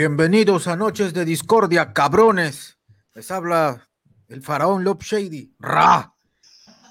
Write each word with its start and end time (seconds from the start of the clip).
Bienvenidos 0.00 0.68
a 0.68 0.76
Noches 0.76 1.14
de 1.14 1.24
Discordia, 1.24 1.94
cabrones. 1.94 2.76
Les 3.14 3.30
habla 3.30 3.88
el 4.28 4.42
faraón 4.42 4.84
Lop 4.84 5.02
Shady. 5.02 5.54
¡Ra! 5.58 6.12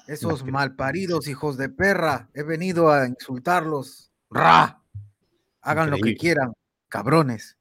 Esos 0.08 0.44
malparidos 0.44 1.28
hijos 1.28 1.56
de 1.56 1.68
perra. 1.68 2.28
He 2.34 2.42
venido 2.42 2.90
a 2.90 3.06
insultarlos. 3.06 4.10
¡Ra! 4.28 4.82
Hagan 5.62 5.90
lo 5.90 5.98
que 5.98 6.16
quieran, 6.16 6.52
cabrones. 6.88 7.56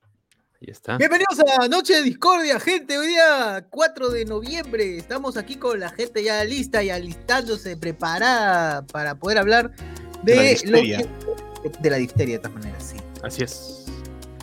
Ahí 0.59 0.69
está. 0.71 0.97
Bienvenidos 0.97 1.39
a 1.59 1.67
Noche 1.67 1.93
de 1.97 2.01
Discordia, 2.01 2.59
gente. 2.59 2.97
Hoy 2.97 3.05
día 3.05 3.67
4 3.69 4.09
de 4.09 4.25
noviembre. 4.25 4.97
Estamos 4.97 5.37
aquí 5.37 5.57
con 5.57 5.79
la 5.79 5.89
gente 5.89 6.23
ya 6.23 6.43
lista 6.43 6.81
y 6.81 6.89
alistándose, 6.89 7.77
preparada 7.77 8.81
para 8.87 9.13
poder 9.13 9.37
hablar 9.37 9.75
de, 10.23 10.35
la 10.35 10.71
lo 10.71 10.77
difteria. 10.79 10.97
que- 11.61 11.69
de 11.79 11.89
la 11.91 11.97
difteria, 11.97 12.37
de 12.37 12.39
todas 12.39 12.55
maneras, 12.57 12.83
sí. 12.83 12.97
Así 13.21 13.43
es. 13.43 13.85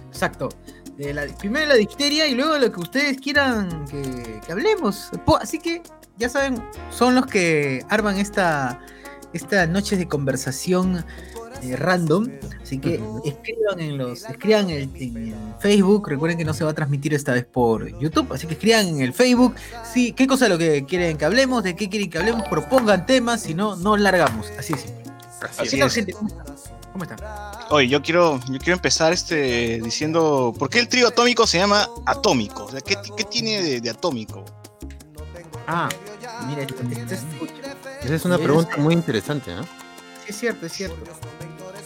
Exacto. 0.06 0.48
De 0.96 1.14
la- 1.14 1.26
primero 1.38 1.66
la 1.66 1.74
difteria 1.74 2.26
y 2.26 2.34
luego 2.34 2.58
lo 2.58 2.70
que 2.70 2.80
ustedes 2.80 3.16
quieran 3.18 3.84
que, 3.86 4.40
que 4.44 4.52
hablemos. 4.52 5.10
Así 5.40 5.58
que, 5.58 5.82
ya 6.18 6.28
saben, 6.28 6.62
son 6.90 7.14
los 7.14 7.26
que 7.26 7.84
arman 7.88 8.18
esta, 8.18 8.80
esta 9.32 9.66
noche 9.66 9.96
de 9.96 10.06
conversación 10.06 11.04
eh, 11.62 11.76
random. 11.76 12.28
Así 12.62 12.78
que 12.78 13.00
escriban 13.24 13.80
en 13.80 13.96
los, 13.98 14.24
escriban 14.24 14.68
en, 14.70 14.90
en 14.96 15.54
Facebook. 15.60 16.08
Recuerden 16.08 16.36
que 16.38 16.44
no 16.44 16.52
se 16.54 16.64
va 16.64 16.70
a 16.70 16.74
transmitir 16.74 17.14
esta 17.14 17.32
vez 17.32 17.44
por 17.46 17.86
YouTube. 17.98 18.30
Así 18.32 18.46
que 18.46 18.54
escriban 18.54 18.86
en 18.88 19.00
el 19.00 19.12
Facebook. 19.14 19.54
Sí, 19.92 20.12
qué 20.12 20.26
cosa 20.26 20.44
es 20.46 20.50
lo 20.50 20.58
que 20.58 20.84
quieren 20.84 21.16
que 21.16 21.24
hablemos, 21.24 21.62
de 21.64 21.74
qué 21.74 21.88
quieren 21.88 22.10
que 22.10 22.18
hablemos, 22.18 22.46
propongan 22.48 23.06
temas, 23.06 23.42
si 23.42 23.54
no, 23.54 23.76
no 23.76 23.96
largamos. 23.96 24.46
Así 24.58 24.74
es. 24.74 24.84
Así 25.40 25.62
Así 25.62 25.76
¿Qué 25.76 25.84
es. 25.84 25.94
gente? 25.94 26.14
¿Cómo 26.92 27.04
están? 27.04 27.18
Oye, 27.70 27.88
yo 27.88 28.02
quiero, 28.02 28.38
yo 28.48 28.58
quiero 28.58 28.74
empezar 28.74 29.12
este 29.12 29.80
diciendo 29.82 30.54
¿por 30.58 30.68
qué 30.68 30.78
el 30.78 30.88
trío 30.88 31.08
atómico 31.08 31.46
se 31.46 31.58
llama 31.58 31.88
atómico? 32.04 32.64
O 32.64 32.70
sea, 32.70 32.80
¿qué, 32.80 32.96
qué 33.16 33.24
tiene 33.24 33.62
de, 33.62 33.80
de 33.80 33.90
atómico? 33.90 34.44
Ah, 35.66 35.88
mira, 36.46 36.62
esto, 36.62 36.74
esto 36.82 37.14
es- 37.14 38.04
Esa 38.04 38.14
es 38.14 38.24
una 38.24 38.36
pregunta 38.38 38.76
muy 38.76 38.94
interesante, 38.94 39.54
¿no? 39.54 39.62
Sí, 39.62 39.68
es 40.28 40.36
cierto, 40.38 40.66
es 40.66 40.72
cierto. 40.72 40.96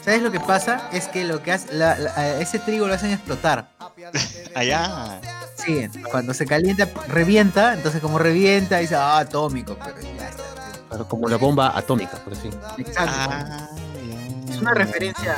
¿Sabes 0.05 0.23
lo 0.23 0.31
que 0.31 0.41
pasa? 0.41 0.89
Es 0.93 1.09
que 1.09 1.25
lo 1.25 1.43
que 1.43 1.53
hace, 1.53 1.73
la- 1.75 1.99
la- 1.99 2.41
ese 2.41 2.59
trigo 2.59 2.87
lo 2.89 2.95
hacen 2.95 3.11
explotar. 3.13 3.71
Allá. 4.55 5.21
Sí, 5.57 5.87
cuando 6.11 6.33
se 6.35 6.47
calienta, 6.47 6.89
revienta, 7.09 7.75
entonces 7.75 8.01
como 8.01 8.19
revienta, 8.19 8.79
dice, 8.79 8.95
ah, 8.97 9.19
atómico, 9.19 9.77
pero 9.85 10.01
ya 10.01 10.29
está. 10.29 10.43
Claro, 10.89 11.09
Como 11.09 11.29
la 11.29 11.37
bomba 11.37 11.77
atómica, 11.77 12.17
por 12.25 12.33
así. 12.33 12.49
Exacto. 12.79 13.13
Ah. 13.15 13.69
Es 14.49 14.59
una 14.61 14.75
referencia. 14.75 15.37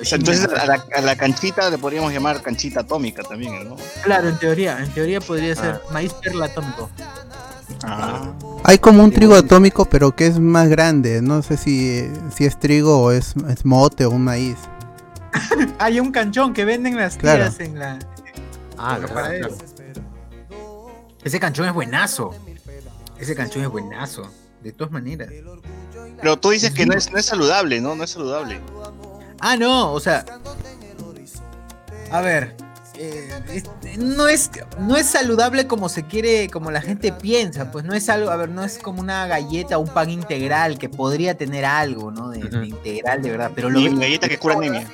O 0.00 0.04
sea, 0.04 0.18
entonces 0.18 0.48
a 0.48 0.66
la, 0.66 0.84
a 0.96 1.00
la 1.00 1.16
canchita 1.16 1.70
le 1.70 1.78
podríamos 1.78 2.12
llamar 2.12 2.42
canchita 2.42 2.80
atómica 2.80 3.22
también, 3.22 3.68
¿no? 3.68 3.76
Claro, 4.02 4.28
en 4.28 4.38
teoría, 4.38 4.78
en 4.80 4.90
teoría 4.92 5.20
podría 5.20 5.54
ser 5.54 5.80
Ah. 5.84 5.92
maíz 5.92 6.12
perla 6.14 6.46
atómico. 6.46 6.90
Ah. 7.84 8.32
Hay 8.64 8.78
como 8.78 9.04
un 9.04 9.10
trigo 9.12 9.34
atómico, 9.34 9.84
pero 9.84 10.14
que 10.16 10.26
es 10.26 10.38
más 10.38 10.68
grande. 10.68 11.22
No 11.22 11.42
sé 11.42 11.56
si, 11.56 12.10
si 12.34 12.44
es 12.44 12.58
trigo 12.58 13.00
o 13.00 13.10
es, 13.12 13.34
es 13.48 13.64
mote 13.64 14.04
o 14.04 14.10
un 14.10 14.24
maíz. 14.24 14.56
Hay 15.78 16.00
un 16.00 16.10
canchón 16.12 16.54
que 16.54 16.64
venden 16.64 16.96
las 16.96 17.16
Claro. 17.16 17.42
tías 17.44 17.60
en 17.60 17.78
la. 17.78 17.98
Ah, 18.78 18.98
verdad, 18.98 19.14
para 19.14 19.38
claro. 19.38 19.56
Ese 21.22 21.40
canchón 21.40 21.66
es 21.66 21.72
buenazo. 21.72 22.34
Ese 23.18 23.34
canchón 23.34 23.62
es 23.62 23.68
buenazo. 23.68 24.30
De 24.62 24.72
todas 24.72 24.92
maneras. 24.92 25.28
Pero 26.20 26.38
tú 26.38 26.50
dices 26.50 26.72
que 26.72 26.86
no 26.86 26.94
es, 26.94 27.10
no 27.12 27.18
es 27.18 27.26
saludable, 27.26 27.80
¿no? 27.80 27.94
No 27.94 28.04
es 28.04 28.10
saludable. 28.10 28.60
Ah, 29.40 29.56
no, 29.56 29.92
o 29.92 30.00
sea. 30.00 30.24
A 32.10 32.20
ver. 32.20 32.54
eh, 32.96 33.28
es- 33.52 33.98
no, 33.98 34.28
es, 34.28 34.50
no 34.78 34.96
es 34.96 35.06
saludable 35.06 35.66
como 35.66 35.88
se 35.88 36.04
quiere, 36.04 36.48
como 36.48 36.70
la 36.70 36.80
gente 36.80 37.10
piensa, 37.12 37.72
pues 37.72 37.84
no 37.84 37.92
es 37.92 38.08
algo, 38.08 38.30
a 38.30 38.36
ver, 38.36 38.48
no 38.50 38.62
es 38.64 38.78
como 38.78 39.00
una 39.00 39.26
galleta 39.26 39.78
o 39.78 39.80
un 39.80 39.88
pan 39.88 40.10
integral 40.10 40.78
que 40.78 40.88
podría 40.88 41.36
tener 41.36 41.64
algo, 41.64 42.12
¿no? 42.12 42.30
De, 42.30 42.38
integral, 42.66 43.20
de 43.20 43.30
verdad, 43.32 43.50
pero 43.54 43.68
lo 43.68 43.80
galleta 43.98 44.28
que 44.28 44.38
cura 44.38 44.54
anemia. 44.54 44.86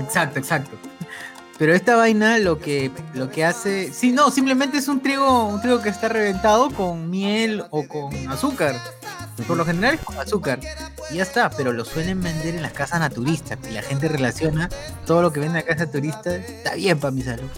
Exacto, 0.00 0.38
exacto. 0.40 0.76
Pero 1.56 1.72
esta 1.74 1.96
vaina 1.96 2.38
lo 2.38 2.58
que, 2.60 2.90
lo 3.14 3.30
que 3.30 3.44
hace. 3.44 3.92
Sí, 3.92 4.10
no, 4.12 4.30
simplemente 4.30 4.78
es 4.78 4.86
un 4.88 5.00
trigo, 5.00 5.46
un 5.46 5.60
trigo 5.60 5.80
que 5.82 5.88
está 5.88 6.08
reventado 6.08 6.70
con 6.70 7.10
miel 7.10 7.64
o 7.70 7.86
con 7.86 8.14
azúcar. 8.28 8.74
Por 9.46 9.56
lo 9.56 9.64
general 9.64 9.94
es 9.94 10.00
con 10.00 10.18
azúcar. 10.18 10.58
Y 11.10 11.16
ya 11.16 11.22
está, 11.22 11.48
pero 11.50 11.72
lo 11.72 11.84
suelen 11.84 12.20
vender 12.22 12.54
en 12.56 12.62
las 12.62 12.72
casas 12.72 13.00
naturistas. 13.00 13.58
Y 13.68 13.72
la 13.72 13.82
gente 13.82 14.08
relaciona 14.08 14.68
todo 15.06 15.22
lo 15.22 15.32
que 15.32 15.40
vende 15.40 15.58
en 15.60 15.66
la 15.66 15.70
casa 15.74 15.90
turista. 15.90 16.34
Está 16.34 16.74
bien 16.74 16.98
para 16.98 17.10
mi 17.12 17.22
salud. 17.22 17.48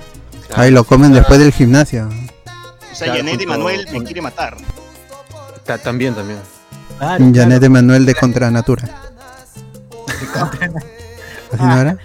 Claro. 0.47 0.63
Ahí 0.63 0.71
lo 0.71 0.85
comen 0.85 1.13
después 1.13 1.39
del 1.41 1.53
gimnasio. 1.53 2.07
O 2.09 2.95
sea, 2.95 3.07
Claro, 3.07 3.19
Janet 3.19 3.35
y 3.35 3.37
junto 3.45 3.49
Manuel 3.51 3.89
me 3.93 4.05
quiere 4.05 4.21
matar. 4.23 4.57
Ta- 5.65 5.79
También, 5.79 6.15
también. 6.15 6.39
Claro, 6.99 7.25
Janet 7.35 7.63
Emanuel 7.63 8.05
de 8.05 8.15
Contra 8.15 8.51
Natura. 8.51 8.85
¿Así 11.53 11.63
no 11.65 11.81
era? 11.81 11.97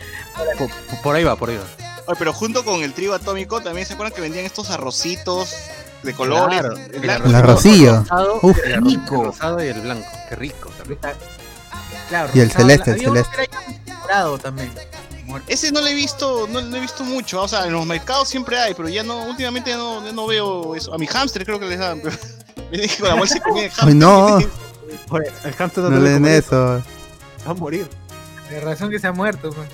Por, 0.57 0.69
por 1.01 1.15
ahí 1.15 1.23
va, 1.23 1.35
por 1.35 1.49
ahí 1.49 1.57
va. 1.57 1.63
Oye, 2.07 2.15
pero 2.19 2.33
junto 2.33 2.63
con 2.63 2.81
el 2.83 2.93
trigo 2.93 3.13
atómico 3.13 3.61
también 3.61 3.85
se 3.87 3.93
acuerdan 3.93 4.13
que 4.15 4.21
vendían 4.21 4.45
estos 4.45 4.69
arrocitos 4.69 5.53
de 6.05 6.13
colores. 6.13 6.59
Claro, 6.61 6.75
el 6.77 6.95
el 6.95 6.99
blanco. 7.01 7.27
El 7.27 7.35
arrocillo. 7.35 7.95
rosado, 7.99 8.39
Uf. 8.41 8.57
el 8.66 8.81
Rico. 8.85 9.23
rosado 9.25 9.63
y 9.63 9.67
el 9.67 9.81
blanco. 9.81 10.07
Qué 10.29 10.35
rico. 10.35 10.71
qué 10.77 10.83
rico. 10.89 11.07
Claro, 12.09 12.29
Y 12.33 12.39
el 12.39 12.47
rosado, 12.49 12.63
celeste, 12.67 12.91
el 12.91 12.99
celeste. 12.99 13.49
que 13.85 13.93
morado 13.93 14.38
también. 14.38 14.71
Ese 15.47 15.71
no 15.71 15.81
lo 15.81 15.88
he 15.88 15.93
visto, 15.93 16.47
no 16.49 16.61
lo 16.61 16.77
he 16.77 16.79
visto 16.79 17.03
mucho. 17.03 17.41
O 17.41 17.47
sea, 17.47 17.66
en 17.66 17.73
los 17.73 17.85
mercados 17.85 18.29
siempre 18.29 18.57
hay, 18.59 18.73
pero 18.73 18.88
ya 18.88 19.03
no, 19.03 19.25
últimamente 19.25 19.71
ya 19.71 19.77
no, 19.77 20.05
ya 20.05 20.11
no 20.13 20.27
veo 20.27 20.75
eso. 20.75 20.93
A 20.93 20.97
mi 20.97 21.07
hámster 21.07 21.43
creo 21.45 21.59
que 21.59 21.66
les 21.66 21.79
dan. 21.79 21.99
pero 22.01 22.16
Me 22.72 22.77
dije 22.77 22.99
con 22.99 23.09
la 23.09 23.16
bolsa 23.16 23.39
comida 23.41 23.63
de 23.63 23.69
hámster. 23.72 23.87
Ay, 23.89 23.95
no. 23.95 24.37
Oye, 25.09 25.31
el 25.43 25.53
hamster 25.55 25.83
No 25.83 25.89
debe 25.89 26.01
leen 26.19 26.25
eso. 26.25 26.81
Va 27.45 27.51
a 27.51 27.53
morir. 27.53 27.89
De 28.49 28.59
razón 28.61 28.89
que 28.91 28.99
se 28.99 29.07
ha 29.07 29.11
muerto. 29.11 29.49
pues. 29.51 29.67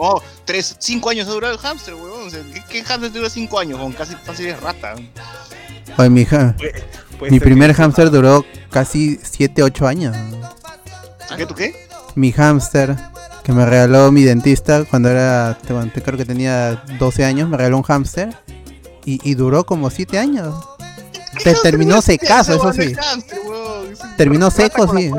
No, 0.00 0.16
tres, 0.44 0.76
cinco 0.78 1.10
años 1.10 1.28
ha 1.28 1.32
durado 1.32 1.54
el 1.54 1.60
hámster, 1.60 1.94
weón. 1.94 2.26
O 2.26 2.30
sea, 2.30 2.40
¿qué, 2.52 2.62
qué 2.68 2.84
hámster 2.84 3.12
dura 3.12 3.30
cinco 3.30 3.58
años? 3.58 3.78
Con 3.78 3.92
casi 3.92 4.14
fácil 4.16 4.46
es 4.48 4.60
rata. 4.60 4.94
Oye, 5.96 6.10
mi, 6.10 6.24
ja- 6.24 6.54
Puede 7.18 7.32
mi 7.32 7.38
ser 7.38 7.44
primer 7.48 7.74
hámster 7.74 8.10
duró 8.10 8.44
casi 8.70 9.18
7, 9.22 9.62
8 9.62 9.86
años. 9.86 10.16
¿Qué, 11.36 11.46
tú 11.46 11.54
qué? 11.54 11.88
Mi 12.14 12.32
hámster 12.32 12.96
que 13.42 13.52
me 13.52 13.64
regaló 13.66 14.10
mi 14.12 14.22
dentista 14.22 14.84
cuando 14.84 15.08
era, 15.10 15.58
cuando 15.66 15.92
creo 15.92 16.16
que 16.16 16.24
tenía 16.24 16.82
12 16.98 17.24
años, 17.24 17.48
me 17.48 17.56
regaló 17.56 17.76
un 17.78 17.82
hámster 17.82 18.36
y, 19.04 19.20
y 19.28 19.34
duró 19.34 19.64
como 19.64 19.90
7 19.90 20.18
años. 20.18 20.54
Te 21.44 21.54
terminó 21.62 22.00
secazo, 22.02 22.54
eso 22.54 22.72
sí. 22.72 22.94
Terminó 24.16 24.50
seco, 24.50 24.96
sí. 24.96 25.10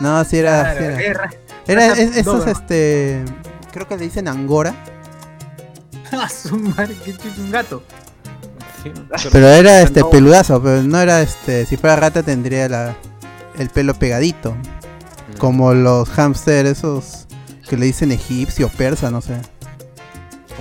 No, 0.00 0.24
sí 0.24 0.38
era, 0.38 0.74
Claro, 0.74 0.96
sí 0.98 1.04
era. 1.04 1.30
Era 1.66 1.92
es- 1.92 2.16
esos, 2.16 2.46
este, 2.46 3.24
creo 3.72 3.86
que 3.88 3.96
le 3.96 4.04
dicen 4.04 4.28
angora, 4.28 4.74
Ah, 6.12 6.28
su 6.28 6.56
madre, 6.58 6.94
que 7.04 7.12
chucha, 7.12 7.28
un 7.40 7.50
gato. 7.50 7.82
Sí, 8.82 8.90
pero 9.30 9.48
era 9.48 9.80
este 9.82 10.00
no. 10.00 10.10
peludazo, 10.10 10.60
pero 10.62 10.82
no 10.82 11.00
era 11.00 11.22
este, 11.22 11.64
si 11.66 11.76
fuera 11.76 11.96
rata 11.96 12.22
tendría 12.22 12.68
la, 12.68 12.96
el 13.58 13.70
pelo 13.70 13.94
pegadito, 13.94 14.54
Mm. 14.54 15.38
como 15.38 15.72
los 15.72 16.08
hámster 16.10 16.66
esos 16.66 17.26
que 17.68 17.76
le 17.76 17.86
dicen 17.86 18.10
egipcio, 18.12 18.68
persa, 18.68 19.10
no 19.10 19.20
sé. 19.22 19.34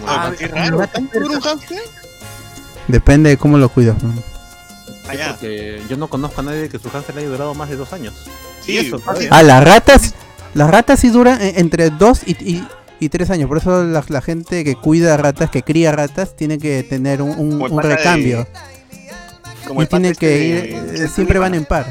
Ah, 0.07 0.31
qué 0.37 0.47
raro. 0.47 0.77
gato 0.77 0.91
¿Cuánto 0.93 1.19
dura 1.19 1.25
un 1.25 1.33
persa. 1.41 1.49
hámster? 1.49 1.79
Depende 2.87 3.29
de 3.31 3.37
cómo 3.37 3.57
lo 3.57 3.69
cuidas. 3.69 4.01
¿no? 4.03 4.13
Sí, 4.13 4.21
Allá. 5.09 5.31
porque 5.31 5.81
yo 5.89 5.97
no 5.97 6.07
conozco 6.07 6.41
a 6.41 6.43
nadie 6.43 6.69
que 6.69 6.77
su 6.79 6.89
hámster 6.89 7.15
le 7.15 7.21
haya 7.21 7.29
durado 7.31 7.53
más 7.55 7.69
de 7.69 7.75
dos 7.75 7.91
años. 7.91 8.13
Sí, 8.61 8.77
eso, 8.77 8.99
fácil. 8.99 9.27
Ah, 9.31 9.41
las 9.43 9.63
ratas, 9.63 10.13
las 10.53 10.69
ratas 10.69 10.99
sí 10.99 11.09
duran 11.09 11.41
eh, 11.41 11.53
entre 11.57 11.89
2 11.89 12.21
y, 12.25 12.31
y, 12.31 12.67
y 12.99 13.09
3 13.09 13.29
años, 13.31 13.47
por 13.47 13.57
eso 13.57 13.83
la, 13.83 14.03
la 14.07 14.21
gente 14.21 14.63
que 14.63 14.75
cuida 14.75 15.17
ratas, 15.17 15.49
que 15.49 15.63
cría 15.63 15.91
ratas, 15.91 16.35
tiene 16.35 16.57
que 16.57 16.83
tener 16.83 17.21
un, 17.21 17.31
un- 17.61 17.75
de- 17.77 17.81
recambio. 17.81 18.47
Como 19.67 19.83
y 19.83 19.85
tiene 19.85 20.09
este 20.09 20.19
que 20.19 20.27
de- 20.27 20.45
ir, 20.71 20.81
de 20.99 21.05
eh, 21.05 21.07
siempre 21.07 21.39
van 21.39 21.53
en 21.55 21.65
par. 21.65 21.85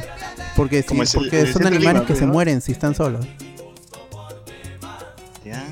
Porque, 0.57 0.83
sí, 0.83 0.99
el 1.01 1.09
porque 1.15 1.41
el 1.41 1.53
son 1.53 1.67
animales 1.67 1.95
Lima, 2.03 2.07
que 2.07 2.15
se 2.17 2.27
mueren 2.27 2.61
si 2.61 2.73
están 2.73 2.95
solos. 2.95 3.25
Ya. 5.45 5.65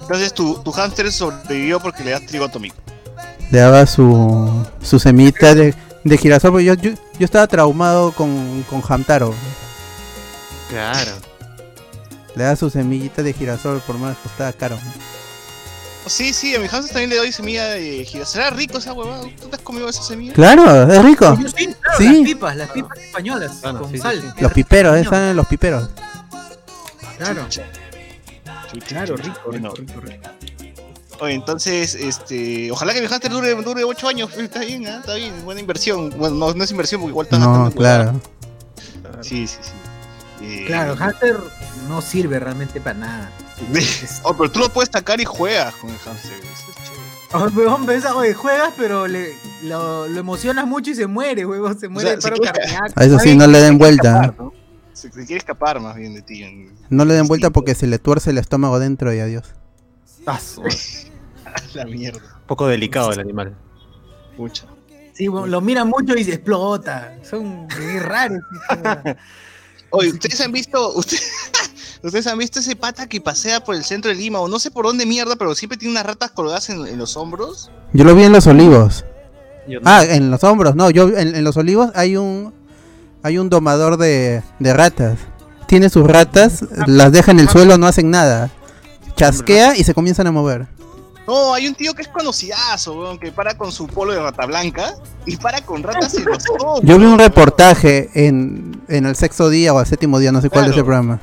Entonces 0.00 0.32
tu, 0.32 0.62
tu 0.62 0.70
hámster 0.70 1.10
sobrevivió 1.10 1.80
porque 1.80 2.04
le 2.04 2.12
das 2.12 2.24
trigo 2.26 2.44
atómico. 2.44 2.76
Le 3.50 3.58
daba 3.58 3.86
su, 3.86 4.64
su 4.82 4.98
semillita 5.00 5.54
de, 5.54 5.74
de 6.04 6.18
girasol. 6.18 6.52
porque 6.52 6.64
Yo, 6.64 6.74
yo, 6.74 6.90
yo 7.18 7.24
estaba 7.24 7.46
traumado 7.48 8.12
con, 8.12 8.64
con 8.70 8.82
Hamtaro. 8.88 9.34
Claro. 10.68 11.12
Le 12.36 12.44
daba 12.44 12.54
su 12.56 12.70
semillita 12.70 13.22
de 13.22 13.32
girasol 13.32 13.80
por 13.86 13.98
más 13.98 14.16
que 14.16 14.22
costaba 14.24 14.52
caro. 14.52 14.78
Sí, 16.06 16.32
sí, 16.32 16.54
a 16.54 16.60
mi 16.60 16.68
hámster 16.68 16.92
también 16.92 17.10
le 17.10 17.16
doy 17.16 17.32
semilla 17.32 17.64
de 17.70 18.04
girasol. 18.04 18.32
¿Será 18.32 18.50
rico 18.50 18.78
esa 18.78 18.92
huevada? 18.92 19.22
¿Tú 19.40 19.48
te 19.48 19.56
has 19.56 19.62
comido 19.62 19.88
esa 19.88 20.02
semilla? 20.02 20.32
Claro, 20.34 20.92
es 20.92 21.02
rico. 21.02 21.36
Sí, 21.56 21.66
claro, 21.66 21.98
Sí. 21.98 22.04
las 22.14 22.24
pipas, 22.24 22.56
las 22.56 22.70
pipas 22.70 22.98
españolas 22.98 23.60
Bueno, 23.62 23.80
con 23.80 23.90
sí, 23.90 23.98
sal. 23.98 24.20
sí. 24.36 24.42
Los 24.42 24.52
piperos, 24.52 24.96
eh, 24.96 25.04
salen 25.04 25.34
los 25.34 25.46
piperos. 25.46 25.88
Claro, 27.18 27.46
Chucha, 27.48 27.64
claro, 28.86 29.16
rico, 29.16 29.40
Bueno, 29.46 29.70
rico, 29.74 30.00
rico, 30.00 30.00
rico. 30.00 30.30
Oye, 31.20 31.32
entonces, 31.32 31.94
este, 31.94 32.70
ojalá 32.70 32.92
que 32.92 33.00
mi 33.00 33.06
hamster 33.08 33.30
dure, 33.32 33.54
dure 33.62 33.82
8 33.84 34.06
años, 34.08 34.30
está 34.36 34.60
bien, 34.60 34.86
¿ah? 34.86 34.98
está 35.00 35.14
bien, 35.14 35.32
buena 35.44 35.60
inversión. 35.60 36.10
Bueno, 36.18 36.36
no, 36.36 36.52
no 36.52 36.62
es 36.62 36.70
inversión 36.70 37.00
porque 37.00 37.10
igual 37.12 37.26
está 37.26 37.38
No, 37.38 37.46
gastando 37.46 37.70
en 37.70 37.76
claro. 37.76 38.20
huevadas. 39.02 39.26
Sí, 39.26 39.46
sí, 39.46 39.56
sí. 39.62 40.44
Eh, 40.44 40.64
Claro, 40.66 40.92
Hunter 40.92 41.38
no 41.88 42.00
sirve 42.02 42.38
realmente 42.38 42.80
para 42.80 42.98
nada. 42.98 43.30
oh, 44.22 44.34
pero 44.36 44.50
tú 44.50 44.60
lo 44.60 44.68
puedes 44.72 44.90
sacar 44.92 45.20
y 45.20 45.24
juegas 45.24 45.74
con 45.76 45.90
el 45.90 45.98
hamster. 45.98 46.32
Eso 46.32 46.70
es 46.70 46.76
chévere. 46.76 47.66
Oh, 48.12 48.18
oye, 48.18 48.34
juegas, 48.34 48.72
pero 48.76 49.06
le, 49.08 49.34
lo, 49.64 50.06
lo 50.08 50.20
emocionas 50.20 50.66
mucho 50.66 50.90
y 50.90 50.94
se 50.94 51.06
muere, 51.06 51.44
huevón, 51.44 51.78
se 51.78 51.88
muere 51.88 52.08
sea, 52.10 52.16
de 52.16 52.22
si 52.22 52.28
paro 52.28 52.36
quieres- 52.40 52.72
cardíaco. 52.72 52.92
A 53.00 53.04
eso 53.04 53.18
sí, 53.18 53.36
no 53.36 53.46
le 53.46 53.58
den 53.58 53.72
se 53.74 53.78
quiere 53.78 53.78
vuelta. 53.78 54.20
escapar, 54.20 54.40
¿no? 54.44 54.52
Se, 54.92 55.12
se 55.12 55.26
quiere 55.26 55.38
escapar 55.38 55.80
más 55.80 55.96
bien 55.96 56.14
de 56.14 56.22
ti. 56.22 56.42
en- 56.42 56.72
No 56.88 57.04
le 57.04 57.14
den 57.14 57.26
vuelta 57.26 57.50
porque 57.50 57.74
se 57.74 57.86
le 57.86 57.98
tuerce 57.98 58.30
el 58.30 58.38
estómago 58.38 58.78
dentro 58.78 59.12
y 59.12 59.18
adiós. 59.20 59.44
Su- 60.40 60.62
La 61.74 61.84
mierda. 61.84 62.20
Un 62.40 62.46
poco 62.46 62.66
delicado 62.68 63.12
el 63.12 63.20
animal. 63.20 63.56
Mucha. 64.38 64.64
Sí, 65.12 65.28
huevón, 65.28 65.50
lo 65.50 65.60
mira 65.60 65.84
mucho 65.84 66.14
y 66.16 66.24
se 66.24 66.34
explota. 66.34 67.16
Son 67.22 67.66
raros. 68.00 68.40
Oye, 69.90 70.10
¿ustedes 70.10 70.40
han 70.40 70.52
visto, 70.52 70.94
usted- 70.94 71.18
ustedes 72.06 72.26
han 72.26 72.38
visto 72.38 72.60
ese 72.60 72.76
pata 72.76 73.06
que 73.08 73.20
pasea 73.20 73.62
por 73.62 73.74
el 73.74 73.84
centro 73.84 74.10
de 74.10 74.16
Lima 74.16 74.40
o 74.40 74.48
no 74.48 74.58
sé 74.58 74.70
por 74.70 74.84
dónde 74.86 75.06
mierda, 75.06 75.36
pero 75.36 75.54
siempre 75.54 75.76
tiene 75.78 75.92
unas 75.92 76.06
ratas 76.06 76.30
colgadas 76.30 76.68
en, 76.70 76.86
en 76.86 76.98
los 76.98 77.16
hombros? 77.16 77.70
Yo 77.92 78.04
lo 78.04 78.14
vi 78.14 78.24
en 78.24 78.32
los 78.32 78.46
olivos. 78.46 79.04
No- 79.68 79.80
Ah, 79.84 80.04
en 80.04 80.30
los 80.30 80.44
hombros, 80.44 80.76
no, 80.76 80.90
yo 80.90 81.08
en, 81.08 81.34
en 81.34 81.42
los 81.44 81.56
olivos 81.56 81.90
hay 81.94 82.16
un 82.16 82.54
hay 83.22 83.38
un 83.38 83.48
domador 83.50 83.96
de, 83.96 84.42
de 84.60 84.72
ratas. 84.74 85.18
Tiene 85.66 85.90
sus 85.90 86.06
ratas, 86.06 86.64
las 86.86 87.10
deja 87.10 87.32
en 87.32 87.40
el 87.40 87.48
suelo, 87.48 87.76
no 87.76 87.88
hacen 87.88 88.08
nada. 88.10 88.50
Chasquea 89.16 89.76
y 89.76 89.82
se 89.82 89.94
comienzan 89.94 90.26
a 90.28 90.30
mover. 90.32 90.68
No, 91.26 91.52
hay 91.54 91.66
un 91.66 91.74
tío 91.74 91.92
que 91.94 92.02
es 92.02 92.08
conocidazo, 92.08 92.92
weón, 93.00 93.18
que 93.18 93.32
para 93.32 93.58
con 93.58 93.72
su 93.72 93.88
polo 93.88 94.12
de 94.12 94.20
rata 94.20 94.46
blanca 94.46 94.94
y 95.24 95.36
para 95.36 95.60
con 95.62 95.82
ratas 95.82 96.14
en 96.14 96.24
los 96.24 96.44
hombros. 96.50 96.80
Yo 96.84 96.98
vi 96.98 97.04
un 97.04 97.18
reportaje 97.18 98.10
en, 98.14 98.80
en 98.86 99.06
el 99.06 99.16
sexto 99.16 99.48
día 99.48 99.74
o 99.74 99.78
al 99.80 99.86
séptimo 99.86 100.20
día, 100.20 100.30
no 100.30 100.40
sé 100.40 100.48
cuál 100.50 100.66
de 100.66 100.70
ese 100.70 100.74
Claro. 100.74 100.86
programa. 100.86 101.20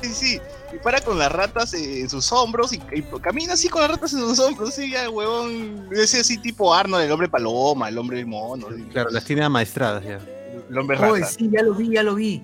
Sí, 0.00 0.14
sí. 0.14 0.40
Y 0.72 0.78
para 0.78 1.00
con 1.00 1.18
las 1.18 1.32
ratas 1.32 1.74
en 1.74 2.08
sus 2.08 2.30
hombros 2.32 2.72
y, 2.72 2.80
y 2.92 3.02
camina 3.20 3.54
así 3.54 3.68
con 3.68 3.80
las 3.82 3.90
ratas 3.90 4.12
en 4.12 4.20
sus 4.20 4.38
hombros, 4.38 4.74
sí, 4.74 4.90
ya, 4.90 5.08
huevón. 5.10 5.88
Ese 5.90 6.20
así 6.20 6.38
tipo 6.38 6.72
Arnold, 6.74 7.04
el 7.04 7.10
hombre 7.12 7.28
paloma, 7.28 7.88
el 7.88 7.98
hombre 7.98 8.24
mono, 8.24 8.68
sí, 8.74 8.82
Claro, 8.92 9.10
las 9.10 9.24
tiene 9.24 9.42
amaestradas 9.44 10.04
ya. 10.04 10.20
el 10.68 10.78
hombre 10.78 10.96
rata, 10.96 11.26
sí, 11.26 11.50
ya 11.52 11.62
lo 11.62 11.74
vi, 11.74 11.90
ya 11.90 12.02
lo 12.02 12.14
vi. 12.14 12.42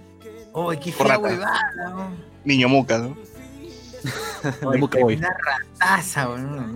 Oye, 0.53 0.79
qué 0.81 0.93
fea 0.93 1.19
niño 2.45 2.69
muca, 2.69 2.99
¿no? 2.99 3.17
Muca 4.79 4.99
Boy. 5.01 5.17
Una 5.17 5.31
rataza. 5.79 6.27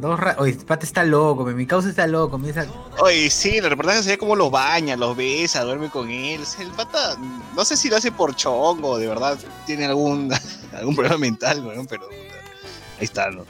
Dos 0.01 0.19
ra- 0.19 0.37
Oye, 0.39 0.53
este 0.53 0.65
pata 0.65 0.85
está 0.87 1.05
loco, 1.05 1.45
mi 1.45 1.67
causa 1.67 1.89
está 1.91 2.07
loco. 2.07 2.33
Comienza... 2.33 2.67
Oye, 3.01 3.29
sí, 3.31 3.59
el 3.59 3.69
reportaje 3.69 4.03
se 4.03 4.11
ve 4.11 4.19
como 4.19 4.35
los 4.37 4.51
baña, 4.51 4.97
los 4.97 5.17
besa, 5.17 5.63
duerme 5.63 5.91
con 5.91 6.09
él. 6.11 6.41
El 6.59 6.69
pata, 6.69 7.17
no 7.55 7.65
sé 7.65 7.77
si 7.77 7.89
lo 7.89 7.97
hace 7.97 8.11
por 8.13 8.35
chongo, 8.35 8.99
de 8.99 9.07
verdad, 9.09 9.39
tiene 9.67 9.87
algún, 9.87 10.33
algún 10.77 10.95
problema 10.95 11.19
mental, 11.19 11.65
weón, 11.65 11.87
pero 11.87 12.09
ahí 12.11 13.05
está, 13.05 13.31
¿no? 13.31 13.45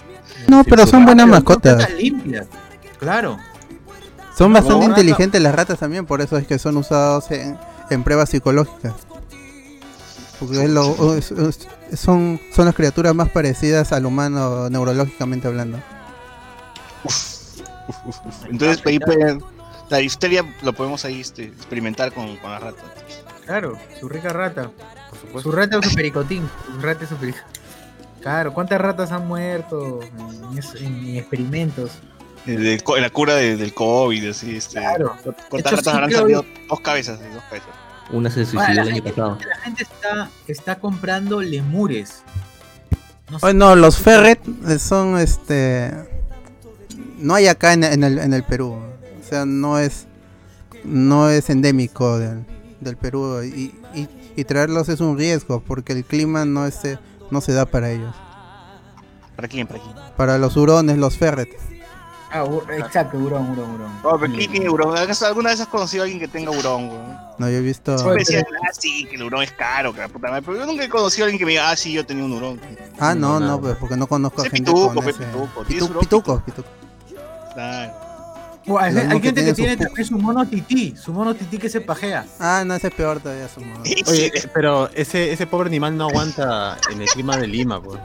No, 0.47 0.65
pero 0.65 0.87
son 0.87 1.05
buenas 1.05 1.25
Pero 1.27 1.37
mascotas. 1.37 1.83
son 1.85 1.97
limpias. 1.97 2.47
Claro. 2.99 3.39
Son 4.37 4.53
bastante 4.53 4.85
No, 4.87 4.91
inteligentes 4.93 5.41
las 5.43 5.55
ratas 5.55 5.79
también, 5.79 6.07
por 6.07 6.21
eso 6.21 6.37
es 6.37 6.47
que 6.47 6.59
son 6.59 6.77
usados 6.77 7.31
en, 7.31 7.59
en 7.91 8.05
pruebas 8.05 8.31
psicológicas. 8.31 8.95
Porque 10.39 10.63
es 10.65 10.71
lo- 10.71 11.17
es- 11.17 11.33
es- 11.33 11.67
son, 11.97 12.41
son 12.55 12.67
las 12.67 12.75
criaturas 12.75 13.15
más 13.15 13.29
parecidas 13.31 13.93
al 13.93 14.07
humano 14.07 14.69
neurológicamente 14.71 15.49
hablando. 15.49 15.79
Uf, 17.05 17.61
uf, 17.89 18.17
uf. 18.27 18.35
Entonces, 18.51 18.83
ahí 18.87 18.99
pueden- 18.99 19.43
la 19.89 19.99
difteria 19.99 20.45
lo 20.63 20.73
podemos 20.75 21.05
ahí 21.05 21.21
este, 21.21 21.45
experimentar 21.45 22.13
con, 22.13 22.37
con 22.37 22.51
la 22.51 22.59
rata. 22.59 22.83
Claro, 23.47 23.79
su 23.99 24.09
rica 24.09 24.29
rata. 24.31 24.71
Por 25.11 25.19
supuesto. 25.19 25.51
Su 25.51 25.53
rata 25.57 25.79
o 25.79 25.83
su 25.83 25.95
pericotín. 25.95 26.49
Su 26.75 26.81
rata 26.81 27.05
y 27.05 27.07
su 27.07 27.17
pericotín. 27.17 27.47
Claro, 28.21 28.53
¿cuántas 28.53 28.81
ratas 28.81 29.13
han 29.13 29.27
muerto 29.27 30.01
en, 30.03 30.59
es- 30.59 30.75
en 30.81 31.17
experimentos? 31.17 31.93
Eh, 32.47 32.53
de 32.57 33.01
la 33.01 33.11
cura 33.11 33.35
de- 33.37 33.57
del 33.57 33.73
COVID, 33.73 34.31
así, 34.31 34.57
este. 34.57 34.79
Claro. 34.81 35.15
¿Cuántas 35.49 35.73
Hecho, 35.73 35.77
ratas 35.77 35.85
sí, 35.85 35.91
habrán 35.91 36.11
salido? 36.13 36.45
Dos 36.69 36.81
cabezas, 36.81 37.19
dos 37.33 37.43
cabezas. 37.45 37.69
Una 38.11 38.31
se 38.31 38.45
suicidó 38.47 38.63
el 38.73 38.79
año 38.79 38.93
gente, 38.95 39.11
pasado. 39.11 39.39
la 39.49 39.57
gente 39.59 39.83
está, 39.83 40.31
está 40.47 40.79
comprando 40.79 41.41
lemures. 41.43 42.23
No 43.31 43.39
sé. 43.39 43.47
Oh, 43.47 43.53
no, 43.53 43.77
los 43.77 43.99
ferret 43.99 44.41
son 44.79 45.19
este. 45.19 45.93
No 47.19 47.35
hay 47.35 47.49
acá 47.49 47.75
en, 47.75 47.85
en 47.85 48.03
el, 48.05 48.19
en 48.19 48.33
el 48.33 48.45
Perú. 48.45 48.73
O 49.21 49.29
sea, 49.29 49.45
no 49.45 49.79
es. 49.79 50.07
No 50.85 51.29
es 51.29 51.51
endémico 51.51 52.19
del, 52.19 52.45
del 52.81 52.97
Perú. 52.97 53.43
Y, 53.43 53.75
y- 53.95 54.09
y 54.37 54.45
traerlos 54.45 54.89
es 54.89 55.01
un 55.01 55.19
riesgo 55.19 55.61
porque 55.61 55.93
el 55.93 56.05
clima 56.05 56.45
no, 56.45 56.65
es, 56.65 56.79
no 57.33 57.41
se 57.41 57.53
da 57.53 57.67
para 57.67 57.91
ellos. 57.91 58.15
¿Para 59.35 59.49
quién? 59.49 59.67
¿Para 59.67 59.81
quién? 59.83 59.95
Para 60.17 60.39
los 60.39 60.57
hurones, 60.57 60.97
los 60.97 61.19
ferret. 61.19 61.49
Ah, 62.31 62.45
exacto, 62.77 63.17
hurón, 63.17 63.51
hurón, 63.51 63.71
hurón. 63.75 63.93
Oh, 64.03 64.19
pero 64.21 64.33
¿quién 64.35 64.51
tiene 64.51 64.69
hurón? 64.69 64.97
¿Acaso 64.99 65.27
¿Alguna 65.27 65.51
vez 65.51 65.61
has 65.61 65.69
conocido 65.69 66.03
a 66.03 66.05
alguien 66.05 66.21
que 66.21 66.29
tenga 66.29 66.51
hurón, 66.51 66.91
weón? 66.91 67.19
No, 67.39 67.49
yo 67.49 67.57
he 67.57 67.61
visto. 67.61 67.95
Oye, 68.05 68.19
decían, 68.19 68.45
ah, 68.65 68.71
sí, 68.79 69.07
que 69.09 69.17
el 69.17 69.23
hurón 69.23 69.43
es 69.43 69.53
caro, 69.53 69.95
que 69.95 70.01
la 70.01 70.09
puta 70.09 70.29
madre. 70.29 70.43
Pero 70.45 70.59
yo 70.59 70.67
nunca 70.67 70.85
he 70.85 70.89
conocido 70.89 71.25
a 71.25 71.27
alguien 71.27 71.39
que 71.39 71.47
me 71.47 71.53
diga, 71.53 71.71
ah, 71.71 71.77
sí, 71.77 71.93
yo 71.93 72.05
tenía 72.05 72.25
un 72.25 72.33
hurón. 72.33 72.61
Ah, 72.99 73.15
no, 73.15 73.41
No, 73.41 73.61
pues 73.61 73.77
porque 73.77 73.97
no 73.97 74.07
conozco 74.07 74.43
a 74.43 74.45
gente 74.45 74.61
pituco, 74.71 74.93
con 74.95 75.05
pe, 75.05 75.11
ese... 75.13 75.25
pituco, 75.25 75.61
Pitu- 75.63 75.67
¿tienes 75.67 75.85
hurón? 75.91 76.01
pituco, 76.01 76.43
pituco. 76.45 76.69
Claro. 77.55 77.93
Bueno, 78.67 79.01
hay, 79.01 79.09
gente 79.09 79.21
que 79.23 79.33
tiene 79.33 79.55
tiene 79.55 79.73
su 79.73 79.79
pu- 79.79 79.87
también 79.87 80.07
su 80.09 80.19
mono 80.19 80.47
tití, 80.47 80.95
su 80.97 81.13
mono 81.15 81.35
tití 81.35 81.57
que 81.57 81.71
se 81.71 81.81
pajea. 81.81 82.27
Ah, 82.39 82.63
no, 82.67 82.75
ese 82.75 82.89
es 82.89 82.95
peor 82.95 83.19
todavía. 83.21 83.49
su 83.49 83.63
modo. 83.63 83.81
Oye, 84.09 84.31
pero 84.53 84.91
ese, 84.95 85.33
ese 85.33 85.47
pobre 85.47 85.69
animal 85.69 85.97
no 85.97 86.09
aguanta 86.09 86.77
en 86.93 87.01
el 87.01 87.09
clima 87.09 87.39
de 87.39 87.47
Lima, 87.47 87.81
pues. 87.83 87.99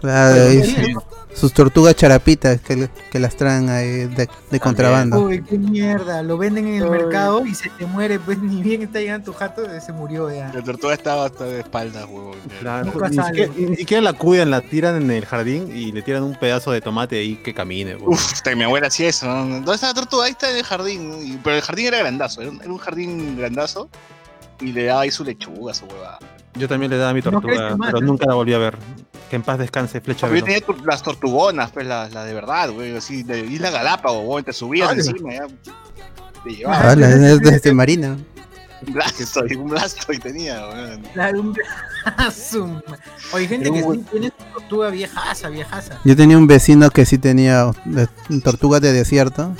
Claro, 0.00 0.34
Oye, 0.46 0.54
y 0.56 0.64
sí, 0.64 0.92
su- 0.92 1.02
sus 1.34 1.52
tortugas 1.52 1.94
charapitas 1.94 2.60
que, 2.60 2.88
que 3.10 3.18
las 3.18 3.36
traen 3.36 3.68
ahí 3.68 4.06
de, 4.06 4.28
de 4.50 4.60
contrabando. 4.60 5.20
Uy, 5.20 5.42
qué 5.42 5.58
mierda, 5.58 6.22
lo 6.22 6.36
venden 6.38 6.66
en 6.66 6.82
el 6.82 6.90
mercado 6.90 7.46
y 7.46 7.54
se 7.54 7.70
te 7.70 7.86
muere, 7.86 8.18
pues 8.18 8.38
ni 8.38 8.62
bien 8.62 8.82
está 8.82 9.00
llegando 9.00 9.26
tu 9.26 9.32
jato, 9.32 9.62
se 9.80 9.92
murió 9.92 10.30
ya. 10.30 10.52
La 10.52 10.62
tortuga 10.62 10.94
estaba 10.94 11.26
hasta 11.26 11.44
de 11.44 11.60
espaldas, 11.60 12.04
huevón. 12.04 12.36
Nunca 12.84 13.08
ni, 13.08 13.16
sale. 13.16 13.46
siquiera, 13.46 13.70
ni 13.70 13.76
siquiera 13.76 14.02
la 14.02 14.12
cuidan, 14.12 14.50
la 14.50 14.60
tiran 14.60 14.96
en 14.96 15.10
el 15.10 15.24
jardín 15.24 15.70
y 15.74 15.92
le 15.92 16.02
tiran 16.02 16.22
un 16.22 16.34
pedazo 16.34 16.72
de 16.72 16.80
tomate 16.80 17.18
ahí 17.18 17.36
que 17.36 17.54
camine. 17.54 17.96
pues. 17.96 18.34
Uf, 18.44 18.54
mi 18.54 18.64
abuela 18.64 18.88
hacía 18.88 19.08
eso. 19.08 19.26
¿no? 19.26 19.44
¿Dónde 19.44 19.74
está 19.74 19.88
la 19.88 19.94
tortuga? 19.94 20.24
Ahí 20.24 20.32
está 20.32 20.50
en 20.50 20.56
el 20.56 20.64
jardín. 20.64 21.40
pero 21.42 21.56
el 21.56 21.62
jardín 21.62 21.86
era 21.86 21.98
grandazo, 21.98 22.40
era 22.42 22.50
un, 22.50 22.60
era 22.60 22.70
un 22.70 22.78
jardín 22.78 23.36
grandazo. 23.38 23.88
Y 24.60 24.72
le 24.72 24.84
daba 24.84 25.02
ahí 25.02 25.10
su 25.10 25.24
lechuga, 25.24 25.72
su 25.72 25.86
huevada. 25.86 26.18
Yo 26.54 26.68
también 26.68 26.90
le 26.90 26.98
daba 26.98 27.14
mi 27.14 27.22
tortuga, 27.22 27.76
pero 27.80 28.00
¿no? 28.00 28.06
nunca 28.06 28.26
la 28.26 28.34
volví 28.34 28.52
a 28.52 28.58
ver. 28.58 28.76
Que 29.30 29.36
en 29.36 29.42
paz 29.42 29.58
descanse, 29.58 30.00
flecha 30.00 30.28
yo 30.28 30.42
tenía 30.44 30.60
las 30.84 31.02
tortugonas, 31.04 31.70
pues 31.70 31.86
las 31.86 32.12
las 32.12 32.26
de 32.26 32.34
verdad, 32.34 32.70
güey. 32.72 32.96
Así, 32.96 33.22
de 33.22 33.40
Isla 33.46 33.70
Galápagos, 33.70 34.24
güey. 34.24 34.44
Te 34.44 34.52
subías 34.52 34.90
Ala. 34.90 35.00
encima, 35.00 35.32
ya. 35.32 35.46
Te 35.46 35.70
Ah, 35.70 36.48
llevabas. 36.48 36.84
Ah, 36.84 36.96
la 36.96 37.08
de 37.08 37.50
este 37.56 37.72
marina. 37.72 38.16
Un 38.86 38.94
blasto, 38.94 39.44
y 39.46 39.54
un 39.56 39.68
blasto 39.70 40.12
y 40.12 40.18
tenía, 40.18 40.66
güey. 40.66 41.00
Claro, 41.12 41.40
un 41.42 41.54
Zoom. 42.32 42.80
Oye, 43.32 43.46
gente 43.46 43.70
que 43.70 43.82
un 43.82 43.96
sí 43.98 44.04
tiene 44.10 44.32
tortuga 44.54 44.90
viejaza, 44.90 45.48
viejaza. 45.50 46.00
Yo 46.04 46.16
tenía 46.16 46.36
un 46.38 46.46
vecino 46.46 46.90
que 46.90 47.04
sí 47.06 47.18
tenía 47.18 47.70
de- 47.84 48.08
tortugas 48.42 48.80
de 48.80 48.92
desierto. 48.92 49.54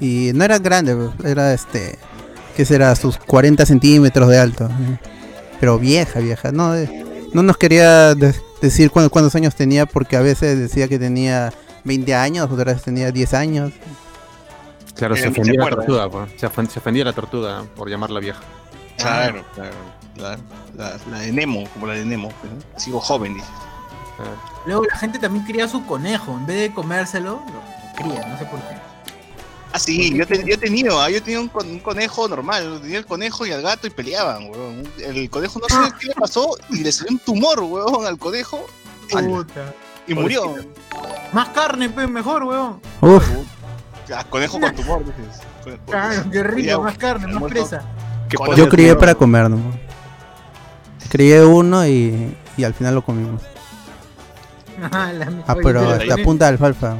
Y 0.00 0.32
no 0.34 0.42
era 0.44 0.58
grande, 0.58 0.96
era 1.24 1.52
este. 1.54 1.98
¿Qué 2.56 2.64
será? 2.64 2.96
Sus 2.96 3.18
40 3.18 3.64
centímetros 3.66 4.28
de 4.28 4.38
alto. 4.38 4.66
eh. 4.66 4.98
Pero 5.60 5.78
vieja, 5.78 6.18
vieja. 6.18 6.50
No, 6.50 6.74
eh, 6.74 7.04
no 7.34 7.42
nos 7.44 7.56
quería 7.56 8.14
decir 8.62 8.90
cuántos, 8.90 9.10
cuántos 9.12 9.34
años 9.34 9.54
tenía 9.54 9.86
porque 9.86 10.16
a 10.16 10.20
veces 10.20 10.58
decía 10.58 10.88
que 10.88 10.98
tenía 10.98 11.52
20 11.84 12.14
años, 12.14 12.44
otras 12.50 12.66
veces 12.66 12.82
tenía 12.82 13.10
10 13.10 13.34
años. 13.34 13.72
Claro, 14.94 15.16
se 15.16 15.22
Eh, 15.22 15.24
se 15.24 15.28
ofendía 15.30 15.60
la 15.64 15.70
tortuga, 15.70 16.08
pues. 16.10 16.30
Se, 16.38 16.46
ofen- 16.48 16.68
se 16.68 16.78
ofendía 16.78 17.04
la 17.04 17.12
tortuga 17.12 17.64
por 17.76 17.88
llamarla 17.88 18.20
vieja. 18.20 18.40
Claro, 18.98 19.44
claro. 19.54 19.74
La, 20.16 20.38
la, 20.76 20.96
la 21.10 21.18
de 21.20 21.32
Nemo, 21.32 21.64
como 21.72 21.86
la 21.86 21.94
de 21.94 22.04
Nemo. 22.04 22.28
¿no? 22.28 22.78
Sigo 22.80 23.00
joven, 23.00 23.34
dice. 23.34 23.46
Claro. 24.16 24.32
Luego 24.66 24.84
la 24.84 24.96
gente 24.96 25.18
también 25.18 25.44
cría 25.46 25.66
su 25.66 25.84
conejo, 25.86 26.32
en 26.38 26.46
vez 26.46 26.60
de 26.68 26.74
comérselo, 26.74 27.42
lo, 27.46 27.52
lo 27.54 28.10
cría, 28.10 28.26
no 28.28 28.38
sé 28.38 28.44
por 28.44 28.60
qué. 28.60 28.76
Ah, 29.74 29.78
sí, 29.78 30.14
yo, 30.14 30.26
te- 30.26 30.44
yo 30.44 30.54
he 30.54 30.58
tenido, 30.58 31.00
ah, 31.00 31.08
yo 31.08 31.22
tenía 31.22 31.40
un, 31.40 31.48
con- 31.48 31.66
un 31.68 31.78
conejo 31.78 32.28
normal, 32.28 32.80
tenía 32.82 32.98
el 32.98 33.06
conejo 33.06 33.46
y 33.46 33.52
al 33.52 33.62
gato 33.62 33.86
y 33.86 33.90
peleaban, 33.90 34.50
weón. 34.50 34.82
El 34.98 35.30
conejo 35.30 35.58
no 35.60 35.66
sé 35.68 35.92
qué 35.98 36.08
le 36.08 36.14
pasó 36.14 36.56
y 36.70 36.78
le 36.82 36.92
salió 36.92 37.12
un 37.12 37.18
tumor, 37.20 37.60
weón, 37.60 38.04
al 38.06 38.18
conejo 38.18 38.66
Puta. 39.10 39.72
y 40.06 40.14
murió. 40.14 40.54
Más 41.32 41.48
carne, 41.50 41.88
pues, 41.88 42.08
mejor, 42.08 42.44
weón. 42.44 42.80
Uf, 43.00 43.24
Ah, 44.14 44.24
conejo 44.28 44.60
con 44.60 44.74
tumor, 44.74 45.02
dices. 45.06 45.40
Claro, 45.86 46.24
qué 46.30 46.42
rico, 46.42 46.66
Ya, 46.68 46.78
más 46.78 46.98
carne, 46.98 47.28
más 47.32 47.44
presa. 47.44 47.82
¿Qué 48.28 48.36
Yo 48.56 48.68
crié 48.68 48.94
para 48.94 49.14
comer, 49.14 49.48
¿no? 49.48 49.58
Crié 51.08 51.42
uno 51.44 51.86
y, 51.86 52.36
y 52.58 52.64
al 52.64 52.74
final 52.74 52.94
lo 52.94 53.02
comimos. 53.02 53.40
Ah, 54.90 55.12
la- 55.12 55.32
Ah, 55.46 55.54
pero 55.62 55.88
hasta 55.90 56.16
punta 56.18 56.46
de 56.46 56.50
alfalfa. 56.50 56.96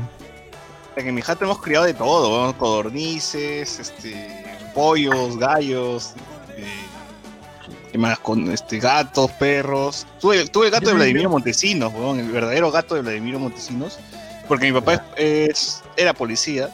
En 0.96 1.14
mi 1.14 1.22
jato 1.22 1.44
hemos 1.44 1.61
criado 1.61 1.84
de 1.87 1.94
todo, 1.94 2.46
¿no? 2.46 2.58
codornices, 2.58 3.78
este, 3.78 4.44
pollos, 4.75 5.38
gallos, 5.38 6.12
eh, 6.56 6.66
¿qué 7.90 7.99
más? 7.99 8.18
Con 8.18 8.50
este, 8.50 8.78
gatos, 8.78 9.30
perros. 9.32 10.06
Tuve, 10.20 10.46
tuve 10.49 10.66
el 10.66 10.70
gato 10.72 10.87
de 10.87 10.94
Vladimiro 10.94 11.30
Montesinos, 11.30 11.92
el 12.18 12.30
verdadero 12.30 12.70
gato 12.70 12.94
de 12.94 13.00
Vladimiro 13.02 13.38
Montesinos, 13.38 13.99
porque 14.49 14.66
mi 14.70 14.78
papá 14.80 15.04
es- 15.16 15.82
era 15.96 16.12
policía 16.12 16.68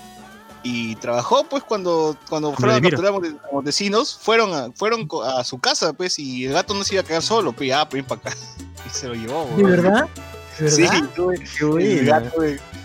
y 0.64 0.96
trabajó 0.96 1.44
pues 1.44 1.62
cuando, 1.62 2.16
cuando 2.28 2.52
fueron 2.54 2.76
a 2.76 2.80
capturar 2.90 3.12
a 3.12 3.14
Monte- 3.14 3.36
a 3.48 3.54
Montesinos, 3.54 4.18
fueron, 4.20 4.52
a, 4.52 4.72
fueron 4.74 5.08
a 5.24 5.44
su 5.44 5.58
casa 5.60 5.92
pues 5.92 6.18
y 6.18 6.46
el 6.46 6.52
gato 6.54 6.74
no 6.74 6.82
se 6.82 6.94
iba 6.96 7.02
a 7.02 7.06
quedar 7.06 7.22
solo, 7.22 7.52
pues 7.52 7.68
ya, 7.68 7.88
pues 7.88 8.02
para 8.04 8.20
acá. 8.20 8.32
Y 8.86 8.90
se 8.90 9.06
lo 9.08 9.14
llevó, 9.14 9.44
¿De 9.56 9.62
weón. 9.62 10.08
Sí, 10.66 10.86
tuve, 11.14 11.38
Qué 11.38 11.98
el 11.98 12.06
gato 12.06 12.42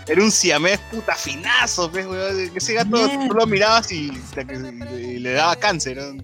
era 0.08 0.22
un 0.22 0.32
siamés 0.32 0.80
puta 0.92 1.16
finazo, 1.16 1.90
pues, 1.90 2.06
weón. 2.06 2.52
Ese 2.56 2.74
gato 2.74 3.10
tú 3.28 3.34
lo 3.34 3.48
mirabas 3.48 3.92
y, 3.92 4.12
le 5.20 5.32
daba 5.32 5.56
cáncer. 5.56 5.98
¿no? 5.98 6.24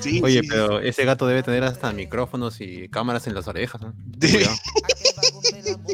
Sí, 0.00 0.20
Oye, 0.22 0.40
sí, 0.40 0.48
pero 0.48 0.80
ese 0.80 1.04
gato 1.04 1.26
debe 1.26 1.42
tener 1.42 1.62
hasta 1.62 1.92
micrófonos 1.92 2.60
y 2.60 2.88
cámaras 2.88 3.26
en 3.26 3.34
las 3.34 3.46
orejas, 3.46 3.80
¿no? 3.80 3.94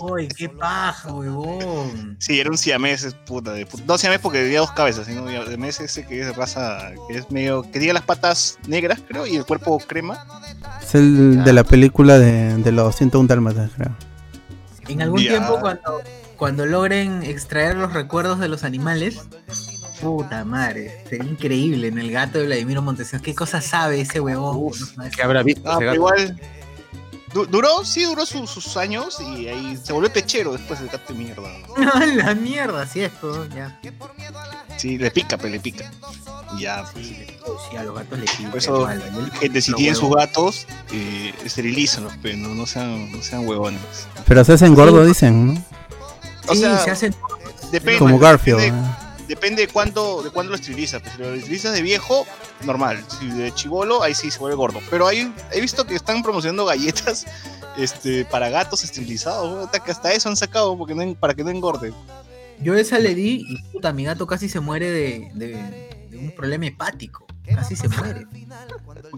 Uy, 0.03 0.29
qué 0.29 0.49
paja, 0.49 1.13
huevón. 1.13 2.17
Sí, 2.21 2.41
era 2.41 2.51
un 2.51 2.59
siamés, 2.59 3.15
puta 3.27 3.53
de 3.53 3.67
puta. 3.67 3.83
No 3.87 3.99
siamés 3.99 4.19
porque 4.21 4.39
tenía 4.43 4.61
dos 4.61 4.73
cabezas, 4.73 5.07
sino 5.07 5.29
siamés 5.29 5.81
ese 5.81 6.05
que 6.07 6.21
es 6.21 6.27
de 6.27 6.33
raza, 6.33 6.93
que 7.09 7.19
es 7.19 7.31
medio, 7.31 7.63
que 7.63 7.79
tiene 7.79 7.93
las 7.95 8.03
patas 8.05 8.59
negras, 8.67 9.01
creo, 9.07 9.27
y 9.27 9.37
el 9.37 9.45
cuerpo 9.45 9.79
crema. 9.79 10.19
Es 10.83 10.95
el 10.95 11.43
de 11.45 11.53
la 11.53 11.65
película 11.65 12.19
de, 12.19 12.57
de 12.59 12.73
los 12.73 12.95
101 12.97 13.27
Dálmatas, 13.29 13.71
creo. 13.77 13.95
En 14.89 15.03
algún 15.03 15.21
Ya. 15.21 15.31
tiempo 15.31 15.59
cuando, 15.61 16.01
cuando 16.37 16.67
logren 16.67 17.23
extraer 17.25 17.77
los 17.77 17.93
recuerdos 17.93 18.39
de 18.39 18.49
los 18.49 18.63
animales, 18.65 19.21
puta 20.01 20.45
madre, 20.45 21.03
sería 21.09 21.29
increíble 21.29 21.89
en 21.89 21.99
el 21.99 22.11
gato 22.13 22.39
de 22.39 22.47
Vladimiro 22.47 22.83
Montesinos. 22.83 23.23
¿Qué 23.23 23.35
cosa 23.35 23.61
sabe 23.61 24.01
ese 24.03 24.21
huevón? 24.21 24.57
Uf. 24.59 24.97
No. 24.97 25.05
¿Qué 25.11 25.23
habrá 25.23 25.43
visto 25.43 25.63
Ah, 25.69 25.73
ese 25.73 25.79
pero 25.79 25.91
gato? 25.91 25.97
igual. 25.97 26.41
Du- 27.33 27.47
duró, 27.47 27.85
sí, 27.85 28.05
duró 28.05 28.25
su- 28.27 28.47
sus 28.47 28.77
años 28.77 29.19
y 29.21 29.49
ahí 29.49 29.79
se 29.83 29.93
volvió 29.93 30.11
techero 30.11 30.53
después 30.53 30.81
del 30.81 30.89
gato 30.89 31.13
de 31.13 31.19
mierda. 31.19 31.49
¿no? 31.77 32.07
La 32.17 32.35
mierda, 32.35 32.83
así 32.83 33.01
es 33.03 33.13
todo, 33.21 33.47
ya. 33.49 33.79
Sí, 34.77 34.99
le 34.99 35.11
pica, 35.11 35.37
pero 35.37 35.49
le 35.51 35.61
pica. 35.61 35.91
Ya, 36.59 36.85
pues. 36.93 37.07
Sí, 37.07 37.27
sí, 37.71 37.77
a 37.77 37.83
los 37.83 37.95
gatos 37.95 38.19
les 38.19 38.31
pica 38.31 38.51
Por 38.51 38.59
eso. 38.59 38.89
Gente, 39.41 39.61
si 39.61 39.73
tienen 39.75 39.97
sus 39.97 40.15
gatos, 40.15 40.67
eh, 40.93 41.35
pero 42.23 42.37
no, 42.37 42.49
no 42.55 42.67
sean, 42.67 43.11
no 43.13 43.23
sean 43.23 43.47
huevones. 43.47 43.81
Pero 44.27 44.45
se 44.45 44.53
hacen 44.55 44.75
gordo, 44.75 45.03
Sí. 45.03 45.09
dicen, 45.09 45.55
¿no? 45.55 45.65
O 46.49 46.55
Sí, 46.55 46.61
sea, 46.61 46.79
se 46.79 46.91
hacen 46.93 47.15
Depende, 47.73 47.99
Como 47.99 48.19
Garfield. 48.19 48.61
Depende, 48.61 48.89
¿eh? 48.89 49.06
Depende 49.29 49.67
de 49.67 49.73
cuándo, 49.73 50.23
de 50.23 50.31
cuándo 50.31 50.51
lo 50.51 50.57
esterilizas. 50.57 51.03
Pues, 51.03 51.15
si 51.15 51.19
lo 51.23 51.35
esterilizas 51.35 51.73
de 51.75 51.83
viejo, 51.83 52.27
normal. 52.65 53.05
Si 53.19 53.27
de 53.29 53.53
chivolo, 53.55 54.03
ahí 54.03 54.15
sí 54.15 54.31
se 54.31 54.39
vuelve 54.39 54.57
gordo. 54.57 54.81
Pero 54.91 55.07
ahí 55.07 55.33
he 55.53 55.61
visto 55.61 55.87
que 55.87 55.95
están 55.95 56.23
promocionando 56.23 56.65
galletas 56.65 57.27
este, 57.77 58.25
para 58.25 58.49
gatos 58.49 58.85
esterilizados. 58.85 59.51
¿no? 59.51 59.61
Hasta 59.65 59.81
que 59.81 59.91
hasta 59.91 60.13
eso 60.13 60.29
han 60.29 60.37
sacado 60.37 60.77
porque 60.77 60.95
no 60.95 61.15
para 61.15 61.35
que 61.35 61.45
no 61.45 61.51
engorde. 61.51 61.93
Yo 62.63 62.75
esa 62.75 62.99
le 62.99 63.15
di 63.15 63.45
y 63.49 63.63
puta, 63.73 63.93
mi 63.93 64.05
gato 64.05 64.27
casi 64.27 64.49
se 64.49 64.61
muere 64.61 64.91
de, 64.91 65.31
de- 65.35 66.07
de 66.11 66.17
un 66.19 66.31
problema 66.35 66.67
hepático. 66.67 67.27
Casi 67.55 67.77
se 67.77 67.87
muere. 67.89 68.27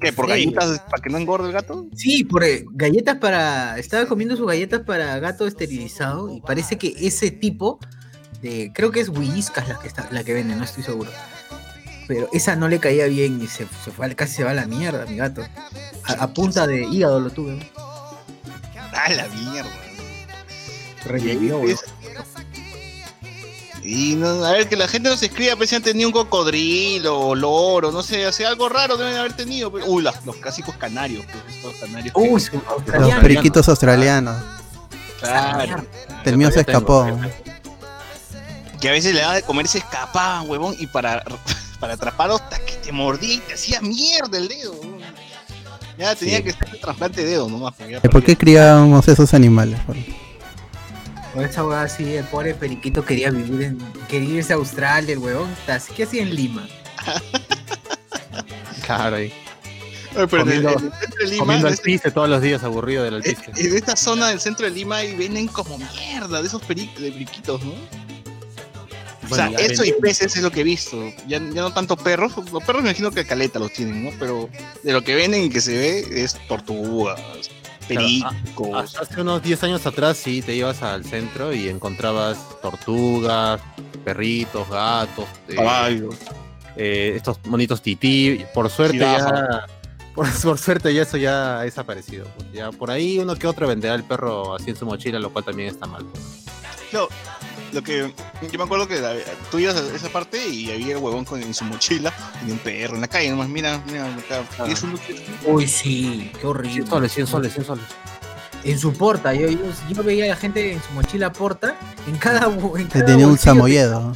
¿Qué? 0.00 0.12
¿Por 0.12 0.26
Sí. 0.26 0.30
galletas 0.30 0.80
para 0.90 1.02
que 1.02 1.08
no 1.08 1.16
engorde 1.18 1.46
el 1.46 1.52
gato? 1.54 1.86
Sí, 1.94 2.24
por 2.24 2.44
eh, 2.44 2.64
galletas 2.72 3.16
para. 3.18 3.78
Estaba 3.78 4.04
comiendo 4.06 4.36
sus 4.36 4.46
galletas 4.46 4.80
para 4.82 5.18
gato 5.18 5.46
esterilizado 5.46 6.34
y 6.34 6.40
parece 6.42 6.76
que 6.76 6.94
ese 7.00 7.30
tipo 7.30 7.78
de. 8.40 8.70
Creo 8.74 8.90
que 8.90 9.00
es 9.00 9.08
Whiskas 9.08 9.68
la 9.68 9.78
que, 9.78 9.88
está, 9.88 10.08
la 10.10 10.24
que 10.24 10.34
vende, 10.34 10.54
no 10.56 10.64
estoy 10.64 10.82
seguro. 10.82 11.10
Pero 12.06 12.28
esa 12.32 12.56
no 12.56 12.68
le 12.68 12.78
caía 12.80 13.06
bien 13.06 13.40
y 13.42 13.46
se, 13.48 13.66
se 13.84 13.90
fue, 13.90 14.06
al- 14.06 14.16
casi 14.16 14.34
se 14.36 14.44
va 14.44 14.52
a 14.52 14.54
la 14.54 14.66
mierda, 14.66 15.04
mi 15.06 15.16
gato. 15.16 15.42
A, 16.04 16.12
a 16.12 16.26
punta 16.32 16.66
de 16.66 16.84
hígado 16.84 17.20
lo 17.20 17.30
tuve. 17.30 17.70
¡Ah, 18.94 19.10
la 19.10 19.28
mierda! 19.28 19.70
Revivió, 21.04 21.60
Y, 23.82 24.12
y 24.12 24.14
no, 24.16 24.44
a 24.44 24.52
ver, 24.52 24.68
que 24.68 24.76
la 24.76 24.88
gente 24.88 25.08
nos 25.08 25.22
escriba, 25.22 25.54
pues 25.56 25.70
si 25.70 25.76
han 25.76 25.82
tenido 25.82 26.08
un 26.08 26.12
cocodrilo 26.12 27.18
o 27.18 27.34
loro, 27.34 27.92
no 27.92 28.02
sé, 28.02 28.26
hace 28.26 28.44
algo 28.44 28.68
raro 28.68 28.96
deben 28.96 29.16
haber 29.16 29.34
tenido. 29.34 29.70
pues. 29.70 29.84
Uy, 29.86 30.02
las- 30.02 30.24
los 30.26 30.36
clásicos 30.36 30.74
canarios, 30.76 31.24
pues, 31.30 31.56
estos 31.56 31.74
canarios. 31.74 32.14
Uy, 32.16 32.42
Los 32.98 33.14
periquitos 33.20 33.68
australianos. 33.68 34.36
claro. 35.20 35.84
El 36.24 36.36
mío 36.36 36.50
se 36.50 36.64
Tengo, 36.64 36.78
escapó. 36.78 37.20
Que 38.80 38.88
a 38.88 38.92
veces 38.92 39.14
le 39.14 39.20
daba 39.20 39.34
de 39.34 39.42
comer 39.42 39.66
y 39.66 39.68
se 39.68 39.78
escapaban, 39.78 40.48
huevón, 40.48 40.74
y 40.78 40.86
para, 40.86 41.22
para 41.80 41.94
atraparlos, 41.94 42.40
hasta 42.40 42.58
que 42.64 42.72
te 42.74 42.92
mordía 42.92 43.34
y 43.34 43.38
te 43.38 43.54
hacía 43.54 43.80
mierda 43.80 44.38
el 44.38 44.48
dedo. 44.48 44.72
huevón. 44.72 44.98
Ya 45.98 46.14
tenía 46.14 46.36
Sí. 46.38 46.42
que 46.44 46.52
ser 46.52 46.68
el 46.72 46.80
trasplante 46.80 47.22
de 47.24 47.30
dedo 47.30 47.48
nomás. 47.48 47.74
¿Y 48.04 48.08
¿Por 48.08 48.22
qué 48.22 48.36
criábamos 48.36 49.08
esos 49.08 49.34
animales? 49.34 49.80
Por- 49.80 49.96
Por 51.34 51.44
esa 51.44 51.64
hueá 51.64 51.82
así, 51.82 52.14
el 52.14 52.24
pobre 52.26 52.54
periquito 52.54 53.04
quería 53.04 53.30
vivir 53.30 53.62
en. 53.62 53.78
quería 54.08 54.36
irse 54.38 54.52
a 54.52 54.56
Australia, 54.56 55.12
el 55.12 55.18
huevón. 55.18 55.48
Así 55.66 55.92
que 55.92 56.04
hacía 56.04 56.22
en 56.22 56.34
Lima. 56.34 56.66
Oye, 60.16 60.26
pero 60.28 60.42
en 60.42 60.50
el- 60.52 60.62
comiendo- 60.64 60.78
en 60.78 60.84
el 60.86 60.92
centro 60.92 61.18
de 61.18 61.26
Lima, 61.26 61.38
Comiendo 61.38 61.66
en 61.68 61.72
alpiste 61.74 62.10
todos 62.10 62.28
los 62.28 62.42
días, 62.42 62.62
aburrido 62.64 63.04
del 63.04 63.14
alpiste. 63.16 63.52
en 63.56 63.76
esta 63.76 63.94
zona 63.96 64.28
del 64.28 64.40
centro 64.40 64.64
de 64.66 64.72
Lima 64.72 64.96
ahí 64.96 65.14
venden 65.14 65.48
como 65.48 65.78
mierda 65.78 66.40
de 66.40 66.48
esos 66.48 66.62
peri- 66.62 66.92
de 66.96 67.12
periquitos, 67.12 67.62
¿no? 67.62 67.72
O 69.30 69.34
sea, 69.34 69.48
eso 69.58 69.84
y 69.84 69.92
peces 69.92 70.36
es 70.36 70.42
lo 70.42 70.50
que 70.50 70.60
he 70.60 70.64
visto. 70.64 71.02
Ya, 71.26 71.38
ya 71.38 71.62
no 71.62 71.72
tanto 71.72 71.96
perros. 71.96 72.32
Los 72.52 72.62
perros 72.64 72.82
me 72.82 72.90
imagino 72.90 73.10
que 73.10 73.24
caleta 73.24 73.58
los 73.58 73.72
tienen, 73.72 74.04
¿no? 74.04 74.10
Pero 74.18 74.48
de 74.82 74.92
lo 74.92 75.02
que 75.02 75.14
venden 75.14 75.44
y 75.44 75.50
que 75.50 75.60
se 75.60 75.76
ve 75.76 76.22
es 76.24 76.34
tortugas, 76.48 77.20
pericos. 77.86 78.84
Hasta 78.84 79.00
hace 79.02 79.20
unos 79.20 79.42
10 79.42 79.62
años 79.64 79.86
atrás 79.86 80.16
sí 80.16 80.42
te 80.42 80.54
ibas 80.54 80.82
al 80.82 81.04
centro 81.04 81.52
y 81.52 81.68
encontrabas 81.68 82.38
tortugas, 82.62 83.60
perritos, 84.04 84.68
gatos, 84.68 85.26
eh, 85.48 85.54
caballos. 85.56 86.14
eh, 86.76 87.12
estos 87.16 87.38
monitos 87.46 87.82
tití. 87.82 88.44
Por 88.54 88.70
suerte 88.70 88.98
ya, 88.98 89.66
por, 90.14 90.30
por 90.40 90.58
suerte 90.58 90.94
ya 90.94 91.02
eso 91.02 91.16
ya 91.16 91.60
ha 91.60 91.62
desaparecido. 91.64 92.26
Ya 92.52 92.70
por 92.70 92.90
ahí 92.90 93.18
uno 93.18 93.36
que 93.36 93.46
otro 93.46 93.66
venderá 93.68 93.94
el 93.94 94.04
perro 94.04 94.54
así 94.54 94.70
en 94.70 94.76
su 94.76 94.86
mochila, 94.86 95.18
lo 95.18 95.30
cual 95.32 95.44
también 95.44 95.68
está 95.68 95.86
mal. 95.86 96.06
No, 96.92 97.06
lo 97.72 97.82
que 97.82 98.12
yo 98.50 98.58
me 98.58 98.64
acuerdo 98.64 98.86
que 98.88 99.00
la- 99.00 99.14
tú 99.50 99.58
ibas 99.58 99.76
a 99.76 99.94
esa 99.94 100.08
parte 100.08 100.46
y 100.48 100.70
había 100.70 100.92
el 100.96 100.98
huevón 100.98 101.24
con, 101.24 101.42
en 101.42 101.52
su 101.54 101.64
mochila 101.64 102.12
y 102.46 102.50
un 102.50 102.58
perro 102.58 102.94
en 102.94 103.00
la 103.02 103.08
calle 103.08 103.30
nomás, 103.30 103.48
mira, 103.48 103.80
mira, 103.86 104.06
acá, 104.06 104.42
y 104.68 104.72
es 104.72 104.82
un 104.82 104.98
Uy, 105.44 105.66
sí, 105.68 106.32
qué 106.40 106.46
horrible. 106.46 106.72
100 106.72 106.86
soles, 106.88 107.12
100 107.12 107.26
soles, 107.26 107.52
100 107.52 107.66
soles. 107.66 107.84
En 108.64 108.78
su 108.78 108.92
porta, 108.92 109.32
yo, 109.34 109.48
yo, 109.48 109.60
yo 109.88 110.02
veía 110.02 110.24
a 110.24 110.28
la 110.28 110.36
gente 110.36 110.72
en 110.72 110.82
su 110.82 110.90
mochila 110.92 111.32
porta, 111.32 111.76
en 112.06 112.16
cada, 112.18 112.46
en 112.46 112.88
Que 112.88 112.92
cada 113.00 113.04
tenía 113.06 113.26
un 113.26 113.38
samoyedo. 113.38 114.12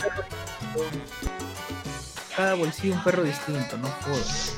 Cada 2.36 2.54
bolsillo 2.54 2.94
un 2.94 3.04
perro 3.04 3.22
distinto, 3.22 3.76
no 3.78 3.88
jodas. 4.04 4.52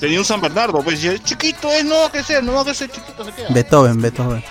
Tenía 0.00 0.18
un 0.18 0.24
San 0.24 0.40
Bernardo, 0.40 0.82
pues 0.82 1.00
chiquito 1.22 1.70
es, 1.70 1.84
no 1.84 1.94
va 2.00 2.06
a 2.06 2.10
crecer, 2.10 2.42
no 2.42 2.54
va 2.54 2.62
a 2.62 2.64
crecer, 2.64 2.90
chiquito 2.90 3.24
se 3.24 3.32
queda. 3.32 3.48
Beethoven, 3.50 4.02
Beethoven. 4.02 4.44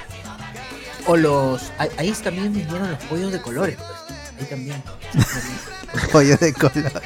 O 1.12 1.18
los. 1.18 1.72
Ahí, 1.77 1.89
ahí 1.98 2.12
también 2.24 2.53
vendieron 2.53 2.89
los 2.89 3.03
pollos 3.06 3.32
de 3.34 3.41
colores, 3.41 3.75
pues. 3.77 4.20
Ahí 4.39 4.46
también. 4.46 4.82
Pollo 6.12 6.38
de 6.38 6.53
color. 6.53 7.01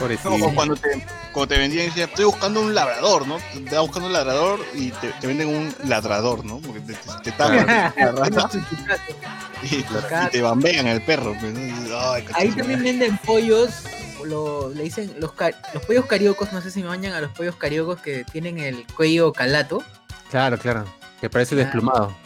Pobrecito. 0.00 0.38
No, 0.38 0.46
o 0.46 0.54
cuando 0.54 0.74
te, 0.76 1.06
cuando 1.30 1.48
te 1.54 1.58
vendían, 1.58 1.86
decían, 1.86 2.08
estoy 2.08 2.24
buscando 2.24 2.62
un 2.62 2.74
labrador, 2.74 3.26
¿no? 3.26 3.36
Te 3.52 3.58
estás 3.58 3.80
buscando 3.80 4.06
un 4.06 4.14
labrador 4.14 4.60
y 4.74 4.90
te, 4.92 5.08
te 5.20 5.26
venden 5.26 5.48
un 5.48 5.74
ladrador, 5.86 6.42
¿no? 6.42 6.58
Porque 6.60 6.80
te, 6.80 6.94
te, 6.94 7.10
te 7.24 7.32
tapan 7.32 7.66
la 7.96 8.12
rata 8.12 8.48
y, 9.62 9.76
y 9.76 9.84
te 10.30 10.40
bambean 10.40 10.86
el 10.86 11.02
perro. 11.02 11.36
Pues, 11.38 11.52
¿no? 11.52 11.60
Y 11.60 11.64
dices, 11.64 11.90
"Ay, 11.94 12.22
Ahí 12.22 12.24
cachito". 12.48 12.56
también 12.56 12.82
venden 12.82 13.18
pollos. 13.18 13.70
Lo, 14.24 14.70
le 14.70 14.84
dicen 14.84 15.14
los, 15.18 15.32
los 15.74 15.82
pollos 15.84 16.06
cariocos, 16.06 16.50
no 16.54 16.62
sé 16.62 16.70
si 16.70 16.80
me 16.80 16.88
bañan 16.88 17.12
a 17.12 17.20
los 17.20 17.30
pollos 17.32 17.56
cariocos 17.56 18.00
que 18.00 18.24
tienen 18.24 18.58
el 18.58 18.86
cuello 18.96 19.34
calato. 19.34 19.82
Claro, 20.30 20.56
claro. 20.58 20.86
Que 21.20 21.28
parece 21.28 21.54
Claro. 21.56 21.64
desplumado. 21.70 22.16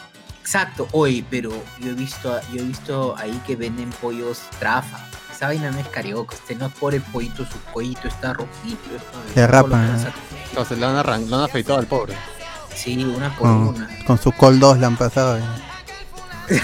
Exacto, 0.48 0.88
hoy, 0.92 1.22
pero 1.28 1.50
yo 1.78 1.90
he 1.90 1.92
visto, 1.92 2.40
yo 2.54 2.62
he 2.62 2.64
visto 2.64 3.14
ahí 3.18 3.38
que 3.46 3.54
venden 3.54 3.90
pollos 3.90 4.40
trafa. 4.58 4.98
Esa 5.30 5.48
vaina 5.48 5.70
no 5.70 5.78
es 5.78 5.86
carioca, 5.88 6.34
este 6.36 6.54
no 6.54 6.68
es 6.68 6.72
por 6.72 6.94
el 6.94 7.02
pollito, 7.02 7.44
su 7.44 7.58
pollito 7.70 8.08
está 8.08 8.32
rojito. 8.32 8.80
Se 9.34 9.46
rapan, 9.46 9.94
que 10.02 10.08
¿eh? 10.08 10.12
Entonces 10.48 10.78
le 10.78 10.86
han, 10.86 10.96
arran- 10.96 11.28
lo 11.28 11.36
han 11.36 11.42
afeitado 11.42 11.78
al 11.78 11.86
pobre. 11.86 12.14
Sí, 12.74 13.04
una 13.04 13.28
por 13.36 13.42
Con, 13.46 13.56
una. 13.68 13.90
con 14.06 14.16
su 14.18 14.32
Col 14.32 14.58
2 14.58 14.78
la 14.78 14.86
han 14.86 14.96
pasado. 14.96 15.36
eh. 15.36 15.42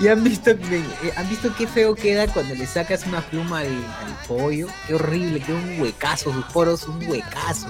¿Y 0.00 0.08
han 0.08 0.24
visto, 0.24 0.58
que- 0.58 0.78
eh, 0.78 1.12
han 1.16 1.28
visto 1.28 1.54
qué 1.56 1.68
feo 1.68 1.94
queda 1.94 2.26
cuando 2.26 2.56
le 2.56 2.66
sacas 2.66 3.06
una 3.06 3.20
pluma 3.20 3.60
al, 3.60 3.66
al 3.68 4.26
pollo? 4.26 4.66
Qué 4.88 4.94
horrible, 4.96 5.38
queda 5.40 5.54
un 5.56 5.80
huecazo, 5.80 6.32
sus 6.32 6.44
poros 6.46 6.88
un 6.88 7.08
huecazo. 7.08 7.68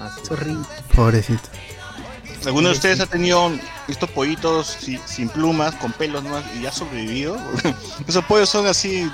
Así 0.00 0.20
Es 0.22 0.30
horrible. 0.30 0.64
Pobrecito. 0.94 1.48
¿Alguno 2.44 2.68
de 2.68 2.74
ustedes 2.74 3.00
ha 3.00 3.06
tenido 3.06 3.50
estos 3.88 4.08
pollitos 4.10 4.66
si- 4.80 5.00
sin 5.06 5.28
plumas, 5.28 5.74
con 5.76 5.92
pelos 5.92 6.22
nomás 6.22 6.44
y 6.60 6.66
ha 6.66 6.70
sobrevivido? 6.72 7.36
Esos 8.06 8.24
pollos 8.24 8.48
son 8.48 8.66
así, 8.66 9.10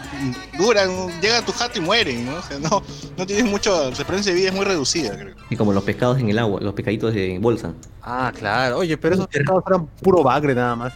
duran, 0.59 0.91
llegan 1.21 1.43
a 1.43 1.47
tu 1.47 1.52
jato 1.52 1.79
y 1.79 1.83
mueren, 1.83 2.26
¿no? 2.26 2.37
O 2.37 2.43
sea, 2.43 2.59
no, 2.59 2.83
no 3.17 3.26
tienen 3.26 3.47
mucho, 3.50 3.87
su 3.95 4.02
experiencia 4.02 4.33
de 4.35 4.38
vida 4.41 4.49
es 4.50 4.55
muy 4.55 4.64
reducida, 4.67 5.17
creo. 5.17 5.35
Y 5.49 5.57
como 5.57 5.73
los 5.73 5.83
pescados 5.85 6.19
en 6.19 6.29
el 6.29 6.38
agua, 6.38 6.61
los 6.61 6.75
pescaditos 6.75 7.14
de 7.14 7.38
bolsa. 7.38 7.73
Ah, 8.02 8.33
claro. 8.37 8.79
Oye, 8.79 8.97
pero 8.99 9.14
esos 9.14 9.26
pescados 9.29 9.62
eran 9.67 9.87
puro 9.87 10.23
bagre 10.23 10.55
nada 10.55 10.76
más. 10.76 10.93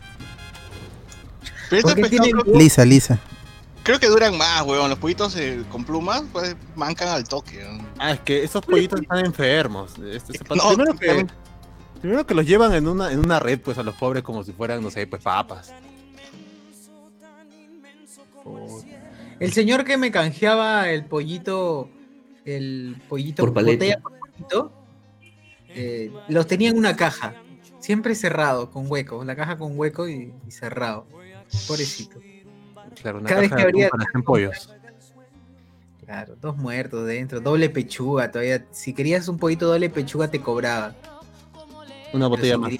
Pero 1.70 1.80
estos 1.80 1.94
pescados 1.94 2.26
tienen- 2.26 2.42
creo, 2.42 2.58
Lisa, 2.58 2.84
lisa. 2.84 3.18
creo 3.82 3.98
que 3.98 4.06
duran 4.08 4.36
más, 4.36 4.62
weón. 4.62 4.88
Los 4.90 4.98
pollitos 4.98 5.34
eh, 5.36 5.62
con 5.70 5.84
plumas, 5.84 6.22
pues 6.32 6.54
mancan 6.74 7.08
al 7.08 7.24
toque. 7.24 7.64
¿no? 7.64 7.84
Ah, 7.98 8.12
es 8.12 8.20
que 8.20 8.44
esos 8.44 8.64
pollitos 8.64 9.00
están 9.00 9.24
enfermos. 9.24 9.92
Este, 10.12 10.38
se- 10.38 10.44
No, 10.54 10.68
primero, 10.68 10.92
que, 10.94 11.06
pero- 11.06 11.26
primero 12.00 12.26
que 12.26 12.34
los 12.34 12.46
llevan 12.46 12.72
en 12.74 12.88
una, 12.88 13.12
en 13.12 13.18
una 13.18 13.38
red, 13.40 13.60
pues 13.60 13.78
a 13.78 13.82
los 13.82 13.94
pobres 13.96 14.22
como 14.22 14.42
si 14.44 14.52
fueran, 14.52 14.82
no 14.82 14.90
sé, 14.90 15.06
pues 15.06 15.22
papas. 15.22 15.72
El 19.40 19.52
señor 19.52 19.84
que 19.84 19.96
me 19.96 20.10
canjeaba 20.10 20.88
el 20.88 21.04
pollito, 21.04 21.90
el 22.44 22.96
pollito 23.08 23.42
Por 23.44 23.52
paleta. 23.52 23.72
botella 23.84 24.00
por 24.00 24.18
pollito, 24.18 24.72
eh, 25.68 26.10
los 26.28 26.46
tenía 26.46 26.70
en 26.70 26.78
una 26.78 26.96
caja, 26.96 27.34
siempre 27.80 28.14
cerrado, 28.14 28.70
con 28.70 28.90
hueco, 28.90 29.24
la 29.24 29.36
caja 29.36 29.58
con 29.58 29.78
hueco 29.78 30.08
y, 30.08 30.32
y 30.46 30.50
cerrado. 30.50 31.06
Pobrecito. 31.68 32.18
Claro, 33.02 33.18
una 33.18 33.28
Cada 33.28 33.40
vez 33.42 33.50
caja 33.50 33.56
que 33.56 33.62
de 33.62 33.68
abría- 33.68 33.86
atún 33.88 33.98
para 33.98 34.10
100 34.10 34.22
pollos. 34.22 34.74
Claro, 36.04 36.36
dos 36.40 36.56
muertos 36.56 37.04
dentro, 37.06 37.40
doble 37.40 37.68
pechuga 37.68 38.30
todavía. 38.30 38.64
Si 38.70 38.94
querías 38.94 39.26
un 39.28 39.38
pollito 39.38 39.66
doble 39.66 39.90
pechuga 39.90 40.28
te 40.30 40.40
cobraba. 40.40 40.94
Una 42.16 42.26
Pero 42.26 42.28
botella 42.28 42.58
más. 42.58 42.72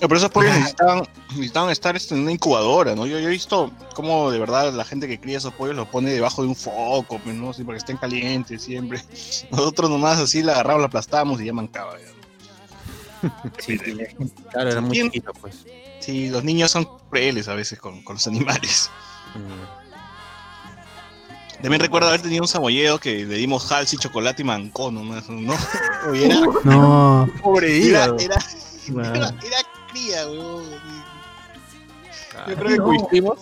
No, 0.00 0.06
pero 0.06 0.16
esos 0.16 0.30
pollos 0.30 0.52
necesitaban, 0.56 1.02
necesitaban 1.30 1.70
estar 1.70 1.96
este, 1.96 2.14
en 2.14 2.22
una 2.22 2.32
incubadora, 2.32 2.94
¿no? 2.94 3.06
Yo, 3.06 3.18
yo 3.18 3.28
he 3.28 3.32
visto 3.32 3.72
cómo 3.94 4.30
de 4.30 4.38
verdad 4.38 4.72
la 4.72 4.84
gente 4.84 5.08
que 5.08 5.18
cría 5.18 5.38
esos 5.38 5.52
pollos 5.54 5.74
los 5.74 5.88
pone 5.88 6.10
debajo 6.10 6.42
de 6.42 6.48
un 6.48 6.56
foco, 6.56 7.18
pues, 7.18 7.34
¿no? 7.34 7.50
Así 7.50 7.64
para 7.64 7.74
que 7.74 7.78
estén 7.78 7.96
calientes 7.96 8.62
siempre. 8.62 9.02
Nosotros 9.50 9.90
nomás 9.90 10.18
así 10.18 10.42
la 10.42 10.52
agarramos, 10.52 10.82
la 10.82 10.86
aplastamos 10.86 11.40
y 11.40 11.46
ya 11.46 11.52
mancaba. 11.52 11.94
Sí, 13.58 13.76
Claro, 14.52 14.70
era 14.70 14.80
muy 14.80 14.96
chiquito, 14.96 15.32
pues. 15.40 15.66
Sí, 15.98 16.28
los 16.28 16.44
niños 16.44 16.70
son 16.70 16.84
crueles 17.10 17.48
a 17.48 17.54
veces 17.54 17.80
con, 17.80 18.00
con 18.04 18.14
los 18.14 18.26
animales. 18.28 18.92
Mm. 19.34 19.77
También 21.62 21.80
recuerdo 21.80 22.08
haber 22.08 22.22
tenido 22.22 22.42
un 22.42 22.48
samoyedo 22.48 22.98
que 22.98 23.24
le 23.24 23.36
dimos 23.36 23.70
hals 23.72 23.92
y 23.92 23.98
chocolate 23.98 24.42
y 24.42 24.44
mancó 24.44 24.90
nomás, 24.90 25.28
¿no? 25.28 25.54
Oye, 26.08 26.26
era, 26.30 26.40
No, 26.64 27.28
Pobre 27.42 27.88
era, 27.88 28.04
era, 28.18 28.36
era, 28.88 29.28
era 29.28 29.58
cría, 29.90 30.26
weón. 30.28 30.64
Yo 32.46 32.54
creo 32.54 32.68
que 32.68 32.78
coincidimos. 32.78 33.38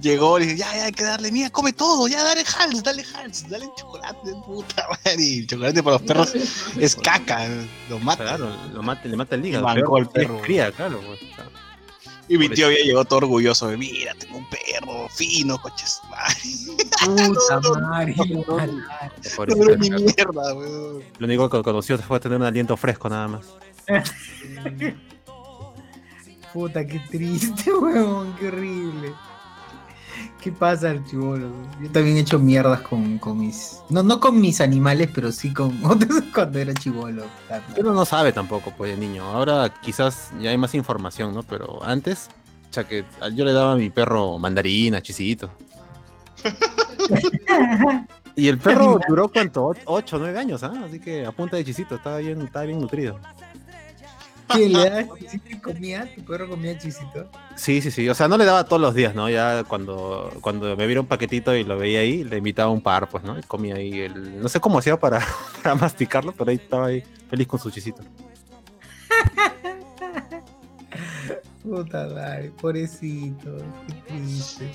Llegó, 0.00 0.38
le 0.38 0.44
dije, 0.44 0.58
ya, 0.58 0.76
ya, 0.76 0.84
hay 0.84 0.92
que 0.92 1.04
darle, 1.04 1.32
mira, 1.32 1.48
come 1.48 1.72
todo, 1.72 2.06
ya, 2.06 2.22
dale 2.22 2.44
Hals, 2.58 2.82
dale 2.82 3.02
Hals, 3.14 3.48
dale 3.48 3.66
chocolate, 3.76 4.34
puta 4.44 4.86
madre. 4.88 5.22
Y 5.22 5.38
el 5.38 5.46
chocolate 5.46 5.82
para 5.82 5.96
los 5.96 6.02
perros 6.02 6.34
es 6.78 6.96
caca, 6.96 7.48
lo 7.88 7.98
mata. 7.98 8.24
Claro, 8.24 8.54
lo 8.74 8.82
mata, 8.82 9.08
le 9.08 9.16
mata 9.16 9.36
el 9.36 9.46
hígado. 9.46 9.64
Mancó 9.64 9.98
el 9.98 10.08
que 10.08 10.20
es 10.20 10.26
perro. 10.26 10.42
cría, 10.42 10.70
claro. 10.70 11.00
pues, 11.06 11.18
claro. 11.34 11.35
Y 12.28 12.38
mi 12.38 12.48
tío 12.48 12.70
ya 12.70 12.78
llegó 12.78 13.04
todo 13.04 13.18
orgulloso 13.18 13.68
de, 13.68 13.76
mira, 13.76 14.12
tengo 14.14 14.38
un 14.38 14.46
perro 14.48 15.08
fino, 15.10 15.60
coches. 15.60 16.00
madre". 16.10 16.34
Puta 17.06 17.60
madre, 17.80 18.14
ojalá. 18.18 18.66
No 18.66 19.76
ni 19.76 19.90
mierda, 19.90 20.54
weón. 20.54 21.02
Lo 21.18 21.26
único 21.26 21.48
que 21.48 21.62
conoció 21.62 21.98
fue 21.98 22.18
tener 22.18 22.38
un 22.38 22.44
aliento 22.44 22.76
fresco 22.76 23.08
nada 23.08 23.28
más. 23.28 23.46
Puta, 26.52 26.86
qué 26.86 27.00
triste, 27.10 27.72
weón, 27.80 28.34
qué 28.36 28.48
horrible. 28.48 29.12
¿Qué 30.40 30.52
pasa, 30.52 30.94
chivolo? 31.08 31.50
Yo 31.80 31.90
también 31.90 32.16
he 32.16 32.20
hecho 32.20 32.38
mierdas 32.38 32.80
con, 32.82 33.18
con 33.18 33.38
mis. 33.38 33.80
No, 33.90 34.02
no 34.02 34.20
con 34.20 34.40
mis 34.40 34.60
animales, 34.60 35.10
pero 35.14 35.32
sí 35.32 35.52
con 35.52 35.84
otros 35.84 36.22
cuando 36.32 36.58
era 36.58 36.72
chivolo. 36.74 37.24
Pero 37.74 37.92
no 37.92 38.04
sabe 38.04 38.32
tampoco, 38.32 38.72
pues, 38.76 38.92
de 38.92 38.96
niño. 38.96 39.24
Ahora 39.24 39.72
quizás 39.82 40.30
ya 40.40 40.50
hay 40.50 40.58
más 40.58 40.74
información, 40.74 41.34
¿no? 41.34 41.42
Pero 41.42 41.82
antes, 41.82 42.28
o 42.70 42.72
sea, 42.72 42.84
que 42.84 43.04
yo 43.34 43.44
le 43.44 43.52
daba 43.52 43.72
a 43.72 43.76
mi 43.76 43.90
perro 43.90 44.38
mandarina, 44.38 45.02
chisito. 45.02 45.50
Y 48.38 48.48
el 48.48 48.58
perro 48.58 49.00
duró 49.08 49.30
cuánto, 49.30 49.72
8 49.86 50.16
o 50.16 50.18
9 50.18 50.38
años, 50.38 50.62
¿ah? 50.62 50.72
Así 50.84 51.00
que 51.00 51.24
a 51.24 51.32
punta 51.32 51.56
de 51.56 51.64
chisito, 51.64 51.94
estaba 51.94 52.18
bien, 52.18 52.42
estaba 52.42 52.66
bien 52.66 52.78
nutrido. 52.78 53.18
¿Qué 54.52 54.68
le 54.68 54.90
das? 54.90 55.06
¿Chisito 55.18 55.48
y 55.50 55.58
comía? 55.58 56.14
¿Tu 56.14 56.24
perro 56.24 56.48
comía 56.48 56.78
chisito? 56.78 57.28
Sí, 57.56 57.80
sí, 57.80 57.90
sí. 57.90 58.08
O 58.08 58.14
sea, 58.14 58.28
no 58.28 58.38
le 58.38 58.44
daba 58.44 58.64
todos 58.64 58.80
los 58.80 58.94
días, 58.94 59.14
¿no? 59.14 59.28
Ya 59.28 59.64
cuando, 59.64 60.32
cuando 60.40 60.76
me 60.76 60.86
viera 60.86 61.00
un 61.00 61.06
paquetito 61.06 61.54
y 61.54 61.64
lo 61.64 61.76
veía 61.78 62.00
ahí, 62.00 62.22
le 62.24 62.38
invitaba 62.38 62.70
un 62.70 62.80
par, 62.80 63.08
pues, 63.08 63.24
¿no? 63.24 63.38
Y 63.38 63.42
comía 63.42 63.74
ahí 63.76 64.00
el. 64.00 64.40
No 64.40 64.48
sé 64.48 64.60
cómo 64.60 64.78
hacía 64.78 64.98
para, 64.98 65.26
para 65.62 65.74
masticarlo, 65.74 66.32
pero 66.32 66.50
ahí 66.50 66.56
estaba 66.56 66.86
ahí 66.86 67.02
feliz 67.28 67.46
con 67.46 67.58
su 67.58 67.70
chisito. 67.70 68.02
Puta 71.62 72.06
madre, 72.06 72.52
pobrecito, 72.60 73.56
qué 73.88 73.94
triste. 74.06 74.70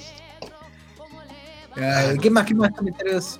Ay, 1.75 2.17
¿Qué 2.17 2.29
más? 2.29 2.45
¿Qué 2.45 2.53
más 2.53 2.71
comentarios? 2.71 3.39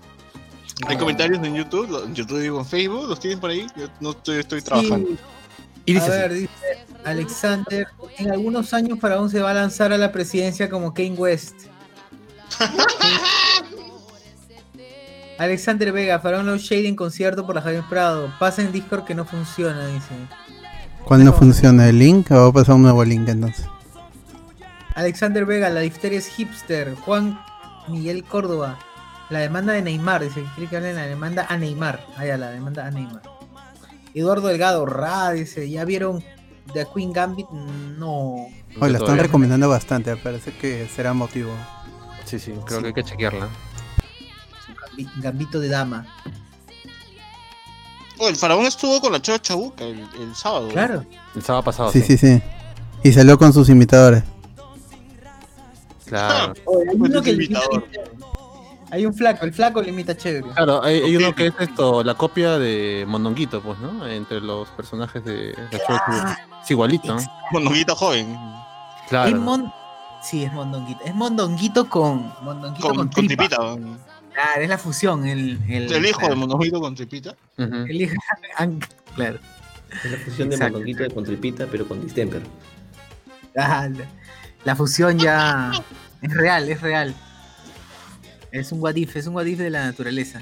Hay 0.88 0.98
comentarios 0.98 1.46
en 1.46 1.56
YouTube, 1.56 2.06
en 2.06 2.16
YouTube 2.16 2.40
digo 2.40 2.60
en 2.60 2.66
Facebook, 2.66 3.08
¿los 3.08 3.20
tienen 3.20 3.40
por 3.40 3.50
ahí? 3.50 3.68
Yo 3.76 3.88
no 4.00 4.12
estoy, 4.12 4.40
estoy 4.40 4.62
trabajando. 4.62 5.10
Sí, 5.10 5.18
Y 5.92 5.98
a 5.98 6.00
dice 6.00 6.10
ver, 6.10 6.34
dice 6.34 6.50
Alexander, 7.04 7.88
en 8.18 8.32
algunos 8.32 8.74
años 8.74 9.00
Faraón 9.00 9.30
se 9.30 9.42
va 9.42 9.52
a 9.52 9.54
lanzar 9.54 9.92
a 9.92 9.98
la 9.98 10.12
presidencia 10.12 10.70
como 10.70 10.94
Kane 10.94 11.16
West. 11.16 11.56
Alexander 15.38 15.92
Vega, 15.92 16.20
Faraón 16.20 16.46
Low 16.46 16.58
Shade 16.58 16.88
en 16.88 16.96
concierto 16.96 17.48
por 17.48 17.56
la 17.56 17.62
Javier 17.62 17.84
Prado. 17.90 18.32
Pasa 18.38 18.62
en 18.62 18.72
Discord 18.72 19.06
que 19.06 19.16
no 19.16 19.26
funciona, 19.26 19.88
dice. 19.88 20.14
¿cuál 21.04 21.26
no 21.26 21.34
funciona 21.34 21.90
el 21.90 21.98
link? 21.98 22.30
¿O 22.32 22.36
va 22.36 22.48
a 22.48 22.52
pasar 22.54 22.76
un 22.76 22.84
nuevo 22.84 23.04
link 23.04 23.28
entonces? 23.28 23.66
Alexander 24.94 25.46
Vega, 25.46 25.70
la 25.70 25.80
difteria 25.80 26.20
es 26.20 26.28
hipster. 26.28 26.94
Juan 26.94 27.40
Miguel 27.88 28.24
Córdoba, 28.24 28.78
la 29.30 29.40
demanda 29.40 29.74
de 29.74 29.82
Neymar. 29.82 30.24
Dice 30.24 30.42
que 30.42 30.48
quiere 30.56 30.70
que 30.70 30.78
hable 30.78 30.90
de 30.90 30.94
la 30.94 31.08
demanda 31.08 31.48
a 31.50 31.58
Neymar. 31.58 32.06
Ah, 32.18 32.26
ya, 32.26 32.38
la 32.38 32.52
demanda 32.52 32.86
a 32.86 32.92
Neymar. 32.92 33.24
Eduardo 34.14 34.48
Delgado, 34.48 34.86
Ra, 34.86 35.32
dice, 35.32 35.70
¿ya 35.70 35.86
vieron 35.86 36.24
The 36.74 36.86
Queen 36.94 37.14
Gambit? 37.14 37.50
No. 37.50 38.48
Hoy 38.80 38.92
la 38.92 38.98
están 38.98 39.18
recomendando 39.18 39.68
bastante, 39.70 40.16
parece 40.18 40.52
que 40.54 40.88
será 40.94 41.14
motivo. 41.14 41.52
Sí, 42.26 42.40
sí, 42.40 42.54
creo 42.66 42.82
que 42.82 42.88
hay 42.88 42.94
que 42.94 43.04
chequearla. 43.04 43.50
Gambito 45.18 45.60
de 45.60 45.70
dama. 45.70 46.06
Oh, 48.20 48.28
el 48.30 48.36
faraón 48.36 48.66
estuvo 48.66 49.02
con 49.02 49.12
la 49.12 49.22
Chocha 49.22 49.42
Chabuca 49.42 49.84
el, 49.84 50.00
el 50.20 50.36
sábado. 50.36 50.68
Claro. 50.70 51.06
El 51.36 51.42
sábado 51.42 51.64
pasado, 51.64 51.92
Sí, 51.92 52.02
sí. 52.02 52.18
sí, 52.18 52.38
sí. 52.38 52.42
Y 53.04 53.12
salió 53.14 53.38
con 53.38 53.52
sus 53.52 53.68
imitadores. 53.70 54.24
Claro. 56.06 56.54
Hay, 56.56 56.96
uno 56.98 57.22
que 57.22 57.32
imita- 57.32 57.62
hay 58.92 59.06
un 59.06 59.14
flaco, 59.14 59.46
el 59.46 59.54
flaco 59.54 59.82
le 59.82 59.90
imita 59.90 60.16
chévere. 60.16 60.48
Claro, 60.54 60.84
hay, 60.84 61.02
hay 61.02 61.16
uno 61.16 61.34
que 61.34 61.48
es 61.48 61.54
esto, 61.60 62.04
la 62.04 62.14
copia 62.16 62.60
de 62.60 63.06
Mondonguito, 63.08 63.62
pues, 63.62 63.80
¿no? 63.80 64.06
Entre 64.08 64.40
los 64.42 64.68
personajes 64.70 65.24
de, 65.24 65.34
de 65.54 65.80
Chochu. 65.88 66.12
Es 66.64 66.70
igualito, 66.72 67.16
¿no? 67.16 67.22
Mononguito 67.52 67.96
joven. 67.96 68.32
Es 69.04 69.10
Claro. 69.10 69.38
mon- 69.42 69.74
Sí, 70.24 70.44
es 70.44 70.54
mondonguito. 70.54 71.00
Es 71.04 71.16
mondonguito 71.16 71.90
con. 71.90 72.32
Mondonguito 72.44 72.88
Con, 72.88 72.96
con, 72.98 73.08
con 73.10 73.28
tripa. 73.28 73.48
tripita. 73.48 73.58
Claro, 74.34 74.62
es 74.62 74.70
la 74.70 74.78
fusión. 74.78 75.26
El, 75.28 75.60
el, 75.68 75.92
El 75.92 76.06
hijo 76.06 76.20
de 76.20 76.26
claro, 76.28 76.36
Mononguito 76.36 76.80
con 76.80 76.94
tripita. 76.96 77.32
Ujú. 77.58 77.76
el 77.76 78.02
hijo- 78.02 78.14
Claro. 79.16 79.40
Es 80.04 80.12
la 80.12 80.18
fusión 80.20 80.50
de 80.50 80.58
mondonguito 80.58 81.10
con 81.14 81.24
tripita, 81.24 81.66
pero 81.70 81.88
con 81.88 82.02
distemper. 82.02 82.44
Ah, 83.58 83.90
la, 83.90 84.06
la 84.64 84.76
fusión 84.76 85.18
ya 85.18 85.72
es 86.22 86.34
real, 86.34 86.70
es 86.70 86.80
real. 86.82 87.14
Es 88.52 88.72
un 88.72 88.80
guadif, 88.80 89.16
es 89.16 89.28
un 89.28 89.34
guadif 89.34 89.58
de 89.60 89.70
la 89.70 89.86
naturaleza. 89.86 90.42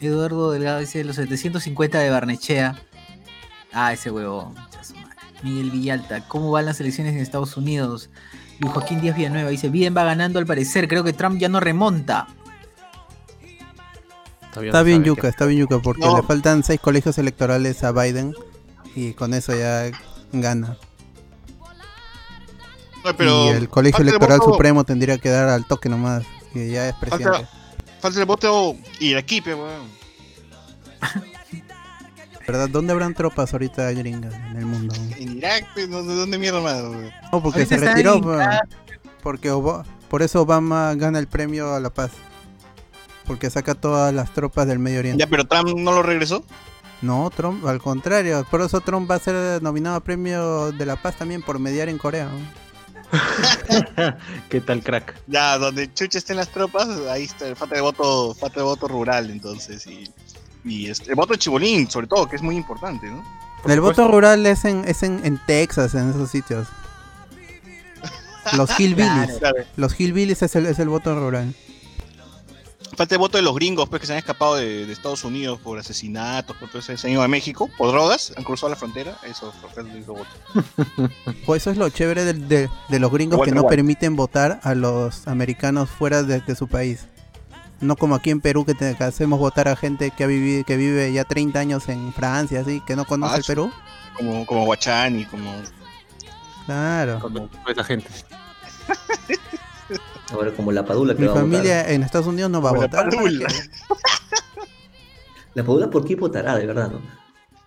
Eduardo 0.00 0.50
Delgado 0.52 0.80
dice 0.80 1.02
los 1.04 1.16
750 1.16 1.98
de 1.98 2.10
Barnechea. 2.10 2.76
Ah, 3.72 3.92
ese 3.92 4.10
madre. 4.12 4.28
Miguel 5.42 5.70
Villalta, 5.70 6.26
¿cómo 6.28 6.50
van 6.52 6.66
las 6.66 6.80
elecciones 6.80 7.14
en 7.14 7.20
Estados 7.20 7.56
Unidos? 7.56 8.10
Luis 8.60 8.72
Joaquín 8.72 9.00
Díaz 9.00 9.16
Villanueva 9.16 9.50
dice, 9.50 9.70
Biden 9.70 9.96
va 9.96 10.04
ganando 10.04 10.38
al 10.38 10.46
parecer, 10.46 10.86
creo 10.86 11.02
que 11.02 11.12
Trump 11.12 11.38
ya 11.40 11.48
no 11.48 11.58
remonta. 11.58 12.28
Está 14.54 14.82
bien 14.82 15.02
qué- 15.02 15.26
está 15.28 15.46
bien 15.46 15.60
yuca, 15.60 15.78
porque 15.80 16.02
No. 16.02 16.16
le 16.16 16.22
faltan 16.22 16.62
seis 16.62 16.78
colegios 16.78 17.16
electorales 17.18 17.82
a 17.82 17.90
Biden 17.92 18.34
y 18.94 19.14
con 19.14 19.32
eso 19.34 19.56
ya 19.56 19.90
gana. 20.32 20.76
No, 23.04 23.16
pero 23.16 23.46
y 23.46 23.48
el 23.48 23.68
colegio 23.68 24.02
electoral 24.02 24.40
supremo 24.42 24.84
tendría 24.84 25.18
que 25.18 25.30
dar 25.30 25.48
al 25.48 25.64
toque 25.66 25.88
nomás, 25.88 26.22
que 26.52 26.70
ya 26.70 26.88
es 26.88 26.94
presidente. 26.96 27.46
Falta 28.00 28.20
el 28.20 28.26
voto 28.26 28.76
y 28.98 29.12
el 29.12 29.18
equipo, 29.18 29.50
weón. 29.50 29.88
¿Verdad? 32.46 32.68
¿Dónde 32.68 32.92
habrán 32.92 33.14
tropas 33.14 33.52
ahorita 33.52 33.92
gringas 33.92 34.34
en 34.34 34.56
el 34.56 34.66
mundo? 34.66 34.94
En 35.16 35.38
Irak, 35.38 35.66
pues, 35.74 35.88
¿dónde, 35.88 36.14
dónde 36.14 36.38
mierda 36.38 36.60
más? 36.60 36.82
No, 37.32 37.42
porque 37.42 37.60
Ahorita 37.60 37.78
se 37.78 37.84
retiró. 37.84 38.20
Porque 39.22 39.50
por 40.08 40.22
eso 40.22 40.42
Obama 40.42 40.94
gana 40.96 41.18
el 41.20 41.28
premio 41.28 41.72
a 41.74 41.80
la 41.80 41.90
paz. 41.90 42.10
Porque 43.24 43.48
saca 43.50 43.76
todas 43.76 44.12
las 44.12 44.32
tropas 44.34 44.66
del 44.66 44.80
Medio 44.80 44.98
Oriente. 44.98 45.20
Ya, 45.20 45.30
pero 45.30 45.44
Trump 45.44 45.78
no 45.78 45.92
lo 45.92 46.02
regresó. 46.02 46.44
No, 47.00 47.30
Trump, 47.30 47.64
al 47.66 47.80
contrario. 47.80 48.44
Por 48.50 48.62
eso 48.62 48.80
Trump 48.80 49.08
va 49.10 49.16
a 49.16 49.20
ser 49.20 49.62
nominado 49.62 49.96
a 49.96 50.00
premio 50.00 50.72
de 50.72 50.86
la 50.86 50.96
paz 50.96 51.16
también 51.16 51.42
por 51.42 51.60
mediar 51.60 51.88
en 51.88 51.98
Corea. 51.98 52.24
¿no? 52.24 52.38
¿Qué 54.48 54.60
tal, 54.60 54.82
crack? 54.82 55.14
Ya, 55.26 55.58
donde 55.58 55.92
Chucha 55.92 56.18
estén 56.18 56.36
las 56.36 56.48
tropas, 56.48 56.88
ahí 57.10 57.24
está, 57.24 57.54
falta 57.54 57.74
de 57.74 57.80
voto, 57.80 58.34
falta 58.34 58.60
de 58.60 58.64
voto 58.64 58.88
rural, 58.88 59.30
entonces, 59.30 59.86
y, 59.86 60.10
y 60.64 60.88
este, 60.88 61.10
el 61.10 61.16
voto 61.16 61.34
de 61.34 61.38
Chibolín, 61.38 61.90
sobre 61.90 62.06
todo, 62.06 62.28
que 62.28 62.36
es 62.36 62.42
muy 62.42 62.56
importante, 62.56 63.06
¿no? 63.10 63.22
El 63.64 63.80
voto 63.80 64.08
rural 64.08 64.44
es 64.46 64.64
en, 64.64 64.84
es 64.88 65.02
en, 65.02 65.24
en 65.24 65.40
Texas, 65.46 65.94
en 65.94 66.10
esos 66.10 66.30
sitios. 66.30 66.66
Los 68.56 68.70
hillbillies. 68.80 69.38
Claro. 69.38 69.64
Los 69.76 69.98
hillbillies 69.98 70.42
es 70.42 70.56
el, 70.56 70.66
es 70.66 70.78
el 70.78 70.88
voto 70.88 71.14
rural. 71.14 71.54
Falta 72.94 73.14
el 73.14 73.18
voto 73.18 73.38
de 73.38 73.42
los 73.42 73.54
gringos, 73.54 73.88
pues, 73.88 74.00
que 74.00 74.06
se 74.06 74.12
han 74.12 74.18
escapado 74.18 74.56
de, 74.56 74.84
de 74.86 74.92
Estados 74.92 75.24
Unidos 75.24 75.58
por 75.60 75.78
asesinatos, 75.78 76.56
por 76.58 76.68
todo 76.68 76.78
ese, 76.80 76.96
se 76.98 77.06
han 77.06 77.14
ido 77.14 77.22
a 77.22 77.28
México, 77.28 77.70
por 77.78 77.88
drogas, 77.90 78.32
han 78.36 78.44
cruzado 78.44 78.68
la 78.70 78.76
frontera, 78.76 79.16
eso. 79.24 79.52
Pues 81.46 81.62
eso 81.62 81.70
es 81.70 81.76
lo 81.78 81.88
chévere 81.88 82.24
del- 82.24 82.48
de, 82.48 82.68
de 82.88 82.98
los 82.98 83.10
gringos 83.10 83.36
Igual 83.36 83.48
que 83.48 83.54
no 83.54 83.60
igual. 83.62 83.74
permiten 83.76 84.14
votar 84.14 84.60
a 84.62 84.74
los 84.74 85.26
americanos 85.26 85.88
fuera 85.90 86.22
de, 86.22 86.40
de 86.40 86.54
su 86.54 86.68
país. 86.68 87.06
No 87.80 87.96
como 87.96 88.14
aquí 88.14 88.30
en 88.30 88.40
Perú 88.40 88.64
que, 88.64 88.74
te- 88.74 88.94
que 88.94 89.04
hacemos 89.04 89.38
votar 89.40 89.68
a 89.68 89.74
gente 89.74 90.10
que, 90.10 90.22
ha 90.24 90.26
vivido, 90.28 90.62
que 90.64 90.76
vive 90.76 91.12
ya 91.12 91.24
30 91.24 91.58
años 91.58 91.88
en 91.88 92.12
Francia, 92.12 92.60
así, 92.60 92.80
que 92.86 92.94
no 92.94 93.04
conoce 93.06 93.34
Ah, 93.34 93.36
el 93.38 93.42
sí. 93.42 93.48
Perú. 93.48 93.72
Como, 94.16 94.44
como 94.46 94.64
Guachani, 94.66 95.24
como... 95.24 95.50
Claro. 96.66 97.18
Con 97.20 97.48
esa 97.66 97.82
gente. 97.82 98.08
Ahora 100.32 100.52
como 100.52 100.72
la 100.72 100.84
Padula 100.84 101.14
que 101.14 101.20
Mi 101.20 101.26
va 101.26 101.32
a 101.32 101.36
votar. 101.36 101.50
familia 101.50 101.90
en 101.90 102.02
Estados 102.02 102.26
Unidos 102.26 102.50
no 102.50 102.62
va 102.62 102.70
a 102.70 102.72
como 102.72 102.82
votar. 102.82 103.08
La 105.54 105.62
Padula 105.62 105.90
por 105.90 106.04
qué 106.04 106.16
votará, 106.16 106.56
de 106.56 106.66
verdad, 106.66 106.90
¿no? 106.90 107.00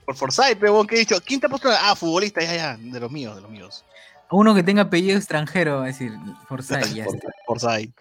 Por 0.06 0.16
Forsyth, 0.16 0.58
pero 0.60 0.74
vos, 0.74 0.88
¿qué 0.88 0.96
he 0.96 1.00
dicho? 1.00 1.18
¿Quién 1.24 1.40
te 1.40 1.48
ha 1.48 1.50
puesto? 1.50 1.70
Ah, 1.72 1.96
futbolista, 1.96 2.42
ya, 2.42 2.56
ya, 2.56 2.78
de 2.78 3.00
los 3.00 3.12
míos, 3.12 3.36
de 3.36 3.42
los 3.42 3.52
míos. 3.52 3.84
Uno 4.32 4.56
que 4.56 4.64
tenga 4.64 4.84
apellido 4.84 5.18
extranjero, 5.18 5.78
va 5.78 5.84
a 5.84 5.88
decir, 5.88 6.12
Forsyth, 6.48 6.94
ya 6.94 7.06
está. 7.06 7.28
Forsyth. 7.48 7.94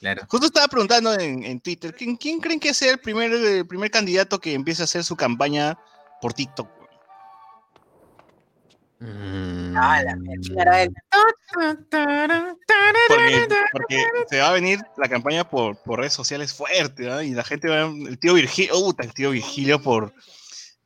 Claro. 0.00 0.22
Justo 0.28 0.46
estaba 0.46 0.68
preguntando 0.68 1.14
en, 1.18 1.44
en 1.44 1.60
Twitter, 1.60 1.94
¿quién, 1.94 2.16
quién 2.16 2.40
creen 2.40 2.60
que 2.60 2.74
sea 2.74 2.92
el 2.92 2.98
primer, 2.98 3.32
el 3.32 3.66
primer 3.66 3.90
candidato 3.90 4.38
que 4.38 4.52
empiece 4.52 4.82
a 4.82 4.84
hacer 4.84 5.02
su 5.02 5.16
campaña 5.16 5.78
por 6.20 6.34
TikTok? 6.34 6.68
Mm, 9.04 9.76
Ah, 9.76 10.02
la. 10.02 10.16
Porque, 13.08 13.48
porque 13.72 14.04
se 14.30 14.38
va 14.38 14.48
a 14.48 14.52
venir 14.52 14.80
la 14.96 15.08
campaña 15.08 15.48
por, 15.48 15.76
por 15.76 15.98
redes 15.98 16.12
sociales 16.12 16.54
fuerte, 16.54 17.04
¿no? 17.04 17.20
Y 17.22 17.32
la 17.32 17.44
gente 17.44 17.68
va, 17.68 17.82
el 17.82 18.18
tío 18.18 18.34
Virgilio, 18.34 18.78
uh, 18.78 18.94
el 18.98 19.12
tío 19.12 19.30
Virgilio 19.30 19.82
por... 19.82 20.14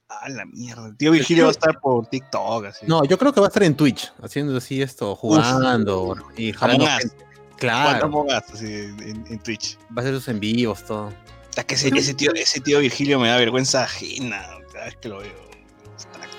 Ah, 0.09 0.29
la 0.31 0.47
mierda, 0.47 0.87
el 0.87 0.97
tío 0.97 1.11
Virgilio 1.13 1.45
va 1.45 1.51
a 1.51 1.53
estar 1.53 1.79
por 1.81 2.07
TikTok, 2.07 2.65
así. 2.67 2.87
No, 2.87 3.05
yo 3.05 3.19
creo 3.19 3.33
que 3.33 3.41
va 3.41 3.47
a 3.47 3.49
estar 3.49 3.63
en 3.63 3.77
Twitch, 3.77 4.11
haciendo 4.23 4.57
así 4.57 4.81
esto, 4.81 5.15
jugando 5.15 6.17
y 6.37 6.53
jalando. 6.53 6.87
Claro, 7.59 7.99
¿Cuánto 8.01 8.11
pongas 8.11 8.45
así 8.55 8.67
en, 8.67 9.25
en 9.29 9.39
Twitch? 9.41 9.77
va 9.89 9.97
a 9.97 10.01
hacer 10.01 10.15
sus 10.15 10.29
en 10.29 10.41
vivos, 10.41 10.83
todo. 10.85 11.13
Que 11.67 11.75
ese, 11.75 11.89
ese 11.89 12.15
tío, 12.15 12.33
ese 12.35 12.61
tío 12.61 12.79
Virgilio 12.79 13.19
me 13.19 13.29
da 13.29 13.37
vergüenza 13.37 13.83
ajena 13.83 14.47
cada 14.73 14.87
vez 14.87 14.97
que 14.97 15.09
lo 15.09 15.19
veo. 15.19 15.48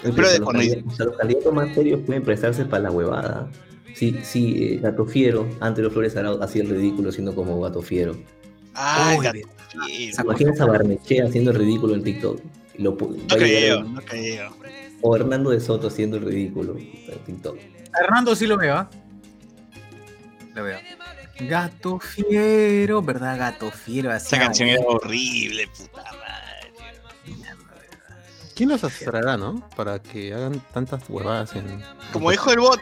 Pero 0.03 0.29
de 0.29 0.39
los 0.39 0.45
cuando 0.45 1.05
los 1.05 1.17
candidatos 1.17 1.53
más 1.53 1.73
serios 1.73 2.01
pueden 2.05 2.23
prestarse 2.23 2.65
para 2.65 2.83
la 2.83 2.91
huevada. 2.91 3.49
Sí, 3.93 4.17
sí, 4.23 4.63
eh, 4.63 4.79
Gato 4.81 5.05
Fiero, 5.05 5.47
antes 5.59 5.83
los 5.83 5.91
Flores 5.91 6.15
Arau 6.15 6.41
hacía 6.41 6.63
el 6.63 6.69
ridículo 6.69 7.11
siendo 7.11 7.35
como 7.35 7.59
Gato 7.59 7.81
Fiero. 7.81 8.15
Ah, 8.75 9.15
Uy, 9.17 9.25
gato 9.25 9.39
fiero. 9.67 10.23
Imaginas 10.23 10.61
a 10.61 10.65
Barnechea 10.65 11.25
haciendo 11.25 11.51
el 11.51 11.57
ridículo 11.57 11.95
en 11.95 12.03
TikTok. 12.03 12.39
Lo 12.77 12.91
No 12.91 12.97
creo, 13.27 13.83
no 13.83 14.01
creo. 14.01 14.55
O 15.01 15.15
Hernando 15.15 15.49
de 15.49 15.59
Soto 15.59 15.87
haciendo 15.87 16.17
el 16.17 16.23
ridículo 16.23 16.77
en 16.77 17.19
TikTok. 17.25 17.57
Hernando 18.01 18.35
sí 18.35 18.47
lo 18.47 18.57
veo, 18.57 18.75
¿ah? 18.75 18.89
Lo 20.55 20.63
veo. 20.63 20.79
Gato 21.41 21.99
fiero, 21.99 23.01
¿verdad? 23.01 23.37
Gato 23.37 23.71
fiero, 23.71 24.11
así. 24.11 24.35
Esa 24.35 24.45
canción 24.45 24.69
era 24.69 24.81
horrible, 24.85 25.67
puta 25.67 26.03
madre. 26.03 26.18
¿Quién 28.59 28.67
los 28.67 28.83
asesorará, 28.83 29.37
no? 29.37 29.63
Para 29.77 29.99
que 29.99 30.33
hagan 30.33 30.61
tantas 30.73 31.01
huevadas 31.07 31.55
en. 31.55 31.81
Como 32.11 32.29
dijo 32.29 32.51
el 32.51 32.59
bot, 32.59 32.81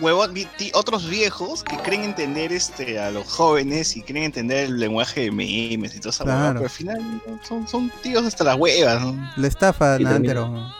huevón, 0.00 0.32
otros 0.74 1.10
viejos 1.10 1.64
que 1.64 1.76
creen 1.78 2.04
entender 2.04 2.52
este 2.52 3.00
a 3.00 3.10
los 3.10 3.26
jóvenes 3.26 3.96
y 3.96 4.02
creen 4.02 4.26
entender 4.26 4.66
el 4.66 4.78
lenguaje 4.78 5.22
de 5.22 5.32
memes 5.32 5.96
y 5.96 5.98
toda 5.98 6.10
esa 6.10 6.22
huevada, 6.22 6.42
Claro. 6.52 6.54
pero 6.60 6.64
al 6.66 6.70
final 6.70 7.22
son, 7.42 7.66
son 7.66 7.90
tíos 8.00 8.24
hasta 8.24 8.44
las 8.44 8.56
huevas, 8.56 9.02
¿no? 9.02 9.32
Le 9.36 9.48
estafa 9.48 9.96
Y 9.96 10.04
termina- 10.04 10.12
Nantero. 10.12 10.72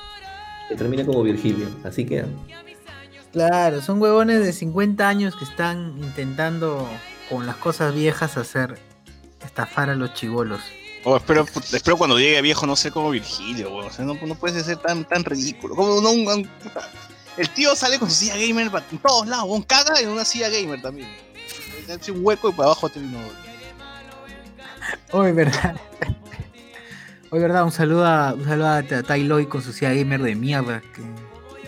Que 0.69 0.77
termina 0.77 1.05
como 1.05 1.25
Virgilio. 1.25 1.67
Así 1.83 2.05
queda. 2.05 2.29
Claro, 3.33 3.83
son 3.83 4.01
huevones 4.01 4.39
de 4.45 4.53
50 4.53 5.09
años 5.09 5.35
que 5.35 5.45
están 5.47 5.99
intentando 6.01 6.89
con 7.29 7.45
las 7.45 7.57
cosas 7.57 7.93
viejas 7.93 8.37
hacer 8.37 8.79
estafar 9.45 9.91
a 9.91 9.97
los 9.97 10.15
chivolos. 10.15 10.61
O 11.05 11.17
espero, 11.17 11.47
espero 11.73 11.97
cuando 11.97 12.19
llegue 12.19 12.41
viejo 12.43 12.65
no 12.67 12.77
ser 12.77 12.93
como 12.93 13.11
Virgilio. 13.11 13.75
O 13.75 13.91
sea, 13.91 14.05
no, 14.05 14.15
no 14.15 14.35
puede 14.37 14.63
ser 14.63 14.77
tan, 14.77 15.05
tan 15.05 15.25
ridículo. 15.25 15.75
Como 15.75 16.01
no, 16.01 16.11
un- 16.11 16.29
un-. 16.29 16.51
El 17.37 17.49
tío 17.51 17.75
sale 17.75 17.99
con 17.99 18.09
su 18.11 18.15
silla 18.17 18.37
gamer 18.37 18.71
en 18.91 18.99
todos 18.99 19.27
lados, 19.27 19.45
huevón, 19.45 19.63
caga 19.63 19.99
en 20.01 20.09
una 20.11 20.25
silla 20.25 20.49
gamer 20.49 20.81
también. 20.83 21.09
Hace 21.93 22.13
un 22.13 22.25
hueco 22.25 22.51
y 22.51 22.53
para 22.53 22.67
abajo 22.67 22.89
tiene. 22.89 23.09
Hoy, 25.13 25.33
¿verdad? 25.33 25.77
Hoy, 27.31 27.41
¿verdad? 27.41 27.65
Un 27.65 27.73
saludo 27.73 28.07
a, 28.07 28.35
un 28.35 28.45
saludo 28.45 28.69
a 28.69 28.83
Ta- 28.83 29.03
Tailoy 29.03 29.47
con 29.47 29.63
su 29.63 29.73
silla 29.73 29.93
gamer 29.93 30.23
de 30.23 30.35
mierda. 30.35 30.81
Que... 30.95 31.03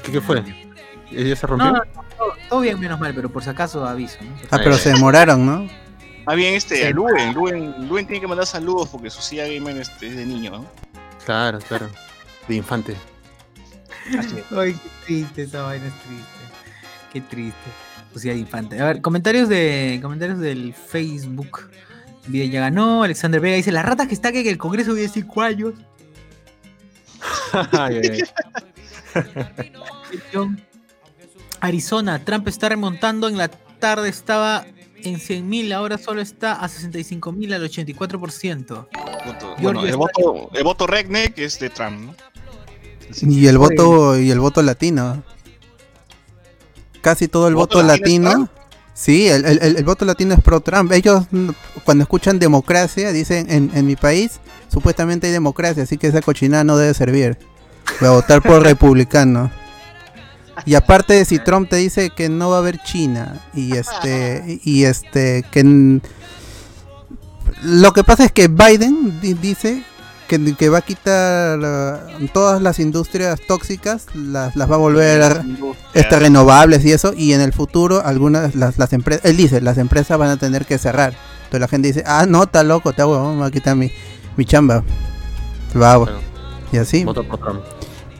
¿Qué, 0.02 0.12
qué 0.12 0.20
fue? 0.20 0.44
¿Ella 1.10 1.34
se 1.36 1.46
rompió? 1.46 1.72
No, 1.72 1.72
no, 1.78 1.82
todo, 2.18 2.32
todo 2.48 2.60
bien, 2.60 2.78
menos 2.78 3.00
mal, 3.00 3.14
pero 3.14 3.30
por 3.30 3.42
si 3.42 3.50
acaso 3.50 3.84
aviso. 3.86 4.18
¿no? 4.22 4.30
Ah, 4.50 4.58
pero 4.62 4.76
se 4.76 4.90
demoraron, 4.92 5.44
¿no? 5.46 5.68
Ah, 6.26 6.34
bien, 6.34 6.54
este, 6.54 6.90
Luen, 6.92 7.34
Luen, 7.34 7.88
Luen 7.88 8.06
tiene 8.06 8.20
que 8.20 8.26
mandar 8.26 8.46
saludos 8.46 8.88
porque 8.90 9.10
su 9.10 9.20
silla 9.20 9.46
gamer 9.46 9.76
este, 9.76 10.08
es 10.08 10.16
de 10.16 10.24
niño, 10.24 10.50
¿no? 10.52 10.66
Claro, 11.24 11.58
claro. 11.60 11.88
De 12.48 12.54
infante. 12.54 12.96
Así 14.18 14.36
es. 14.38 14.52
Ay, 14.56 14.72
qué 14.72 14.90
triste, 15.06 15.42
esa 15.42 15.62
vaina 15.62 15.86
es 15.86 15.92
triste. 16.02 16.24
Qué 17.12 17.20
triste. 17.20 17.70
Sociedad 18.12 18.34
de 18.34 18.40
infante. 18.40 18.80
A 18.80 18.86
ver, 18.86 19.00
comentarios 19.00 19.48
de 19.48 19.98
comentarios 20.02 20.38
del 20.38 20.72
Facebook. 20.74 21.68
Vida 22.26 22.44
ya 22.46 22.60
ganó. 22.60 23.02
Alexander 23.02 23.40
Vega 23.40 23.56
dice: 23.56 23.72
Las 23.72 23.84
ratas 23.84 24.08
que 24.08 24.14
está 24.14 24.32
que 24.32 24.40
en 24.40 24.46
el 24.46 24.58
Congreso 24.58 24.94
vive 24.94 25.08
5 25.08 25.42
años. 25.42 25.74
Ay, 27.72 28.00
ay, 28.02 28.22
ay. 29.14 29.72
John. 30.32 30.60
Arizona, 31.60 32.18
Trump 32.24 32.46
está 32.48 32.68
remontando. 32.68 33.28
En 33.28 33.38
la 33.38 33.48
tarde 33.48 34.08
estaba 34.08 34.66
en 35.04 35.16
100.000, 35.18 35.72
ahora 35.72 35.98
solo 35.98 36.20
está 36.20 36.54
a 36.54 36.68
65.000 36.68 37.54
al 37.54 37.62
84%. 37.68 38.88
Voto- 39.26 39.54
Bueno, 39.60 39.84
el 39.84 39.96
voto, 39.96 40.50
el 40.52 40.64
voto 40.64 40.86
Redneck 40.86 41.38
es 41.38 41.58
de 41.58 41.70
Trump, 41.70 42.00
¿no? 42.00 42.14
Y 43.22 43.46
el 43.46 43.58
voto 43.58 44.18
y 44.18 44.30
el 44.30 44.40
voto 44.40 44.62
latino. 44.62 45.22
Casi 47.00 47.28
todo 47.28 47.48
el 47.48 47.54
¿Voto 47.54 47.78
voto 47.78 47.86
latino. 47.86 48.48
Sí, 48.94 49.28
el, 49.28 49.44
el- 49.44 49.58
el- 49.62 49.76
el 49.76 49.84
voto 49.84 50.04
latino 50.04 50.34
es 50.34 50.40
pro 50.40 50.60
Trump. 50.60 50.90
Ellos 50.92 51.24
mm, 51.30 51.50
cuando 51.84 52.02
escuchan 52.02 52.38
democracia 52.38 53.12
dicen 53.12 53.50
en, 53.50 53.70
en 53.74 53.86
mi 53.86 53.96
país 53.96 54.40
supuestamente 54.72 55.26
hay 55.26 55.32
democracia, 55.32 55.82
así 55.82 55.98
que 55.98 56.06
esa 56.06 56.22
cochinada 56.22 56.64
no 56.64 56.76
debe 56.76 56.94
servir. 56.94 57.36
Voy 58.00 58.08
a 58.08 58.12
votar 58.12 58.40
por 58.42 58.62
republicano. 58.62 59.50
Y 60.66 60.74
aparte 60.74 61.24
si 61.24 61.38
Trump 61.38 61.68
te 61.68 61.76
dice 61.76 62.10
que 62.10 62.28
no 62.28 62.50
va 62.50 62.56
a 62.56 62.58
haber 62.60 62.78
China 62.82 63.40
y 63.54 63.72
este 63.76 64.60
y 64.64 64.84
este 64.84 65.44
que 65.50 66.00
lo 67.62 67.92
que 67.92 68.04
pasa 68.04 68.24
es 68.24 68.32
que 68.32 68.48
Biden 68.48 69.20
di- 69.20 69.34
dice 69.34 69.84
que, 70.28 70.54
que 70.56 70.68
va 70.70 70.78
a 70.78 70.82
quitar 70.82 71.58
uh, 71.58 72.26
todas 72.32 72.60
las 72.62 72.78
industrias 72.78 73.40
tóxicas, 73.46 74.06
las, 74.14 74.56
las 74.56 74.70
va 74.70 74.76
a 74.76 74.78
volver 74.78 75.22
a- 75.22 75.44
este, 75.92 76.18
renovables 76.18 76.84
y 76.84 76.92
eso, 76.92 77.12
y 77.16 77.32
en 77.34 77.40
el 77.42 77.52
futuro 77.52 78.02
algunas, 78.04 78.54
las, 78.54 78.78
las 78.78 78.92
empresas, 78.94 79.24
él 79.26 79.36
dice, 79.36 79.60
las 79.60 79.76
empresas 79.78 80.16
van 80.18 80.30
a 80.30 80.36
tener 80.38 80.64
que 80.64 80.78
cerrar. 80.78 81.14
Entonces 81.44 81.60
la 81.60 81.68
gente 81.68 81.88
dice, 81.88 82.02
ah, 82.06 82.24
no, 82.26 82.44
está 82.44 82.62
loco, 82.62 82.90
está 82.90 83.06
huevón, 83.06 83.34
me 83.36 83.40
va 83.42 83.46
a 83.46 83.50
quitar 83.50 83.76
mi, 83.76 83.92
mi 84.36 84.44
chamba. 84.46 84.82
Claro. 85.72 86.08
Y 86.72 86.78
así. 86.78 87.04
Voto 87.04 87.22
por 87.28 87.38
Trump. 87.38 87.60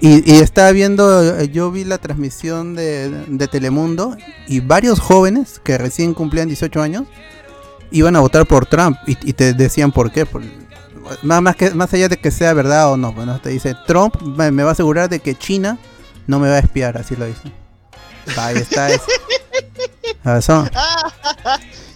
Y, 0.06 0.30
y 0.30 0.40
estaba 0.40 0.70
viendo, 0.72 1.38
eh, 1.40 1.48
yo 1.48 1.70
vi 1.70 1.84
la 1.84 1.96
transmisión 1.96 2.74
de, 2.74 3.08
de 3.26 3.48
Telemundo 3.48 4.16
y 4.46 4.60
varios 4.60 5.00
jóvenes 5.00 5.60
que 5.64 5.78
recién 5.78 6.12
cumplían 6.12 6.46
18 6.48 6.82
años 6.82 7.04
iban 7.90 8.14
a 8.14 8.20
votar 8.20 8.44
por 8.44 8.66
Trump 8.66 8.98
y, 9.06 9.12
y 9.28 9.32
te 9.32 9.54
decían 9.54 9.92
por 9.92 10.12
qué. 10.12 10.26
Por- 10.26 10.42
más, 11.22 11.40
más, 11.40 11.56
que, 11.56 11.70
más 11.70 11.92
allá 11.94 12.08
de 12.08 12.18
que 12.18 12.30
sea 12.30 12.52
verdad 12.52 12.92
o 12.92 12.98
no, 12.98 13.12
bueno, 13.14 13.38
te 13.40 13.48
dice, 13.48 13.74
Trump 13.86 14.20
me, 14.20 14.50
me 14.50 14.62
va 14.62 14.70
a 14.70 14.72
asegurar 14.72 15.08
de 15.08 15.20
que 15.20 15.34
China 15.36 15.78
no 16.26 16.38
me 16.38 16.48
va 16.50 16.56
a 16.56 16.58
espiar, 16.60 16.98
así 16.98 17.16
lo 17.16 17.24
dice. 17.24 17.40
Ahí 18.36 18.56
está. 18.58 18.90
Es. 18.90 19.00
Ah, 20.26 20.40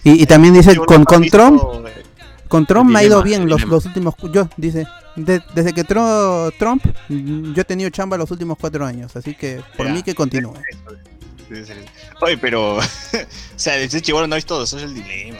Y, 0.03 0.21
y 0.21 0.25
también 0.25 0.53
dice, 0.53 0.75
con, 0.77 1.03
con 1.03 1.27
Trump, 1.29 1.61
eh, 1.87 1.98
con 2.49 2.65
Trump 2.65 2.89
me 2.91 2.99
ha 2.99 3.03
ido 3.03 3.23
bien 3.23 3.47
los, 3.47 3.63
los 3.63 3.85
últimos, 3.85 4.15
yo, 4.33 4.49
dice, 4.57 4.85
de- 5.15 5.41
desde 5.55 5.71
que 5.71 5.85
Tro- 5.85 6.51
Trump, 6.59 6.83
yo 7.07 7.61
he 7.61 7.65
tenido 7.65 7.89
chamba 7.89 8.17
los 8.17 8.29
últimos 8.31 8.57
cuatro 8.59 8.85
años, 8.85 9.15
así 9.15 9.33
que 9.35 9.61
por 9.77 9.85
Ya. 9.87 9.93
mí 9.93 10.03
que 10.03 10.13
continúe. 10.13 10.53
Oye, 12.21 12.37
pero. 12.37 12.75
o 12.77 12.81
sea, 13.55 13.77
ese 13.77 14.01
chivolo 14.01 14.27
no 14.27 14.35
ha 14.35 14.37
visto 14.37 14.61
eso 14.61 14.77
es 14.77 14.83
el 14.83 14.93
dilema. 14.93 15.39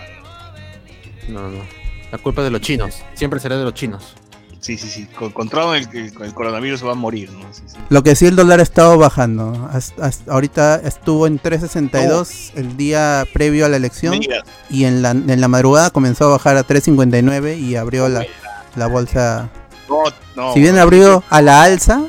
¿no? 1.28 1.42
No, 1.42 1.50
no. 1.58 1.64
La 2.12 2.18
culpa 2.18 2.42
es 2.42 2.46
de 2.46 2.52
los 2.52 2.62
chinos. 2.62 2.96
Siempre 3.14 3.40
será 3.40 3.58
de 3.58 3.64
los 3.64 3.74
chinos. 3.76 4.16
Sí, 4.60 4.78
sí, 4.78 4.90
sí. 4.90 5.06
Con, 5.08 5.50
el, 5.76 5.88
el- 5.94 6.34
coronavirus 6.34 6.86
va 6.86 6.92
a 6.92 6.96
morir, 6.96 7.32
¿no? 7.32 7.42
Sí, 7.54 7.62
sí. 7.66 7.78
Lo 7.90 8.04
que 8.04 8.16
sí 8.16 8.26
el 8.26 8.36
dólar 8.36 8.60
ha 8.60 8.64
estado 8.64 8.98
bajando, 8.98 9.70
hasta- 9.72 10.06
hasta 10.06 10.32
ahorita 10.34 10.82
estuvo 10.84 11.28
en 11.28 11.40
3.62 11.42 12.52
el 12.56 12.76
día 12.76 13.26
previo 13.34 13.66
a 13.66 13.70
la 13.70 13.78
elección 13.78 14.20
y 14.70 14.84
en 14.84 15.02
la, 15.02 15.12
en 15.12 15.40
la 15.42 15.48
madrugada 15.48 15.90
comenzó 15.92 16.26
a 16.26 16.32
bajar 16.32 16.58
a 16.58 16.66
3.59 16.68 17.58
y 17.58 17.76
abrió 17.78 18.10
la, 18.10 18.26
la 18.76 18.88
bolsa. 18.88 19.50
No, 19.88 20.04
no. 20.36 20.54
Si 20.54 20.60
bien 20.60 20.78
abrió 20.78 21.24
a 21.30 21.42
la 21.42 21.64
alza 21.64 22.02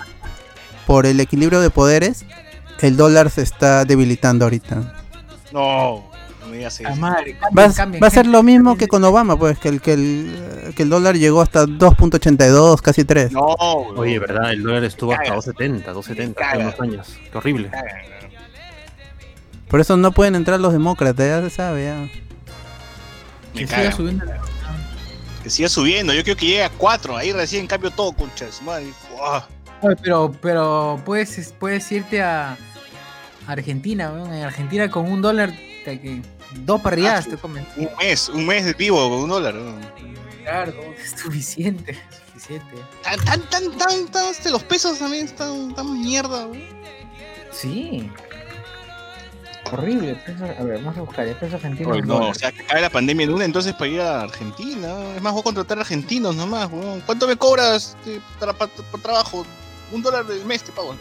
por 0.87 1.07
el 1.07 1.21
equilibrio 1.21 1.61
de 1.61 1.71
poderes, 1.71 2.25
el 2.81 2.97
dólar 2.97 3.31
se 3.31 3.43
está 3.43 3.85
debilitando 3.85 4.45
ahorita. 4.45 4.95
No, 5.53 6.10
Va, 6.65 7.15
cambien, 7.17 7.37
cambien, 7.75 8.03
va 8.03 8.07
a 8.07 8.11
ser 8.11 8.27
lo 8.27 8.43
mismo 8.43 8.77
que 8.77 8.89
con 8.89 9.03
Obama, 9.05 9.37
pues 9.39 9.59
que 9.59 9.69
el, 9.69 9.81
que 9.81 9.93
el, 9.95 10.73
que 10.77 10.83
el 10.83 10.89
dólar 10.91 11.17
llegó 11.17 11.41
hasta 11.43 11.65
2.82, 11.67 12.81
casi 12.81 13.05
3. 13.05 13.33
No. 13.33 13.41
Oye, 13.97 14.19
¿verdad? 14.19 14.53
El 14.53 14.63
dólar 14.63 14.85
estuvo 14.85 15.13
hasta 15.13 15.25
Cagas. 15.25 15.45
270, 15.47 15.93
270 15.93 16.41
Cagas. 16.41 16.55
hace 16.75 16.83
unos 16.83 16.95
años. 16.95 17.19
Qué 17.31 17.39
horrible. 17.39 17.71
Por 19.69 19.81
eso 19.81 19.97
no 19.97 20.13
pueden 20.13 20.35
entrar 20.35 20.59
los 20.61 20.73
demócratas, 20.73 21.27
ya 21.27 21.41
se 21.49 21.51
sabe. 21.55 21.85
Ya. 21.85 21.97
Me 23.55 23.61
Que 23.61 23.67
siga 23.67 23.93
subiendo. 23.93 24.25
Que 25.43 25.51
siga 25.51 25.69
subiendo. 25.69 26.13
Yo 26.13 26.23
creo 26.25 26.37
que 26.37 26.47
llegue 26.47 26.65
a 26.65 26.71
4. 26.71 27.17
Ahí 27.17 27.33
recién 27.33 27.67
cambio 27.67 27.91
todo, 27.91 28.13
concha 28.13 28.47
de 28.47 28.53
su 28.53 28.65
madre. 28.65 28.87
Uah. 29.19 29.45
Oye, 29.83 29.97
Pero, 30.03 30.33
pero 30.43 31.01
puedes, 31.05 31.55
puedes 31.59 31.91
irte 31.93 32.21
a 32.23 32.57
Argentina. 33.47 34.13
En 34.27 34.43
Argentina 34.43 34.91
con 34.91 35.11
un 35.11 35.23
dólar, 35.23 35.51
te- 35.85 36.01
que- 36.01 36.23
dos 36.55 36.81
parrilladas 36.81 37.27
Ah, 37.27 37.31
te 37.31 37.37
comen. 37.37 37.67
Un 37.77 37.89
mes, 37.99 38.29
un 38.29 38.47
mes 38.47 38.65
de 38.65 38.73
vivo 38.75 39.09
con 39.09 39.19
un 39.21 39.29
dólar. 39.31 39.55
Claro, 40.43 40.73
es 40.99 41.11
suficiente, 41.23 41.99
suficiente. 42.33 42.75
Tan, 43.03 43.19
tan, 43.25 43.41
tan, 43.51 43.79
tan, 43.79 44.07
tan, 44.09 44.27
este, 44.31 44.51
los 44.51 44.63
pesos 44.65 44.99
también 44.99 45.27
están 45.27 45.75
tan 45.75 46.01
mierda, 46.01 46.47
weón. 46.47 46.63
Sí. 47.53 48.11
Horrible. 49.73 50.15
peso- 50.27 50.45
a 50.45 50.63
ver, 50.65 50.79
vamos 50.79 50.97
a 50.97 51.01
buscar 51.03 51.27
el 51.29 51.37
peso 51.37 51.55
argentino. 51.57 51.95
No, 51.95 52.15
dólar. 52.15 52.31
o 52.31 52.35
sea, 52.35 52.51
que 52.51 52.65
cae 52.65 52.81
la 52.81 52.91
pandemia 52.91 53.25
en 53.25 53.35
una, 53.35 53.45
entonces 53.45 53.73
para 53.75 53.87
ir 53.89 54.01
a 54.01 54.23
Argentina. 54.23 55.15
Es 55.15 55.23
más, 55.23 55.33
voy 55.33 55.41
a 55.41 55.45
contratar 55.45 55.79
argentinos 55.79 56.35
nomás, 56.35 56.69
weón. 56.73 57.01
¿Cuánto 57.03 57.29
me 57.29 57.37
cobras 57.37 57.97
este, 58.05 58.21
por 58.91 59.01
trabajo? 59.01 59.47
Un 59.93 60.03
dólar 60.03 60.25
del 60.27 60.45
mes 60.45 60.63
te 60.65 60.73
pago. 60.73 60.95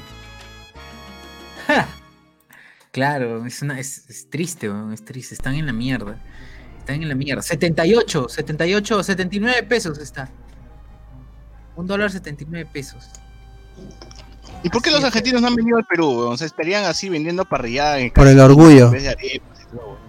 Claro, 2.92 3.46
es, 3.46 3.62
una, 3.62 3.80
es, 3.80 4.10
es 4.10 4.30
triste, 4.30 4.70
weón, 4.70 4.94
es 4.94 5.06
triste. 5.06 5.36
Están 5.36 5.56
en 5.56 5.66
la 5.66 5.74
mierda. 5.74 6.20
Están 6.80 7.02
en 7.02 7.10
la 7.10 7.16
mierda. 7.16 7.42
78, 7.42 8.30
78, 8.30 9.04
79 9.04 9.64
pesos 9.64 9.98
está. 10.00 10.30
Un 11.76 11.86
dólar 11.88 12.12
79 12.12 12.70
pesos. 12.74 13.10
¿Y 14.64 14.70
por 14.70 14.82
qué 14.82 14.90
Así 14.90 14.96
los 14.96 15.00
es. 15.00 15.06
argentinos 15.06 15.42
no 15.42 15.48
han 15.48 15.56
venido 15.56 15.78
al 15.78 15.86
Perú, 15.86 16.20
weón? 16.20 16.38
Se 16.38 16.46
estarían 16.46 16.84
así 16.86 17.10
vendiendo 17.10 17.46
parrillada 17.46 18.00
en 18.00 18.12
Por 18.12 18.28
el 18.28 18.40
orgullo. 18.40 18.92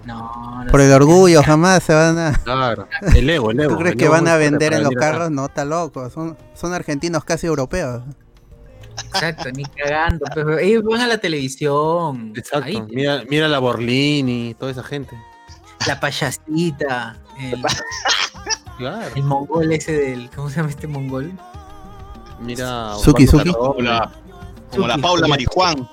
No, 0.07 0.65
no 0.65 0.71
Por 0.71 0.81
el 0.81 0.91
orgullo, 0.93 1.43
jamás 1.43 1.83
se 1.85 1.93
van 1.95 2.19
a... 2.19 2.33
Claro. 2.45 2.89
El 3.15 3.29
ego, 3.29 3.51
el 3.51 3.61
ego. 3.61 3.73
¿Tú 3.75 3.79
crees 3.79 3.93
el 3.93 3.99
que 3.99 4.09
van 4.09 4.27
a 4.27 4.37
vender 4.37 4.73
en 4.73 4.83
los 4.83 4.89
venir 4.89 4.99
acá. 5.05 5.13
carros? 5.13 5.31
No, 5.31 5.45
está 5.45 5.65
loco. 5.67 6.09
Son, 6.11 6.37
son 6.55 6.73
argentinos 6.73 7.23
casi 7.25 7.47
europeos. 7.47 8.03
Exacto, 9.05 9.51
ni 9.53 9.65
cagando. 9.65 10.25
Pero 10.35 10.59
ellos 10.59 10.83
van 10.85 11.01
a 11.01 11.07
la 11.07 11.19
televisión. 11.19 12.33
Exacto. 12.37 12.67
Ahí, 12.67 12.83
Mira, 12.91 13.23
mira 13.29 13.49
la 13.49 13.59
Borlini, 13.59 14.55
toda 14.59 14.71
esa 14.73 14.83
gente. 14.83 15.17
la 15.87 15.99
payasita. 16.01 17.17
El, 17.41 17.63
Claro. 18.79 19.15
el 19.15 19.23
mongol 19.25 19.73
ese 19.73 19.93
del. 19.93 20.31
¿Cómo 20.31 20.49
se 20.49 20.57
llama 20.57 20.71
este 20.71 20.87
mongol? 20.87 21.33
Mira. 22.41 22.95
Suki, 22.97 23.27
Suki. 23.27 23.53
Como 23.53 23.81
la, 23.83 24.11
como 24.71 24.87
la 24.87 24.95
Suki, 24.95 25.03
Paula. 25.03 25.29
Marijuán, 25.29 25.89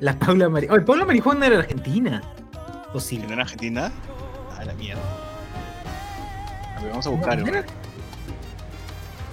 La 0.00 0.18
Paula 0.18 0.48
Mari. 0.48 0.68
Oye, 0.70 0.80
Paula 0.82 1.04
Marijón 1.04 1.38
no 1.38 1.44
era 1.46 1.58
argentina. 1.58 2.22
¿O 2.94 3.00
sí? 3.00 3.18
no 3.18 3.32
era 3.32 3.42
argentina. 3.42 3.92
A 4.58 4.64
la 4.64 4.72
mierda. 4.74 5.02
A 6.76 6.80
ver, 6.80 6.90
vamos 6.90 7.06
a 7.06 7.10
buscar. 7.10 7.38
no, 7.38 7.62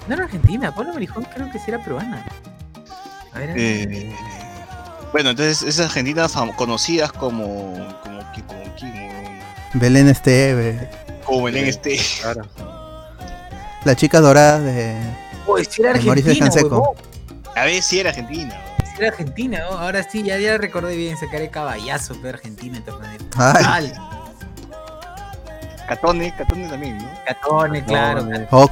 no 0.08 0.14
era, 0.14 0.24
argentina. 0.24 0.74
Paula 0.74 0.92
Marijón 0.92 1.24
creo 1.34 1.50
que 1.50 1.58
sí 1.58 1.66
era 1.68 1.82
peruana. 1.82 2.24
A 3.32 3.38
ver, 3.38 3.54
Eh, 3.56 4.12
bueno, 5.12 5.30
entonces 5.30 5.62
esas 5.62 5.86
argentinas 5.86 6.32
conocidas 6.56 7.12
como. 7.12 7.74
como. 8.02 8.20
como. 8.32 8.64
como, 8.76 9.34
Belén 9.74 10.08
Esteve. 10.08 10.90
como 11.24 11.44
Belén 11.44 11.66
este. 11.66 11.98
Claro. 12.20 12.42
La 13.84 13.94
chica 13.94 14.20
dorada 14.20 14.60
de... 14.60 14.96
Oye, 15.46 15.64
sí 15.68 15.82
era 15.82 15.92
de 15.92 16.10
argentina. 16.10 16.50
A 17.54 17.64
ver 17.64 17.82
si 17.82 18.00
era 18.00 18.10
argentina. 18.10 18.60
Sí 18.82 18.92
era 18.98 19.08
argentina, 19.08 19.58
¿no? 19.70 19.78
Ahora 19.78 20.02
sí, 20.02 20.22
ya, 20.22 20.38
ya 20.38 20.56
recordé 20.56 20.96
bien, 20.96 21.18
sacaré 21.18 21.50
caballazo, 21.50 22.16
pero 22.22 22.38
argentina 22.38 22.80
de 22.80 22.92
maneras. 22.92 23.26
Ay, 23.36 23.92
Catone, 25.86 26.34
Catone 26.34 26.68
también, 26.68 26.98
¿no? 26.98 27.08
Catone, 27.26 27.84
claro. 27.84 28.26
No, 28.50 28.68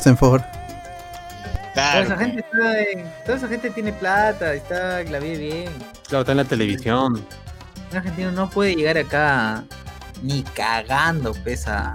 Oxenford. 1.74 1.82
Toda 1.92 2.02
esa 2.02 2.16
gente 2.18 2.40
está 2.40 2.80
en- 2.80 3.12
toda 3.24 3.37
esa 3.38 3.48
gente 3.48 3.70
tiene 3.70 3.92
plata, 3.92 4.54
está 4.54 5.02
la 5.04 5.18
vive 5.18 5.38
bien. 5.38 5.70
Claro, 6.08 6.20
está 6.20 6.32
en 6.32 6.38
la 6.38 6.44
televisión. 6.44 7.24
Un 7.90 7.96
argentino 7.96 8.30
no 8.32 8.48
puede 8.50 8.74
llegar 8.74 8.98
acá 8.98 9.64
ni 10.22 10.42
cagando, 10.42 11.32
pesa. 11.35 11.92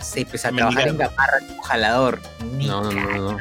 Sí, 0.00 0.24
pues 0.24 0.44
a 0.44 0.52
Mendigando. 0.52 0.74
trabajar 0.76 0.88
en 0.88 0.98
Gamarra 0.98 1.38
como 1.48 1.62
jalador. 1.62 2.20
Ni 2.52 2.66
No, 2.66 2.90
no, 2.92 3.32
no. 3.32 3.38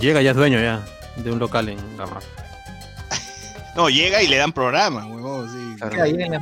Llega, 0.00 0.22
ya 0.22 0.30
es 0.30 0.36
dueño 0.36 0.58
ya 0.60 0.80
de 1.16 1.30
un 1.30 1.38
local 1.38 1.68
en 1.68 1.78
Gamar. 1.96 2.22
No, 3.76 3.88
llega 3.90 4.22
y 4.22 4.28
le 4.28 4.36
dan 4.36 4.52
programa, 4.52 5.04
huevón, 5.06 5.50
sí. 5.50 5.76
Claro. 5.80 6.04
En 6.04 6.40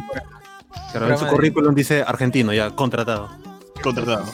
Claro, 0.92 1.18
su 1.18 1.26
currículum 1.26 1.74
dice 1.74 2.02
argentino, 2.06 2.52
ya, 2.52 2.70
contratado. 2.70 3.30
Contratado. 3.82 4.26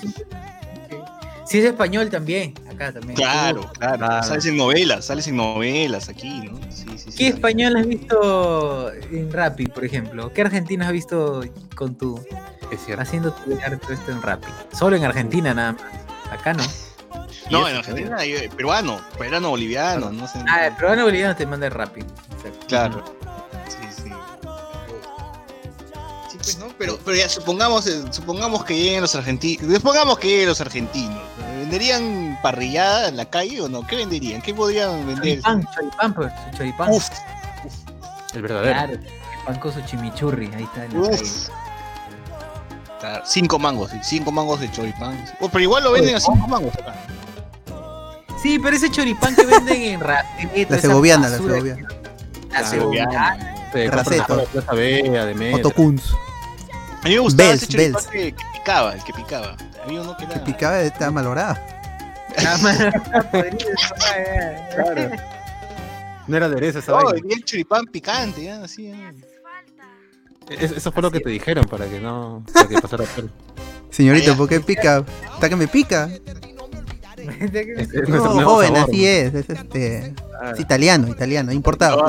Si 1.48 1.58
es 1.58 1.64
español 1.64 2.10
también, 2.10 2.52
acá 2.70 2.92
también. 2.92 3.14
Claro, 3.14 3.70
claro. 3.78 3.96
Claro. 3.96 4.22
Sales 4.22 4.44
en 4.44 4.58
novelas, 4.58 5.06
sales 5.06 5.28
en 5.28 5.36
novelas 5.36 6.10
aquí, 6.10 6.40
¿no? 6.40 6.58
Sí, 6.70 6.84
sí, 6.98 7.10
sí. 7.10 7.16
¿Qué 7.16 7.28
español 7.28 7.74
has 7.78 7.86
visto 7.86 8.92
en 8.92 9.32
Rappi, 9.32 9.66
por 9.66 9.82
ejemplo? 9.82 10.30
¿Qué 10.30 10.42
argentino 10.42 10.84
has 10.84 10.92
visto 10.92 11.40
con 11.74 11.96
tu 11.96 12.22
Es 12.70 12.84
cierto. 12.84 13.00
haciendo 13.00 13.32
tu 13.32 13.56
todo 13.56 13.92
esto 13.94 14.12
en 14.12 14.20
Rappi? 14.20 14.48
Solo 14.78 14.96
en 14.96 15.04
Argentina 15.06 15.54
nada 15.54 15.72
más. 15.72 15.82
Acá 16.30 16.52
no. 16.52 16.62
No, 17.50 17.66
¿Y 17.66 17.70
en 17.70 17.76
Argentina 17.78 18.16
hay 18.18 18.32
eh, 18.34 18.50
peruano, 18.54 19.00
peruano, 19.16 19.48
boliviano, 19.48 20.12
no 20.12 20.28
sé. 20.28 20.38
Ah, 20.46 20.66
el 20.66 20.74
peruano 20.74 21.04
boliviano 21.04 21.34
te 21.34 21.46
manda 21.46 21.66
el 21.66 21.72
Rappi. 21.72 22.00
Exacto. 22.00 22.66
Claro. 22.66 23.17
Pero, 26.78 26.98
pero 27.04 27.16
ya 27.16 27.28
supongamos, 27.28 27.86
eh, 27.86 28.04
supongamos 28.10 28.64
que 28.64 28.76
lleguen 28.76 29.00
los 29.00 29.14
argentinos. 29.14 29.74
Supongamos 29.74 30.18
que 30.18 30.28
lleguen 30.28 30.48
los 30.48 30.60
argentinos. 30.60 31.20
¿Venderían 31.58 32.38
parrillada 32.42 33.08
en 33.08 33.16
la 33.16 33.24
calle 33.24 33.60
o 33.60 33.68
no? 33.68 33.86
¿Qué 33.86 33.96
venderían? 33.96 34.40
¿Qué 34.40 34.54
podrían 34.54 35.06
vender? 35.06 35.40
Choripán, 35.42 35.68
choripán, 35.74 36.14
pues, 36.14 36.32
choripán. 36.56 36.90
Uf, 36.92 37.08
El 38.32 38.42
verdadero. 38.42 38.72
Claro, 38.72 38.94
choripán 38.94 39.58
con 39.58 39.72
su 39.72 39.80
chimichurri, 39.82 40.50
ahí 40.54 40.62
está 40.62 40.84
en 40.84 41.02
la 41.02 41.10
calle. 41.10 41.30
Claro, 43.00 43.24
cinco 43.26 43.58
mangos, 43.58 43.90
cinco 44.02 44.32
mangos 44.32 44.60
de 44.60 44.70
choripán. 44.70 45.24
Oh, 45.40 45.48
pero 45.48 45.62
igual 45.62 45.84
lo 45.84 45.92
venden 45.92 46.16
a 46.16 46.20
cinco 46.20 46.46
mangos 46.46 46.74
acá. 46.74 46.94
Sí, 48.40 48.58
pero 48.60 48.76
ese 48.76 48.90
choripán 48.90 49.34
que 49.34 49.44
venden 49.44 49.82
en 49.82 50.00
Rappi. 50.00 50.64
La 50.68 50.78
segoviana, 50.78 51.28
la 51.28 51.36
segoviana. 51.38 51.88
La 52.52 52.64
segoviana. 52.64 53.54
Raceto. 53.72 54.36
la 54.36 54.44
Plaza 54.44 54.72
Bella, 54.72 55.26
de 55.26 55.62
Kunz. 55.74 56.14
A 57.02 57.08
mí 57.08 57.14
me 57.14 57.18
gustaba 57.20 57.48
Bells, 57.50 57.62
ese 57.62 57.76
Bells. 57.76 58.06
que, 58.08 58.32
que 58.32 58.44
picaba, 58.54 58.94
el 58.94 59.04
que 59.04 59.12
picaba. 59.12 59.56
Había 59.84 60.00
uno 60.02 60.16
que 60.16 60.24
era... 60.24 60.34
Que 60.34 60.40
picaba 60.40 60.80
está 60.80 61.10
ser, 62.58 62.92
Claro. 64.74 65.10
No 66.26 66.36
era 66.36 66.46
aderezo 66.46 66.78
esa 66.80 66.92
No, 66.92 66.96
vaina. 66.98 67.12
vendía 67.12 67.36
el 67.36 67.44
choripán 67.44 67.86
picante, 67.86 68.44
ya, 68.44 68.62
así. 68.62 68.88
ya. 68.88 69.12
Es- 70.50 70.72
Eso 70.72 70.92
fue 70.92 71.02
lo 71.02 71.10
que 71.10 71.20
te 71.20 71.30
dijeron 71.30 71.64
para 71.64 71.86
que 71.86 72.00
no 72.00 72.42
para 72.52 72.68
que 72.68 72.80
pasara 72.80 73.04
pelo. 73.04 73.28
Señorita, 73.90 74.32
Ah. 74.32 74.36
¿por 74.36 74.48
qué 74.48 74.60
pica? 74.60 75.04
Está 75.34 75.48
que 75.48 75.56
me 75.56 75.68
pica. 75.68 76.08
Es, 77.18 77.90
es 77.92 78.08
No, 78.08 78.20
joven, 78.44 78.74
sabor, 78.74 78.88
así 78.88 79.02
¿no? 79.02 79.08
es. 79.08 79.34
Es, 79.34 79.50
este, 79.50 80.14
Ah, 80.40 80.52
es 80.54 80.60
italiano, 80.60 81.08
italiano, 81.08 81.50
importado. 81.52 82.06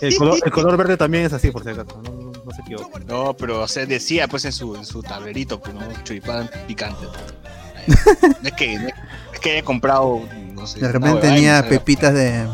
El 0.00 0.16
color, 0.16 0.38
el 0.44 0.50
color 0.50 0.76
verde 0.76 0.96
también 0.96 1.24
es 1.26 1.32
así, 1.32 1.50
por 1.52 1.62
si 1.62 1.70
acaso. 1.70 2.02
No, 2.02 2.25
no- 2.46 2.52
se 2.56 2.60
equivoque. 2.62 3.04
No, 3.04 3.34
pero 3.34 3.62
o 3.62 3.68
sea, 3.68 3.84
decía 3.86 4.28
pues 4.28 4.44
en 4.44 4.52
su, 4.52 4.74
en 4.76 4.84
su 4.86 5.02
tablerito, 5.02 5.60
pues, 5.60 5.74
¿no? 5.74 5.80
Choripán 6.04 6.48
picante. 6.66 7.06
No 7.86 8.48
es 8.48 8.52
que, 8.54 8.78
no 8.78 8.88
es 9.32 9.40
que 9.40 9.52
haya 9.52 9.62
comprado, 9.64 10.20
no 10.54 10.66
sé. 10.66 10.80
De 10.80 10.90
repente 10.90 11.20
tenía 11.20 11.62
no 11.62 11.68
pepitas 11.68 12.14
de, 12.14 12.46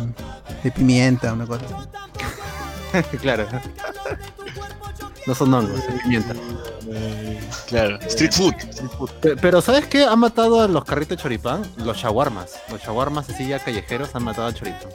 de 0.63 0.71
pimienta, 0.71 1.33
una 1.33 1.47
cosa 1.47 1.65
claro. 3.21 3.47
No 5.27 5.35
son 5.35 5.55
hongos, 5.55 5.79
es 5.79 6.03
pimienta. 6.03 6.35
Claro, 7.69 7.97
street 8.01 8.33
food. 8.33 8.55
Street 8.69 8.91
food. 8.99 9.11
Pe- 9.21 9.37
Pero 9.37 9.63
¿sabes 9.63 9.87
qué? 9.87 10.05
Han 10.05 10.19
matado 10.19 10.61
a 10.61 10.69
los 10.69 10.85
carritos 10.85 11.17
de 11.17 11.23
choripán, 11.23 11.63
los 11.77 11.97
shawarmas. 11.97 12.57
Los 12.71 12.83
shawarmas 12.83 13.31
así 13.31 13.47
ya 13.49 13.59
callejeros 13.61 14.15
han 14.15 14.25
matado 14.25 14.49
al 14.49 14.55
choripán. 14.55 14.89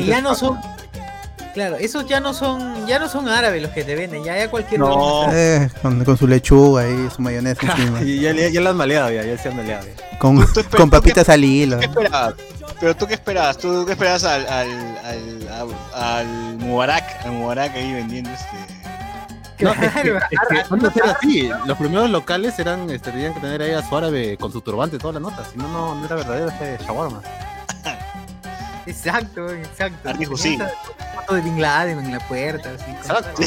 Y 0.00 0.06
ya 0.06 0.20
no 0.20 0.34
son. 0.34 0.58
Claro, 1.54 1.76
esos 1.76 2.04
ya 2.06 2.18
no 2.18 2.34
son, 2.34 2.84
ya 2.86 2.98
no 2.98 3.08
son 3.08 3.28
árabes 3.28 3.62
los 3.62 3.70
que 3.70 3.84
te 3.84 3.94
venden, 3.94 4.24
ya, 4.24 4.36
ya 4.36 4.50
cualquier 4.50 4.80
No. 4.80 5.32
Eh, 5.32 5.70
con, 5.82 6.04
con 6.04 6.16
su 6.16 6.26
lechuga 6.26 6.86
y 6.88 7.08
su 7.14 7.22
mayonesa 7.22 7.60
encima. 7.76 8.02
Y 8.02 8.20
ya, 8.20 8.32
ya, 8.32 8.48
ya 8.48 8.60
lo 8.60 8.70
han 8.70 8.76
maleado, 8.76 9.10
ya, 9.12 9.22
ya 9.24 9.38
se 9.38 9.48
han 9.50 9.56
maleado. 9.56 9.86
ya. 9.86 10.18
Con, 10.18 10.44
con 10.76 10.90
papitas 10.90 11.28
al 11.28 11.44
hilo. 11.44 11.78
¿Qué 11.78 11.86
esperabas? 11.86 12.34
Pero 12.80 12.96
tú 12.96 13.06
qué 13.06 13.14
esperabas? 13.14 13.56
¿Tú 13.58 13.84
qué 13.86 13.92
esperabas 13.92 14.24
al, 14.24 14.46
al, 14.48 14.98
al, 15.04 15.48
al, 15.48 15.68
al 15.94 16.26
Mubarak? 16.58 17.24
Al 17.24 17.32
Mubarak 17.32 17.72
ahí 17.76 17.92
vendiendo 17.92 18.30
este. 18.30 18.56
No, 19.64 19.70
es 19.70 19.78
que- 19.78 19.86
es 19.86 20.40
que 20.50 20.58
antes 20.74 20.96
era 20.96 21.12
así. 21.12 21.50
Los 21.66 21.78
primeros 21.78 22.10
locales 22.10 22.58
eran, 22.58 22.90
este, 22.90 23.12
tenían 23.12 23.32
que 23.32 23.40
tener 23.40 23.62
ahí 23.62 23.70
a 23.70 23.88
su 23.88 23.96
árabe 23.96 24.36
con 24.38 24.50
su 24.50 24.60
turbante 24.60 24.98
toda 24.98 25.14
la 25.14 25.20
nota. 25.20 25.44
Si 25.50 25.56
no, 25.56 25.68
no, 25.68 25.94
no 25.94 26.04
era 26.04 26.16
verdadero 26.16 26.48
este 26.48 26.78
shawarma. 26.84 27.22
Exacto, 28.86 29.48
exacto. 29.50 30.12
Tenía 30.12 30.28
Hussein. 30.28 30.60
esa 30.60 30.70
foto 31.16 31.34
de 31.34 31.40
Bin 31.40 31.60
Laden 31.60 31.98
en 32.00 32.12
la 32.12 32.20
puerta, 32.28 32.70
así. 32.70 32.90
Exacto. 32.90 33.42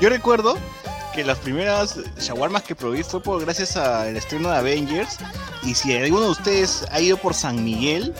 Yo 0.00 0.08
recuerdo 0.08 0.56
que 1.14 1.24
las 1.24 1.38
primeras 1.38 1.96
shawarmas 2.18 2.62
que 2.62 2.74
probé 2.74 3.04
fue 3.04 3.22
por 3.22 3.40
gracias 3.44 3.76
al 3.76 4.16
estreno 4.16 4.50
de 4.50 4.56
Avengers. 4.58 5.18
Y 5.62 5.74
si 5.74 5.94
alguno 5.96 6.22
de 6.26 6.30
ustedes 6.30 6.84
ha 6.90 7.00
ido 7.00 7.16
por 7.18 7.34
San 7.34 7.62
Miguel, 7.62 8.14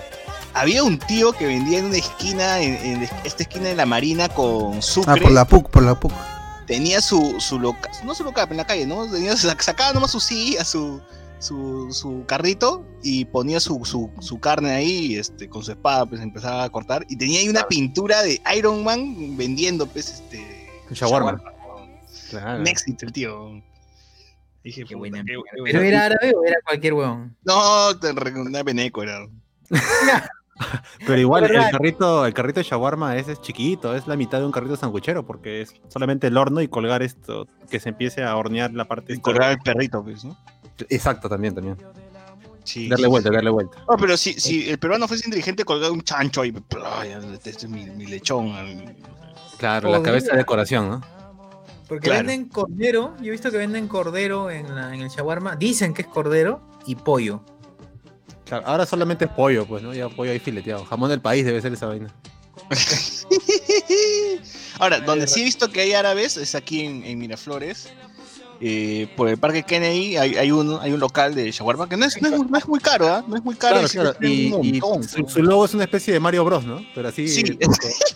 había 0.53 0.83
un 0.85 0.99
tío 0.99 1.33
que 1.33 1.47
vendía 1.47 1.79
en 1.79 1.87
una 1.87 1.97
esquina, 1.97 2.59
en, 2.61 2.75
en 2.75 3.09
esta 3.25 3.43
esquina 3.45 3.69
de 3.69 3.77
la 3.77 3.87
Marina 3.87 4.29
con 4.29 4.79
Ah, 4.79 4.83
sucre. 4.83 5.21
por 5.23 5.31
la 5.31 5.45
PUC, 5.47 5.71
por 5.71 5.83
la 5.85 5.95
PUC. 5.99 6.13
tenía 6.67 7.01
su, 7.01 7.41
su 7.41 7.59
local, 7.59 7.91
no 8.05 8.15
su 8.15 8.25
local, 8.25 8.49
en 8.51 8.57
la 8.59 8.67
calle, 8.67 8.87
¿no? 8.87 9.07
Tenía, 9.11 9.33
sac- 9.35 9.63
sacaba 9.63 9.93
nomás 9.95 10.11
su 10.11 10.21
silla, 10.21 10.65
su, 10.65 11.01
su, 11.41 11.89
su 11.91 12.25
carrito 12.27 12.87
y 13.03 13.25
ponía 13.25 13.59
su, 13.59 13.85
su, 13.85 14.11
su 14.21 14.39
carne 14.39 14.71
ahí, 14.71 15.17
este, 15.17 15.49
con 15.49 15.65
su 15.65 15.73
espada, 15.73 16.07
pues 16.07 16.21
empezaba 16.21 16.63
a 16.63 16.71
cortar. 16.71 17.05
Y 17.09 17.17
tenía 17.17 17.41
ahí 17.41 17.49
una 17.49 17.67
pintura 17.67 18.23
de 18.23 18.41
Iron 18.57 18.85
Man 18.85 19.37
vendiendo, 19.37 19.87
pues, 19.87 20.21
este. 20.21 20.69
Shawarma. 20.91 21.43
Claro. 22.31 22.61
Un 22.61 22.69
éxito 22.69 23.07
el 23.07 23.13
tío. 23.13 23.63
Dije, 24.63 24.85
Qué 24.85 24.95
buena 24.95 25.25
¿Pero 25.25 25.81
era 25.81 26.07
árabe 26.07 26.33
o 26.37 26.45
era 26.45 26.59
cualquier 26.67 26.93
huevón? 26.93 27.35
No, 27.45 27.99
te 27.99 28.11
una 28.11 28.63
veneco 28.63 29.03
era. 29.03 29.27
Pero 31.07 31.19
igual, 31.19 31.45
el 31.45 31.71
carrito, 31.71 32.27
el 32.27 32.35
carrito 32.35 32.61
de 32.61 32.65
shawarma 32.65 33.17
ese 33.17 33.33
es 33.33 33.41
chiquito, 33.41 33.95
es 33.95 34.07
la 34.07 34.17
mitad 34.17 34.39
de 34.39 34.45
un 34.45 34.53
carrito 34.53 34.77
sanguichero, 34.77 35.25
porque 35.25 35.63
es 35.63 35.75
solamente 35.89 36.27
el 36.27 36.37
horno 36.37 36.61
y 36.61 36.69
colgar 36.69 37.03
esto, 37.03 37.47
que 37.71 37.81
se 37.81 37.89
empiece 37.89 38.23
a 38.23 38.37
hornear 38.37 38.73
la 38.75 38.85
parte. 38.85 39.15
Y 39.15 39.21
colgar 39.21 39.53
el 39.53 39.59
perrito, 39.59 40.03
pues, 40.03 40.23
¿no? 40.25 40.37
Exacto, 40.89 41.29
también, 41.29 41.55
también. 41.55 41.77
Sí. 42.65 42.89
Darle 42.89 43.07
sí, 43.07 43.11
vuelta, 43.11 43.29
sí. 43.31 43.35
darle 43.35 43.51
vuelta. 43.51 43.79
No, 43.89 43.97
pero 43.97 44.17
si, 44.17 44.35
si 44.35 44.69
el 44.71 44.79
peruano 44.79 45.09
fuese 45.09 45.27
inteligente, 45.27 45.65
colgaba 45.65 45.93
un 45.93 46.03
chancho 46.03 46.43
ahí. 46.43 46.55
Este 47.33 47.51
es 47.51 47.69
mi, 47.69 47.85
mi 47.87 48.07
lechón. 48.07 48.53
Claro, 49.59 49.91
la 49.91 49.97
Podría. 49.99 50.13
cabeza 50.13 50.33
de 50.33 50.39
decoración, 50.39 50.89
¿no? 50.89 51.01
Porque 51.89 52.09
Claro. 52.09 52.27
venden 52.27 52.49
cordero, 52.49 53.17
yo 53.21 53.27
he 53.29 53.31
visto 53.33 53.51
que 53.51 53.57
venden 53.57 53.89
cordero 53.89 54.51
en, 54.51 54.73
la- 54.75 54.95
en 54.95 55.01
el 55.01 55.09
shawarma, 55.09 55.57
dicen 55.57 55.93
que 55.93 56.03
es 56.03 56.09
cordero 56.09 56.63
y 56.87 56.95
pollo. 56.95 57.43
Claro, 58.45 58.67
ahora 58.67 58.87
solamente 58.87 59.25
es 59.25 59.31
pollo, 59.33 59.67
pues, 59.67 59.83
¿no? 59.83 59.93
Ya 59.93 60.09
pollo 60.09 60.31
ahí 60.31 60.39
fileteado. 60.39 60.85
Jamón 60.85 61.11
del 61.11 61.21
país 61.21 61.45
debe 61.45 61.61
ser 61.61 61.73
esa 61.73 61.87
vaina. 61.87 62.15
Ahora, 64.79 65.01
donde 65.01 65.27
sí 65.27 65.41
he 65.41 65.45
visto 65.45 65.71
que 65.71 65.81
hay 65.81 65.93
árabes 65.93 66.37
es 66.37 66.55
aquí 66.55 66.81
en, 66.85 67.05
en 67.05 67.19
Miraflores. 67.19 67.93
Eh, 68.63 69.09
por 69.17 69.29
el 69.29 69.39
Parque 69.39 69.63
Kennedy 69.63 70.17
hay, 70.19 70.37
hay, 70.37 70.51
uno, 70.53 70.81
hay 70.81 70.93
un 70.93 71.01
local 71.01 71.35
de 71.35 71.51
shawarma 71.51 71.89
que 71.89 71.97
no 71.97 72.05
es, 72.05 72.21
no 72.21 72.29
es, 72.29 72.37
muy- 72.37 72.47
no 72.47 72.59
es 72.59 72.69
muy 72.69 72.79
caro, 72.81 73.09
¿ah? 73.09 73.25
No 73.27 73.37
es 73.37 73.43
muy 73.43 73.55
caro. 73.55 73.81
Claro, 73.89 74.15
y 74.21 74.51
claro. 74.51 74.59
un 74.89 75.03
su, 75.03 75.27
su 75.27 75.43
logo 75.43 75.65
es 75.65 75.73
una 75.73 75.85
especie 75.85 76.13
de 76.13 76.21
Mario 76.21 76.45
Bros, 76.45 76.65
¿no? 76.65 76.85
Pero 76.95 77.09
así. 77.09 77.27
Sí, 77.27 77.43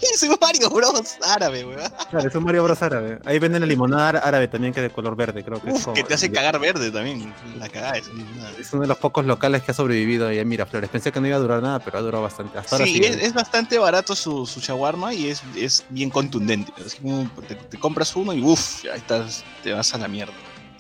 es 0.03 0.23
un 0.23 0.37
Mario 0.41 0.69
Bros 0.71 1.17
árabe, 1.23 1.65
weón. 1.65 1.81
Claro, 2.11 2.29
es 2.29 2.35
un 2.35 2.45
Mario 2.45 2.63
Bros 2.65 2.83
árabe. 2.83 3.19
Ahí 3.25 3.39
venden 3.39 3.63
la 3.63 3.67
limonada 3.67 4.09
ára- 4.11 4.19
árabe 4.21 4.49
también, 4.49 4.75
que 4.75 4.81
es 4.81 4.85
de 4.85 4.91
color 4.91 5.17
verde, 5.17 5.43
creo 5.43 5.63
que 5.63 5.71
es. 5.71 5.83
Como- 5.83 5.95
que 5.95 6.05
te 6.05 6.13
hace 6.15 6.31
cagar 6.31 6.59
verde 6.61 6.91
también. 6.91 7.33
La 7.59 7.69
cagada 7.71 7.97
es 7.97 8.13
nada. 8.13 8.51
Es 8.61 8.71
uno 8.73 8.83
de 8.83 8.89
los 8.89 8.99
pocos 8.99 9.25
locales 9.25 9.63
que 9.63 9.71
ha 9.71 9.75
sobrevivido 9.75 10.29
ahí 10.29 10.39
en 10.41 10.49
Miraflores. 10.49 10.91
Pensé 10.91 11.11
que 11.11 11.21
no 11.21 11.27
iba 11.27 11.37
a 11.37 11.41
durar 11.41 11.63
nada, 11.63 11.79
pero 11.79 11.97
ha 11.99 12.03
durado 12.03 12.23
bastante. 12.23 12.59
Hasta 12.59 12.77
Sí, 12.85 13.01
es, 13.03 13.17
es 13.17 13.33
bastante 13.33 13.79
barato 13.79 14.15
su, 14.15 14.45
su 14.45 14.61
shawarma 14.61 15.15
y 15.15 15.29
es, 15.29 15.43
es 15.57 15.85
bien 15.89 16.11
contundente. 16.11 16.71
Así 16.85 16.99
como 16.99 17.31
te, 17.49 17.55
te 17.55 17.79
compras 17.79 18.15
uno 18.15 18.35
y 18.35 18.43
uff, 18.43 18.85
ahí 18.93 18.99
estás, 18.99 19.43
te 19.63 19.73
vas 19.73 19.95
a 19.95 19.99
la 19.99 20.07
mierda. 20.09 20.34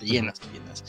Te 0.04 0.10
llenas, 0.12 0.40
te 0.40 0.46
llenas. 0.52 0.84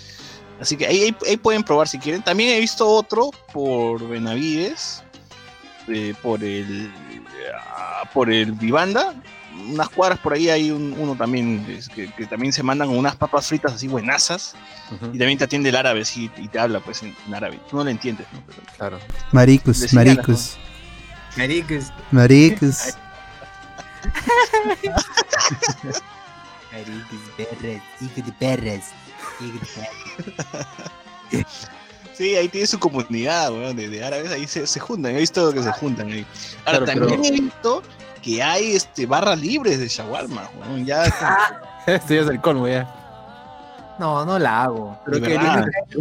Así 0.59 0.77
que 0.77 0.85
ahí, 0.87 1.03
ahí, 1.03 1.15
ahí 1.27 1.37
pueden 1.37 1.63
probar 1.63 1.87
si 1.87 1.99
quieren. 1.99 2.21
También 2.21 2.49
he 2.51 2.59
visto 2.59 2.87
otro 2.87 3.31
por 3.53 4.07
Benavides, 4.07 5.03
eh, 5.87 6.13
por 6.21 6.43
el 6.43 6.91
ah, 7.75 8.09
por 8.13 8.31
el 8.31 8.51
Vivanda. 8.53 9.13
Unas 9.69 9.87
cuadras 9.89 10.19
por 10.19 10.33
ahí 10.33 10.49
hay 10.49 10.69
un- 10.71 10.93
uno 10.97 11.15
también 11.15 11.65
es 11.69 11.87
que, 11.87 12.11
que 12.11 12.25
también 12.25 12.51
se 12.51 12.61
mandan 12.61 12.89
unas 12.89 13.15
papas 13.15 13.47
fritas 13.47 13.73
así 13.73 13.87
buenazas 13.87 14.53
y 15.13 15.17
también 15.17 15.37
te 15.37 15.45
atiende 15.45 15.69
el 15.69 15.75
árabe 15.77 16.03
sí, 16.03 16.29
y 16.37 16.49
te 16.49 16.59
habla 16.59 16.81
pues 16.81 17.01
en, 17.03 17.15
en 17.25 17.33
árabe. 17.33 17.59
Tú 17.69 17.77
no 17.77 17.83
lo 17.85 17.89
entiendes, 17.89 18.27
¿no? 18.33 18.41
Pero- 18.45 18.61
Claro. 18.77 18.99
Maricus, 19.31 19.93
maricus, 19.93 20.57
Maricus. 21.37 21.91
maricus. 22.11 22.77
Maricus, 26.71 27.19
perras, 27.37 27.81
hijo 28.01 28.21
de 28.25 28.31
perras. 28.33 28.91
Sí, 32.13 32.33
ahí 32.37 32.47
tiene 32.47 32.65
su 32.65 32.79
comunidad, 32.79 33.51
weón, 33.51 33.75
de, 33.75 33.89
de 33.89 34.01
árabes, 34.03 34.31
ahí 34.31 34.47
se, 34.47 34.65
se 34.65 34.79
juntan, 34.79 35.13
he 35.15 35.19
visto 35.19 35.51
que 35.51 35.61
se 35.61 35.71
juntan 35.73 36.09
ahí. 36.09 36.25
Ahora, 36.65 36.85
Claro, 36.85 36.85
también 36.85 37.21
pero- 37.21 37.35
he 37.35 37.41
visto 37.41 37.83
que 38.21 38.41
hay 38.41 38.71
este 38.73 39.05
barras 39.05 39.37
libres 39.41 39.79
de 39.79 39.87
shawarma, 39.89 40.49
weón, 40.57 40.85
ya 40.85 41.03
Esto 41.87 42.13
ya 42.13 42.21
es 42.21 42.27
el 42.29 42.39
colmo 42.39 42.69
ya. 42.69 42.89
No, 43.99 44.25
no 44.25 44.39
la 44.39 44.63
hago. 44.63 44.97
Pero 45.05 45.21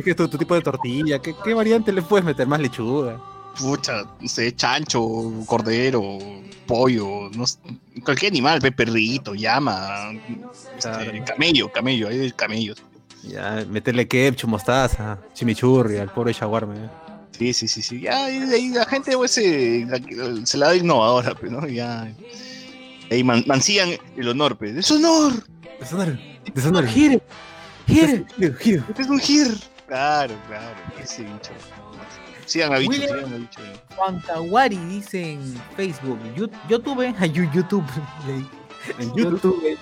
que 0.04 0.10
es 0.10 0.16
tu, 0.16 0.28
tu 0.28 0.38
tipo 0.38 0.54
de 0.54 0.60
tortilla. 0.62 1.18
¿Qué, 1.20 1.34
¿Qué 1.44 1.54
variante 1.54 1.92
le 1.92 2.02
puedes 2.02 2.24
meter? 2.24 2.46
Más 2.46 2.60
lechuga. 2.60 3.20
pucha, 3.58 4.04
no 4.20 4.28
sé, 4.28 4.54
chancho, 4.54 5.02
cordero, 5.46 6.18
pollo, 6.66 7.28
no 7.34 7.44
sé, 7.46 7.58
cualquier 8.04 8.32
animal, 8.32 8.60
pe, 8.60 8.70
perrito, 8.72 9.34
llama, 9.34 10.10
este, 10.76 10.80
Claro. 10.80 11.24
camello, 11.26 11.72
camello, 11.72 12.08
hay 12.08 12.30
camellos. 12.32 12.82
Ya, 13.28 13.64
meterle 13.68 14.06
ketchup, 14.06 14.50
mostaza, 14.50 15.18
chimichurri 15.32 15.98
al 15.98 16.10
pobre 16.12 16.32
shawarma. 16.32 16.74
Sí, 17.38 17.52
sí, 17.52 17.66
sí, 17.66 17.82
sí, 17.82 18.00
ya 18.02 18.26
ahí, 18.26 18.36
ahí 18.52 18.68
la 18.68 18.84
gente 18.86 19.16
pues, 19.16 19.32
se, 19.32 19.86
se 20.44 20.56
la 20.58 20.68
da 20.68 20.76
innovadora, 20.76 21.34
pues, 21.34 21.50
¿no? 21.50 21.66
Ya, 21.66 22.06
ahí 23.10 23.24
man- 23.24 23.42
mancillan 23.46 23.90
el 24.16 24.28
honor, 24.28 24.56
pues, 24.56 24.90
honor, 24.90 25.32
Deshonor, 25.80 26.18
deshonor. 26.54 26.86
Gire, 26.86 27.20
gire. 27.88 28.24
Giro, 28.38 28.54
giro. 28.58 28.84
Este 28.88 29.02
es 29.02 29.08
un 29.08 29.18
gir. 29.20 29.48
Claro, 29.88 30.34
claro. 30.46 30.76
Ese 31.02 31.22
bicho. 31.22 31.50
Sigan 32.46 32.72
a 32.74 32.78
bicho, 32.78 32.90
William. 32.90 33.16
sigan 33.16 33.32
a 33.32 33.36
bicho. 33.36 33.60
Juan 33.96 34.20
Kawari 34.20 34.76
dice 34.76 35.32
en 35.32 35.60
Facebook. 35.76 36.18
Yo, 36.36 36.46
yo 36.68 36.78
tuve. 36.78 37.14
YouTube. 37.52 37.84
En 38.98 39.08
Yo 39.16 39.30
YouTube. 39.30 39.78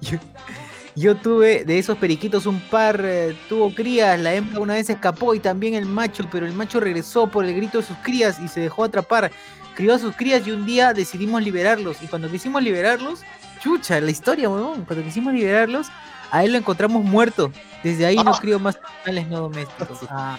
Yo, 0.96 1.14
tuve 1.14 1.64
de 1.64 1.78
esos 1.78 1.98
periquitos 1.98 2.46
un 2.46 2.58
par, 2.58 3.00
eh, 3.04 3.36
tuvo 3.50 3.74
crías, 3.74 4.18
la 4.18 4.32
hembra 4.34 4.60
una 4.60 4.74
vez 4.74 4.88
escapó 4.88 5.34
y 5.34 5.40
también 5.40 5.74
el 5.74 5.84
macho, 5.84 6.24
pero 6.32 6.46
el 6.46 6.54
macho 6.54 6.80
regresó 6.80 7.26
por 7.26 7.44
el 7.44 7.54
grito 7.54 7.78
de 7.78 7.84
sus 7.84 7.96
crías 7.98 8.38
y 8.40 8.48
se 8.48 8.60
dejó 8.60 8.84
atrapar. 8.84 9.30
Crió 9.74 9.94
a 9.94 9.98
sus 9.98 10.16
crías 10.16 10.46
y 10.46 10.52
un 10.52 10.64
día 10.64 10.94
decidimos 10.94 11.42
liberarlos. 11.42 12.02
Y 12.02 12.06
cuando 12.06 12.30
quisimos 12.30 12.62
liberarlos, 12.62 13.20
chucha, 13.62 14.00
la 14.00 14.10
historia, 14.10 14.48
weón. 14.48 14.86
Cuando 14.86 15.04
quisimos 15.04 15.34
liberarlos, 15.34 15.88
a 16.30 16.42
él 16.44 16.52
lo 16.52 16.58
encontramos 16.58 17.04
muerto. 17.04 17.52
Desde 17.84 18.06
ahí 18.06 18.16
no 18.16 18.30
Ah. 18.34 18.38
crió 18.40 18.58
más 18.58 18.78
animales 19.04 19.28
no 19.28 19.40
domésticos. 19.40 19.98
Ah, 20.10 20.38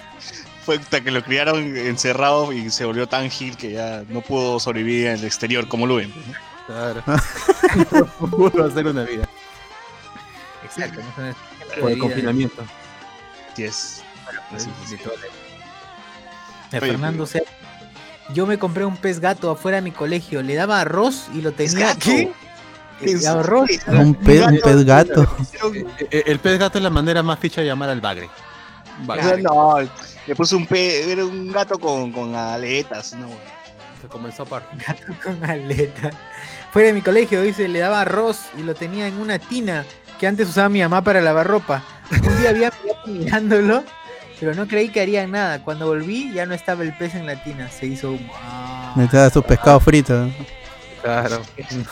Fue 0.65 0.77
hasta 0.77 1.01
que 1.01 1.11
lo 1.11 1.23
criaron 1.23 1.77
encerrado 1.77 2.51
y 2.51 2.71
se 2.71 2.83
volvió 2.83 3.07
tan 3.07 3.29
gil 3.29 3.55
que 3.55 3.73
ya 3.73 4.03
no 4.09 4.21
pudo 4.21 4.59
sobrevivir 4.59 5.05
en 5.07 5.13
el 5.19 5.23
exterior 5.25 5.67
como 5.67 5.85
lo 5.85 5.95
ven. 5.97 6.11
Claro. 6.65 7.03
No 8.19 8.27
pudo 8.29 8.65
hacer 8.65 8.87
una 8.87 9.03
vida. 9.03 9.29
Exacto. 10.77 11.01
no 11.01 11.15
son 11.15 11.25
ejemplos 11.25 11.79
Por 11.79 11.91
el 11.91 11.99
confinamiento. 11.99 12.63
Así 13.53 13.63
es. 13.63 14.03
Así 14.53 14.69
es. 14.69 14.91
De 16.71 16.77
Oye, 16.77 16.91
Fernando 16.91 17.25
C. 17.25 17.43
Yo 18.33 18.45
me 18.45 18.59
compré 18.59 18.85
un 18.85 18.97
pez 18.97 19.19
gato 19.19 19.49
afuera 19.49 19.77
de 19.77 19.81
mi 19.81 19.91
colegio. 19.91 20.41
Le 20.41 20.55
daba 20.55 20.81
arroz 20.81 21.27
y 21.33 21.41
lo 21.41 21.53
tenía. 21.53 21.87
gato? 21.87 21.99
¿Qué? 22.01 22.31
¿Qué? 22.99 23.11
Eh, 23.11 23.27
arroz. 23.27 23.69
Un 23.87 24.15
pez, 24.15 24.45
un 24.45 24.59
pez 24.59 24.83
gato. 24.83 25.23
Eh, 25.73 25.85
eh, 26.11 26.23
El 26.25 26.39
pez 26.39 26.59
gato 26.59 26.77
es 26.77 26.83
la 26.83 26.89
manera 26.89 27.23
más 27.23 27.39
ficha 27.39 27.61
de 27.61 27.67
llamar 27.67 27.89
al 27.89 28.01
bagre. 28.01 28.29
Bagre. 29.05 29.41
No, 29.41 29.77
le 30.25 30.35
puse 30.35 30.55
un 30.55 30.65
pe, 30.65 31.11
era 31.11 31.23
un 31.23 31.51
gato 31.51 31.79
con, 31.79 32.11
con 32.11 32.35
aletas, 32.35 33.13
no. 33.13 33.29
Se 34.01 34.07
comenzó 34.07 34.43
a 34.43 34.45
par. 34.45 34.69
Gato 34.87 35.13
con 35.23 35.43
aleta. 35.43 36.11
Fuera 36.71 36.87
de 36.87 36.93
mi 36.93 37.01
colegio, 37.01 37.41
dice, 37.41 37.67
le 37.67 37.79
daba 37.79 38.01
arroz 38.01 38.41
y 38.57 38.63
lo 38.63 38.75
tenía 38.75 39.07
en 39.07 39.19
una 39.19 39.39
tina 39.39 39.85
que 40.19 40.27
antes 40.27 40.47
usaba 40.49 40.69
mi 40.69 40.81
mamá 40.81 41.01
para 41.03 41.21
lavar 41.21 41.47
ropa. 41.47 41.83
Un 42.11 42.37
día 42.39 42.49
había 42.51 42.71
mirándolo, 43.05 43.83
pero 44.39 44.53
no 44.55 44.67
creí 44.67 44.89
que 44.89 45.01
haría 45.01 45.25
nada. 45.27 45.63
Cuando 45.63 45.87
volví, 45.87 46.31
ya 46.33 46.45
no 46.45 46.53
estaba 46.53 46.83
el 46.83 46.95
pez 46.97 47.15
en 47.15 47.25
la 47.25 47.41
tina. 47.43 47.69
Se 47.69 47.85
hizo 47.85 48.11
humo. 48.11 48.33
Me 48.95 49.07
da 49.07 49.29
su 49.29 49.43
pescado 49.43 49.79
frito. 49.79 50.29
Claro. 51.01 51.41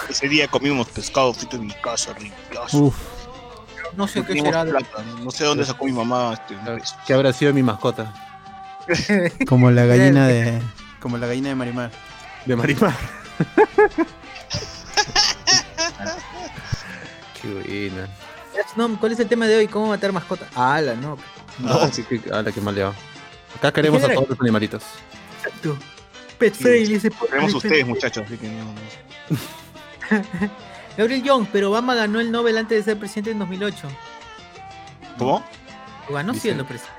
Ese 0.10 0.28
día 0.28 0.48
comimos 0.48 0.88
pescado 0.90 1.34
frito 1.34 1.58
en 1.58 1.68
mi 1.68 1.74
casa, 1.74 2.14
ricazo. 2.14 2.78
Uf. 2.78 2.96
No 3.96 4.08
sé 4.08 4.24
qué 4.26 4.42
será. 4.42 4.66
de- 4.66 4.74
no 5.24 5.32
sé 5.32 5.46
dónde 5.46 5.64
sacó 5.64 5.86
mi 5.86 5.94
mamá 5.94 6.34
este. 6.34 6.56
¿Qué 7.08 7.14
habrá 7.14 7.32
sido 7.32 7.54
mi 7.54 7.64
mascota? 7.64 8.14
Como 9.48 9.72
la 9.72 9.86
gallina 9.86 10.28
de. 10.28 10.62
Como 11.00 11.18
la 11.18 11.28
gallina 11.28 11.50
de 11.50 11.56
Marimar. 11.56 11.92
De 12.46 12.56
Marimar. 12.56 12.94
Qué 17.64 17.90
buena. 17.92 18.08
No, 18.76 19.00
¿Cuál 19.00 19.12
es 19.12 19.20
el 19.20 19.28
tema 19.28 19.48
de 19.48 19.58
hoy? 19.58 19.68
¿Cómo 19.68 19.88
matar 19.88 20.12
mascotas? 20.12 20.48
Ah, 20.56 20.82
la 20.82 20.96
no. 20.96 21.18
No, 21.60 21.92
sí, 21.92 22.04
que, 22.04 22.22
ala, 22.32 22.52
qué 22.52 22.60
mal 22.62 22.74
llevado. 22.76 22.96
Acá 23.58 23.72
queremos 23.72 24.04
a 24.04 24.14
todos 24.14 24.30
los 24.30 24.40
animalitos. 24.42 24.84
Exacto. 25.38 25.78
Pet 26.38 26.54
Sí, 26.54 26.64
friendly 26.64 26.96
ese 26.96 27.12
podcast. 27.12 27.32
Tenemos 27.32 27.54
ustedes, 27.56 27.88
muchachos, 27.88 28.24
así 28.26 28.38
que 28.38 28.50
no. 28.50 28.64
no. 28.66 30.20
Gabriel 30.98 31.24
Young, 31.24 31.48
pero 31.52 31.70
Obama 31.70 31.96
ganó 31.96 32.20
el 32.20 32.32
Nobel 32.32 32.58
antes 32.58 32.78
de 32.80 32.92
ser 32.92 33.00
presidente 33.00 33.32
en 33.32 33.40
2008. 33.40 33.88
¿Cómo? 35.18 35.44
Ganó 36.10 36.34
Dice- 36.34 36.44
siendo 36.44 36.66
presidente. 36.66 36.96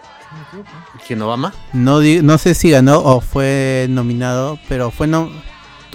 ¿Quién 1.06 1.22
Obama? 1.22 1.52
No, 1.72 2.00
no 2.00 2.38
sé 2.38 2.54
si 2.54 2.70
ganó 2.70 2.98
o 2.98 3.20
fue 3.20 3.86
nominado, 3.88 4.58
pero 4.68 4.90
fue 4.90 5.06
no, 5.06 5.30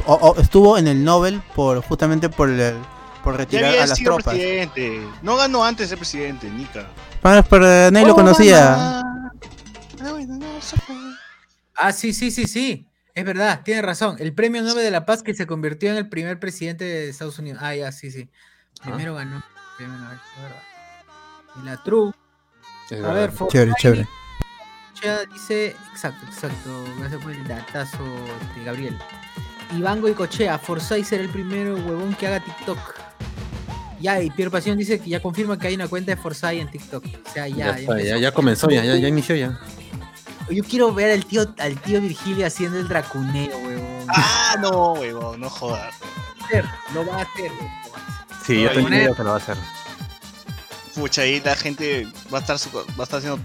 o- 0.06 0.14
o 0.16 0.40
estuvo 0.40 0.78
en 0.78 0.88
el 0.88 1.04
Nobel 1.04 1.42
por 1.56 1.82
justamente 1.84 2.30
por 2.30 2.50
el, 2.50 2.76
por 3.24 3.38
retirar 3.38 3.74
a 3.76 3.86
las 3.86 3.98
sido 3.98 4.16
tropas. 4.16 4.34
presidente. 4.34 5.02
No 5.22 5.36
ganó 5.36 5.64
antes 5.64 5.86
de 5.86 5.90
ser 5.90 5.98
presidente, 5.98 6.50
Nika. 6.50 6.88
Pero, 7.22 7.44
pero 7.44 7.66
nadie 7.92 8.06
lo 8.08 8.16
conocía. 8.16 8.74
Ah, 9.00 9.32
no. 10.02 10.18
Ah, 11.76 11.92
sí, 11.92 12.14
sí, 12.14 12.32
sí, 12.32 12.46
sí. 12.46 12.88
Es 13.14 13.26
verdad, 13.26 13.62
tiene 13.64 13.82
razón. 13.82 14.16
El 14.20 14.34
premio 14.34 14.62
Nobel 14.62 14.84
de 14.84 14.92
la 14.92 15.06
Paz 15.06 15.22
que 15.24 15.34
se 15.34 15.46
convirtió 15.46 15.90
en 15.92 15.98
el 15.98 16.08
primer 16.10 16.40
presidente 16.40 16.86
de 16.86 17.10
Estados 17.10 17.38
Unidos. 17.40 17.60
Ah, 17.62 17.76
ya, 17.76 17.92
sí, 17.92 18.10
sí. 18.12 18.30
Primero 18.82 19.16
ganó. 19.16 19.38
el 19.38 19.44
premio 19.78 19.98
Nobel, 19.98 20.18
es 20.18 20.42
verdad. 20.44 20.62
Y 21.62 21.66
la 21.66 21.84
True. 21.84 22.12
Es 22.90 23.04
A 23.04 23.14
verdad. 23.14 23.14
ver, 23.40 23.48
Chévere, 23.50 23.72
chévere. 23.80 24.08
Dice, 25.34 25.76
exacto, 25.92 26.26
exacto, 26.28 26.84
gracias 27.00 27.22
por 27.24 27.32
el 27.32 27.48
datazo 27.48 28.04
de 28.56 28.64
Gabriel. 28.64 28.98
Iván 29.76 30.00
Goicochea, 30.02 30.60
Forsyth 30.60 31.06
será 31.06 31.24
el 31.24 31.30
primero 31.30 31.76
huevón 31.76 32.14
que 32.16 32.28
haga 32.28 32.40
TikTok. 32.44 32.78
Ya, 34.02 34.22
y 34.22 34.30
Pierre 34.32 34.52
Pasión 34.52 34.78
dice 34.78 35.00
que 35.00 35.10
ya 35.10 35.22
confirma 35.22 35.58
que 35.60 35.68
hay 35.68 35.76
una 35.76 35.88
cuenta 35.88 36.12
de 36.16 36.18
Forsyth 36.22 36.60
en 36.60 36.70
TikTok. 36.72 37.04
O 37.06 37.32
sea, 37.34 37.48
Ya, 37.48 37.56
ya, 37.56 37.78
ya, 37.78 37.80
está, 38.02 38.18
ya, 38.20 38.32
comenzó, 38.32 38.70
ya, 38.70 38.84
ya, 38.84 38.96
ya 38.98 39.08
inició 39.08 39.36
ya. 39.36 39.60
Yo 40.50 40.64
quiero 40.64 40.94
ver 40.94 41.12
al 41.12 41.26
tío, 41.26 41.44
al 41.60 41.80
tío 41.82 42.02
Virgilio 42.02 42.46
haciendo 42.46 42.80
el 42.80 42.88
dracuneo, 42.88 43.58
huevón. 43.60 44.06
Ah, 44.10 44.56
no, 44.60 44.94
huevón, 44.94 45.40
no 45.40 45.50
jodas. 45.50 45.94
Lo 46.94 47.06
va 47.06 47.20
a 47.20 47.22
hacer, 47.22 47.52
huevón. 47.52 47.72
Sí, 48.46 48.62
yo 48.64 48.74
poner- 48.74 49.04
idea 49.04 49.16
que 49.16 49.24
lo 49.24 49.30
va 49.30 49.36
a 49.36 49.38
hacer. 49.38 49.58
Pucha, 50.96 51.22
ahí 51.22 51.40
la 51.40 51.56
gente 51.56 52.06
va 52.34 52.40
a 52.40 52.42
estar, 52.42 52.60
su- 52.60 52.70
va 52.74 52.84
a 53.00 53.04
estar 53.04 53.20
haciendo. 53.20 53.40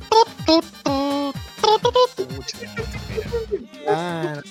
Pucha, 2.17 2.59
Claro. 3.85 4.43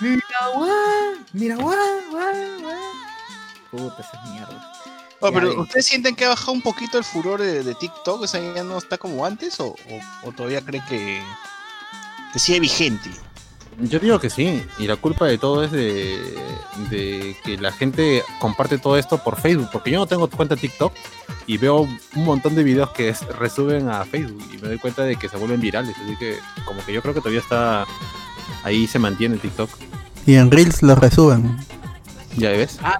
Mira, 0.00 0.22
guau, 0.54 1.16
mira, 1.32 1.56
guau, 1.56 1.76
guau, 2.10 2.60
guau. 2.60 2.92
Puta, 3.70 4.00
esa 4.02 4.22
mierda. 4.30 4.72
Oh, 5.20 5.32
pero. 5.32 5.60
¿ustedes 5.62 5.86
sienten 5.86 6.14
que 6.14 6.24
ha 6.24 6.28
bajado 6.30 6.52
un 6.52 6.62
poquito 6.62 6.98
el 6.98 7.04
furor 7.04 7.40
de, 7.40 7.62
de 7.62 7.74
TikTok? 7.74 8.20
O 8.22 8.26
sea, 8.26 8.40
ya 8.54 8.62
no 8.62 8.76
está 8.78 8.98
como 8.98 9.24
antes 9.24 9.58
o, 9.60 9.68
o- 9.68 10.28
o 10.28 10.32
todavía 10.32 10.60
cree 10.62 10.82
que, 10.88 11.22
que 12.32 12.38
sigue 12.38 12.60
vigente? 12.60 13.10
Yo 13.78 13.98
digo 13.98 14.18
que 14.18 14.30
sí, 14.30 14.64
y 14.78 14.86
la 14.86 14.96
culpa 14.96 15.26
de 15.26 15.36
todo 15.36 15.62
es 15.62 15.70
de, 15.70 16.34
de 16.88 17.36
que 17.44 17.58
la 17.58 17.72
gente 17.72 18.22
comparte 18.38 18.78
todo 18.78 18.96
esto 18.96 19.18
por 19.22 19.38
Facebook, 19.38 19.68
porque 19.70 19.90
yo 19.90 19.98
no 19.98 20.06
tengo 20.06 20.28
cuenta 20.30 20.54
de 20.54 20.62
TikTok 20.62 20.94
y 21.46 21.58
veo 21.58 21.80
un 21.80 22.24
montón 22.24 22.54
de 22.54 22.62
videos 22.64 22.90
que 22.92 23.10
es- 23.10 23.26
resuben 23.38 23.90
a 23.90 24.04
Facebook 24.06 24.42
y 24.52 24.56
me 24.58 24.68
doy 24.68 24.78
cuenta 24.78 25.02
de 25.02 25.16
que 25.16 25.28
se 25.28 25.36
vuelven 25.36 25.60
virales, 25.60 25.94
así 26.02 26.16
que 26.16 26.38
como 26.64 26.82
que 26.86 26.92
yo 26.94 27.02
creo 27.02 27.12
que 27.12 27.20
todavía 27.20 27.40
está 27.40 27.84
ahí 28.64 28.86
se 28.86 28.98
mantiene 28.98 29.36
TikTok. 29.36 29.68
Y 30.24 30.36
en 30.36 30.50
Reels 30.50 30.82
lo 30.82 30.94
resuben. 30.94 31.56
¿Ya 32.38 32.50
ves? 32.50 32.78
Ah, 32.82 32.98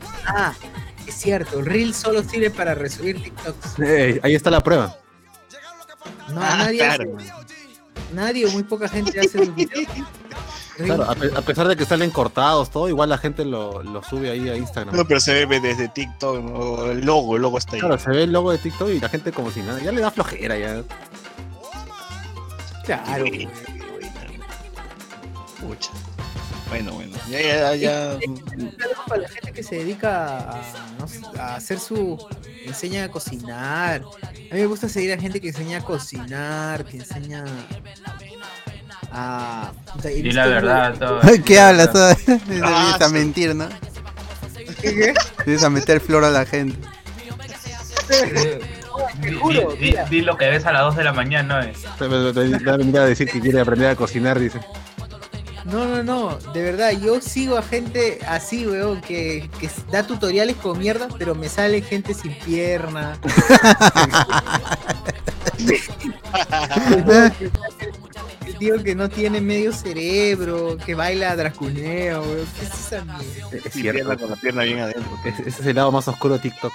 es 0.65 0.76
cierto, 1.17 1.63
Reel 1.63 1.95
solo 1.95 2.23
sirve 2.23 2.51
para 2.51 2.75
resubir 2.75 3.23
TikToks. 3.23 3.81
Ahí 4.23 4.35
está 4.35 4.51
la 4.51 4.61
prueba. 4.61 4.97
No, 6.29 6.41
Ah, 6.43 6.57
nadie, 6.59 6.79
claro. 6.79 7.17
hace- 7.19 7.33
nadie 8.15 8.47
o 8.47 8.51
muy 8.51 8.63
poca 8.65 8.89
gente 8.89 9.19
hace 9.21 9.39
los 9.39 9.55
videos. 9.55 9.87
Reel. 9.89 10.05
Claro, 10.77 11.05
a, 11.05 11.15
pe- 11.15 11.31
a 11.35 11.41
pesar 11.41 11.67
de 11.69 11.75
que 11.75 11.87
salen 11.87 12.11
cortados, 12.11 12.69
todo, 12.69 12.87
igual 12.91 13.09
la 13.09 13.17
gente 13.17 13.47
lo, 13.47 13.83
lo 13.83 14.03
sube 14.03 14.31
ahí 14.31 14.47
a 14.51 14.57
Instagram. 14.57 14.95
No, 14.95 15.07
pero 15.07 15.21
se 15.21 15.47
ve 15.47 15.59
desde 15.59 15.89
TikTok, 15.89 16.43
¿no? 16.43 16.91
el 16.91 17.01
logo, 17.01 17.37
el 17.37 17.41
logo 17.43 17.57
está 17.57 17.77
ahí. 17.77 17.81
Claro, 17.81 17.99
se 17.99 18.11
ve 18.11 18.25
el 18.25 18.33
logo 18.33 18.53
de 18.53 18.59
TikTok 18.59 18.91
y 18.91 19.01
la 19.01 19.09
gente 19.09 19.33
como 19.33 19.51
si 19.51 19.61
nada, 19.63 19.81
ya 19.81 19.91
le 19.91 20.03
da 20.03 20.11
flojera 20.11 20.59
ya. 20.59 20.83
Claro, 22.85 23.25
Qué. 23.25 23.49
Pucha. 25.61 25.91
Bueno, 26.69 26.93
bueno. 26.93 27.17
Ya, 27.31 27.41
ya, 27.41 27.75
ya. 27.77 28.19
Para 29.07 29.23
la 29.23 29.29
gente 29.29 29.53
que 29.53 29.63
se 29.63 29.77
dedica 29.77 30.39
a, 30.39 30.63
no 30.99 31.07
sé, 31.07 31.21
a 31.39 31.55
hacer 31.57 31.79
su. 31.79 32.19
enseña 32.65 33.05
a 33.05 33.09
cocinar. 33.09 34.03
A 34.51 34.55
mí 34.55 34.61
me 34.61 34.67
gusta 34.67 34.89
seguir 34.89 35.13
a 35.13 35.19
gente 35.19 35.41
que 35.41 35.49
enseña 35.49 35.79
a 35.79 35.81
cocinar, 35.83 36.85
que 36.85 36.97
enseña 36.99 37.45
a. 39.13 39.73
o 39.97 40.01
sea, 40.03 40.11
visto 40.11 40.33
la 40.35 40.45
un- 40.47 40.51
verdad, 40.53 40.95
todo. 40.99 41.21
¿Qué 41.45 41.61
hablas? 41.61 41.93
verdad. 41.93 42.19
Ah, 42.63 42.99
a 43.05 43.09
mentir, 43.09 43.55
¿no? 43.55 43.69
¿Qué? 44.81 45.15
Empiezas 45.39 45.65
a 45.65 45.71
meter 45.71 46.01
flor 46.01 46.25
a 46.25 46.31
la 46.31 46.45
gente. 46.45 46.77
Di, 49.21 49.33
juro, 49.33 49.73
di- 49.73 49.91
di- 49.93 49.97
di 50.11 50.21
lo 50.21 50.37
que 50.37 50.49
ves 50.49 50.65
a 50.67 50.73
las 50.73 50.83
2 50.83 50.97
de 50.97 51.05
la 51.05 51.13
mañana, 51.13 51.63
¿no? 51.63 51.73
Te 51.99 52.33
te- 52.33 52.49
te- 52.49 52.59
te 52.59 52.65
va 52.99 53.03
a 53.05 53.07
decir 53.07 53.29
que 53.29 53.41
quiere 53.41 53.61
aprender 53.61 53.89
a 53.91 53.97
cocinar, 53.97 54.39
dice. 54.39 54.61
No, 55.67 55.85
no, 55.85 56.03
no, 56.05 56.39
de 56.53 56.63
verdad, 56.63 56.93
yo 56.93 57.21
sigo 57.21 57.59
a 57.59 57.63
gente 57.63 58.21
así, 58.29 58.67
weón, 58.67 59.01
que, 59.01 59.51
que 59.59 59.69
da 59.91 60.07
tutoriales 60.07 60.55
con 60.57 60.79
mierda, 60.79 61.09
pero 61.19 61.35
me 61.35 61.49
sale 61.49 61.83
gente 61.83 62.15
sin 62.15 62.33
pierna. 62.39 63.19
El 68.47 68.59
tío 68.59 68.83
que 68.83 68.95
no 68.95 69.09
tiene 69.09 69.41
medio 69.41 69.73
cerebro, 69.73 70.77
que 70.79 70.95
baila 70.95 71.35
dracuneo, 71.35 72.23
weón. 72.23 72.47
¿Qué 72.59 72.67
es 72.67 72.73
esa 72.73 73.05
mierda? 73.05 73.59
Es 73.65 73.73
cierto. 73.73 74.19
con 74.19 74.31
la 74.31 74.37
pierna 74.37 74.63
bien 74.63 74.79
adentro. 74.79 75.19
Ese 75.25 75.49
es 75.49 75.67
el 75.67 75.75
lado 75.75 75.91
más 75.91 76.07
oscuro 76.07 76.35
de 76.35 76.41
TikTok. 76.41 76.73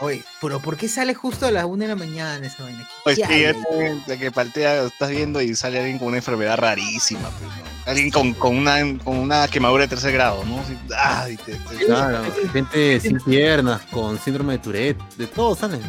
Oye, 0.00 0.24
pero 0.40 0.60
¿por 0.60 0.76
qué 0.76 0.88
sale 0.88 1.14
justo 1.14 1.46
a 1.46 1.50
las 1.50 1.64
1 1.64 1.76
de 1.84 1.88
la 1.88 1.94
mañana 1.96 2.44
esa 2.46 2.64
vaina? 2.64 2.80
¿Qué 2.80 2.94
Pues 3.04 3.16
que 3.18 3.54
te- 3.54 4.00
te 4.06 4.18
que 4.18 4.30
paltea, 4.32 4.82
estás 4.82 5.10
viendo 5.10 5.40
y 5.40 5.54
sale 5.54 5.78
alguien 5.78 5.98
con 5.98 6.08
una 6.08 6.16
enfermedad 6.16 6.56
rarísima, 6.58 7.28
pues, 7.30 7.42
¿no? 7.42 7.74
Alguien 7.86 8.10
con, 8.10 8.32
con, 8.34 8.56
una, 8.56 8.78
con 9.04 9.16
una 9.18 9.46
quemadura 9.46 9.84
de 9.84 9.88
tercer 9.88 10.12
grado, 10.12 10.44
¿no? 10.46 10.58
Así, 10.60 10.76
ah, 10.96 11.28
y 11.30 11.36
te- 11.36 11.54
te- 11.54 11.86
Claro, 11.86 12.24
gente 12.52 12.98
sin 13.00 13.20
piernas, 13.20 13.82
con 13.90 14.18
síndrome 14.18 14.54
de 14.54 14.58
Tourette, 14.58 14.98
de 15.16 15.26
todo 15.28 15.54
salen. 15.54 15.80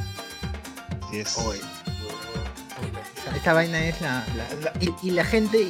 y 1.11 1.17
es- 1.17 1.37
Oye, 1.37 1.61
esta, 3.17 3.35
esta 3.35 3.53
vaina 3.53 3.85
es 3.85 3.99
la, 4.01 4.23
la- 4.35 4.71
la- 4.71 4.73
y, 4.79 4.93
y 5.07 5.11
la 5.11 5.23
gente 5.25 5.67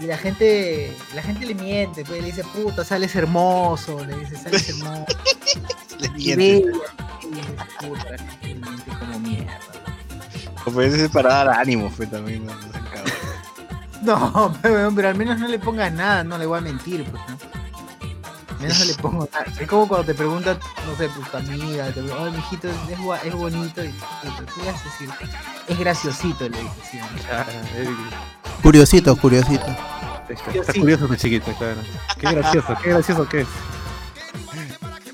y 0.00 0.06
la 0.06 0.16
gente 0.16 0.92
la 1.14 1.22
gente 1.22 1.46
le 1.46 1.54
miente 1.54 2.04
pues 2.04 2.20
le 2.20 2.26
dice 2.28 2.44
puta 2.44 2.84
sales 2.84 3.14
hermoso 3.16 4.04
le 4.04 4.16
dice 4.16 4.36
sales 4.36 4.68
hermoso 4.70 5.04
les 5.98 6.10
y 6.10 6.36
miente. 6.36 6.70
bella", 6.70 6.78
y 7.22 7.34
dice, 7.34 7.52
puta 7.80 8.10
la 8.10 8.18
gente 8.18 8.46
le 8.46 8.54
miente 8.54 8.90
como 8.98 9.18
mierda 9.18 9.58
Como 10.64 10.80
ese 10.82 11.04
es 11.04 11.10
para 11.10 11.28
dar 11.30 11.48
ánimo, 11.50 11.90
fue 11.90 12.06
también. 12.06 12.46
¿no? 12.46 12.52
Pero, 14.62 14.92
pero 14.94 15.08
al 15.08 15.16
menos 15.16 15.38
no 15.40 15.48
le 15.48 15.58
pongas 15.58 15.92
nada 15.92 16.22
no 16.22 16.38
le 16.38 16.46
voy 16.46 16.58
a 16.58 16.60
mentir 16.60 17.04
pues 17.10 17.20
no 17.28 17.36
al 18.50 18.62
menos 18.62 18.78
no 18.78 18.84
le 18.84 18.94
pongo 18.94 19.28
nada 19.32 19.44
es 19.60 19.68
como 19.68 19.88
cuando 19.88 20.06
te 20.06 20.14
preguntan 20.14 20.58
no 20.86 20.96
sé 20.96 21.08
pues 21.08 21.30
tu 21.30 21.36
amiga 21.36 21.86
te 21.86 22.00
pregunta 22.02 22.16
oh 22.22 22.30
mijito 22.30 22.68
es, 22.68 22.76
es 23.24 23.34
bonito 23.34 23.84
y 23.84 23.88
puta, 23.88 24.44
¿qué 24.54 24.62
le 24.62 24.72
vas 24.72 24.80
a 24.80 24.84
decir? 24.84 25.10
es 25.66 25.78
graciosito 25.78 26.48
le 26.48 26.58
dices 26.58 26.88
sí, 26.90 26.98
Curiosito, 28.62 29.16
curiosito. 29.16 29.64
Está, 30.52 30.72
curioso 30.74 31.06
tu 31.06 31.16
chiquito, 31.16 31.52
claro. 31.54 31.80
Qué 32.20 32.30
gracioso, 32.32 32.76
qué 32.82 32.90
gracioso 32.90 33.28
que 33.28 33.40
es. 33.42 33.48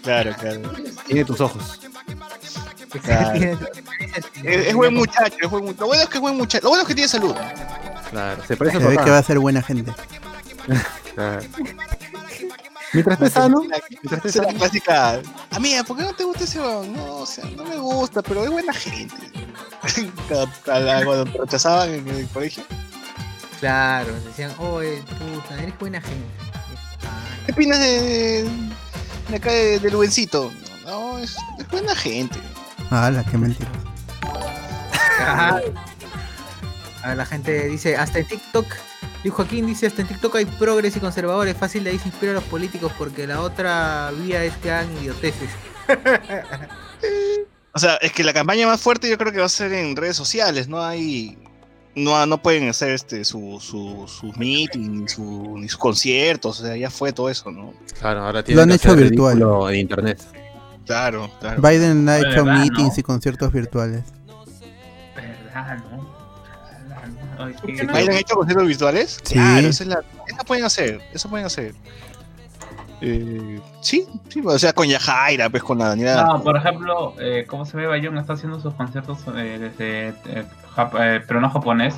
Claro, 0.03 0.34
claro. 0.38 0.61
Tiene 1.07 1.24
tus 1.24 1.40
ojos. 1.40 1.80
Claro. 3.03 3.59
Es, 4.45 4.68
es 4.68 4.74
buen 4.74 4.95
muchacho, 4.95 5.34
es 5.40 5.51
buen 5.51 5.64
muchacho. 5.64 5.80
Lo 5.80 5.86
bueno 5.88 6.03
es 6.05 6.09
que 6.09 6.18
es 6.18 6.20
buen 6.20 6.36
muchacho. 6.36 6.62
Lo 6.62 6.68
bueno 6.68 6.82
es 6.82 6.88
que 6.88 6.95
tiene 6.95 7.09
salud. 7.09 7.34
Claro, 8.11 8.42
se 8.47 8.57
parece 8.57 8.78
Se 8.78 8.84
a 8.84 8.88
ve 8.88 8.97
que 8.97 9.11
va 9.11 9.18
a 9.18 9.22
ser 9.24 9.40
buena 9.40 9.61
gente. 9.61 9.92
Claro. 11.16 11.40
Mientras 12.92 13.20
esté 13.20 13.30
sano, 13.30 13.62
mientras 13.62 14.12
esté 14.12 14.28
Esa 14.28 14.28
es 14.28 14.36
la 14.36 14.45
sano. 14.45 14.59
clásica. 14.59 15.20
Amiga, 15.51 15.82
¿por 15.82 15.97
qué 15.97 16.05
no 16.05 16.12
te 16.12 16.22
gusta 16.22 16.45
ese 16.45 16.61
huevón? 16.61 16.92
No, 16.92 17.14
o 17.16 17.26
sea, 17.26 17.45
no 17.57 17.64
me 17.64 17.76
gusta, 17.76 18.22
pero 18.22 18.45
es 18.45 18.51
buena 18.51 18.72
gente. 18.72 19.16
Cuando- 20.28 21.05
Cuando 21.05 21.24
te 21.24 21.38
rechazaban 21.38 21.92
en 21.92 22.09
el 22.09 22.28
colegio. 22.28 22.62
Claro, 23.61 24.13
decían, 24.27 24.53
oye, 24.59 25.03
puta, 25.03 25.63
eres 25.63 25.79
buena 25.79 26.01
gente. 26.01 26.29
¿Qué 27.47 27.53
opinas 27.53 27.79
de, 27.79 28.49
de 29.29 29.37
acá 29.37 29.51
de, 29.51 29.79
del 29.79 29.93
Lubencito? 29.93 30.53
No, 30.85 31.19
es, 31.19 31.37
es 31.59 31.69
buena 31.69 31.95
gente. 31.95 32.39
Ah, 32.91 33.11
la 33.11 33.25
que 33.25 33.39
mentira. 33.39 33.71
Ajá. 35.21 35.61
A 37.03 37.09
ver, 37.09 37.17
la 37.17 37.27
gente 37.27 37.69
dice, 37.69 37.97
hasta 37.97 38.19
en 38.19 38.27
TikTok, 38.27 38.67
Luis 39.23 39.35
Joaquín 39.35 39.67
dice, 39.67 39.87
hasta 39.87 40.03
en 40.03 40.09
TikTok 40.09 40.37
hay 40.37 40.47
progres 40.47 40.97
y 40.97 41.01
conservadores, 41.01 41.57
fácil 41.57 41.85
de 41.85 41.91
ahí 41.91 41.99
se 41.99 42.09
inspira 42.09 42.33
a 42.33 42.37
los 42.37 42.45
políticos 42.45 42.93
porque 42.97 43.27
la 43.27 43.41
otra 43.41 44.11
vía 44.23 44.43
es 44.45 44.55
que 44.57 44.71
hagan 44.71 44.93
idioteces. 44.99 45.51
O 47.77 47.79
sea, 47.81 47.97
es 47.97 48.13
que 48.13 48.23
la 48.23 48.33
campaña 48.33 48.69
más 48.69 48.81
fuerte 48.81 49.11
yo 49.11 49.19
creo 49.19 49.33
que 49.33 49.41
va 49.41 49.47
a 49.47 49.49
ser 49.49 49.73
en 49.73 49.97
redes 49.97 50.17
sociales, 50.17 50.69
no 50.69 50.81
hay. 50.81 51.37
No, 51.97 52.26
no 52.26 52.38
pueden 52.42 52.68
hacer 52.68 52.90
este 52.90 53.24
su, 53.24 53.59
su, 53.61 54.07
sus 54.09 54.36
meetings, 54.36 54.88
ni, 54.88 55.09
su, 55.09 55.57
ni 55.59 55.68
sus 55.68 55.78
conciertos, 55.78 56.61
o 56.61 56.64
sea, 56.64 56.76
ya 56.76 56.90
fue 56.90 57.12
todo 57.12 57.28
eso, 57.30 57.51
¿no? 57.53 57.72
Claro, 58.01 58.22
ahora 58.24 58.40
Lo 58.40 58.45
tiene 58.45 58.62
han 58.62 58.68
que 58.70 58.74
hecho 58.74 58.88
hacer 58.92 59.05
virtual. 59.05 59.34
ridículo 59.36 59.70
en 59.70 59.76
internet. 59.80 60.22
Claro, 60.86 61.30
claro. 61.40 61.62
Biden 61.62 62.09
ha 62.09 62.18
hecho 62.18 62.45
verdad, 62.45 62.59
meetings 62.59 62.95
¿no? 62.97 63.01
y 63.01 63.03
conciertos 63.05 63.53
virtuales. 63.53 64.03
¿Verdad, 65.14 65.78
no? 65.90 66.09
¿Verdad, 66.88 67.07
no? 67.38 67.45
Ay, 67.45 67.53
¿Por 67.55 67.66
qué- 67.66 67.74
qué 67.76 67.84
no? 67.84 67.92
¿Biden 67.92 68.11
han 68.11 68.16
hecho 68.18 68.34
conciertos 68.34 68.66
virtuales? 68.66 69.20
Sí. 69.22 69.34
Claro, 69.34 69.68
esa, 69.68 69.82
es 69.84 69.88
la, 69.88 70.01
esa 70.26 70.45
pueden 70.45 70.64
hacer, 70.64 71.01
eso 71.12 71.30
pueden 71.30 71.47
hacer. 71.47 71.74
Eh, 73.01 73.61
sí, 73.82 74.07
sí, 74.28 74.40
o 74.45 74.59
sea, 74.59 74.72
con 74.72 74.88
Yajaira, 74.88 75.49
pues 75.51 75.62
con 75.62 75.78
la 75.78 75.88
Daniela. 75.88 76.24
No, 76.24 76.42
por 76.42 76.57
ejemplo, 76.57 77.14
eh, 77.20 77.45
¿cómo 77.47 77.64
se 77.66 77.76
ve? 77.76 77.86
Bayón 77.86 78.16
está 78.18 78.32
haciendo 78.32 78.61
sus 78.61 78.72
conciertos 78.74 79.18
eh, 79.36 79.59
desde 79.59 80.09
eh, 80.26 80.45
Jap- 80.77 80.99
eh, 81.01 81.20
peruano 81.20 81.51
japonés 81.51 81.95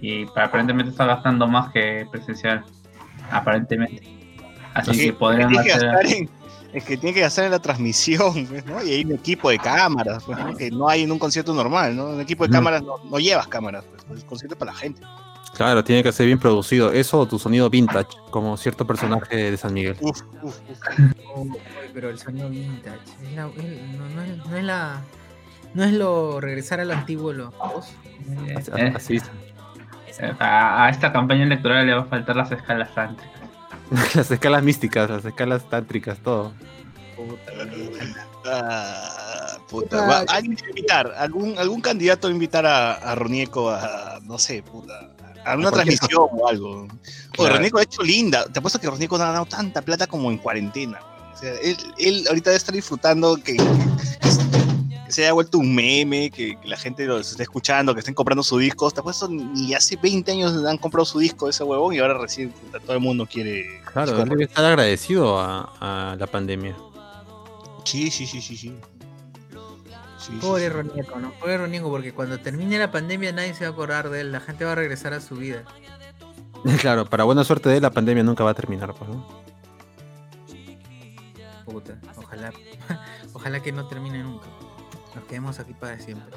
y 0.00 0.26
pa- 0.26 0.44
aparentemente 0.44 0.90
está 0.90 1.04
gastando 1.06 1.46
más 1.46 1.70
que 1.72 2.06
presencial. 2.10 2.64
Aparentemente. 3.30 4.02
Así 4.74 4.90
Es 4.90 4.96
que 4.98 5.04
que 5.06 5.12
podrían 5.12 5.48
tiene 5.50 5.64
que 5.64 5.72
hacer. 5.72 5.88
gastar 5.90 6.06
en- 6.06 6.30
es 6.72 6.84
que 6.84 6.96
tiene 6.96 7.12
que 7.14 7.20
gastar 7.20 7.44
en 7.44 7.50
la 7.50 7.58
transmisión, 7.58 8.32
pues, 8.48 8.64
¿no? 8.64 8.82
Y 8.82 8.92
hay 8.92 9.04
un 9.04 9.12
equipo 9.12 9.50
de 9.50 9.58
cámaras, 9.58 10.24
pues, 10.24 10.38
¿no? 10.38 10.56
que 10.56 10.70
no 10.70 10.88
hay 10.88 11.02
en 11.02 11.12
un 11.12 11.18
concierto 11.18 11.52
normal, 11.54 11.94
¿no? 11.94 12.06
Un 12.06 12.20
equipo 12.20 12.44
de 12.44 12.48
Ujú. 12.50 12.56
cámaras 12.58 12.82
no, 12.82 12.94
no 13.10 13.18
llevas 13.18 13.46
cámaras, 13.48 13.84
pues, 14.08 14.20
el 14.20 14.26
concierto 14.26 14.54
es 14.54 14.58
para 14.58 14.72
la 14.72 14.78
gente. 14.78 15.02
Claro, 15.54 15.84
tiene 15.84 16.02
que 16.02 16.10
ser 16.12 16.24
bien 16.24 16.38
producido. 16.38 16.90
Eso 16.92 17.18
o 17.20 17.26
tu 17.28 17.38
sonido 17.38 17.68
vintage, 17.68 18.08
como 18.30 18.56
cierto 18.56 18.86
personaje 18.86 19.36
de 19.50 19.56
San 19.58 19.74
Miguel. 19.74 19.96
Uf, 20.00 20.22
uf, 20.42 20.56
uf. 20.70 20.80
Oh, 21.34 21.46
pero 21.92 22.08
el 22.08 22.18
sonido 22.18 22.48
vintage, 22.48 22.96
es 23.22 23.32
la- 23.36 23.48
es- 23.48 23.98
no, 23.98 24.08
no 24.08 24.22
es, 24.22 24.46
no 24.46 24.56
es 24.56 24.64
la... 24.64 25.02
No 25.74 25.84
es 25.84 25.92
lo 25.92 26.40
regresar 26.40 26.80
al 26.80 26.90
antiguo 26.90 27.32
los 27.32 27.52
dos. 27.56 27.88
Eh, 28.76 28.92
Así, 28.94 29.16
eh, 29.16 29.22
es. 30.08 30.18
eh, 30.20 30.32
a, 30.38 30.84
a 30.86 30.90
esta 30.90 31.12
campaña 31.12 31.44
electoral 31.44 31.86
le 31.86 31.94
va 31.94 32.02
a 32.02 32.04
faltar 32.04 32.36
las 32.36 32.50
escalas 32.52 32.94
tántricas. 32.94 33.32
Las 34.14 34.30
escalas 34.30 34.62
místicas, 34.62 35.10
las 35.10 35.24
escalas 35.24 35.68
tántricas, 35.68 36.18
todo. 36.20 36.52
Ah, 38.44 39.58
puta. 39.68 40.06
Va- 40.06 40.24
¿Alguien 40.28 40.56
va 40.60 40.66
a 40.66 40.68
invitar? 40.70 41.14
¿Algún, 41.18 41.58
algún 41.58 41.80
candidato 41.80 42.26
va 42.28 42.30
a 42.30 42.34
invitar 42.34 42.66
a, 42.66 42.92
a 42.94 43.14
Ronieco 43.14 43.70
a, 43.70 44.18
no 44.24 44.38
sé, 44.38 44.62
puta, 44.62 45.10
a 45.44 45.56
una 45.56 45.70
transmisión 45.70 46.28
o 46.32 46.48
algo? 46.48 46.82
O 46.84 46.88
Claro. 47.32 47.56
Ronieco 47.56 47.78
ha 47.78 47.82
hecho 47.82 48.02
linda. 48.02 48.44
Te 48.46 48.58
apuesto 48.58 48.78
que 48.80 48.86
Ronieco 48.88 49.16
no 49.18 49.24
ha 49.24 49.28
ganado 49.28 49.46
tanta 49.46 49.82
plata 49.82 50.06
como 50.06 50.30
en 50.30 50.38
cuarentena. 50.38 50.98
O 51.32 51.36
sea, 51.36 51.52
él, 51.62 51.76
él 51.98 52.24
ahorita 52.28 52.50
debe 52.50 52.56
estar 52.58 52.74
disfrutando 52.74 53.36
que, 53.36 53.56
que- 53.56 53.62
que 53.62 54.28
se 55.12 55.22
haya 55.22 55.32
vuelto 55.32 55.58
un 55.58 55.74
meme, 55.74 56.30
que, 56.30 56.56
que 56.56 56.68
la 56.68 56.76
gente 56.76 57.04
lo 57.06 57.18
esté 57.18 57.42
escuchando, 57.42 57.94
que 57.94 58.00
estén 58.00 58.14
comprando 58.14 58.42
su 58.42 58.58
disco. 58.58 58.90
Te 58.90 59.00
apuesto 59.00 59.28
ni 59.28 59.74
hace 59.74 59.96
20 59.96 60.32
años 60.32 60.64
han 60.64 60.78
comprado 60.78 61.04
su 61.04 61.18
disco 61.18 61.48
ese 61.48 61.62
huevón 61.64 61.94
y 61.94 61.98
ahora 61.98 62.14
recién 62.14 62.52
todo 62.84 62.94
el 62.94 63.00
mundo 63.00 63.26
quiere. 63.26 63.80
Claro, 63.92 64.20
él 64.20 64.28
debe 64.28 64.44
estar 64.44 64.64
agradecido 64.64 65.38
a, 65.38 65.72
a 65.80 66.16
la 66.16 66.26
pandemia. 66.26 66.76
Sí, 67.84 68.10
sí, 68.10 68.26
sí, 68.26 68.40
sí, 68.40 68.56
sí. 68.56 68.74
Sí, 70.18 70.30
sí, 70.30 70.38
Pobre 70.40 70.64
sí. 70.64 70.68
Ronieco, 70.68 71.18
¿no? 71.18 71.32
Pobre 71.32 71.58
Ronieco, 71.58 71.90
porque 71.90 72.12
cuando 72.12 72.38
termine 72.38 72.78
la 72.78 72.92
pandemia 72.92 73.32
nadie 73.32 73.54
se 73.54 73.64
va 73.64 73.70
a 73.70 73.72
acordar 73.72 74.08
de 74.08 74.20
él, 74.20 74.32
la 74.32 74.40
gente 74.40 74.64
va 74.64 74.72
a 74.72 74.76
regresar 74.76 75.12
a 75.12 75.20
su 75.20 75.36
vida. 75.36 75.64
Claro, 76.80 77.06
para 77.06 77.24
buena 77.24 77.42
suerte 77.42 77.68
de 77.68 77.76
él, 77.78 77.82
la 77.82 77.90
pandemia 77.90 78.22
nunca 78.22 78.44
va 78.44 78.50
a 78.50 78.54
terminar, 78.54 78.94
pues, 78.94 79.10
¿no? 79.10 79.26
Puta, 81.64 81.98
ojalá, 82.16 82.52
ojalá 83.32 83.60
que 83.60 83.72
no 83.72 83.88
termine 83.88 84.22
nunca. 84.22 84.46
Nos 85.14 85.24
quedemos 85.24 85.58
aquí 85.58 85.74
para 85.74 85.98
siempre. 85.98 86.36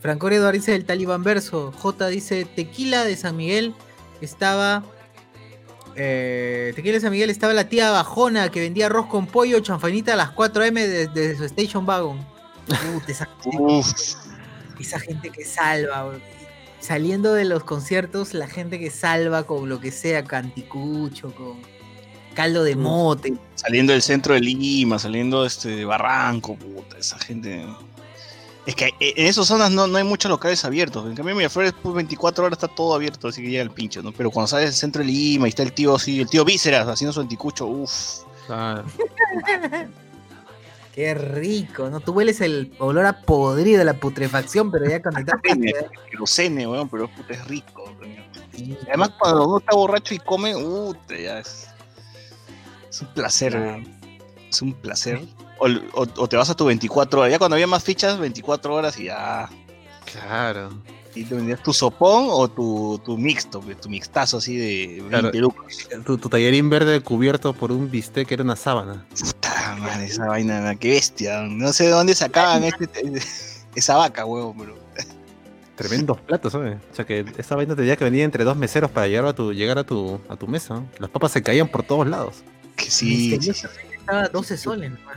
Franco 0.00 0.28
Eduardo 0.28 0.52
dice 0.52 0.74
el 0.74 0.84
talibán 0.84 1.22
verso. 1.22 1.72
J 1.72 2.08
dice 2.08 2.44
tequila 2.44 3.04
de 3.04 3.16
San 3.16 3.36
Miguel 3.36 3.74
estaba. 4.20 4.84
eh, 5.96 6.72
tequila 6.76 6.94
de 6.94 7.00
San 7.00 7.10
Miguel 7.10 7.30
estaba 7.30 7.54
la 7.54 7.68
tía 7.68 7.90
Bajona 7.90 8.50
que 8.50 8.60
vendía 8.60 8.86
arroz 8.86 9.06
con 9.06 9.26
pollo, 9.26 9.60
chanfainita 9.60 10.12
a 10.12 10.16
las 10.16 10.30
4 10.30 10.64
m 10.64 10.86
desde 10.86 11.28
de 11.28 11.36
su 11.36 11.44
station 11.44 11.88
wagon. 11.88 12.18
Puta, 12.66 13.12
esa, 14.80 15.00
gente 15.00 15.30
que 15.30 15.44
salva, 15.44 16.04
bro. 16.04 16.20
Saliendo 16.80 17.32
de 17.32 17.46
los 17.46 17.64
conciertos, 17.64 18.34
la 18.34 18.46
gente 18.46 18.78
que 18.78 18.90
salva 18.90 19.44
con 19.44 19.70
lo 19.70 19.80
que 19.80 19.90
sea, 19.90 20.22
canticucho, 20.24 21.34
con 21.34 21.56
caldo 22.34 22.62
de 22.62 22.76
mote. 22.76 23.32
Saliendo 23.54 23.94
del 23.94 24.02
centro 24.02 24.34
de 24.34 24.40
Lima, 24.40 24.98
saliendo 24.98 25.46
este, 25.46 25.70
de 25.70 25.84
Barranco, 25.86 26.56
puta, 26.56 26.98
esa 26.98 27.18
gente. 27.18 27.64
Es 28.66 28.74
que 28.74 28.86
eh, 29.00 29.14
en 29.16 29.26
esas 29.26 29.46
zonas 29.46 29.70
no, 29.70 29.86
no 29.86 29.98
hay 29.98 30.04
muchos 30.04 30.30
locales 30.30 30.64
abiertos. 30.64 31.06
En 31.06 31.14
cambio, 31.14 31.32
en 31.32 31.38
Miraflores, 31.38 31.74
pues 31.82 31.94
24 31.94 32.44
horas 32.46 32.56
está 32.56 32.68
todo 32.68 32.94
abierto, 32.94 33.28
así 33.28 33.42
que 33.42 33.50
llega 33.50 33.62
el 33.62 33.70
pincho, 33.70 34.02
¿no? 34.02 34.12
Pero 34.12 34.30
cuando 34.30 34.48
sales 34.48 34.66
del 34.70 34.74
centro 34.74 35.02
de 35.02 35.08
Lima 35.08 35.46
y 35.46 35.50
está 35.50 35.62
el 35.62 35.72
tío 35.72 35.94
así, 35.94 36.20
el 36.20 36.28
tío 36.28 36.44
Vísceras 36.44 36.88
haciendo 36.88 37.12
su 37.12 37.20
anticucho, 37.20 37.66
uff. 37.66 38.22
Claro. 38.46 38.84
Qué 40.94 41.12
rico, 41.12 41.90
¿no? 41.90 41.98
Tú 41.98 42.12
hueles 42.12 42.40
el 42.40 42.72
olor 42.78 43.04
a 43.04 43.20
podrido 43.20 43.80
de 43.80 43.84
la 43.84 43.94
putrefacción, 43.94 44.70
pero 44.70 44.88
ya 44.88 45.02
cuando 45.02 45.20
estás 45.20 45.40
Querosene, 46.08 46.68
weón, 46.68 46.88
pero 46.88 47.08
puta, 47.08 47.34
es 47.34 47.44
rico. 47.48 47.84
coño. 47.98 48.22
Además, 48.86 49.10
cuando 49.18 49.48
uno 49.48 49.58
está 49.58 49.74
borracho 49.74 50.14
y 50.14 50.18
come, 50.20 50.54
puta, 50.54 51.16
ya 51.16 51.40
es. 51.40 51.66
Es 52.88 53.00
un 53.02 53.08
placer, 53.08 53.56
weón. 53.56 54.00
Es 54.48 54.62
un 54.62 54.72
placer. 54.72 55.20
O, 55.58 55.66
o- 55.68 56.08
o 56.16 56.28
te 56.28 56.36
vas 56.36 56.50
a 56.50 56.54
tu 56.54 56.64
24 56.64 57.20
horas. 57.20 57.32
Ya 57.32 57.38
cuando 57.38 57.54
había 57.54 57.66
más 57.66 57.82
fichas, 57.84 58.18
24 58.18 58.74
horas 58.74 58.98
y 58.98 59.04
ya. 59.04 59.48
Claro. 60.12 60.70
Y 61.14 61.24
te 61.24 61.34
vendías 61.36 61.62
tu 61.62 61.72
sopón 61.72 62.26
o 62.28 62.48
tu, 62.48 63.00
tu 63.04 63.16
mixto, 63.16 63.60
tu 63.80 63.88
mixtazo 63.88 64.38
así 64.38 64.56
de 64.56 64.86
20 65.02 65.08
Claro. 65.10 65.30
lucas. 65.40 65.88
Tu, 66.04 66.18
tu 66.18 66.28
tallerín 66.28 66.68
verde 66.68 67.00
cubierto 67.00 67.52
por 67.52 67.70
un 67.70 67.88
bistec 67.90 68.26
que 68.26 68.34
era 68.34 68.42
una 68.42 68.56
sábana. 68.56 69.06
Puta 69.18 69.76
madre, 69.78 70.06
esa 70.06 70.26
vaina, 70.26 70.74
qué 70.74 70.90
bestia. 70.90 71.42
No 71.42 71.72
sé 71.72 71.84
de 71.84 71.90
dónde 71.90 72.14
sacaban 72.16 72.64
este, 72.64 72.88
esa 73.76 73.96
vaca, 73.96 74.24
huevo, 74.24 74.54
pero. 74.58 74.76
Tremendos 75.76 76.20
platos, 76.20 76.52
¿sabes? 76.52 76.78
O 76.92 76.94
sea 76.94 77.04
que 77.04 77.24
esa 77.38 77.54
vaina 77.56 77.74
tenía 77.76 77.96
que 77.96 78.04
venir 78.04 78.22
entre 78.22 78.42
dos 78.44 78.56
meseros 78.56 78.90
para 78.90 79.06
llegar 79.08 79.26
a 79.26 79.32
tu, 79.34 79.52
llegar 79.52 79.78
a 79.78 79.84
tu, 79.84 80.20
a 80.28 80.36
tu 80.36 80.46
mesa. 80.48 80.82
Las 80.98 81.10
papas 81.10 81.30
se 81.32 81.42
caían 81.42 81.68
por 81.68 81.82
todos 81.84 82.06
lados. 82.08 82.42
Que 82.76 82.90
sí. 82.90 83.34
Estaba 83.34 84.28
12 84.28 84.56
soles 84.56 84.90
nomás. 84.90 85.16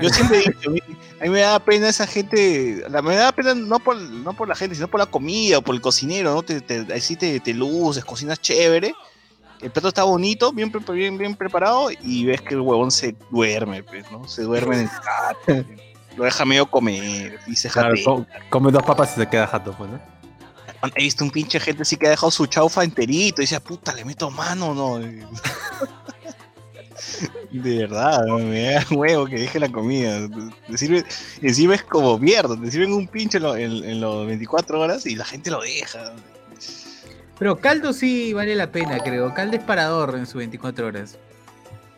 Yo 0.00 0.08
siempre 0.10 0.38
dicho, 0.38 0.70
a 0.70 1.24
mí, 1.24 1.30
me 1.30 1.40
da 1.40 1.58
pena 1.58 1.88
esa 1.88 2.06
gente, 2.06 2.82
la, 2.90 3.00
me 3.02 3.14
da 3.16 3.32
pena 3.32 3.54
no 3.54 3.78
por, 3.78 3.96
no 3.96 4.32
por 4.34 4.48
la 4.48 4.54
gente, 4.54 4.74
sino 4.74 4.88
por 4.88 5.00
la 5.00 5.06
comida 5.06 5.58
o 5.58 5.62
por 5.62 5.74
el 5.74 5.80
cocinero, 5.80 6.34
¿no? 6.34 6.42
Te, 6.42 6.60
te, 6.60 6.92
así 6.94 7.16
te, 7.16 7.40
te 7.40 7.54
luces, 7.54 8.04
cocinas 8.04 8.40
chévere, 8.40 8.94
el 9.60 9.70
plato 9.70 9.88
está 9.88 10.02
bonito, 10.04 10.52
bien, 10.52 10.72
bien, 10.92 11.16
bien 11.18 11.34
preparado 11.36 11.88
y 12.02 12.24
ves 12.26 12.40
que 12.42 12.54
el 12.54 12.60
huevón 12.60 12.90
se 12.90 13.14
duerme, 13.30 13.82
pues, 13.82 14.10
¿no? 14.10 14.26
Se 14.26 14.42
duerme 14.42 14.74
en 14.76 14.80
el 14.82 14.88
jato, 14.88 15.64
lo 16.16 16.24
deja 16.24 16.44
medio 16.44 16.70
comer 16.70 17.38
y 17.46 17.56
se 17.56 17.70
Claro, 17.70 17.90
jatea. 17.90 18.04
co- 18.04 18.26
come 18.50 18.72
dos 18.72 18.82
papas 18.82 19.12
y 19.16 19.20
se 19.20 19.28
queda 19.28 19.46
jato, 19.46 19.72
pues, 19.78 19.90
¿no? 19.90 20.00
He 20.96 21.02
visto 21.04 21.22
un 21.22 21.30
pinche 21.30 21.60
gente 21.60 21.82
así 21.82 21.96
que 21.96 22.08
ha 22.08 22.10
dejado 22.10 22.32
su 22.32 22.44
chaufa 22.46 22.82
enterito 22.82 23.40
y 23.40 23.44
dice, 23.44 23.60
puta, 23.60 23.94
le 23.94 24.04
meto 24.04 24.30
mano, 24.32 24.74
¿no? 24.74 24.98
De 27.50 27.78
verdad, 27.78 28.24
me 28.26 28.72
da 28.72 28.86
huevo 28.90 29.26
que 29.26 29.36
deje 29.36 29.60
la 29.60 29.70
comida. 29.70 30.28
Te 30.68 30.78
sirve, 30.78 31.04
encima 31.40 31.74
es 31.74 31.82
como 31.82 32.18
mierda, 32.18 32.58
te 32.60 32.70
sirven 32.70 32.92
un 32.92 33.06
pinche 33.06 33.38
en, 33.38 33.42
lo- 33.42 33.56
en- 33.56 33.84
en 33.84 34.00
los 34.00 34.26
24 34.26 34.80
horas 34.80 35.06
y 35.06 35.14
la 35.16 35.24
gente 35.24 35.50
lo 35.50 35.60
deja. 35.60 36.12
Pero 37.38 37.58
caldo 37.58 37.92
sí 37.92 38.32
vale 38.32 38.54
la 38.54 38.70
pena, 38.70 38.98
creo. 39.00 39.34
Caldo 39.34 39.56
es 39.56 39.62
parador 39.64 40.14
en 40.16 40.26
sus 40.26 40.36
24 40.36 40.86
horas. 40.86 41.18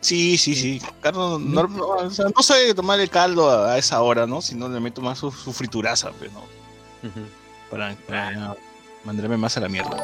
Sí, 0.01 0.37
sí, 0.37 0.55
sí. 0.55 0.81
Carlos, 1.01 1.39
no, 1.41 1.63
no, 1.67 1.85
o 1.87 2.09
sea, 2.09 2.25
no 2.35 2.43
sabe 2.43 2.73
tomar 2.73 2.99
el 2.99 3.09
caldo 3.09 3.49
a, 3.49 3.73
a 3.73 3.77
esa 3.77 4.01
hora, 4.01 4.27
¿no? 4.27 4.41
Si 4.41 4.55
no 4.55 4.69
le 4.69 4.79
meto 4.79 5.01
más 5.01 5.17
su, 5.19 5.31
su 5.31 5.51
frituraza, 5.51 6.11
pues, 6.11 6.31
¿no? 6.31 6.39
Ujú. 6.39 7.21
Para, 7.71 7.95
para 8.07 8.55
mandarme 9.03 9.37
más 9.37 9.57
a 9.57 9.61
la 9.61 9.69
mierda. 9.69 9.97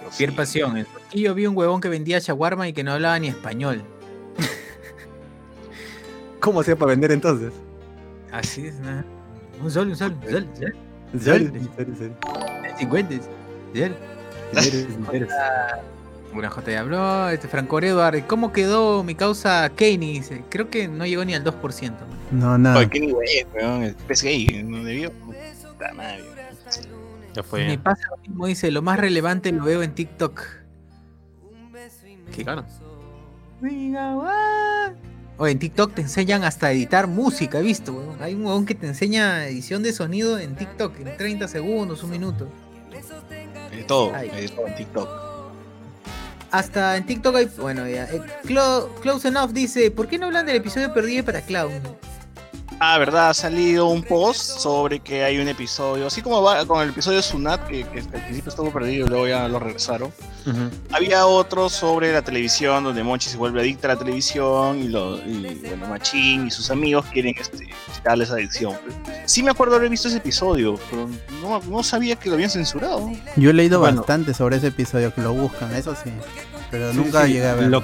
Pero 0.00 0.10
sí. 0.12 0.26
Pasión. 0.36 0.76
En 0.78 0.86
yo 1.12 1.34
vi 1.34 1.46
un 1.46 1.56
huevón 1.56 1.80
que 1.80 1.88
vendía 1.88 2.18
shawarma 2.18 2.68
y 2.68 2.72
que 2.72 2.82
no 2.84 2.92
hablaba 2.92 3.18
ni 3.18 3.28
español. 3.28 3.84
¿Cómo 6.40 6.60
hacía 6.60 6.76
para 6.76 6.90
vender 6.90 7.12
entonces? 7.12 7.52
Así 8.32 8.66
es, 8.66 8.78
nada. 8.80 9.04
Un 9.62 9.70
sol, 9.70 9.88
un 9.88 9.96
sol, 9.96 10.14
un 10.24 10.30
sol. 10.30 10.48
un 10.54 10.56
sol. 10.56 10.74
¿En 11.12 11.20
serio? 11.20 11.52
¿En 11.78 11.96
serio? 11.96 12.16
50. 12.78 13.14
¿sí? 13.14 13.20
¿En 13.74 13.82
serio? 14.62 14.76
¿En 14.98 15.06
serio? 15.06 15.28
Una 16.34 16.50
J 16.50 16.70
ya 16.70 16.80
habló, 16.80 17.28
este 17.30 17.48
Franco 17.48 17.78
Edward, 17.80 18.26
¿cómo 18.26 18.52
quedó 18.52 19.02
mi 19.02 19.14
causa 19.14 19.70
Kenny? 19.74 20.14
Dice, 20.18 20.44
creo 20.50 20.68
que 20.68 20.86
no 20.86 21.06
llegó 21.06 21.24
ni 21.24 21.34
al 21.34 21.44
2%. 21.44 21.90
man. 21.90 21.98
No, 22.30 22.58
nada. 22.58 22.86
Qué 22.90 23.00
nivel, 23.00 23.46
weón. 23.54 23.82
El 23.84 23.94
pez 23.94 24.22
gay, 24.22 24.62
no 24.64 24.84
debió. 24.84 25.10
Puta 25.12 25.94
madre. 25.94 26.24
Ya 27.34 27.42
Me 27.42 27.48
fue. 27.48 27.78
pasa 27.82 28.02
lo 28.10 28.16
mismo, 28.18 28.46
dice, 28.46 28.70
lo 28.70 28.82
más 28.82 28.98
relevante 28.98 29.50
lo 29.52 29.64
veo 29.64 29.82
en 29.82 29.94
TikTok. 29.94 30.42
¿Qué 32.34 32.42
gana? 32.42 32.66
Oye, 35.38 35.52
en 35.52 35.58
TikTok 35.58 35.94
te 35.94 36.02
enseñan 36.02 36.44
hasta 36.44 36.70
editar 36.72 37.06
música, 37.08 37.58
he 37.58 37.62
visto, 37.62 37.92
weón. 37.92 38.16
Hay 38.22 38.34
un 38.34 38.46
huevón 38.46 38.64
que 38.66 38.74
te 38.74 38.86
enseña 38.86 39.46
edición 39.46 39.82
de 39.82 39.92
sonido 39.92 40.38
en 40.38 40.54
TikTok, 40.56 40.98
en 41.00 41.16
30 41.16 41.46
segundos, 41.48 42.02
un 42.02 42.10
minuto. 42.10 42.48
De 43.70 43.84
todo, 43.84 44.12
de 44.12 44.48
todo 44.48 44.66
en 44.66 44.74
TikTok. 44.76 45.08
Hasta 46.50 46.96
en 46.96 47.04
TikTok 47.06 47.36
hay. 47.36 47.50
Bueno, 47.58 47.86
ya. 47.88 48.04
eh, 48.04 48.22
Clo- 48.44 48.88
Close 49.02 49.28
Enough 49.28 49.50
dice: 49.50 49.90
¿Por 49.90 50.06
qué 50.08 50.18
no 50.18 50.26
hablan 50.26 50.46
del 50.46 50.56
episodio 50.56 50.94
perdido 50.94 51.24
para 51.24 51.42
Clown? 51.42 51.72
Ah, 52.78 52.98
verdad, 52.98 53.30
ha 53.30 53.34
salido 53.34 53.86
un 53.86 54.02
post 54.02 54.58
sobre 54.58 55.00
que 55.00 55.24
hay 55.24 55.38
un 55.38 55.48
episodio, 55.48 56.06
así 56.08 56.20
como 56.20 56.42
va 56.42 56.66
con 56.66 56.82
el 56.82 56.90
episodio 56.90 57.16
de 57.16 57.22
Sunat, 57.22 57.66
que, 57.66 57.84
que 57.84 58.00
al 58.00 58.06
principio 58.06 58.50
estuvo 58.50 58.70
perdido 58.70 59.06
y 59.06 59.08
luego 59.08 59.26
ya 59.26 59.48
lo 59.48 59.58
regresaron. 59.58 60.12
Había 60.92 61.26
otro 61.26 61.68
sobre 61.70 62.12
la 62.12 62.22
televisión, 62.22 62.84
donde 62.84 63.02
Monchi 63.02 63.30
se 63.30 63.36
vuelve 63.38 63.60
adicta 63.62 63.88
a 63.90 63.94
la 63.94 63.98
televisión 63.98 64.78
y, 64.82 64.88
lo, 64.88 65.16
y 65.16 65.58
bueno, 65.66 65.88
Machín 65.88 66.46
y 66.48 66.50
sus 66.50 66.70
amigos 66.70 67.06
quieren 67.12 67.34
este, 67.38 67.66
quitarle 67.94 68.24
esa 68.24 68.34
adicción. 68.34 68.74
Sí 69.24 69.42
me 69.42 69.50
acuerdo 69.50 69.76
haber 69.76 69.88
visto 69.88 70.08
ese 70.08 70.18
episodio, 70.18 70.78
pero 70.90 71.08
no, 71.42 71.60
no 71.68 71.82
sabía 71.82 72.14
que 72.16 72.28
lo 72.28 72.34
habían 72.34 72.50
censurado. 72.50 73.10
Yo 73.36 73.50
he 73.50 73.54
leído 73.54 73.80
Bueno. 73.80 73.98
bastante 74.02 74.34
sobre 74.34 74.56
ese 74.58 74.66
episodio, 74.68 75.12
que 75.14 75.22
lo 75.22 75.32
buscan, 75.32 75.74
eso 75.74 75.94
sí. 75.94 76.10
Pero 76.70 76.92
Sí, 76.92 76.96
nunca 76.98 77.24
sí, 77.26 77.32
llegué 77.32 77.48
a 77.48 77.54
ver. 77.54 77.68
Lo, 77.68 77.82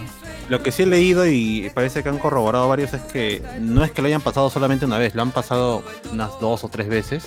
lo 0.48 0.62
que 0.62 0.72
sí 0.72 0.82
he 0.82 0.86
leído 0.86 1.26
y 1.26 1.70
parece 1.74 2.02
que 2.02 2.08
han 2.08 2.18
corroborado 2.18 2.68
varios 2.68 2.92
es 2.94 3.02
que 3.02 3.42
no 3.60 3.84
es 3.84 3.90
que 3.90 4.02
lo 4.02 4.08
hayan 4.08 4.20
pasado 4.20 4.50
solamente 4.50 4.84
una 4.84 4.98
vez, 4.98 5.14
lo 5.14 5.22
han 5.22 5.30
pasado 5.30 5.82
unas 6.12 6.38
dos 6.40 6.64
o 6.64 6.68
tres 6.68 6.88
veces, 6.88 7.26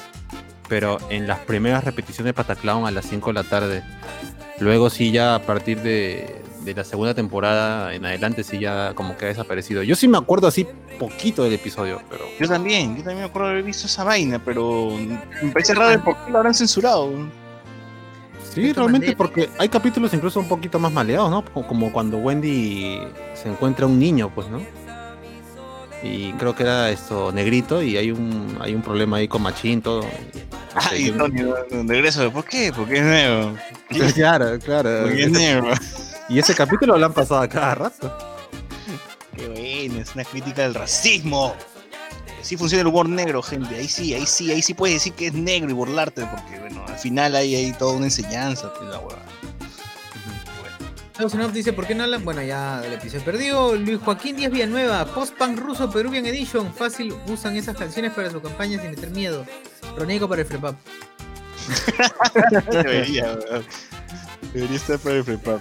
pero 0.68 0.97
en 1.09 1.28
las 1.28 1.39
primeras 1.39 1.84
repeticiones 1.84 2.30
de 2.30 2.34
Pataclown 2.34 2.86
a 2.86 2.91
las 2.91 3.05
5 3.05 3.30
de 3.30 3.34
la 3.34 3.43
tarde. 3.43 3.84
Luego 4.59 4.89
sí 4.89 5.11
ya 5.11 5.36
a 5.36 5.41
partir 5.41 5.82
de, 5.82 6.41
de 6.66 6.74
la 6.74 6.84
segunda 6.84 7.13
temporada 7.13 7.93
en 7.93 8.05
adelante 8.05 8.43
sí 8.43 8.59
ya 8.59 8.93
como 8.95 9.16
que 9.16 9.26
ha 9.26 9.28
desaparecido. 9.30 9.84
Yo 9.84 9.95
sí 9.95 10.07
me 10.07 10.18
acuerdo 10.18 10.47
así 10.47 10.68
poquito 10.99 11.43
del 11.43 11.53
episodio, 11.53 12.01
pero 12.09 12.24
Yo 12.39 12.47
también, 12.47 12.97
yo 12.97 13.03
también 13.03 13.20
me 13.20 13.26
acuerdo 13.26 13.49
haber 13.49 13.63
visto 13.63 13.86
esa 13.88 14.03
vaina, 14.03 14.39
pero 14.43 14.91
me 15.41 15.51
parece 15.51 15.74
raro 15.74 16.03
por 16.03 16.18
qué 16.18 16.32
lo 16.32 16.38
habrán 16.39 16.53
censurado. 16.53 17.11
Sí, 18.56 18.74
realmente 18.74 19.16
porque 19.16 19.49
hay 19.60 19.70
capítulos 19.70 20.14
incluso 20.14 20.39
un 20.39 20.47
poquito 20.47 20.80
más 20.80 20.91
maleados, 20.91 21.30
¿no? 21.30 21.43
Como- 21.45 21.91
cuando 21.91 22.18
Wendy 22.18 22.99
se 23.34 23.49
encuentra 23.49 23.86
un 23.86 23.99
niño, 23.99 24.32
pues, 24.34 24.47
¿no? 24.49 24.62
Y 26.03 26.34
creo 26.34 26.56
que 26.56 26.64
era 26.64 26.89
esto 26.91 27.32
negrito 27.32 27.82
y 27.82 27.97
hay 27.97 28.12
un 28.12 28.58
hay 28.62 28.76
un 28.76 28.82
problema 28.84 29.18
ahí 29.18 29.28
con 29.28 29.41
Machín 29.41 29.82
todo. 29.82 30.01
No 30.76 30.82
Ay, 30.91 31.10
de 31.10 31.84
regreso, 31.88 32.30
¿por 32.34 32.43
qué? 32.43 32.74
Porque 32.76 32.97
es 32.97 33.03
negro. 33.03 33.56
claro, 34.14 34.60
claro. 34.60 34.89
Porque 35.03 35.24
es 35.24 35.32
negro. 35.32 35.70
Y 36.28 36.38
ese 36.38 36.53
capítulo 36.53 36.97
lo 36.97 37.06
han 37.06 37.14
pasado 37.14 37.39
a 37.41 37.47
cada 37.47 37.76
rato. 37.76 38.14
Qué 39.38 39.47
bueno, 39.47 40.01
es 40.01 40.14
una 40.14 40.26
crítica 40.26 40.64
del 40.64 40.74
racismo. 40.74 41.56
Así 42.46 42.58
funciona 42.58 42.82
el 42.82 42.88
humor 42.88 43.10
negro, 43.10 43.41
gente. 43.41 43.74
Ahí 43.74 43.88
sí, 43.88 44.14
ahí 44.14 44.28
sí, 44.28 44.52
ahí 44.52 44.62
sí 44.62 44.76
puedes 44.76 44.98
decir 44.98 45.14
que 45.14 45.26
es 45.26 45.34
negro 45.34 45.72
y 45.72 45.74
burlarte, 45.74 46.28
porque 46.28 46.60
bueno, 46.60 46.86
al 46.88 47.00
final 47.00 47.36
hay, 47.36 47.56
hay 47.56 47.74
toda 47.74 47.93
una 47.93 48.06
enseñanza, 48.06 48.72
pues 48.72 48.88
la 48.88 49.00
hueva. 49.00 49.24
Enough 51.18 51.52
dice: 51.52 51.74
¿Por 51.74 51.88
qué 51.88 51.96
no 51.96 52.04
hablan? 52.04 52.24
Bueno, 52.24 52.43
ya 52.43 52.82
del 52.82 52.93
episodio 52.93 53.26
perdido. 53.26 53.76
Luis 53.76 53.98
Joaquín 53.98 54.36
Díaz 54.36 54.52
Villanueva, 54.52 55.06
Post-Punk 55.06 55.58
Ruso 55.58 55.89
Peruvian 55.89 56.28
Edition. 56.28 56.72
Fácil 56.72 57.16
usan 57.28 57.56
esas 57.56 57.76
canciones 57.76 58.12
para 58.12 58.30
su 58.30 58.39
campaña 58.39 58.80
sin 58.80 58.91
meter 58.91 59.10
miedo. 59.10 59.43
Ronego 59.98 60.30
para 60.30 60.43
el 60.43 60.48
Frepap. 60.48 60.76
Debería. 62.72 63.39
Debería 64.54 64.78
estar 64.78 65.00
para 65.00 65.16
el 65.16 65.24
prepar. 65.24 65.58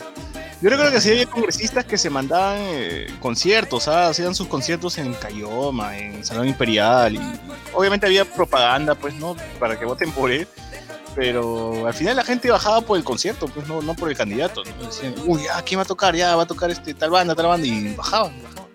Yo 0.65 0.71
recuerdo 0.71 0.93
que 0.93 1.01
sí 1.03 1.11
había 1.11 1.27
congresistas 1.27 1.85
que 1.85 1.99
se 1.99 2.09
mandaban 2.09 2.57
eh, 2.59 3.07
conciertos, 3.21 3.87
¿ah? 3.87 4.09
hacían 4.09 4.35
sus 4.35 4.49
conciertos 4.49 4.97
en 4.97 5.13
Cayoma, 5.13 5.99
en 5.99 6.25
Salón 6.25 6.49
Imperial, 6.49 7.17
y 7.17 7.21
obviamente 7.75 8.07
había 8.07 8.25
propaganda, 8.25 8.95
pues, 8.95 9.13
¿no? 9.17 9.37
Para 9.61 9.79
que 9.79 9.85
voten 9.85 10.11
por 10.13 10.31
él, 10.31 10.49
pero 11.15 11.87
al 11.87 11.93
final 11.93 12.17
la 12.17 12.25
gente 12.25 12.51
bajaba 12.51 12.81
por 12.81 12.97
el 12.97 13.05
concierto, 13.05 13.47
pues, 13.47 13.69
no, 13.69 13.83
no 13.83 13.95
por 13.95 14.09
el 14.09 14.17
candidato, 14.17 14.63
¿no? 14.65 14.87
Decían, 14.87 15.15
uy, 15.27 15.43
ya, 15.43 15.61
¿quién 15.61 15.81
va 15.81 15.83
a 15.83 15.87
tocar? 15.87 16.17
Ya, 16.17 16.35
va 16.35 16.45
a 16.45 16.47
tocar 16.47 16.71
este, 16.71 16.95
tal 16.95 17.11
banda, 17.11 17.35
tal 17.35 17.49
banda, 17.49 17.67
y 17.67 17.95
bajaban, 17.95 18.33
bajaban. 18.43 18.71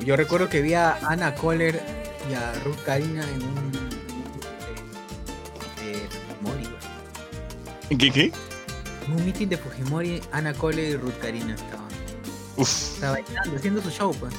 Yo 0.00 0.16
recuerdo 0.16 0.48
que 0.48 0.62
vi 0.62 0.72
a 0.72 0.96
Ana 1.02 1.34
Kohler 1.34 1.82
y 2.30 2.32
a 2.32 2.54
Ruth 2.64 2.82
Karina 2.82 3.22
en 3.28 3.42
un. 3.42 3.72
weón. 6.42 7.98
¿Qué, 7.98 8.10
qué? 8.10 8.32
En 9.06 9.12
un 9.14 9.24
meeting 9.24 9.48
de 9.48 9.56
Fujimori, 9.58 10.20
Ana 10.32 10.52
Kohler 10.54 10.90
y 10.90 10.96
Ruth 10.96 11.18
Karina 11.20 11.54
estaban. 11.54 11.84
Uf, 12.56 12.94
Estaban 12.94 13.22
bailando, 13.24 13.56
haciendo 13.56 13.82
su 13.82 13.90
show, 13.90 14.14
pues. 14.18 14.32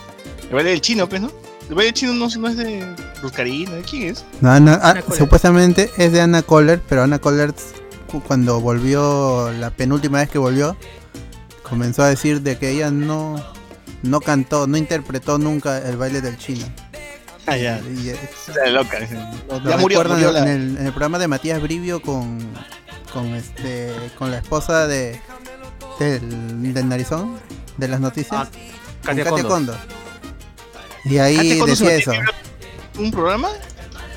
el 0.50 0.56
baile 0.56 0.70
del 0.72 0.82
chino, 0.82 1.08
pues, 1.08 1.22
¿no? 1.22 1.32
El 1.70 1.76
baile 1.76 1.86
del 1.86 1.94
chino 1.94 2.14
no, 2.14 2.28
no 2.30 2.48
es 2.48 2.58
de 2.58 2.96
Ruscarina, 3.22 3.72
¿de 3.72 3.82
quién 3.82 4.04
es? 4.04 4.24
No, 4.42 4.52
Ana- 4.52 4.80
ah, 4.82 4.92
Ana 4.92 5.04
supuestamente 5.16 5.90
es 5.98 6.12
de 6.12 6.22
Ana 6.22 6.42
Kohler, 6.42 6.82
pero 6.88 7.04
Ana 7.04 7.20
Kohler 7.20 7.54
cu- 8.08 8.22
cuando 8.22 8.60
volvió, 8.62 9.52
la 9.60 9.70
penúltima 9.72 10.20
vez 10.20 10.30
que 10.30 10.38
volvió, 10.38 10.78
comenzó 11.64 12.04
a 12.04 12.10
decir 12.10 12.42
de 12.42 12.58
que 12.58 12.70
ella 12.70 12.90
no, 12.92 13.36
no 14.04 14.22
cantó, 14.22 14.66
no 14.68 14.78
interpretó 14.78 15.38
nunca 15.38 15.78
el 15.80 15.98
baile 15.98 16.22
del 16.22 16.38
chino. 16.38 16.66
Ah, 17.48 17.58
ya. 17.58 17.80
Y, 18.02 18.10
eh, 18.10 18.18
Está 18.48 18.66
loca. 18.70 18.98
lo- 19.00 19.70
Ya 19.70 19.78
murió, 19.78 20.04
murió 20.04 20.30
en, 20.30 20.34
la- 20.34 20.40
el, 20.54 20.78
en 20.78 20.86
el 20.86 20.92
programa 20.92 21.20
de 21.20 21.28
Matías 21.28 21.62
Brivio 21.62 22.02
con, 22.02 22.40
con 23.16 23.34
este 23.34 23.94
con 24.20 24.30
la 24.30 24.38
esposa 24.40 24.88
de 24.88 25.20
del, 26.00 26.74
del 26.74 26.90
narizón 26.90 27.40
de 27.78 27.88
las 27.88 28.02
noticias 28.02 28.34
Ah, 28.42 28.50
con 28.52 29.16
Katia 29.16 29.24
Katia 29.24 29.44
Kondo. 29.48 29.72
Kondo. 29.74 29.78
Y 31.06 31.18
ahí 31.20 31.38
Katia 31.38 31.58
Kondo 31.60 31.66
decía 31.76 31.96
eso. 31.96 32.12
¿Un 33.00 33.12
programa? 33.12 33.50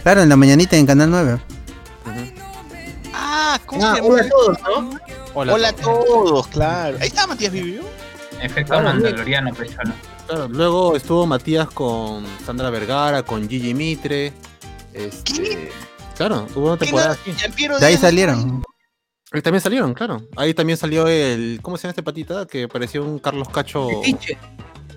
Claro, 0.02 0.22
en 0.22 0.28
la 0.28 0.36
mañanita 0.36 0.76
en 0.76 0.86
Canal 0.86 1.10
9. 1.10 1.34
Ujú. 1.34 1.40
Ah, 3.14 3.60
¿cómo 3.66 3.84
Ah, 3.84 3.96
hola 4.02 4.22
a 4.22 4.28
todos, 4.28 4.58
¿no? 4.62 4.98
Hola, 5.34 5.52
Hola 5.54 5.68
a 5.68 5.72
todos, 5.72 6.46
claro. 6.48 6.98
Ahí 7.00 7.06
está 7.08 7.26
Matías 7.28 7.52
Vivio. 7.52 7.82
Efecto 8.42 8.72
Claro, 8.72 8.84
mandaloriano, 8.88 9.54
pecholo. 9.54 9.92
Claro, 10.26 10.48
luego 10.48 10.96
estuvo 10.96 11.24
Matías 11.26 11.68
con 11.70 12.24
Sandra 12.44 12.70
Vergara, 12.70 13.22
con 13.22 13.48
Gigi 13.48 13.74
Mitre. 13.74 14.32
Este, 14.92 15.32
¿Qué? 15.32 15.72
Claro, 16.16 16.46
hubo 16.56 16.66
una 16.68 16.76
temporada 16.76 17.12
así. 17.12 17.32
De 17.78 17.86
ahí 17.86 17.96
salieron. 17.96 18.64
Ahí 19.32 19.42
también 19.42 19.60
salieron, 19.60 19.92
claro. 19.94 20.22
Ahí 20.36 20.54
también 20.54 20.76
salió 20.78 21.06
el. 21.06 21.58
¿Cómo 21.62 21.76
se 21.76 21.82
llama 21.82 21.90
este 21.90 22.02
patita? 22.02 22.46
Que 22.46 22.66
pareció 22.68 23.04
un 23.04 23.18
Carlos 23.18 23.48
Cacho. 23.50 23.88
Metiche. 23.88 24.38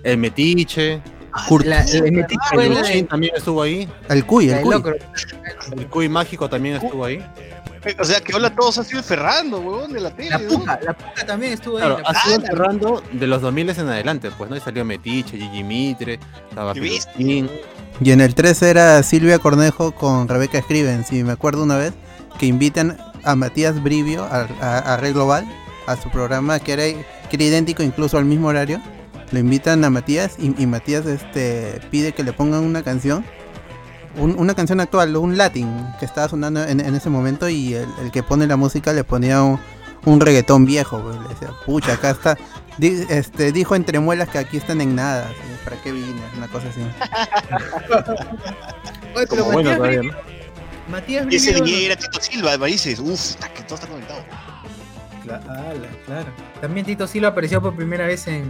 El 0.02 0.18
Metiche. 0.18 1.02
Kurt- 1.48 1.64
La- 1.64 1.82
el 1.82 2.12
Metiche 2.12 2.40
fue 2.52 2.66
El 2.66 2.74
Luchín 2.74 3.06
también 3.06 3.34
estuvo 3.36 3.62
ahí. 3.62 3.88
el 4.08 4.24
cuy, 4.26 4.50
el 4.50 4.60
cuy. 4.62 4.74
Locro. 4.74 4.94
El 5.76 5.86
Cuy 5.88 6.08
Mágico 6.08 6.48
también 6.48 6.76
estuvo 6.76 7.04
ahí. 7.04 7.24
O 7.98 8.04
sea, 8.04 8.20
que 8.20 8.34
hola 8.34 8.48
a 8.48 8.54
todos 8.54 8.78
ha 8.78 8.84
sido 8.84 8.98
el 9.00 9.04
Ferrando, 9.04 9.58
huevón, 9.60 9.92
de 9.92 10.00
la 10.00 10.10
tele. 10.14 10.30
La 10.30 10.38
¿no? 10.38 10.48
puja, 10.50 10.78
la 10.82 10.92
puja 10.94 11.26
también 11.26 11.52
estuvo 11.54 11.78
ahí. 11.78 11.84
Claro, 11.84 11.98
ha 12.06 12.14
sido 12.14 12.36
Ah, 12.36 12.46
cerrando 12.46 13.02
de 13.12 13.26
los 13.26 13.42
2000 13.42 13.70
en 13.70 13.88
adelante, 13.88 14.30
pues, 14.38 14.48
¿no? 14.50 14.56
Y 14.56 14.60
salió 14.60 14.84
Metiche, 14.84 15.36
Gigi 15.36 15.64
Mitre, 15.64 16.20
estaba. 16.48 16.74
Y 16.76 18.10
en 18.10 18.20
el 18.20 18.34
3 18.34 18.62
era 18.62 19.02
Silvia 19.02 19.38
Cornejo 19.38 19.92
con 19.92 20.28
Rebeca 20.28 20.58
Escriben. 20.58 21.04
Si 21.04 21.22
me 21.24 21.32
acuerdo 21.32 21.62
una 21.64 21.76
vez 21.76 21.92
que 22.38 22.46
invitan 22.46 22.96
a 23.24 23.34
Matías 23.36 23.82
Brivio 23.82 24.24
a, 24.24 24.46
a, 24.60 24.94
a 24.94 24.96
Red 24.96 25.14
Global 25.14 25.46
a 25.86 25.96
su 25.96 26.10
programa 26.10 26.58
que 26.60 26.72
era, 26.72 26.82
que 27.28 27.36
era 27.36 27.44
idéntico 27.44 27.82
incluso 27.82 28.18
al 28.18 28.24
mismo 28.24 28.48
horario. 28.48 28.80
Lo 29.30 29.38
invitan 29.38 29.84
a 29.84 29.90
Matías 29.90 30.36
y, 30.38 30.54
y 30.62 30.66
Matías 30.66 31.06
este, 31.06 31.80
pide 31.90 32.12
que 32.12 32.22
le 32.22 32.32
pongan 32.32 32.62
una 32.64 32.82
canción. 32.82 33.24
un- 34.18 34.38
una 34.38 34.54
canción 34.54 34.78
actual, 34.80 35.16
un 35.16 35.38
latín 35.38 35.70
que 35.98 36.04
estaba 36.04 36.28
sonando 36.28 36.62
en, 36.64 36.80
en 36.80 36.94
ese 36.94 37.08
momento 37.08 37.48
y 37.48 37.74
el, 37.74 37.88
el 38.02 38.10
que 38.10 38.22
pone 38.22 38.46
la 38.46 38.56
música 38.56 38.92
le 38.92 39.04
ponía 39.04 39.42
un- 39.42 39.58
un 40.04 40.20
reggaetón 40.20 40.66
viejo, 40.66 41.00
pues, 41.00 41.16
le 41.20 41.28
decía, 41.28 41.48
pucha, 41.64 41.94
acá 41.94 42.10
está, 42.10 42.36
di- 42.76 43.06
este, 43.08 43.52
dijo 43.52 43.74
entre 43.74 44.00
muelas 44.00 44.28
que 44.28 44.36
aquí 44.38 44.56
están 44.58 44.80
en 44.82 44.94
nada, 44.96 45.30
¿para 45.64 45.80
qué 45.80 45.92
vine? 45.92 46.20
Una 46.36 46.48
cosa 46.48 46.66
así. 46.68 46.80
Oye, 49.14 49.26
pero 49.28 49.42
Como 49.44 49.52
bueno 49.52 49.76
todavía, 49.76 50.02
¿no? 50.02 50.12
Matías 50.92 51.26
Y 51.30 51.36
ese 51.36 51.86
era 51.86 51.96
Tito 51.96 52.20
Silva, 52.20 52.56
me 52.58 52.66
dices, 52.68 53.00
uff, 53.00 53.30
está 53.30 53.48
que 53.52 53.62
todo 53.62 53.74
está 53.76 53.88
conectado. 53.88 54.22
Cla- 55.24 55.40
ala, 55.48 55.88
claro. 56.06 56.26
También 56.60 56.86
Tito 56.86 57.06
Silva 57.08 57.28
apareció 57.28 57.60
por 57.60 57.74
primera 57.74 58.06
vez 58.06 58.26
en 58.28 58.44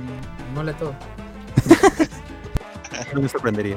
Mola 0.55 0.73
Todo. 0.77 0.95
No 3.15 3.21
me 3.21 3.29
sorprendería. 3.29 3.77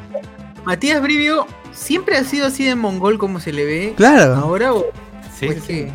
Matías 0.64 1.02
Brivio 1.02 1.46
siempre 1.74 2.18
ha 2.18 2.24
sido 2.24 2.48
así 2.48 2.66
de 2.66 2.76
mongol 2.76 3.18
como 3.20 3.40
se 3.40 3.52
le 3.54 3.66
ve. 3.66 3.94
Claro, 3.96 4.36
Ahora 4.36 4.74
o 4.74 4.86
Sí, 5.38 5.48
o 5.48 5.52
sí, 5.52 5.58
es 5.58 5.64
sí. 5.64 5.68
que- 5.68 5.94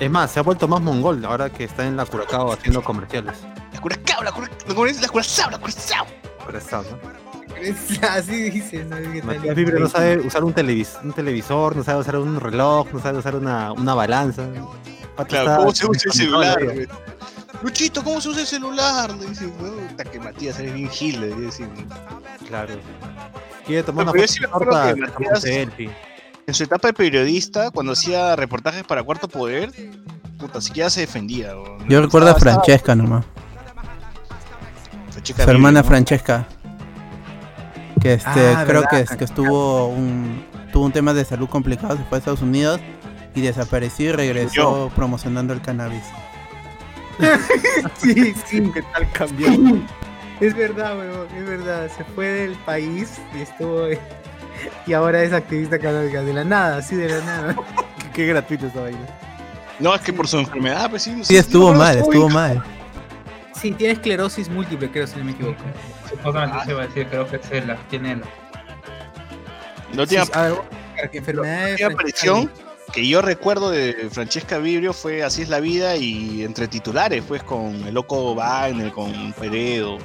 Es 0.00 0.10
más, 0.10 0.32
se 0.32 0.40
ha 0.40 0.42
vuelto 0.42 0.66
más 0.66 0.80
mongol 0.80 1.24
ahora 1.24 1.50
que 1.50 1.64
está 1.64 1.86
en 1.86 1.96
la 1.96 2.04
Curacao 2.06 2.52
haciendo 2.52 2.82
comerciales. 2.82 3.36
La 3.72 3.80
curacao, 3.80 4.22
la 4.24 4.32
curacao. 4.32 4.58
La 4.66 5.08
curazao, 5.08 5.50
la. 5.50 5.58
Pero 6.46 6.58
está, 6.58 6.78
¿no? 6.78 6.98
Es- 7.64 8.02
así 8.10 8.50
dice, 8.50 8.84
¿no? 8.84 8.96
Matías 9.24 9.56
no 9.80 9.88
sabe 9.88 10.18
usar 10.18 10.44
un, 10.44 10.52
televis 10.52 10.92
un 11.02 11.12
televisor, 11.12 11.76
no 11.76 11.82
sabe 11.84 12.00
usar 12.00 12.16
un 12.18 12.38
reloj, 12.40 12.86
no 12.92 13.00
sabe 13.00 13.18
usar 13.18 13.34
una, 13.36 13.72
una 13.72 13.94
balanza. 13.94 14.46
Pato 15.16 15.28
Claro, 15.28 15.44
está 15.50 15.56
¿cómo 15.58 15.74
se 15.74 15.86
usa 15.86 16.02
el 16.06 16.12
celular? 16.12 16.64
güey? 16.64 16.88
Luchito, 17.62 18.02
¿cómo 18.04 18.20
se 18.20 18.28
usa 18.28 18.40
el 18.42 18.46
celular? 18.46 19.10
Le 19.16 19.26
dice, 19.26 19.46
"Weón, 19.60 19.86
puta 19.88 20.04
que 20.04 20.18
Matías 20.20 20.58
eres 20.58 20.74
bien 20.74 20.90
gil, 20.90 21.20
le 21.20 21.28
decir. 21.46 21.68
Claro. 22.48 22.74
Quiere 23.66 23.82
tomar 23.82 24.02
una 24.04 24.12
foto 24.12 24.26
sí 24.26 24.40
Matías- 25.00 25.40
selfie. 25.40 25.90
En 26.46 26.52
su 26.52 26.64
etapa 26.64 26.88
de 26.88 26.94
periodista, 26.94 27.70
cuando 27.70 27.92
hacía 27.92 28.36
reportajes 28.36 28.82
para 28.84 29.02
Cuarto 29.02 29.28
Poder, 29.28 29.72
puta, 30.38 30.60
siquiera 30.60 30.90
se 30.90 31.00
defendía. 31.00 31.54
yo 31.88 32.02
recuerdo 32.02 32.28
a 32.30 32.34
Francesca 32.34 32.94
nomás, 32.94 33.24
su 35.44 35.50
hermana. 35.50 35.82
Francesca, 35.82 36.46
que 38.04 38.12
este, 38.14 38.28
Ah, 38.54 38.64
creo 38.66 38.82
verdad. 38.82 39.08
que, 39.08 39.16
que 39.16 39.24
estuvo 39.24 39.88
un, 39.88 40.44
tuvo 40.70 40.84
un 40.84 40.92
tema 40.92 41.14
de 41.14 41.24
salud 41.24 41.48
complicado, 41.48 41.96
se 41.96 42.04
fue 42.04 42.16
a 42.16 42.18
Estados 42.18 42.42
Unidos 42.42 42.78
y 43.34 43.40
desapareció 43.40 44.10
y 44.10 44.12
regresó 44.12 44.92
promocionando 44.94 45.52
el 45.54 45.60
cannabis. 45.60 46.02
Sí, 47.96 48.34
sí. 48.44 48.70
¿Qué 48.74 48.82
tal 48.92 49.10
cambió? 49.12 49.48
Es 50.40 50.54
verdad, 50.54 50.98
weón, 50.98 51.28
es 51.36 51.46
verdad. 51.48 51.88
Se 51.96 52.02
fue 52.04 52.26
del 52.26 52.54
país 52.66 53.20
y 53.34 53.42
estuvo. 53.42 53.86
Y 54.86 54.92
ahora 54.92 55.22
es 55.22 55.32
activista 55.32 55.78
canábica. 55.78 56.22
De 56.22 56.32
la 56.32 56.42
nada, 56.44 56.78
así 56.78 56.96
de 56.96 57.08
la 57.08 57.24
nada. 57.24 57.56
qué, 57.98 58.10
qué 58.12 58.26
gratuito 58.26 58.66
esa 58.66 58.80
vaina. 58.80 58.98
No, 59.78 59.94
es 59.94 60.00
que 60.00 60.12
por 60.12 60.26
su 60.26 60.38
enfermedad, 60.40 60.90
pues 60.90 61.04
sí. 61.04 61.16
Sí, 61.22 61.36
estuvo 61.36 61.72
mal, 61.72 61.98
estuvo 61.98 62.28
mal. 62.28 62.62
Sí, 63.54 63.70
tiene 63.70 63.94
esclerosis 63.94 64.48
múltiple, 64.48 64.90
creo, 64.90 65.06
si 65.06 65.16
no 65.16 65.24
me 65.24 65.30
equivoco. 65.32 65.62
Supuestamente 66.08 66.64
se 66.64 66.70
iba 66.70 66.82
a 66.82 66.86
decir, 66.86 67.08
creo 67.08 67.28
que 67.28 67.38
se 67.42 67.60
la 67.62 67.76
tiene. 67.88 68.20
La 69.94 70.02
última, 70.02 70.24
Sí, 70.24 71.32
la 71.32 71.86
aparición 71.86 72.50
que 72.92 73.06
yo 73.08 73.20
recuerdo 73.20 73.70
de 73.70 74.08
Francesca 74.10 74.58
Vibrio 74.58 74.92
fue 74.92 75.22
Así 75.24 75.42
es 75.42 75.48
la 75.48 75.60
vida 75.60 75.96
y 75.96 76.44
entre 76.44 76.68
titulares, 76.68 77.24
pues 77.26 77.42
con 77.42 77.74
el 77.86 77.94
loco 77.94 78.34
Wagner, 78.34 78.92
con 78.92 79.32
Peredo, 79.32 79.98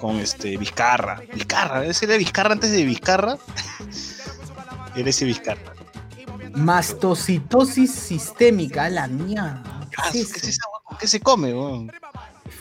con 0.00 0.16
este 0.16 0.56
Vizcarra. 0.56 1.22
Vizcarra, 1.32 1.84
ese 1.86 2.06
era 2.06 2.16
Vizcarra 2.16 2.52
antes 2.52 2.72
de 2.72 2.84
Vizcarra. 2.84 3.36
era 4.96 5.10
ese 5.10 5.24
Vizcarra. 5.24 5.72
Mastocitosis 6.54 7.92
sistémica, 7.94 8.84
a 8.84 8.90
la 8.90 9.06
mierda. 9.06 9.62
Ah, 9.64 10.10
¿Qué 10.10 10.12
¿Qué 10.12 10.20
es 10.20 10.30
es 10.30 10.36
eso? 10.36 10.48
esa 10.48 10.62
hueá? 10.68 10.80
¿Con 10.84 10.98
qué 10.98 11.06
se 11.06 11.20
come? 11.20 11.52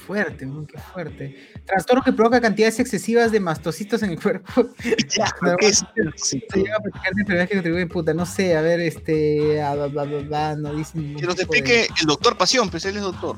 Fuerte, 0.08 0.46
weón, 0.46 0.66
qué 0.66 0.78
fuerte. 0.80 1.36
Trastorno 1.66 2.04
que 2.04 2.12
provoca 2.12 2.42
cantidades 2.42 2.80
excesivas 2.80 3.32
de 3.32 3.40
mastocitos 3.40 4.02
en 4.04 4.12
el 4.12 4.20
cuerpo. 4.22 4.52
No, 5.42 5.56
¿Qué 5.58 5.68
es? 5.68 5.86
Se 6.16 6.40
llega 6.56 6.76
a 6.78 6.80
practicar 6.80 7.14
de 7.14 7.22
enfermedades 7.22 7.50
que 7.50 7.56
contribuyen, 7.56 7.90
puta, 7.90 8.14
no 8.14 8.26
sé, 8.26 8.56
a 8.58 8.62
ver, 8.62 8.80
este, 8.80 9.62
ah, 9.62 9.74
bla, 9.76 9.88
bla, 9.88 10.04
bla, 10.04 10.20
bla, 10.22 10.56
no 10.56 10.74
dicen 10.76 11.16
Que 11.16 11.26
nos 11.26 11.36
de- 11.36 11.44
explique 11.44 11.88
el 12.00 12.08
doctor 12.08 12.38
Pasión, 12.38 12.70
pues 12.70 12.86
él 12.86 12.96
es 12.98 13.02
doctor. 13.04 13.38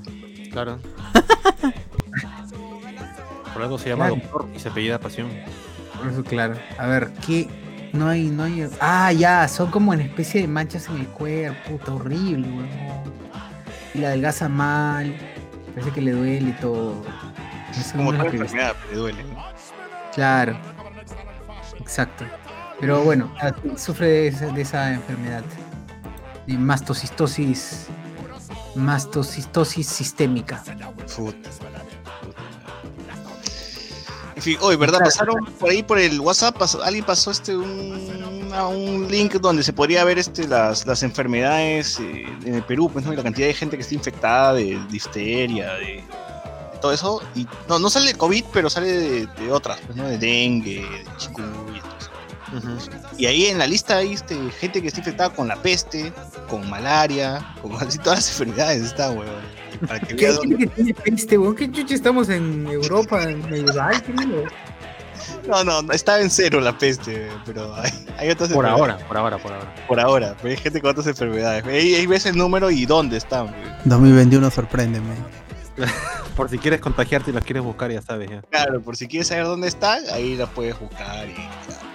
Claro. 0.52 0.80
Por 3.54 3.62
algo 3.62 3.78
se 3.78 3.90
llama 3.90 4.08
Claro. 4.08 4.22
doctor 4.22 4.50
y 4.56 4.60
se 4.60 4.70
apellida 4.70 5.00
pasión. 5.00 5.30
Por 5.98 6.12
eso, 6.12 6.24
claro. 6.24 6.56
A 6.78 6.88
ver, 6.88 7.12
¿qué? 7.26 7.48
No 7.94 8.08
hay, 8.10 8.24
no 8.30 8.44
hay. 8.44 8.68
Ah, 8.80 9.12
ya, 9.14 9.48
son 9.48 9.70
como 9.70 9.94
en 9.94 10.02
especie 10.02 10.42
de 10.42 10.48
manchas 10.48 10.88
en 10.90 10.98
el 10.98 11.08
cuerpo, 11.08 11.58
puta, 11.78 11.94
horrible, 11.94 12.48
weón. 12.48 12.68
Y 13.94 14.00
la 14.00 14.08
adelgaza 14.08 14.50
mal, 14.50 15.16
parece 15.74 15.92
que 15.92 16.02
le 16.02 16.12
duele 16.12 16.50
y 16.50 16.54
todo. 16.54 17.04
Eso 17.72 17.98
Como 17.98 18.14
es 18.14 18.20
toda 18.20 18.32
enfermedad, 18.32 18.76
le 18.92 18.98
duele. 18.98 19.24
¿no? 19.24 19.44
Claro. 20.14 20.58
Exacto. 21.80 22.26
Pero 22.80 23.04
bueno, 23.04 23.34
ah, 23.42 23.54
sufre 23.78 24.08
de 24.08 24.28
esa, 24.28 24.48
de 24.48 24.62
esa 24.62 24.94
enfermedad. 24.94 25.44
De 26.48 26.58
mastocistosis. 26.58 27.88
Mastocistosis 28.76 29.88
sistémica. 29.88 30.64
Puta. 31.16 31.50
Fin, 34.44 34.58
hoy, 34.62 34.76
¿verdad? 34.76 35.00
Claro. 35.00 35.10
Pasaron 35.12 35.46
por 35.58 35.70
ahí 35.70 35.82
por 35.84 35.98
el 35.98 36.20
WhatsApp, 36.20 36.58
pasó- 36.58 36.84
alguien 36.84 37.06
pasó 37.06 37.32
este 37.32 37.56
un, 37.56 38.52
un 38.54 39.08
link 39.10 39.36
donde 39.36 39.64
se 39.64 39.72
podría 39.72 40.04
ver 40.04 40.20
este 40.20 40.48
las, 40.48 40.86
las 40.86 41.02
enfermedades 41.02 41.98
eh, 42.02 42.26
en 42.44 42.56
el 42.56 42.64
Perú, 42.64 42.90
pues, 42.92 43.06
¿no? 43.06 43.14
Y 43.14 43.16
la 43.16 43.24
cantidad 43.24 43.48
de 43.48 43.54
gente 43.54 43.78
que 43.78 43.82
está 43.84 43.96
infectada 43.96 44.54
de 44.54 44.80
difteria, 44.90 45.74
de, 45.76 45.86
de 45.86 46.04
todo 46.82 46.92
eso. 46.92 47.22
Y 47.36 47.48
no, 47.70 47.80
no 47.80 47.90
sale 47.90 48.08
de 48.08 48.16
COVID, 48.16 48.44
pero 48.52 48.70
sale 48.70 48.88
de, 48.88 49.26
de 49.28 49.52
otras, 49.52 49.80
pues, 49.86 49.96
¿no? 49.96 50.04
De 50.10 50.18
dengue, 50.18 50.82
de 50.82 51.06
chikungunya 51.18 51.82
y 53.18 53.26
ahí 53.26 53.46
en 53.46 53.58
la 53.58 53.68
lista 53.68 53.98
hay 53.98 54.14
este, 54.14 54.38
gente 54.60 54.82
que 54.82 54.88
está 54.88 55.00
infectada 55.00 55.30
con 55.30 55.48
la 55.48 55.56
peste, 55.56 56.12
con 56.50 56.70
malaria, 56.70 57.56
con 57.62 57.74
así 57.82 57.98
todas 57.98 58.20
las 58.20 58.30
enfermedades 58.32 58.84
está, 58.84 59.12
weón. 59.12 59.64
Para 59.88 60.00
que 60.00 60.16
¿Qué 60.16 60.28
hay 60.28 60.38
gente 60.38 60.58
que 60.58 60.68
tiene 60.68 60.94
peste, 60.94 61.38
weón? 61.38 61.56
¿Qué 61.56 61.72
chucha 61.72 61.96
estamos 61.96 62.30
en 62.30 62.68
Europa, 62.68 63.24
en 63.24 63.42
creo? 63.42 64.46
No, 65.48 65.64
no, 65.64 65.82
no, 65.82 65.94
estaba 65.94 66.20
en 66.20 66.30
cero 66.30 66.60
la 66.60 66.78
peste, 66.78 67.30
pero 67.46 67.74
hay, 67.76 67.92
hay 68.18 68.30
otras 68.30 68.50
Por 68.52 68.66
enfermedades. 68.66 68.80
ahora, 68.94 69.08
por 69.08 69.18
ahora, 69.18 69.38
por 69.38 69.54
ahora. 69.54 69.76
Por 69.88 70.00
ahora, 70.00 70.36
pero 70.42 70.50
hay 70.50 70.58
gente 70.58 70.82
con 70.82 70.92
otras 70.92 71.08
enfermedades. 71.08 71.66
Ahí, 71.66 71.96
ahí 71.96 72.06
ves 72.06 72.26
el 72.26 72.38
número 72.38 72.72
y 72.72 72.86
dónde 72.86 73.18
están. 73.18 73.48
güey. 73.48 73.64
2021 73.86 74.50
sorpréndeme. 74.52 75.16
Por 76.36 76.50
si 76.50 76.58
quieres 76.58 76.80
contagiarte 76.82 77.32
y 77.32 77.34
las 77.34 77.44
quieres 77.44 77.64
buscar, 77.64 77.92
ya 77.92 78.02
sabes. 78.02 78.30
Ya. 78.30 78.42
Claro, 78.44 78.82
por 78.82 78.96
si 78.96 79.08
quieres 79.08 79.28
saber 79.28 79.46
dónde 79.46 79.68
están, 79.68 80.02
ahí 80.12 80.36
la 80.36 80.48
puedes 80.48 80.80
buscar 80.80 81.28
y 81.28 81.34
claro, 81.34 81.88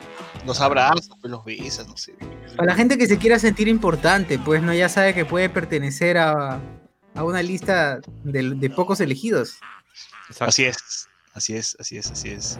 los 0.49 0.61
abrazas, 0.61 1.09
pues 1.21 1.31
los 1.31 1.45
besas, 1.45 1.87
no 1.87 1.97
sé. 1.97 2.15
Para 2.57 2.73
la 2.73 2.75
gente 2.75 2.99
que 2.99 3.07
se 3.07 3.19
quiera 3.19 3.39
sentir 3.39 3.69
importante, 3.69 4.39
pues 4.39 4.63
no 4.63 4.75
ya 4.75 4.89
sabe 4.89 5.15
que 5.15 5.25
puede 5.25 5.49
pertenecer 5.49 6.19
a, 6.19 6.61
a 7.15 7.25
una 7.25 7.43
lista 7.43 8.01
de, 8.25 8.51
de 8.57 8.71
pocos 8.71 9.01
elegidos. 9.01 9.59
Exacto. 10.29 10.45
Así 10.47 10.65
es, 10.65 11.09
así 11.35 11.55
es, 11.55 11.77
así 11.79 11.99
es, 11.99 12.11
así 12.11 12.29
es. 12.31 12.59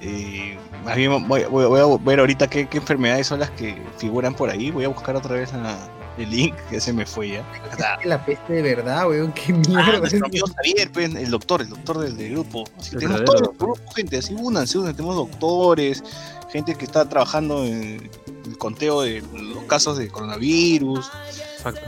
Eh, 0.00 0.58
más 0.84 0.96
bien 0.96 1.10
voy, 1.28 1.44
voy- 1.44 1.66
voy 1.66 1.80
a 1.80 2.04
ver 2.04 2.20
ahorita 2.20 2.48
qué, 2.48 2.68
qué 2.68 2.78
enfermedades 2.78 3.26
son 3.28 3.40
las 3.40 3.50
que 3.50 3.80
figuran 3.98 4.34
por 4.34 4.50
ahí. 4.50 4.70
Voy 4.70 4.84
a 4.84 4.88
buscar 4.88 5.16
otra 5.16 5.36
vez 5.36 5.52
la- 5.52 5.78
el 6.18 6.28
link, 6.28 6.54
que 6.68 6.78
se 6.78 6.92
me 6.92 7.06
fue 7.06 7.30
ya. 7.30 7.98
La 8.04 8.22
peste 8.22 8.52
de 8.52 8.60
verdad, 8.60 9.08
weón, 9.08 9.32
qué 9.32 9.54
Ah, 9.54 9.56
mierda. 10.00 10.08
Javier, 10.56 10.92
pues, 10.92 11.14
el 11.14 11.30
doctor, 11.30 11.62
el 11.62 11.70
doctor 11.70 11.98
del, 12.00 12.16
del 12.18 12.32
grupo. 12.32 12.64
Así 12.78 12.90
tenemos 12.96 13.20
verdadero 13.20 13.24
todo 13.24 13.36
el 13.38 13.42
doctor. 13.44 13.68
grupo, 13.78 13.92
gente, 13.94 14.18
así 14.18 14.34
únanse, 14.34 14.76
únanse. 14.76 14.94
Tenemos 14.96 15.16
doctores, 15.16 16.04
gente 16.52 16.74
que 16.74 16.84
está 16.84 17.08
trabajando 17.08 17.64
en 17.64 18.10
el 18.46 18.58
conteo 18.58 19.02
de 19.02 19.22
los 19.32 19.64
casos 19.64 19.96
de 19.98 20.08
coronavirus, 20.08 21.10
Exacto. 21.56 21.80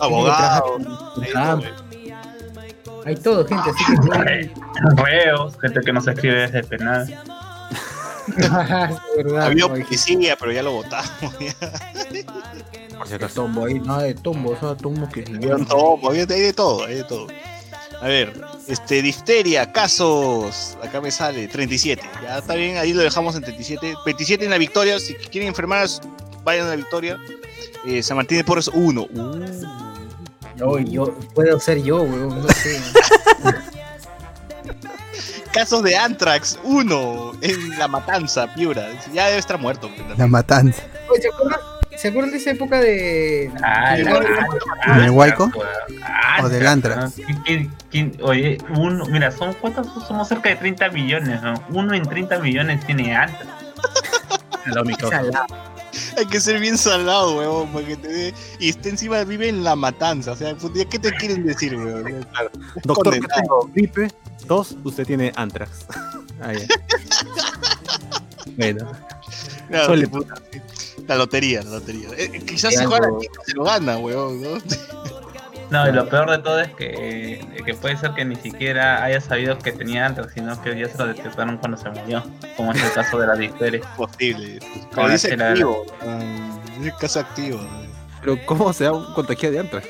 abogados. 0.00 0.82
de. 1.16 1.72
Hay 3.06 3.16
todo, 3.16 3.46
gente, 3.46 3.70
así 3.70 3.84
que 3.84 4.50
Reos, 5.02 5.54
gente 5.60 5.80
que 5.80 5.92
nos 5.92 6.06
escribe 6.06 6.34
desde 6.40 6.58
el 6.60 6.66
penal. 6.66 7.06
Verdad, 9.16 9.42
Había 9.42 9.68
policía, 9.68 10.36
pero 10.38 10.52
ya 10.52 10.62
lo 10.62 10.72
votamos. 10.72 11.10
ya. 11.38 11.54
Por 12.96 13.06
si 13.06 13.10
que 13.10 13.14
acaso. 13.16 13.34
tombo 13.42 13.66
ahí, 13.66 13.74
nada 13.80 14.02
de 14.04 14.14
tombo, 14.14 14.52
o 14.52 14.56
sea, 14.56 14.74
tombo 14.76 15.06
que 15.10 15.24
había- 15.26 15.56
hay 16.22 16.40
de 16.40 16.52
todo, 16.54 16.84
hay 16.86 16.94
de 16.96 17.04
todo. 17.04 17.26
A 18.00 18.08
ver, 18.08 18.32
este, 18.68 19.02
difteria, 19.02 19.72
casos, 19.72 20.76
acá 20.82 21.00
me 21.00 21.10
sale 21.10 21.48
37. 21.48 22.02
Ya 22.22 22.38
está 22.38 22.54
bien, 22.54 22.76
ahí 22.76 22.92
lo 22.92 23.02
dejamos 23.02 23.34
en 23.36 23.42
37. 23.42 23.94
27 24.04 24.44
en 24.44 24.50
la 24.50 24.58
victoria, 24.58 24.98
si 24.98 25.14
quieren 25.14 25.48
enfermar, 25.48 25.88
vayan 26.42 26.66
a 26.66 26.70
la 26.70 26.76
victoria. 26.76 27.18
Eh, 27.86 28.02
San 28.02 28.16
Martín 28.16 28.38
de 28.38 28.44
Porres 28.44 28.68
1. 28.68 29.08
Yo, 30.56 30.78
yo, 30.78 31.14
puedo 31.34 31.58
ser 31.58 31.82
yo, 31.82 32.02
weón, 32.02 32.42
no 32.42 32.48
sé. 32.48 32.80
Casos 35.52 35.82
de 35.84 35.96
Antrax 35.96 36.58
1 36.64 37.32
en 37.42 37.78
La 37.78 37.86
Matanza, 37.86 38.52
Piura. 38.54 38.88
Ya 39.12 39.26
debe 39.26 39.38
estar 39.38 39.58
muerto. 39.58 39.88
La 40.16 40.26
matanza. 40.26 40.82
Oye, 41.08 41.22
¿se 41.22 41.28
acuerdan? 41.28 41.60
¿Se 41.96 42.08
acuerdan 42.08 42.32
de 42.32 42.38
esa 42.38 42.50
época 42.50 42.80
de. 42.80 43.50
Ah, 43.62 43.94
de- 43.96 44.04
la- 44.04 44.46
¿En 44.86 45.04
el 45.04 45.10
Huayco? 45.10 45.50
Ah, 46.02 46.40
¿O 46.42 46.48
del 46.48 46.66
Antrax? 46.66 47.14
¿quién- 47.44 47.70
quién- 47.90 48.16
Oye, 48.22 48.58
uno, 48.76 49.06
mira, 49.06 49.30
son 49.30 49.54
cuántos 49.54 49.86
somos 50.06 50.28
cerca 50.28 50.48
de 50.50 50.56
30 50.56 50.90
millones, 50.90 51.40
¿no? 51.42 51.54
Uno 51.70 51.94
en 51.94 52.02
30 52.02 52.38
millones 52.40 52.84
tiene. 52.86 53.16
Salado. 55.10 55.46
Hay 56.16 56.26
que 56.26 56.40
ser 56.40 56.58
bien 56.58 56.76
salado, 56.78 57.36
weón, 57.38 57.68
para 57.72 57.86
que 57.86 57.96
te. 57.96 58.34
Y 58.58 58.70
este 58.70 58.88
encima 58.88 59.22
vive 59.24 59.48
en 59.48 59.62
la 59.62 59.76
matanza. 59.76 60.32
O 60.32 60.36
sea, 60.36 60.54
puta, 60.56 60.84
¿qué 60.88 60.98
te 60.98 61.12
quieren 61.12 61.44
decir, 61.46 61.76
weón? 61.76 62.26
Doctor, 62.84 63.14
que 63.20 63.26
tengo 63.28 63.70
gripe. 63.74 64.08
Dos, 64.46 64.76
usted 64.84 65.06
tiene 65.06 65.32
antrax. 65.36 65.86
Ah, 66.42 66.52
ya. 66.52 66.66
bueno, 68.56 68.90
Suele- 69.86 70.08
puta. 70.08 70.34
La 71.06 71.16
lotería, 71.16 71.62
la 71.62 71.70
lotería. 71.72 72.08
Eh, 72.16 72.30
eh, 72.32 72.42
quizás 72.46 72.72
si 72.72 72.78
Sí, 72.78 72.84
juega 72.86 73.08
la 73.10 73.18
chica 73.20 73.40
se 73.46 73.54
lo 73.54 73.64
gana, 73.64 73.98
weón, 73.98 74.40
¿no? 74.42 74.48
No, 75.70 75.88
y 75.88 75.92
lo 75.92 76.08
peor 76.08 76.30
de 76.30 76.38
todo 76.38 76.60
es 76.60 76.72
que, 76.74 77.40
que 77.64 77.74
puede 77.74 77.96
ser 77.96 78.12
que 78.12 78.24
ni 78.24 78.36
siquiera 78.36 79.02
haya 79.02 79.20
sabido 79.20 79.58
que 79.58 79.72
tenía 79.72 80.04
Antrax, 80.06 80.34
sino 80.34 80.60
que 80.62 80.78
ya 80.78 80.88
se 80.88 80.98
lo 80.98 81.06
detectaron 81.06 81.56
cuando 81.56 81.78
se 81.78 81.88
murió, 81.90 82.22
como 82.56 82.72
es 82.72 82.82
el 82.84 82.92
caso 82.92 83.18
de 83.18 83.26
la 83.26 83.34
difteria. 83.34 83.80
Posible. 83.96 84.58
Pero 84.90 85.02
Ahora 85.02 85.14
dice 85.14 85.30
sí 85.30 85.36
la- 85.36 85.48
activo. 85.50 85.86
ah, 86.02 86.58
Dice 86.78 86.92
caso 87.00 87.20
activo. 87.20 87.60
pero 88.20 88.36
¿cómo 88.46 88.72
se 88.74 88.84
da 88.84 88.92
un 88.92 89.12
contagiado 89.14 89.54
de 89.54 89.60
antrax? 89.60 89.86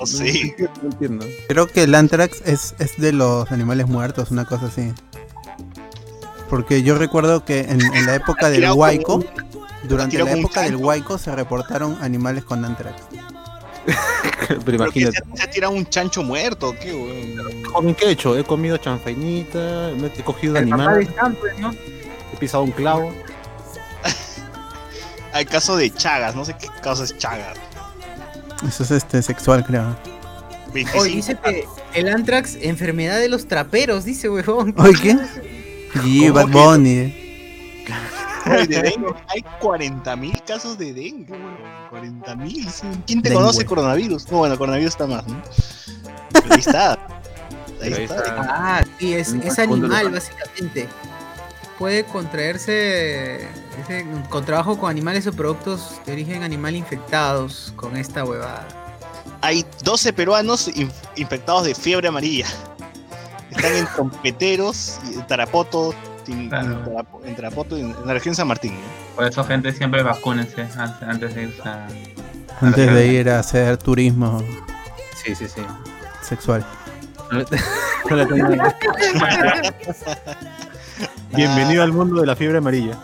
No 0.00 0.06
sé. 0.06 0.56
No 0.82 0.88
entiendo. 0.90 1.26
Creo 1.48 1.66
que 1.68 1.82
el 1.84 1.94
Antrax 1.94 2.40
es, 2.46 2.74
es 2.78 2.96
de 2.96 3.12
los 3.12 3.52
animales 3.52 3.86
muertos, 3.86 4.30
una 4.30 4.46
cosa 4.46 4.66
así. 4.66 4.92
Porque 6.48 6.82
yo 6.82 6.96
recuerdo 6.96 7.44
que 7.44 7.60
en, 7.60 7.80
en 7.82 8.06
la 8.06 8.14
época 8.16 8.48
del 8.50 8.66
como 9.02 9.16
un- 9.16 9.26
durante 9.84 10.18
la 10.18 10.32
época 10.32 10.62
del. 10.62 10.76
Huayco 10.76 11.18
se 11.18 11.34
reportaron 11.34 11.96
animales 12.00 12.44
con 12.44 12.64
Antrax. 12.64 13.02
Pero 14.64 14.76
imagínate. 14.76 15.18
se, 15.18 15.36
se 15.36 15.42
ha 15.42 15.50
tirado 15.50 15.72
un 15.72 15.86
chancho 15.86 16.22
muerto, 16.22 16.74
¿qué, 16.80 16.92
weón? 16.92 17.64
Joven, 17.64 17.94
¿qué 17.94 18.06
he 18.06 18.10
hecho? 18.10 18.36
He 18.36 18.44
comido 18.44 18.76
chanfainita, 18.76 19.92
me 19.96 20.08
he 20.08 20.22
cogido 20.22 20.54
de 20.54 20.60
animal, 20.60 21.08
he 22.32 22.36
pisado 22.36 22.64
un 22.64 22.72
clavo. 22.72 23.12
Hay 25.32 25.46
caso 25.46 25.76
de 25.76 25.90
Chagas, 25.90 26.34
no 26.34 26.44
sé 26.44 26.54
qué 26.58 26.68
caso 26.82 27.04
es 27.04 27.16
Chagas. 27.16 27.56
Eso 28.66 28.82
es 28.82 28.90
este 28.90 29.22
sexual, 29.22 29.64
creo. 29.64 29.96
25. 30.74 31.02
Oye, 31.02 31.16
dice 31.16 31.36
que 31.42 31.64
el 31.94 32.08
Antrax, 32.08 32.58
enfermedad 32.60 33.18
de 33.18 33.28
los 33.28 33.48
traperos, 33.48 34.04
dice, 34.04 34.28
huevón. 34.28 34.74
Oye, 34.78 35.00
¿qué? 35.00 35.16
Y 36.04 36.28
¿Cómo 36.28 36.34
Bad? 36.34 36.48
Bunny. 36.48 37.84
Oye, 38.46 38.66
de 38.66 38.82
dengue 38.82 39.14
hay 39.28 39.44
40.000 39.60 40.44
casos 40.44 40.78
de 40.78 40.92
dengue, 40.92 41.32
weón. 41.32 42.22
40.000. 42.24 42.70
sí. 42.70 42.86
¿Quién 43.06 43.22
te 43.22 43.28
Dengue. 43.28 43.34
conoce 43.42 43.64
coronavirus? 43.64 44.30
No, 44.30 44.38
bueno, 44.38 44.56
coronavirus 44.58 44.92
está 44.92 45.06
más, 45.06 45.26
¿no? 45.26 45.42
Pero 46.32 46.46
ahí 46.54 46.60
está. 46.60 46.92
Ahí 47.82 47.92
está. 47.92 48.16
está. 48.16 48.36
Ah, 48.38 48.84
sí, 48.98 49.14
es, 49.14 49.32
es 49.32 49.58
animal, 49.58 50.10
básicamente. 50.10 50.88
Puede 51.78 52.04
contraerse 52.04 53.36
ese, 53.82 54.06
con 54.28 54.44
trabajo 54.44 54.78
con 54.78 54.90
animales 54.90 55.26
o 55.26 55.32
productos 55.32 55.92
de 56.04 56.12
origen 56.12 56.42
animal 56.42 56.76
infectados 56.76 57.72
con 57.76 57.96
esta 57.96 58.22
huevada. 58.24 58.68
Hay 59.40 59.64
12 59.82 60.12
peruanos 60.12 60.68
inf- 60.76 60.92
infectados 61.16 61.64
de 61.64 61.74
fiebre 61.74 62.08
amarilla. 62.08 62.46
Están 63.50 63.74
en 63.74 63.86
Trompeteros, 63.86 65.00
y 65.10 65.14
en 65.14 65.26
Tarapoto, 65.26 65.94
en 66.32 66.48
Claro. 66.48 67.04
En 67.24 67.34
Tarapoto, 67.36 67.76
en, 67.76 67.86
en 67.90 68.06
la 68.06 68.12
región 68.14 68.32
de 68.32 68.36
San 68.36 68.48
Martín. 68.48 68.74
Por 69.16 69.26
eso, 69.26 69.44
gente, 69.44 69.72
siempre 69.72 70.02
vacúnense 70.02 70.66
antes, 70.76 71.34
de 71.34 71.42
irse 71.44 71.62
a... 71.68 71.86
Antes 72.60 72.92
de 72.94 73.06
ir 73.06 73.30
a 73.30 73.38
hacer 73.40 73.76
turismo 73.78 74.42
Sí, 75.24 75.34
sí, 75.34 75.48
sí. 75.48 75.62
sexual. 76.22 76.64
Bienvenido 81.34 81.82
al 81.82 81.92
mundo 81.92 82.20
de 82.20 82.26
la 82.26 82.36
fiebre 82.36 82.58
amarilla. 82.58 82.98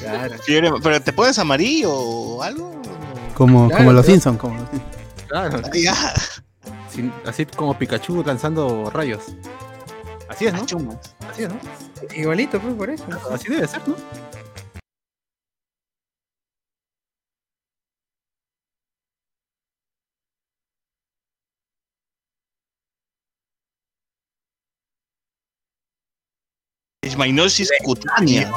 Claro. 0.00 0.34
Fiebre, 0.44 0.70
¿Pero 0.82 1.00
te 1.02 1.12
pones 1.12 1.38
amarillo 1.38 1.92
o 1.92 2.42
algo? 2.42 2.80
Como, 3.34 3.68
Claro, 3.68 3.84
como 3.84 3.92
los 3.92 4.06
Simpsons. 4.06 4.38
Como. 4.38 4.56
Claro. 5.28 5.60
Ah. 5.90 6.14
Sin- 6.90 7.12
así 7.26 7.44
como 7.46 7.78
Pikachu 7.78 8.24
lanzando 8.24 8.90
rayos. 8.90 9.22
Así 10.38 10.46
es, 10.46 10.52
¿no? 10.52 11.00
Así 11.28 11.42
es, 11.42 11.48
¿no? 11.48 11.58
Igualito, 12.14 12.60
pues, 12.60 12.74
por 12.74 12.88
eso. 12.88 13.04
Así 13.28 13.48
debe 13.48 13.66
ser, 13.66 13.82
¿no? 13.88 13.96
Leishmaniasis 27.02 27.72
cutánea. 27.82 28.52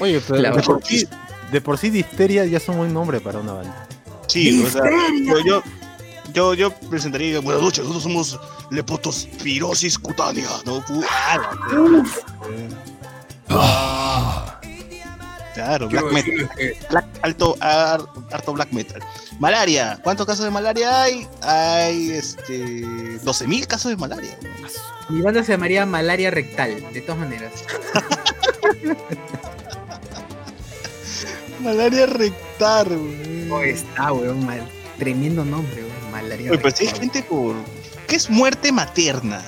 Oye, 0.00 0.20
pero 0.26 0.42
de 0.42 0.62
por, 0.64 0.84
sí, 0.84 1.08
de 1.52 1.60
por 1.60 1.78
sí 1.78 1.90
difteria 1.90 2.44
ya 2.46 2.56
es 2.56 2.68
un 2.68 2.78
buen 2.78 2.92
nombre 2.92 3.20
para 3.20 3.38
una 3.38 3.52
banda. 3.52 3.88
Sí, 4.26 4.64
o 4.64 4.68
sea, 4.68 4.82
yo, 5.46 5.62
yo, 6.32 6.54
yo, 6.54 6.70
presentaría, 6.90 7.40
buenas 7.40 7.62
noches, 7.62 7.84
nosotros 7.84 8.02
somos 8.02 8.40
lepotospirosis 8.70 9.98
cutánea, 9.98 10.48
¿no? 10.64 10.82
Ah, 11.08 11.38
la- 13.48 14.58
Claro, 15.54 15.86
black 15.88 16.10
metal. 16.12 16.50
Black- 16.90 17.06
alto, 17.20 17.56
ar- 17.60 18.06
harto 18.32 18.52
black 18.54 18.72
metal. 18.72 19.02
Malaria, 19.38 20.00
¿cuántos 20.02 20.26
casos 20.26 20.46
de 20.46 20.50
malaria 20.50 21.02
hay? 21.02 21.28
Hay 21.42 22.10
este 22.12 23.18
12.000 23.22 23.66
casos 23.66 23.90
de 23.90 23.96
malaria. 23.98 24.34
Mi 25.10 25.20
banda 25.20 25.44
se 25.44 25.52
llamaría 25.52 25.84
Malaria 25.84 26.30
Rectal, 26.30 26.82
de 26.94 27.00
todas 27.02 27.18
maneras. 27.20 27.52
Malaria 31.62 32.06
rectal, 32.06 32.86
güey. 32.88 33.50
Oh, 33.50 33.60
está, 33.60 34.10
weón, 34.12 34.44
mal. 34.46 34.66
Tremendo 34.98 35.44
nombre, 35.44 35.82
weón. 35.84 36.01
Malaria 36.12 36.50
Oye, 36.50 36.58
pero 36.58 36.76
si 36.76 36.84
hay 36.84 36.90
Rectal. 36.92 37.10
gente 37.10 37.22
por. 37.28 37.56
¿Qué 38.06 38.16
es 38.16 38.30
muerte 38.30 38.70
materna? 38.70 39.42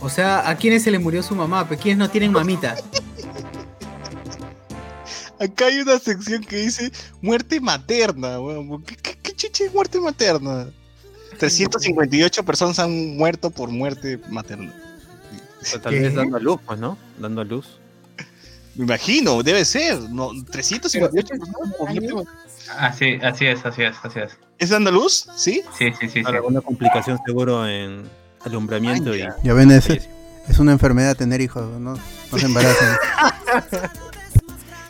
O 0.00 0.08
sea, 0.08 0.48
¿a 0.48 0.54
quiénes 0.56 0.82
se 0.84 0.90
le 0.90 0.98
murió 0.98 1.22
su 1.22 1.34
mamá? 1.34 1.66
Pues 1.66 1.80
quiénes 1.80 1.98
no 1.98 2.10
tienen 2.10 2.30
mamita. 2.30 2.76
Acá 5.40 5.66
hay 5.66 5.80
una 5.80 5.98
sección 5.98 6.44
que 6.44 6.56
dice 6.56 6.92
muerte 7.20 7.60
materna, 7.60 8.40
weón. 8.40 8.82
¿Qué, 8.82 8.96
qué, 8.96 9.18
qué 9.20 9.32
chiche 9.34 9.66
es 9.66 9.74
muerte 9.74 10.00
materna? 10.00 10.70
358 11.38 12.44
personas 12.44 12.78
han 12.78 13.16
muerto 13.16 13.50
por 13.50 13.70
muerte 13.70 14.18
materna. 14.30 14.74
O 15.74 15.80
tal 15.80 15.92
¿Qué? 15.92 16.00
vez 16.00 16.14
dando 16.14 16.36
a 16.36 16.40
luz, 16.40 16.60
pues, 16.64 16.78
¿no? 16.78 16.96
Dando 17.18 17.40
a 17.40 17.44
luz. 17.44 17.78
Me 18.74 18.84
imagino, 18.84 19.42
debe 19.42 19.64
ser. 19.64 19.98
No, 20.10 20.30
358 20.50 21.28
personas 21.28 21.74
por 21.78 21.90
muerte 21.90 22.14
materna. 22.14 22.45
Así, 22.78 23.18
así 23.22 23.46
es, 23.46 23.64
así 23.64 23.82
es, 23.82 23.96
así 24.02 24.18
es. 24.20 24.38
¿Es 24.58 24.70
dando 24.70 24.90
luz? 24.90 25.28
¿Sí? 25.36 25.62
Sí, 25.78 25.90
sí, 25.98 26.08
sí, 26.08 26.08
sí. 26.08 26.22
Alguna 26.24 26.60
complicación 26.60 27.18
seguro 27.26 27.66
en 27.68 28.04
alumbramiento 28.44 29.14
y. 29.14 29.26
Ya 29.42 29.52
ven, 29.54 29.70
es, 29.70 29.88
es 29.88 30.58
una 30.58 30.72
enfermedad 30.72 31.16
tener 31.16 31.40
hijos. 31.40 31.78
No, 31.80 31.98
no 32.32 32.38
se 32.38 32.46
embaracen. 32.46 32.88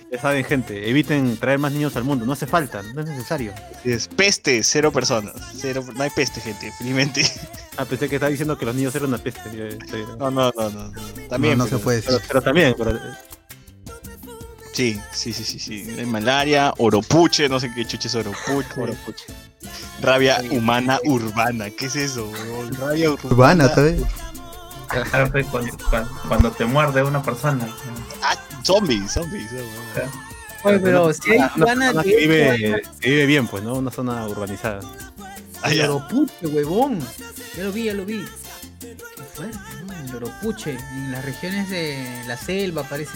Ya 0.08 0.20
saben, 0.20 0.44
gente, 0.44 0.88
eviten 0.88 1.36
traer 1.36 1.58
más 1.58 1.72
niños 1.72 1.96
al 1.96 2.04
mundo. 2.04 2.24
No 2.24 2.32
hace 2.32 2.46
falta, 2.46 2.80
no 2.94 3.00
es 3.00 3.08
necesario. 3.08 3.52
Es 3.84 4.06
peste, 4.06 4.62
cero 4.62 4.92
personas. 4.92 5.34
Cero, 5.56 5.84
no 5.94 6.00
hay 6.02 6.10
peste, 6.10 6.40
gente, 6.40 6.72
felizmente. 6.78 7.28
Ah, 7.76 7.84
pensé 7.84 8.08
que 8.08 8.14
estaba 8.16 8.30
diciendo 8.30 8.56
que 8.56 8.64
los 8.64 8.74
niños 8.74 8.94
eran 8.94 9.08
una 9.08 9.18
peste. 9.18 9.40
Ya 9.54 9.64
estoy- 9.64 10.06
No, 10.16 10.30
no, 10.30 10.52
no, 10.56 10.70
no. 10.70 10.88
no. 10.88 10.92
También. 11.28 11.58
no, 11.58 11.64
no 11.64 11.68
pero- 11.68 11.78
se 11.78 11.84
puede 11.84 12.00
Pero, 12.02 12.12
decir. 12.14 12.28
pero 12.28 12.40
también, 12.42 12.74
pero- 12.78 12.98
Sí, 14.76 15.00
sí, 15.10 15.32
sí, 15.32 15.42
sí, 15.42 15.58
sí. 15.58 15.86
Hay 15.98 16.04
malaria, 16.04 16.74
oropuche, 16.76 17.48
no 17.48 17.58
sé 17.58 17.72
qué 17.74 17.86
chuche 17.86 18.08
es 18.08 18.14
oropuche. 18.14 19.24
Rabia 20.02 20.42
humana 20.50 21.00
urbana. 21.04 21.70
¿Qué 21.70 21.86
es 21.86 21.96
eso? 21.96 22.28
weón? 22.28 22.74
Rabia 22.74 23.10
urbana. 23.12 23.30
Urbana, 23.32 23.68
¿sabes? 23.70 24.02
Claro, 24.88 25.32
pues, 25.32 25.46
cuando, 25.46 25.76
cuando- 25.88 26.20
cuando 26.28 26.50
te 26.52 26.66
muerde 26.66 27.02
una 27.02 27.22
persona. 27.22 27.66
Ah, 28.22 28.36
zombies, 28.62 29.12
zombies. 29.12 29.50
weón. 29.50 30.10
Oye, 30.64 30.78
pero 30.80 31.10
si 31.14 31.30
hay 31.32 31.38
una 31.56 31.66
ganas 31.66 31.88
zona 31.92 32.02
de. 32.02 32.10
que 32.10 32.16
vive, 32.18 32.82
que 33.00 33.08
vive 33.10 33.26
bien, 33.26 33.46
pues, 33.46 33.62
¿no? 33.62 33.76
Una 33.76 33.90
zona 33.90 34.26
urbanizada. 34.26 34.80
Ah. 35.62 35.72
El 35.72 35.80
Oropuche, 35.88 36.46
huevón. 36.48 36.98
Ya 37.56 37.62
lo 37.64 37.72
vi, 37.72 37.84
ya 37.84 37.94
lo 37.94 38.04
vi. 38.04 38.22
Qué 38.80 38.94
fuerte, 39.34 39.58
¿no? 39.86 39.92
El 39.94 40.16
Oropuche. 40.16 40.72
En 40.92 41.12
las 41.12 41.24
regiones 41.24 41.70
de 41.70 42.22
la 42.26 42.36
selva, 42.36 42.82
parece. 42.82 43.12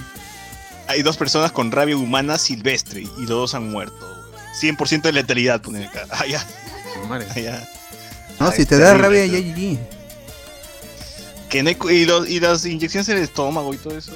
Hay 0.90 1.02
dos 1.02 1.16
personas 1.16 1.52
con 1.52 1.70
rabia 1.70 1.96
humana 1.96 2.36
silvestre 2.36 3.02
y 3.02 3.20
los 3.20 3.28
dos 3.28 3.54
han 3.54 3.70
muerto. 3.70 3.94
weón. 4.00 4.76
100% 4.76 5.02
de 5.02 5.12
letalidad 5.12 5.62
ponen 5.62 5.84
acá. 5.84 6.04
Ah, 6.10 6.26
ya, 6.26 6.44
Madre. 7.08 7.26
ah, 7.30 7.38
ya. 7.38 7.68
No, 8.40 8.48
Ay, 8.48 8.56
si 8.56 8.66
te 8.66 8.76
da 8.78 8.94
rabia, 8.94 9.24
ya 9.26 9.38
GG. 9.38 9.78
Que 11.48 11.62
no 11.62 11.68
hay 11.70 11.76
y, 11.90 12.04
los- 12.06 12.28
y 12.28 12.40
las 12.40 12.64
inyecciones 12.64 13.08
en 13.08 13.18
el 13.18 13.22
estómago 13.24 13.72
y 13.72 13.76
todo 13.76 13.96
eso. 13.96 14.12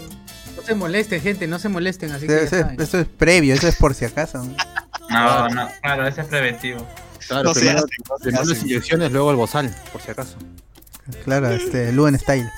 No 0.56 0.62
se 0.62 0.74
molesten, 0.74 1.20
gente, 1.20 1.46
no 1.46 1.58
se 1.58 1.68
molesten, 1.68 2.10
así 2.12 2.26
que 2.26 2.44
Eso 2.44 2.56
es, 2.56 2.78
eso 2.94 3.06
previo, 3.18 3.54
eso 3.54 3.68
es 3.68 3.76
por 3.76 3.94
si 3.94 4.04
acaso. 4.04 4.44
No, 5.10 5.48
no, 5.50 5.68
claro, 5.82 6.06
ese 6.08 6.22
es 6.22 6.26
preventivo. 6.26 6.86
Claro, 7.28 7.44
No 7.44 7.52
primero, 7.54 7.84
se 8.22 8.30
las 8.32 8.62
inyecciones, 8.62 9.12
luego 9.12 9.30
el 9.30 9.36
bozal, 9.36 9.74
por 9.92 10.00
si 10.02 10.10
acaso. 10.10 10.36
Claro, 11.24 11.50
este, 11.52 11.92
Luen 11.92 12.18
Style. 12.18 12.50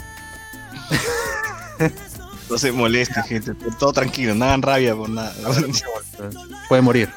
No 2.49 2.59
se 2.59 2.72
molesten, 2.72 3.22
gente. 3.24 3.55
Todo 3.78 3.92
tranquilo, 3.92 4.34
no 4.34 4.44
hagan 4.44 4.62
rabia 4.62 4.94
por 4.94 5.09
nada. 5.09 5.34
Puede 6.68 6.82
morir. 6.82 7.11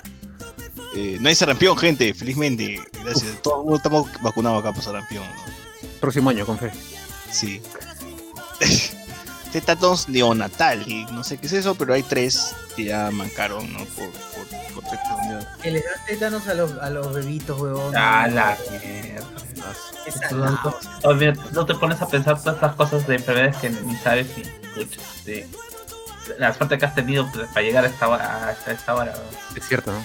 Eh, 0.95 1.17
nadie 1.19 1.35
sarampión, 1.35 1.77
gente, 1.77 2.13
felizmente. 2.13 2.79
Gracias. 3.03 3.41
Todos 3.41 3.63
mundo 3.63 3.77
estamos 3.77 4.07
vacunados 4.21 4.59
acá 4.59 4.73
por 4.73 4.83
sarampión. 4.83 5.23
¿no? 5.23 5.89
Próximo 5.99 6.29
año, 6.29 6.45
con 6.45 6.57
fe. 6.57 6.71
Sí. 7.31 7.61
Tétanos 9.51 10.07
neonatal, 10.09 10.87
y 10.87 11.05
no 11.05 11.23
sé 11.23 11.37
qué 11.37 11.47
es 11.47 11.53
eso, 11.53 11.73
pero 11.75 11.93
hay 11.93 12.03
tres 12.03 12.55
que 12.75 12.85
ya 12.85 13.09
mancaron, 13.11 13.71
¿no? 13.73 13.79
Por, 13.79 14.09
por, 14.11 14.83
por. 14.83 15.61
Que 15.61 15.71
les 15.71 15.83
dan 15.83 16.05
tétanos 16.05 16.47
a 16.47 16.53
los, 16.53 16.71
a 16.73 16.89
los 16.89 17.13
bebitos, 17.13 17.59
huevón. 17.59 17.93
Ah, 17.95 18.27
la 18.27 18.57
mierda. 18.69 19.25
No- 21.03 21.13
mira, 21.15 21.33
no 21.51 21.65
te 21.65 21.75
pones 21.75 22.01
a 22.01 22.07
pensar 22.07 22.39
todas 22.39 22.55
estas 22.55 22.75
cosas 22.75 23.07
de 23.07 23.15
enfermedades 23.15 23.57
que 23.57 23.69
ni 23.69 23.95
sabes 23.97 24.27
y 24.37 24.41
pucha, 24.73 25.01
de 25.25 25.47
la 26.37 26.53
suerte 26.53 26.77
que 26.77 26.85
has 26.85 26.95
tenido 26.95 27.29
pues, 27.33 27.47
para 27.49 27.61
llegar 27.61 27.83
a 27.83 27.87
esta 27.87 28.07
hora. 28.07 28.47
A 28.67 28.71
esta, 28.71 28.95
hora 28.95 29.13
¿no? 29.13 29.57
Es 29.57 29.67
cierto, 29.67 29.91
¿no? 29.91 29.99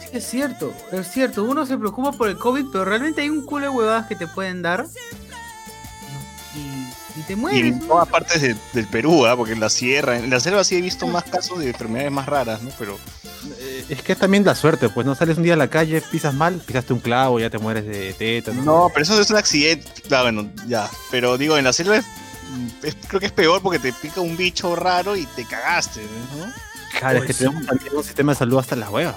Sí, 0.00 0.08
es 0.12 0.26
cierto, 0.26 0.74
es 0.92 1.10
cierto. 1.10 1.44
Uno 1.44 1.66
se 1.66 1.76
preocupa 1.78 2.12
por 2.12 2.28
el 2.28 2.38
COVID, 2.38 2.66
pero 2.72 2.84
realmente 2.84 3.22
hay 3.22 3.28
un 3.30 3.44
culo 3.44 3.64
de 3.66 3.68
huevadas 3.70 4.06
que 4.06 4.16
te 4.16 4.26
pueden 4.26 4.62
dar. 4.62 4.86
Y, 7.16 7.20
y 7.20 7.22
te 7.24 7.32
Y 7.32 7.36
mueres. 7.36 7.62
en 7.72 7.80
todas 7.86 8.08
partes 8.08 8.40
de- 8.42 8.56
del 8.72 8.86
Perú, 8.88 9.26
¿ah? 9.26 9.36
porque 9.36 9.52
en 9.52 9.60
la 9.60 9.70
sierra, 9.70 10.18
en 10.18 10.30
la 10.30 10.40
selva 10.40 10.64
sí 10.64 10.76
he 10.76 10.80
visto 10.80 11.06
más 11.06 11.24
casos 11.24 11.58
de 11.58 11.68
enfermedades 11.68 12.12
más 12.12 12.26
raras, 12.26 12.62
¿no? 12.62 12.70
Pero 12.78 12.98
Eh, 13.60 13.84
Es 13.90 14.02
que 14.02 14.12
es 14.12 14.18
también 14.18 14.44
la 14.44 14.54
suerte, 14.56 14.88
pues 14.88 15.06
no 15.06 15.14
sales 15.14 15.36
un 15.36 15.44
día 15.44 15.54
a 15.54 15.56
la 15.56 15.68
calle, 15.68 16.00
pisas 16.10 16.34
mal, 16.34 16.54
pisaste 16.66 16.92
un 16.92 16.98
clavo, 17.00 17.38
ya 17.38 17.48
te 17.48 17.58
mueres 17.58 17.86
de 17.86 18.12
tétano. 18.14 18.62
no, 18.64 18.90
pero 18.92 19.04
eso 19.04 19.20
es 19.20 19.30
un 19.30 19.36
accidente. 19.36 19.86
Ah, 20.10 20.22
bueno, 20.22 20.50
ya. 20.66 20.90
Pero 21.12 21.38
digo, 21.38 21.56
en 21.56 21.62
la 21.64 21.72
selva 21.72 21.96
es- 21.98 22.04
es- 22.82 22.96
creo 23.06 23.20
que 23.20 23.26
es 23.26 23.32
peor 23.32 23.62
porque 23.62 23.78
te 23.78 23.92
pica 23.92 24.20
un 24.20 24.36
bicho 24.36 24.74
raro 24.74 25.14
y 25.16 25.26
te 25.26 25.44
cagaste, 25.44 26.00
¿no? 26.36 26.52
Claro, 26.98 27.18
es 27.18 27.22
que 27.22 27.26
Pues 27.28 27.38
tenemos 27.38 27.66
también 27.66 27.96
un 27.96 28.02
sistema 28.04 28.32
de 28.32 28.38
salud 28.38 28.58
hasta 28.58 28.74
las 28.74 28.88
huevas. 28.88 29.16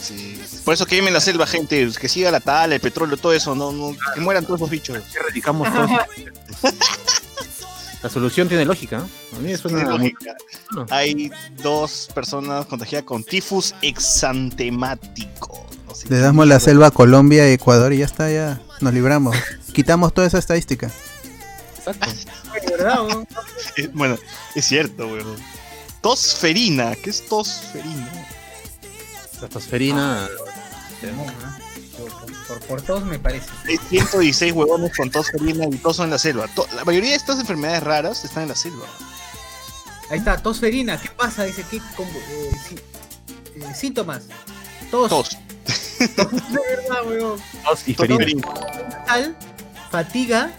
Sí. 0.00 0.40
Por 0.64 0.74
eso 0.74 0.86
quemen 0.86 1.12
la 1.12 1.20
selva, 1.20 1.46
gente, 1.46 1.88
que 2.00 2.08
siga 2.08 2.30
la 2.30 2.40
tala, 2.40 2.74
el 2.76 2.80
petróleo, 2.80 3.16
todo 3.16 3.32
eso, 3.32 3.54
no, 3.54 3.72
no, 3.72 3.96
que 4.14 4.20
mueran 4.20 4.44
todos 4.44 4.60
esos 4.60 4.70
bichos. 4.70 4.98
Que 5.12 5.18
erradicamos 5.18 5.66
todo 5.72 5.84
eso. 5.84 6.30
La 8.02 8.08
solución 8.08 8.48
tiene 8.48 8.64
lógica, 8.64 8.98
¿no? 8.98 9.08
A 9.36 9.40
mí 9.40 9.50
eso 9.50 9.68
Tiene 9.68 9.82
es 9.82 9.88
lógica. 9.88 10.36
Hay 10.90 11.32
dos 11.62 12.08
personas 12.14 12.64
contagiadas 12.66 13.04
con 13.04 13.24
tifus 13.24 13.74
exantemático. 13.82 15.66
No 15.86 15.94
sé 15.94 16.08
Le 16.08 16.18
damos 16.18 16.46
la 16.46 16.60
selva 16.60 16.88
a 16.88 16.90
Colombia, 16.92 17.50
Ecuador 17.50 17.92
y 17.92 17.98
ya 17.98 18.04
está, 18.04 18.30
ya 18.30 18.60
nos 18.80 18.94
libramos. 18.94 19.36
Quitamos 19.72 20.14
toda 20.14 20.28
esa 20.28 20.38
estadística. 20.38 20.90
Exacto. 21.78 22.08
Bueno, 23.92 24.18
es 24.54 24.64
cierto, 24.64 25.06
weón. 25.06 25.36
Tosferina, 26.00 26.94
¿qué 26.96 27.10
es 27.10 27.26
tosferina? 27.28 28.10
La 29.40 29.48
tosferina. 29.48 30.28
¿no? 31.02 31.67
Por, 32.48 32.60
por, 32.60 32.80
todos 32.82 33.04
me 33.04 33.18
parece. 33.18 33.46
Hay 33.66 33.76
116 33.76 34.52
huevones 34.54 34.90
con 34.96 35.10
tosferina 35.10 35.66
y 35.66 35.76
todos 35.76 35.96
son 35.96 36.06
en 36.06 36.10
la 36.12 36.18
selva. 36.18 36.48
To- 36.54 36.66
La 36.74 36.84
mayoría 36.84 37.10
de 37.10 37.16
estas 37.16 37.38
enfermedades 37.38 37.82
raras 37.82 38.24
están 38.24 38.44
en 38.44 38.48
la 38.48 38.56
selva. 38.56 38.86
Ahí 40.10 40.18
está, 40.18 40.38
tosferina. 40.38 40.98
¿Qué 40.98 41.10
pasa? 41.10 41.44
Dice, 41.44 41.62
¿qué 41.70 41.78
combo- 41.94 42.18
eh, 42.30 42.50
sí- 42.66 42.78
eh, 43.56 43.74
síntomas? 43.74 44.22
Tos. 44.90 45.10
Tos. 45.10 45.28
Tos, 46.16 46.30
de 46.32 46.76
verdad, 46.76 47.06
huevón. 47.06 47.40
Tos 47.64 47.86
y. 47.86 47.94
Tal, 49.06 49.36
fatiga, 49.90 50.50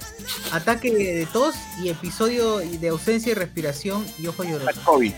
ataque 0.51 0.91
de 0.93 1.25
tos 1.33 1.55
y 1.81 1.89
episodio 1.89 2.57
de 2.59 2.89
ausencia 2.89 3.31
y 3.31 3.33
respiración 3.35 4.05
y 4.19 4.27
ojo 4.27 4.43
lloroso. 4.43 4.79
COVID. 4.85 5.13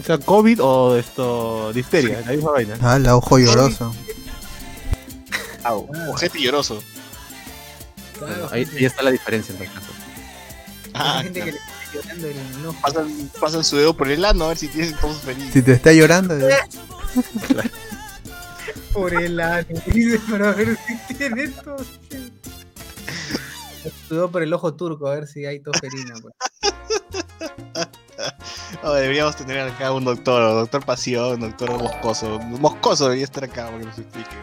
O 0.00 0.02
sea, 0.04 0.18
COVID 0.18 0.62
o 0.62 0.96
esto, 0.96 1.72
difteria, 1.72 2.20
la 2.24 2.32
misma 2.32 2.50
vaina. 2.52 2.76
Ah, 2.82 2.98
la 2.98 3.16
ojo 3.16 3.38
lloroso. 3.38 3.94
Au. 5.64 5.88
Ojete 6.10 6.40
lloroso. 6.40 6.82
Claro, 8.18 8.48
Bueno, 8.48 8.48
ahí, 8.50 8.84
está 8.84 9.02
la 9.02 9.10
diferencia 9.10 9.52
en 9.52 9.58
todo 9.58 9.74
caso. 9.74 9.92
Ah, 10.94 11.18
hay 11.18 11.24
gente 11.24 11.40
que 11.40 11.52
le 11.52 11.58
está 11.58 11.92
llorando 11.94 12.26
en 12.26 12.36
el 12.36 12.66
ojo. 12.66 12.80
pasan, 12.80 13.30
pasan 13.40 13.64
su 13.64 13.76
dedo 13.76 13.94
por 13.94 14.08
el 14.08 14.24
ano 14.24 14.44
a 14.44 14.48
ver 14.48 14.56
si 14.56 14.68
tienen 14.68 14.96
tosferina. 14.96 15.52
Si 15.52 15.62
te 15.62 15.72
está 15.72 15.92
llorando, 15.92 16.36
eh, 16.36 16.56
Por 18.92 19.14
el 19.14 19.38
ano. 19.40 19.66
Dice, 19.86 20.18
para 20.30 20.52
ver 20.52 20.76
si 20.86 21.14
tiene 21.14 21.48
tos. 21.48 21.86
Estudió 23.84 24.30
por 24.30 24.42
el 24.42 24.52
ojo 24.52 24.74
turco 24.74 25.06
a 25.06 25.14
ver 25.14 25.26
si 25.26 25.46
hay 25.46 25.60
tosferina. 25.60 26.14
pues. 26.20 26.34
Oh, 28.82 28.92
deberíamos 28.92 29.36
tener 29.36 29.60
acá 29.60 29.92
un 29.92 30.04
doctor, 30.04 30.42
doctor 30.42 30.84
Pasión, 30.84 31.40
doctor 31.40 31.70
Moscoso. 31.70 32.38
Moscoso 32.40 33.04
debería 33.04 33.24
estar 33.24 33.44
acá 33.44 33.66
para 33.66 33.78
que 33.78 33.86
nos 33.86 33.98
explique. 33.98 34.36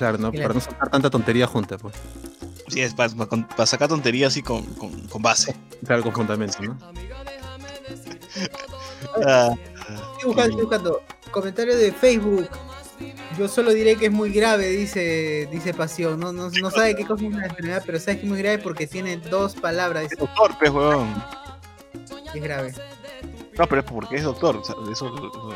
Claro, 0.00 0.16
¿no? 0.16 0.32
Claro. 0.32 0.48
Para 0.48 0.54
no 0.54 0.60
sacar 0.62 0.88
tanta 0.90 1.10
tontería 1.10 1.46
junta, 1.46 1.76
pues. 1.76 1.94
Sí, 2.68 2.80
es 2.80 2.94
para, 2.94 3.12
para- 3.14 3.46
para 3.48 3.66
sacar 3.66 3.86
tonterías 3.88 4.32
así 4.32 4.42
con, 4.42 4.64
con, 4.74 4.90
con 5.08 5.20
base. 5.22 5.54
Claro, 5.86 6.02
con 6.02 6.12
fundamento, 6.12 6.56
¿no? 6.62 6.78
Ah, 9.26 9.50
Estoy 9.54 10.24
buscando, 10.26 10.50
estoy 10.50 10.62
buscando. 10.62 11.02
Comentario 11.30 11.76
de 11.76 11.92
Facebook. 11.92 12.48
Yo 13.38 13.46
solo 13.48 13.72
diré 13.72 13.96
que 13.96 14.06
es 14.06 14.12
muy 14.12 14.30
grave, 14.32 14.68
dice, 14.68 15.48
dice 15.52 15.74
Pasión. 15.74 16.18
No, 16.18 16.32
no, 16.32 16.48
no 16.50 16.70
sabe 16.70 16.94
qué 16.96 17.04
cosa 17.06 17.24
es 17.24 17.30
una 17.32 17.44
enfermedad, 17.46 17.82
pero 17.84 17.98
sabe 17.98 18.18
que 18.20 18.22
es 18.24 18.28
muy 18.28 18.38
grave 18.38 18.58
porque 18.58 18.86
tiene 18.86 19.16
dos 19.18 19.54
palabras. 19.54 20.10
es 20.12 20.18
doctor, 20.18 20.52
pues, 20.58 20.70
weón. 20.70 21.14
que 22.32 22.38
es 22.38 22.44
grave. 22.44 22.74
No, 23.58 23.66
pero 23.66 23.80
es 23.82 23.86
porque 23.86 24.16
es 24.16 24.22
doctor. 24.24 24.56
o 24.56 24.64
sea, 24.64 24.74
eso, 24.90 25.06
eso- 25.08 25.54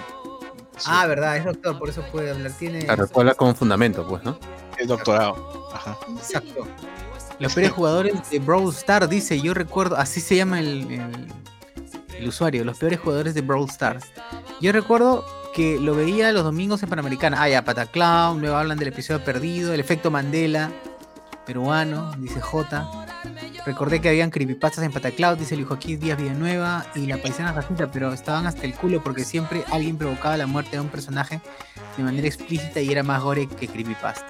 Ah, 0.86 1.06
verdad, 1.06 1.36
es 1.36 1.44
doctor, 1.44 1.78
por 1.78 1.88
eso 1.88 2.02
puede 2.12 2.30
hablar. 2.30 2.52
Tiene. 2.52 2.84
Claro, 2.84 3.06
puede 3.08 3.22
hablar 3.22 3.36
con 3.36 3.54
fundamento, 3.54 4.06
pues, 4.06 4.22
¿no? 4.24 4.38
es 4.78 4.88
doctorado. 4.88 5.68
Ajá. 5.72 5.96
Exacto. 6.16 6.66
Los 7.38 7.52
peores 7.54 7.72
jugadores 7.72 8.30
de 8.30 8.38
Brawl 8.38 8.70
Stars, 8.72 9.08
dice, 9.08 9.40
yo 9.40 9.54
recuerdo, 9.54 9.96
así 9.96 10.20
se 10.20 10.36
llama 10.36 10.58
el, 10.60 10.90
el- 10.90 11.32
el 12.18 12.28
usuario, 12.28 12.64
los 12.64 12.78
peores 12.78 13.00
jugadores 13.00 13.34
de 13.34 13.40
Brawl 13.42 13.68
Stars. 13.68 14.04
Yo 14.60 14.70
recuerdo 14.72 15.24
que 15.52 15.78
lo 15.80 15.94
veía 15.94 16.30
los 16.32 16.44
domingos 16.44 16.82
en 16.82 16.88
Panamericana. 16.88 17.40
Ah, 17.42 17.48
ya, 17.48 17.64
Pataclown, 17.64 18.40
luego 18.40 18.56
hablan 18.56 18.78
del 18.78 18.88
episodio 18.88 19.22
perdido, 19.24 19.72
el 19.74 19.80
efecto 19.80 20.10
Mandela, 20.10 20.70
peruano, 21.44 22.12
dice 22.18 22.40
J. 22.40 23.06
Recordé 23.66 24.00
que 24.00 24.08
habían 24.10 24.30
creepypastas 24.30 24.84
en 24.84 24.92
Patacloud, 24.92 25.38
dice 25.38 25.56
Luis 25.56 25.68
Joaquín 25.68 25.98
Díaz 25.98 26.18
Villanueva 26.18 26.84
y 26.94 27.06
la 27.06 27.16
paisana 27.16 27.52
Jacinta, 27.52 27.90
pero 27.90 28.12
estaban 28.12 28.46
hasta 28.46 28.64
el 28.64 28.74
culo 28.74 29.02
porque 29.02 29.24
siempre 29.24 29.64
alguien 29.70 29.96
provocaba 29.96 30.36
la 30.36 30.46
muerte 30.46 30.72
de 30.72 30.80
un 30.80 30.88
personaje 30.88 31.40
de 31.96 32.02
manera 32.02 32.26
explícita 32.26 32.80
y 32.80 32.90
era 32.90 33.02
más 33.02 33.22
gore 33.22 33.48
que 33.48 33.68
creepypasta. 33.68 34.26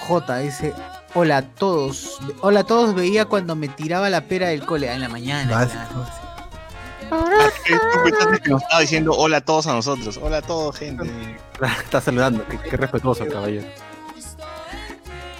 J 0.00 0.38
dice, 0.38 0.72
hola 1.14 1.38
a 1.38 1.42
todos. 1.42 2.18
Hola 2.40 2.60
a 2.60 2.64
todos, 2.64 2.94
veía 2.94 3.24
cuando 3.24 3.56
me 3.56 3.68
tiraba 3.68 4.08
la 4.08 4.22
pera 4.22 4.48
del 4.48 4.64
cole 4.64 4.88
ah, 4.88 4.94
en 4.94 5.00
la 5.00 5.08
mañana. 5.08 5.68
Ah, 7.10 7.50
que 7.64 8.50
nos 8.50 8.62
estaba 8.62 8.80
diciendo 8.80 9.12
hola 9.12 9.38
a 9.38 9.40
todos 9.40 9.66
a 9.66 9.72
nosotros. 9.72 10.18
Hola 10.22 10.38
a 10.38 10.42
todos, 10.42 10.76
gente. 10.76 11.10
Está 11.84 12.00
saludando, 12.00 12.46
qué, 12.48 12.58
qué 12.58 12.76
respetuoso 12.76 13.24
el 13.24 13.32
caballero. 13.32 13.66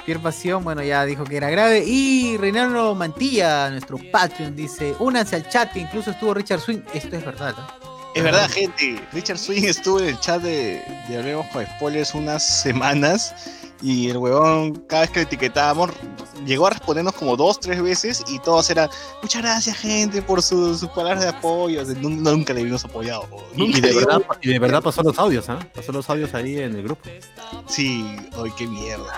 Pierre 0.07 0.21
Pasión, 0.23 0.65
bueno, 0.65 0.83
ya 0.83 1.05
dijo 1.05 1.25
que 1.25 1.37
era 1.37 1.51
grave. 1.51 1.85
Y 1.85 2.37
Reinaldo 2.39 2.95
Mantilla, 2.95 3.69
nuestro 3.71 3.99
Patreon, 4.13 4.55
dice, 4.57 4.95
únanse 5.01 5.37
al 5.37 5.49
chat 5.51 5.73
que 5.73 5.81
incluso 5.81 6.13
estuvo 6.13 6.33
Richard 6.33 6.61
Swing. 6.61 6.79
Esto 6.95 7.17
es 7.17 7.25
verdad, 7.25 7.55
¿no? 7.59 7.67
Es 8.15 8.23
verdad, 8.23 8.49
gente. 8.49 8.99
Richard 9.13 9.37
Swing 9.39 9.65
estuvo 9.65 9.99
en 10.01 10.07
el 10.07 10.21
chat 10.21 10.41
de, 10.41 10.81
de 11.09 11.19
Hablemos 11.19 11.47
con 11.49 11.67
Spoilers 11.67 12.15
unas 12.15 12.63
semanas. 12.63 13.35
Y 13.83 14.09
el 14.09 14.17
huevón, 14.17 14.73
cada 14.89 15.03
vez 15.03 15.11
que 15.11 15.19
le 15.19 15.25
etiquetábamos, 15.25 15.91
llegó 16.47 16.67
a 16.67 16.71
respondernos 16.71 17.13
como 17.15 17.37
dos, 17.37 17.61
tres 17.61 17.83
veces. 17.83 18.25
Y 18.27 18.39
todos 18.39 18.71
eran, 18.71 18.89
muchas 19.23 19.43
gracias, 19.43 19.77
gente, 19.77 20.23
por 20.23 20.41
su- 20.41 20.79
sus 20.79 20.89
palabras 20.91 21.25
de 21.25 21.29
apoyo. 21.29 21.83
O 21.83 21.85
sea, 21.85 21.95
nun- 21.97 22.23
nunca 22.23 22.55
le 22.55 22.65
vimos 22.65 22.85
apoyado. 22.87 23.29
Y, 23.55 23.59
Nunca 23.59 23.79
y 23.79 23.81
de 23.83 23.93
verdad, 23.93 24.19
dimos- 24.21 24.39
y 24.41 24.49
de 24.49 24.59
verdad 24.61 24.83
pasó 24.83 25.03
los 25.03 25.19
audios, 25.19 25.47
¿ah? 25.51 25.59
Pasó 25.75 25.93
los 25.93 26.09
audios 26.09 26.33
ahí 26.33 26.57
en 26.59 26.75
el 26.75 26.83
grupo. 26.85 27.03
Sí, 27.69 28.17
ay, 28.43 28.51
qué 28.57 28.67
mierda. 28.67 29.13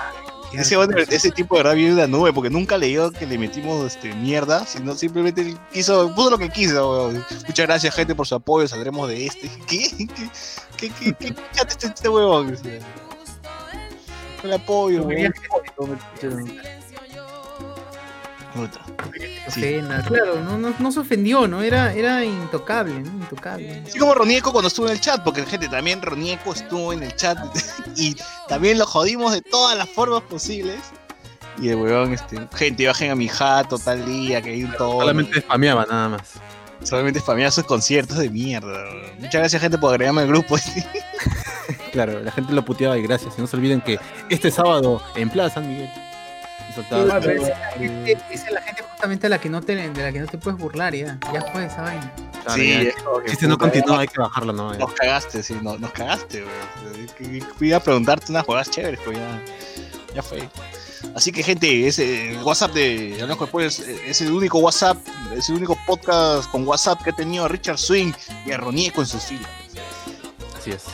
Ese, 0.52 1.30
tipo 1.30 1.56
de 1.56 1.62
verdad 1.62 1.76
vive 1.76 1.90
en 1.90 1.96
la 1.96 2.06
nube, 2.06 2.32
porque 2.32 2.50
nunca 2.50 2.78
leyó 2.78 3.10
que 3.10 3.26
le 3.26 3.38
metimos 3.38 3.84
este, 3.84 4.14
mierda, 4.14 4.64
sino 4.66 4.94
simplemente 4.94 5.56
quiso, 5.72 6.14
puso 6.14 6.30
lo 6.30 6.38
que 6.38 6.48
quiso. 6.48 7.12
Muchas 7.46 7.66
gracias, 7.66 7.94
gente, 7.94 8.14
por 8.14 8.26
su 8.26 8.34
apoyo, 8.34 8.66
saldremos 8.66 9.08
de 9.08 9.26
este. 9.26 9.50
¿Qué? 9.66 10.08
¿Qué, 10.76 10.90
qué, 10.90 11.12
qué, 11.12 11.34
qué 11.34 11.34
este, 11.68 11.88
este 11.88 12.08
huevón? 12.08 12.56
El 14.42 14.52
apoyo, 14.52 15.02
huevón. 15.02 15.34
Puta. 18.54 18.80
Sí. 19.48 19.60
Pena, 19.60 20.02
claro, 20.02 20.40
no, 20.42 20.56
no, 20.58 20.74
no 20.78 20.92
se 20.92 21.00
ofendió, 21.00 21.46
¿no? 21.46 21.62
Era, 21.62 21.92
era 21.92 22.24
intocable, 22.24 23.00
¿no? 23.00 23.10
Intocable. 23.10 23.82
Así 23.86 23.98
como 23.98 24.14
Ronieco 24.14 24.52
cuando 24.52 24.68
estuvo 24.68 24.86
en 24.86 24.92
el 24.92 25.00
chat, 25.00 25.22
porque 25.22 25.44
gente 25.44 25.68
también 25.68 26.00
Ronieco 26.00 26.52
estuvo 26.52 26.92
en 26.92 27.02
el 27.02 27.14
chat 27.16 27.38
y 27.96 28.16
también 28.48 28.78
lo 28.78 28.86
jodimos 28.86 29.32
de 29.32 29.42
todas 29.42 29.76
las 29.76 29.88
formas 29.88 30.22
posibles. 30.22 30.80
Y 31.60 31.68
el 31.68 31.76
weón, 31.76 32.12
este, 32.12 32.48
gente, 32.54 32.86
bajen 32.86 33.10
a 33.10 33.14
mi 33.14 33.28
jato 33.28 33.78
tal 33.78 34.04
día, 34.06 34.40
que 34.40 34.50
hay 34.50 34.64
un 34.64 34.72
todo. 34.72 35.00
Solamente 35.00 35.40
spameaba 35.40 35.86
nada 35.86 36.08
más. 36.10 36.34
solamente 36.84 37.20
spameaba 37.20 37.50
sus 37.50 37.64
conciertos 37.64 38.18
de 38.18 38.30
mierda. 38.30 38.68
weón. 38.68 39.16
Muchas 39.18 39.40
gracias, 39.40 39.60
gente, 39.60 39.76
por 39.78 39.90
agregarme 39.90 40.22
al 40.22 40.28
grupo. 40.28 40.56
Claro, 41.92 42.22
la 42.22 42.30
gente 42.30 42.52
lo 42.52 42.64
puteaba 42.64 42.96
y 42.98 43.02
gracias. 43.02 43.34
Y 43.38 43.40
no 43.40 43.46
se 43.46 43.56
olviden 43.56 43.80
que 43.80 43.98
este 44.28 44.50
sábado 44.50 45.02
en 45.16 45.30
Plaza 45.30 45.56
San 45.56 45.68
Miguel. 45.68 45.90
Ah, 46.90 47.18
pero 47.20 47.42
esa 47.46 47.52
es 48.30 48.50
la 48.50 48.60
gente- 48.62 48.82
justamente 48.90 49.26
a 49.26 49.30
la 49.30 49.40
que 49.40 49.48
no 49.48 49.60
te, 49.62 49.76
de 49.76 50.02
la 50.02 50.12
que 50.12 50.20
no 50.20 50.26
te 50.26 50.38
puedes 50.38 50.58
burlar 50.58 50.94
ya. 50.94 51.18
Ya 51.32 51.42
fue 51.52 51.66
esa 51.66 51.82
vaina. 51.82 52.12
Sí, 52.54 52.68
ya, 52.70 52.90
este 53.26 53.46
no 53.46 53.58
continúa, 53.58 54.00
hay 54.00 54.08
que 54.08 54.18
bajarlo, 54.20 54.52
¿no? 54.52 54.72
Nos 54.74 54.92
cagaste, 54.94 55.42
sí, 55.42 55.56
no, 55.62 55.76
nos 55.78 55.92
cagaste, 55.92 56.42
weón. 56.44 57.42
Fui 57.56 57.72
a 57.72 57.80
preguntarte 57.80 58.32
unas 58.32 58.44
jugadas 58.46 58.70
chéveres, 58.70 58.98
pero 59.04 59.12
ya, 59.18 59.42
ya 60.14 60.22
fue. 60.22 60.48
Así 61.14 61.30
que, 61.30 61.42
gente, 61.42 61.86
ese 61.86 62.32
el 62.32 62.42
WhatsApp 62.42 62.72
de 62.72 63.18
Hablamos 63.20 63.48
Spoilers 63.48 63.78
es 63.80 64.20
el 64.20 64.32
único 64.32 64.58
WhatsApp, 64.58 64.96
es 65.36 65.48
el 65.48 65.56
único 65.56 65.78
podcast 65.86 66.50
con 66.50 66.66
WhatsApp 66.66 67.02
que 67.02 67.10
ha 67.10 67.12
tenido 67.14 67.44
a 67.44 67.48
Richard 67.48 67.78
Swing 67.78 68.12
y 68.46 68.50
a 68.52 68.56
Ronieco 68.56 69.00
en 69.02 69.06
sus 69.06 69.22
filas. 69.24 69.50
Así 70.58 70.70
es. 70.72 70.84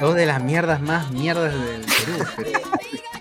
Dos 0.00 0.14
de 0.14 0.24
las 0.26 0.42
mierdas 0.42 0.80
más 0.80 1.10
mierdas 1.10 1.52
del 1.52 1.82
Perú. 1.84 2.26
pero- 2.36 2.60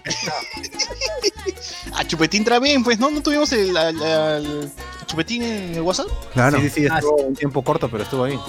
A 1.94 2.04
Chupetín 2.06 2.44
también, 2.44 2.84
pues, 2.84 3.00
¿no? 3.00 3.10
¿No 3.12 3.22
tuvimos 3.22 3.52
el, 3.54 3.76
al- 3.76 4.02
al 4.04 4.72
Chupetín 5.06 5.44
en 5.44 5.76
el 5.76 5.82
WhatsApp? 5.82 6.08
Claro, 6.34 6.58
Sí, 6.60 6.70
sí, 6.70 6.82
sí, 6.82 6.88
Ah, 6.90 6.96
estuvo 7.00 7.16
un 7.18 7.36
tiempo 7.36 7.62
corto, 7.64 7.90
pero 7.90 8.04
estuvo 8.04 8.24
ahí. 8.24 8.40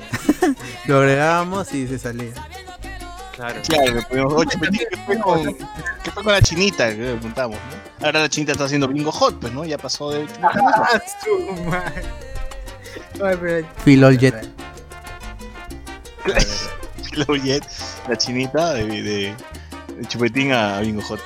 lo 0.86 0.98
agregábamos 0.98 1.72
y 1.74 1.86
se 1.86 1.98
salía. 1.98 2.32
Claro. 3.34 3.60
Claro, 3.68 4.00
"Oh, 4.34 4.44
Chupetín, 4.44 4.80
¿qué 4.90 4.96
fue, 5.04 5.18
con, 5.20 5.54
qué 6.02 6.10
fue 6.10 6.24
con 6.24 6.32
la 6.32 6.40
chinita? 6.40 6.88
Que 6.88 6.96
le 7.02 7.12
preguntamos, 7.14 7.58
¿no? 7.58 8.06
Ahora 8.06 8.20
la 8.20 8.28
chinita 8.28 8.52
está 8.52 8.64
haciendo 8.64 8.88
bingo 8.88 9.12
hot, 9.12 9.38
pues, 9.38 9.52
¿no? 9.52 9.64
Ya 9.64 9.76
pasó 9.78 10.10
de... 10.10 10.26
Ah, 10.42 11.00
pero- 13.84 14.06
Oljet. 14.06 14.48
la 17.12 17.26
Jet, 17.44 17.64
la 18.08 18.16
chinita 18.16 18.72
de, 18.74 18.84
de, 19.02 19.34
de 19.96 20.06
Chupetín 20.06 20.52
a 20.52 20.80
bingo 20.80 21.02
hot. 21.02 21.20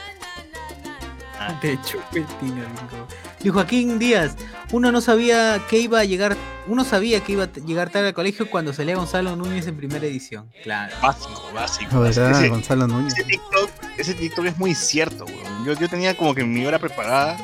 De 1.63 1.77
chupetín, 1.83 2.53
amigo. 2.53 3.09
Y 3.43 3.49
Joaquín 3.49 3.99
Díaz, 3.99 4.37
uno 4.71 4.93
no 4.93 5.01
sabía 5.01 5.61
que 5.69 5.79
iba 5.79 5.99
a 5.99 6.05
llegar, 6.05 6.37
uno 6.69 6.85
sabía 6.85 7.25
que 7.25 7.33
iba 7.33 7.45
a 7.45 7.53
llegar 7.53 7.91
tarde 7.91 8.09
al 8.09 8.15
colegio 8.15 8.49
cuando 8.49 8.73
salía 8.73 8.95
Gonzalo 8.95 9.35
Núñez 9.35 9.67
en 9.67 9.77
primera 9.77 10.07
edición. 10.07 10.49
Claro. 10.63 10.95
Básico, 11.03 11.51
básico. 11.53 12.01
Básico. 12.01 12.01
verdad, 12.01 12.31
Ese, 12.41 12.49
Gonzalo 12.51 12.87
Núñez. 12.87 13.15
ese 13.15 13.25
TikTok, 13.25 13.71
ese 13.97 14.15
TikTok 14.15 14.45
es 14.47 14.59
muy 14.59 14.75
cierto, 14.75 15.25
weón. 15.25 15.65
Yo, 15.65 15.73
yo 15.73 15.89
tenía 15.89 16.17
como 16.17 16.35
que 16.35 16.45
mi 16.45 16.65
hora 16.67 16.79
preparada 16.79 17.37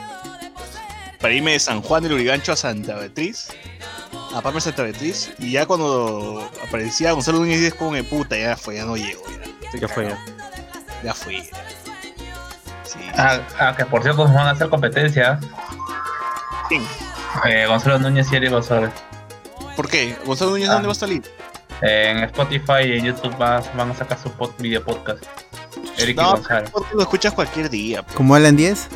para 1.20 1.35
irme 1.35 1.53
de 1.53 1.59
San 1.59 1.81
Juan 1.83 2.03
del 2.03 2.12
Urigancho 2.12 2.53
a 2.53 2.57
Santa 2.57 2.95
Beatriz, 2.97 3.49
a 4.35 4.41
Palma 4.43 4.59
de 4.59 4.61
Santa 4.61 4.83
Beatriz, 4.85 5.33
y 5.39 5.53
ya 5.53 5.66
cuando 5.66 6.49
aparecía 6.68 7.12
Gonzalo 7.12 7.39
Núñez 7.39 7.61
es 7.62 7.74
como 7.74 7.93
que 7.93 8.05
puta, 8.05 8.39
ya 8.39 8.57
fue, 8.57 8.77
ya 8.77 8.85
no 8.85 8.97
llego, 8.97 9.22
ya. 9.31 9.43
Estoy 9.64 9.81
Ya 9.81 9.89
fue, 9.89 10.05
cagado, 10.05 10.36
Ya 11.03 11.14
fue. 11.14 11.42
Sí. 12.84 12.99
Ah, 13.16 13.40
ah, 13.59 13.74
que 13.76 13.84
por 13.84 14.03
cierto 14.03 14.24
nos 14.24 14.34
van 14.34 14.47
a 14.47 14.51
hacer 14.51 14.68
competencia. 14.68 15.38
¿Quién? 16.68 16.86
Eh, 17.44 17.66
Gonzalo 17.66 17.99
Núñez 17.99 18.30
y 18.32 18.36
Eric 18.36 18.51
González. 18.51 18.90
¿Por 19.76 19.88
qué? 19.88 20.16
¿Gonzalo 20.24 20.53
Núñez 20.53 20.68
Ah. 20.68 20.74
dónde 20.74 20.86
va 20.88 20.92
a 20.92 20.97
salir? 20.97 21.22
En 21.82 22.24
Spotify 22.24 22.82
y 22.86 22.99
en 22.99 23.05
YouTube 23.07 23.34
va- 23.40 23.62
van 23.76 23.90
a 23.90 23.94
sacar 23.94 24.18
su 24.18 24.30
pod, 24.32 24.51
video 24.59 24.82
podcast. 24.82 25.22
Eric 25.99 26.16
y 26.16 26.20
No, 26.20 26.30
González. 26.32 26.70
porque 26.70 26.94
lo 26.94 27.03
escuchas 27.03 27.32
cualquier 27.34 27.68
día. 27.68 28.03
pues. 28.03 28.14
Como 28.16 28.34
Alan 28.34 28.57
10, 28.57 28.88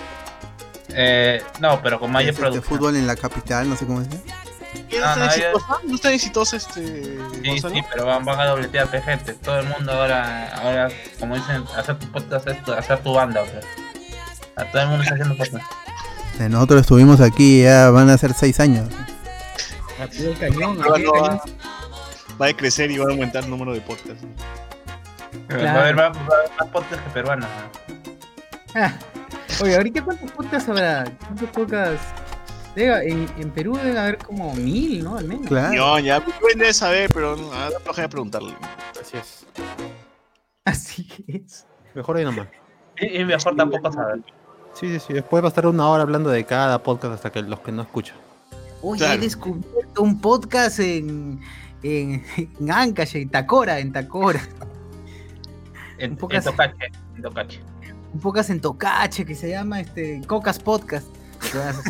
Eh, 0.92 1.42
no, 1.60 1.80
pero 1.82 2.00
con 2.00 2.10
mayor 2.10 2.34
de 2.34 2.40
producción. 2.40 2.64
fútbol 2.64 2.96
en 2.96 3.06
la 3.06 3.14
capital, 3.16 3.68
no 3.68 3.76
sé 3.76 3.86
cómo 3.86 4.00
es. 4.00 4.08
¿Y 4.88 4.96
¿No 4.98 5.04
Ah, 5.04 5.10
está 5.12 5.16
no, 5.18 5.26
ya- 5.26 5.34
exitosa? 5.50 5.66
¿No 5.84 5.94
está 5.94 6.12
exitosa 6.12 6.56
este 6.56 6.80
Sí, 7.42 7.60
sí, 7.60 7.82
pero 7.92 8.06
van, 8.06 8.24
van 8.24 8.40
a 8.40 8.44
dobletear 8.46 8.88
pe, 8.88 9.00
gente. 9.02 9.34
Todo 9.34 9.60
el 9.60 9.66
mundo 9.66 9.92
ahora, 9.92 10.48
ahora, 10.56 10.88
como 11.18 11.34
dicen, 11.36 11.64
hacer 11.76 11.98
tu 11.98 12.06
podcast 12.12 12.48
tu- 12.64 12.72
hacer 12.72 12.98
tu 13.02 13.12
banda. 13.12 13.42
pues. 13.42 13.64
A 14.56 14.64
todo 14.70 14.82
el 14.82 14.88
mundo 14.88 15.02
está 15.02 15.14
haciendo 15.14 15.36
podcast. 15.36 15.64
Eh, 16.40 16.48
Nosotros 16.48 16.80
estuvimos 16.82 17.20
aquí, 17.20 17.62
ya 17.62 17.90
van 17.90 18.08
a 18.10 18.16
ser 18.18 18.32
6 18.34 18.60
años. 18.60 18.88
Cañón, 20.38 20.78
no, 20.78 20.92
cañón. 20.92 21.12
va- 21.22 21.42
va 22.40 22.46
a 22.46 22.52
crecer 22.56 22.90
y 22.90 22.98
va 22.98 23.04
a 23.06 23.10
aumentar 23.10 23.44
el 23.44 23.50
número 23.50 23.72
de 23.74 23.80
podcasts. 23.80 24.24
Claro. 25.48 25.64
Va 25.64 25.70
a 25.70 25.80
haber 25.82 25.94
más, 25.96 26.16
va 26.16 26.20
a 26.34 26.38
haber 26.38 26.50
más 26.60 26.68
podcast 26.70 27.04
que 27.04 27.10
peruanos. 27.10 27.48
¿no? 28.74 28.80
Ah, 28.82 28.92
Oye, 29.62 29.76
ahorita 29.76 30.02
cuántos 30.02 30.30
podcasts 30.32 30.68
habrá? 30.68 31.04
¿Cuántos 31.18 31.48
podcasts? 31.50 32.06
Debe- 32.74 33.10
en, 33.10 33.28
en 33.38 33.50
Perú 33.50 33.76
debe 33.76 33.98
haber 33.98 34.18
como 34.18 34.54
mil, 34.54 35.02
¿no? 35.04 35.16
Al 35.18 35.24
menos. 35.26 35.46
Claro. 35.46 35.74
No, 35.74 35.98
ya 35.98 36.22
debe 36.54 36.72
saber, 36.72 37.10
pero 37.12 37.36
no, 37.36 37.52
a 37.52 37.70
la 37.70 37.80
flojera 37.80 38.08
preguntarle. 38.08 38.54
Así 39.00 39.16
es. 39.16 39.46
Así 40.64 41.08
es. 41.26 41.66
Mejor 41.94 42.16
ahí 42.18 42.24
nomás. 42.24 42.48
Y, 42.98 43.20
y 43.20 43.24
mejor 43.24 43.56
tampoco 43.56 43.92
saber. 43.92 44.20
Sí, 44.74 44.88
sí, 44.88 45.00
sí. 45.00 45.12
Después 45.14 45.42
va 45.42 45.48
a 45.48 45.50
estar 45.50 45.66
una 45.66 45.88
hora 45.88 46.02
hablando 46.02 46.30
de 46.30 46.44
cada 46.44 46.82
podcast 46.82 47.14
hasta 47.14 47.30
que 47.32 47.42
los 47.42 47.60
que 47.60 47.72
no 47.72 47.82
escuchan. 47.82 48.16
Oye, 48.82 48.98
Claro. 49.00 49.14
he 49.14 49.18
descubierto 49.18 50.02
un 50.02 50.20
podcast 50.20 50.78
en, 50.78 51.40
en, 51.82 52.24
en 52.36 52.70
Ancash, 52.70 53.16
en 53.16 53.28
Tacora, 53.30 53.78
en 53.80 53.92
Tacora. 53.92 54.40
En, 55.98 56.12
Un 56.12 56.16
en 56.16 56.18
podcast- 56.18 56.44
Tocache. 56.44 56.76
En 57.16 57.22
Tocache. 57.22 57.60
Un 58.14 58.20
podcast 58.20 58.50
en 58.50 58.60
Tocache 58.60 59.24
que 59.26 59.34
se 59.34 59.50
llama 59.50 59.80
este 59.80 60.20
Cocas 60.26 60.58
Podcast. 60.60 61.06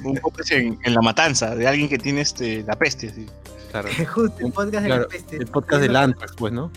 Un 0.05 0.17
podcast 0.17 0.53
en, 0.53 0.79
en 0.83 0.95
la 0.95 1.01
matanza 1.03 1.55
de 1.55 1.67
alguien 1.67 1.89
que 1.89 1.99
tiene 1.99 2.21
este 2.23 2.63
la 2.63 2.77
peste, 2.77 3.09
así. 3.09 3.27
Claro. 3.71 3.89
Justo, 4.15 4.47
el 4.47 4.53
podcast 4.53 4.83
de 4.83 4.87
Claro, 4.89 5.03
la 5.03 5.09
peste. 5.09 5.37
El 5.37 5.47
podcast 5.47 5.83
del 5.83 5.97
Antrax, 5.97 6.33
pues, 6.37 6.53
¿no? 6.53 6.71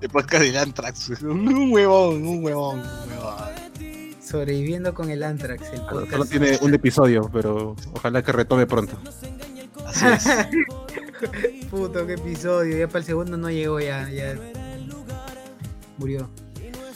El 0.00 0.08
podcast 0.08 0.42
del 0.42 0.56
Antrax. 0.56 1.10
Un 1.22 1.72
huevón, 1.72 2.26
un 2.26 2.44
huevón, 2.44 2.80
un 2.80 3.10
huevón. 3.12 3.50
Sobreviviendo 4.22 4.94
con 4.94 5.10
el 5.10 5.22
Antrax, 5.22 5.62
el 5.72 5.80
Claro, 5.80 5.90
podcast. 5.90 6.12
Solo 6.12 6.24
tiene 6.26 6.58
un 6.62 6.74
episodio, 6.74 7.28
pero 7.32 7.76
ojalá 7.92 8.22
que 8.22 8.32
retome 8.32 8.66
pronto. 8.66 8.96
Así 9.86 10.06
es. 10.06 10.28
Puto, 11.70 12.06
qué 12.06 12.14
episodio. 12.14 12.78
Ya 12.78 12.86
para 12.86 13.00
el 13.00 13.04
segundo 13.04 13.36
no 13.36 13.50
llegó, 13.50 13.80
ya. 13.80 14.08
ya. 14.08 14.36
Murió. 15.98 16.30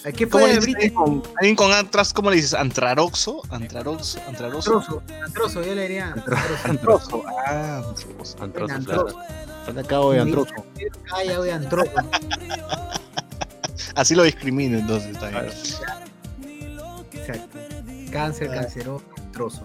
¿A 0.04 0.12
¿Qué 0.12 0.28
¿Cómo 0.28 0.46
le 0.46 0.56
dices 0.56 0.74
alguien 0.74 0.94
con, 0.94 1.22
alguien 1.38 1.56
con 1.56 1.72
Antrax? 1.72 2.12
¿Cómo 2.12 2.30
le 2.30 2.36
dices? 2.36 2.52
¿Antraroxo? 2.52 3.42
¿Antraroxo? 3.48 4.20
¿Antraroxo? 4.26 4.78
Antroso, 4.78 5.02
antroso, 5.24 5.62
yo 5.62 5.74
le 5.74 5.82
diría. 5.82 6.12
Antroso. 6.12 6.42
Antroso. 6.64 7.22
Ah, 7.46 7.82
antroso. 7.88 8.42
Antroso, 8.42 8.74
Antroso. 8.74 9.06
claro. 9.06 9.26
Sale 9.64 9.80
acabo 9.80 10.12
de 10.12 10.20
Antroso. 10.20 10.52
Calla, 11.08 11.38
voy 11.38 11.50
antroso. 11.50 11.90
Así 13.94 14.14
lo 14.14 14.24
discrimino 14.24 14.78
entonces 14.78 15.18
también. 15.18 15.46
Exacto. 17.12 17.58
Cáncer, 18.12 18.50
canceroso, 18.50 19.04
antroso. 19.16 19.62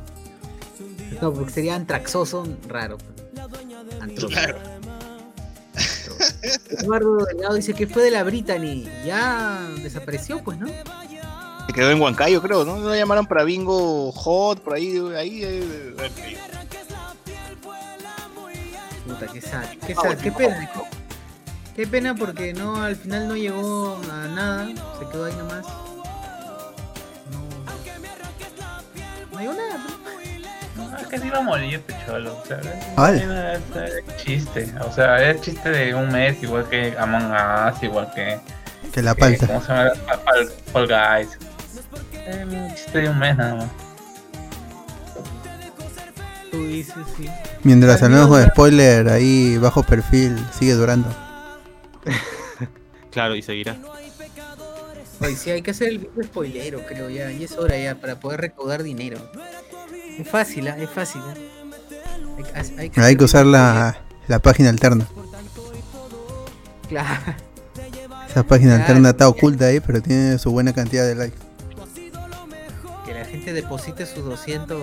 No, 1.22 1.34
porque 1.34 1.52
sería 1.52 1.76
antraxoso, 1.76 2.48
raro. 2.68 2.98
Antroso. 3.99 4.30
Claro. 4.30 4.78
Eduardo 6.70 7.26
Delgado 7.26 7.56
dice 7.56 7.74
que 7.74 7.88
fue 7.88 8.04
de 8.04 8.12
la 8.12 8.24
Brittany. 8.24 8.88
Ya 9.06 9.68
desapareció, 9.82 10.44
pues, 10.44 10.58
¿no? 10.58 10.68
Se 10.68 11.74
quedó 11.74 11.91
en 11.91 12.02
Huancayo, 12.02 12.41
creo, 12.41 12.66
¿no? 12.66 12.80
Lo 12.80 12.96
llamaron 12.96 13.28
para 13.28 13.44
Bingo 13.44 14.12
Hot, 14.12 14.60
por 14.62 14.74
ahí, 14.74 14.98
ahí. 15.16 15.44
ahí, 15.44 15.44
ahí. 15.44 16.38
Puta, 19.08 19.28
qué 19.28 19.41
sad, 19.41 19.66
qué 19.86 19.96
sad, 19.96 20.18
qué 20.18 20.32
pena. 20.32 20.72
Qué 21.76 21.88
pena 21.88 22.14
porque 22.14 22.54
no, 22.54 22.76
al 22.82 22.96
final 22.96 23.28
no 23.28 23.38
llegó 23.38 24.00
a 24.12 24.28
nada, 24.28 24.68
se 24.68 25.08
quedó 25.12 25.26
ahí 25.26 25.34
nomás. 25.36 25.66
No, 27.32 27.48
no 29.32 29.40
llegó 29.40 29.54
nada. 29.54 29.78
No, 29.78 30.19
es 30.99 31.07
que 31.07 31.20
se 31.20 31.28
iba 31.28 31.38
a 31.38 31.41
morir, 31.41 31.82
pecholo. 31.82 32.38
O 32.38 32.45
sea, 32.45 32.60
era, 32.60 33.53
era 33.53 33.60
chiste. 34.18 34.74
O 34.88 34.91
sea, 34.91 35.30
es 35.30 35.41
chiste 35.41 35.70
de 35.70 35.94
un 35.95 36.11
mes, 36.11 36.41
igual 36.44 36.68
que 36.70 36.95
Among 36.98 37.32
Us, 37.32 37.84
igual 37.84 38.11
que. 38.16 38.40
Que 38.94 39.02
la 39.02 39.14
que- 39.16 39.20
palta. 39.22 39.48
¿Cómo 39.48 39.61
se 39.61 39.68
llama? 39.74 39.91
Fall, 40.26 40.49
Fall 40.72 40.88
Guys. 40.88 41.38
Es 42.28 42.45
un 42.45 42.76
chiste 42.76 43.02
de 43.02 43.10
un 43.10 43.20
mes 43.20 43.38
nada 43.38 43.56
más. 43.56 43.68
Tú 46.52 46.66
dices, 46.68 46.95
sí. 47.16 47.30
Mientras 47.64 48.02
hablamos 48.02 48.28
con 48.28 48.44
spoiler, 48.49 49.10
ahí 49.10 49.57
bajo 49.57 49.84
perfil, 49.84 50.38
sigue 50.57 50.74
durando. 50.74 51.10
Claro, 53.11 53.36
y 53.36 53.41
seguirá. 53.41 53.76
Oye, 55.22 55.36
sí, 55.36 55.50
hay 55.52 55.62
que 55.62 55.72
hacer 55.72 55.90
el 55.90 56.00
video 56.00 56.24
spoilero, 56.24 56.82
creo 56.88 57.10
ya. 57.10 57.32
Y 57.32 57.44
es 57.44 57.52
hora 57.58 57.78
ya 57.78 57.96
para 57.96 58.20
poder 58.20 58.40
recaudar 58.41 58.84
dinero. 58.84 59.18
Es 60.18 60.28
fácil, 60.30 60.68
¿ah? 60.70 60.78
es 60.78 60.90
fácil. 60.90 61.22
¿ah? 61.22 61.34
Hay, 62.78 62.91
Hay 62.96 63.16
que 63.18 63.24
usar 63.26 63.46
la, 63.46 63.98
la 64.28 64.40
página 64.40 64.70
alterna. 64.70 65.08
Claro. 66.88 67.20
Esa 68.30 68.44
página 68.44 68.72
Claro. 68.76 68.84
alterna 68.88 69.10
está 69.10 69.28
oculta 69.28 69.66
ahí, 69.66 69.80
pero 69.80 70.02
tiene 70.02 70.38
su 70.38 70.52
buena 70.52 70.72
cantidad 70.74 71.06
de 71.06 71.16
likes. 71.16 71.38
Que 73.06 73.14
la 73.14 73.26
gente 73.26 73.54
deposite 73.54 74.06
sus 74.06 74.24
200 74.24 74.80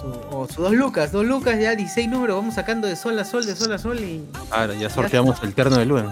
su- 0.00 0.36
o 0.36 0.46
sus 0.46 0.56
2 0.56 0.72
lucas, 0.72 1.12
2 1.12 1.24
lucas 1.24 1.58
ya 1.58 1.74
16 1.74 2.08
números, 2.08 2.36
vamos 2.36 2.54
sacando 2.54 2.86
de 2.88 2.96
sol 2.96 3.18
a 3.18 3.24
sol, 3.24 3.46
de 3.46 3.56
sol 3.56 3.72
a 3.72 3.78
sol 3.78 3.98
y 4.00 4.24
Claro, 4.50 4.74
ya 4.74 4.90
sorteamos 4.90 5.42
el 5.42 5.54
terno 5.54 5.76
de 5.78 5.86
Luen. 5.86 6.06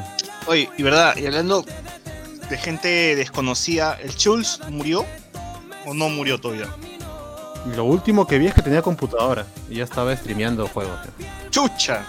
Oye, 0.47 0.69
y 0.79 0.83
verdad, 0.83 1.17
y 1.17 1.27
hablando 1.27 1.65
de 2.49 2.59
gente 2.59 3.16
desconocida, 3.16 3.95
¿el 4.03 4.15
Chulz 4.15 4.61
murió 4.71 5.05
o 5.87 5.95
no 5.95 6.09
murió 6.09 6.41
todavía? 6.41 6.69
Lo 7.75 7.85
último 7.85 8.27
que 8.27 8.39
vi 8.39 8.47
es 8.49 8.55
que 8.55 8.62
tenía 8.62 8.83
computadora 8.83 9.47
y 9.71 9.77
ya 9.77 9.85
estaba 9.85 10.15
streameando 10.16 10.66
juegos. 10.69 10.99
¡Chucha! 11.51 12.05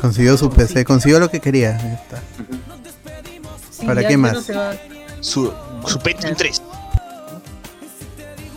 Consiguió 0.00 0.36
su 0.36 0.48
PC, 0.50 0.84
consiguió 0.84 1.18
lo 1.18 1.28
que 1.28 1.40
quería. 1.40 1.76
Ahí 1.76 1.94
está. 1.94 2.22
Sí, 3.70 3.84
¿Para 3.86 4.06
qué 4.06 4.16
más? 4.16 4.48
no 4.48 4.54
va- 4.56 4.74
Su, 5.20 5.52
su 5.86 5.98
Pentium 5.98 6.36
3. 6.36 6.62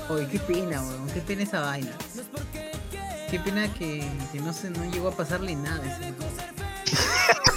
Oye, 0.10 0.28
qué 0.28 0.40
pena, 0.40 0.82
weón, 0.82 1.08
qué 1.12 1.22
pena 1.22 1.44
esa 1.44 1.62
vaina. 1.62 1.92
Qué 3.32 3.40
pena 3.40 3.74
que, 3.74 4.04
que 4.32 4.40
no 4.42 4.54
se 4.54 4.70
no 4.70 4.84
llegó 4.92 5.08
a 5.08 5.16
pasarle 5.16 5.56
nada 5.56 5.82
a 5.84 5.98
ese 5.98 6.14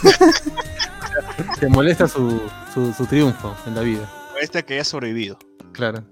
Te 1.59 1.69
molesta 1.69 2.09
su, 2.09 2.41
su, 2.73 2.93
su 2.93 3.07
triunfo 3.07 3.55
en 3.67 3.75
la 3.75 3.81
vida. 3.83 4.11
Este 4.41 4.65
que 4.65 4.75
haya 4.75 4.85
sobrevivido. 4.85 5.39
Claro. 5.73 6.05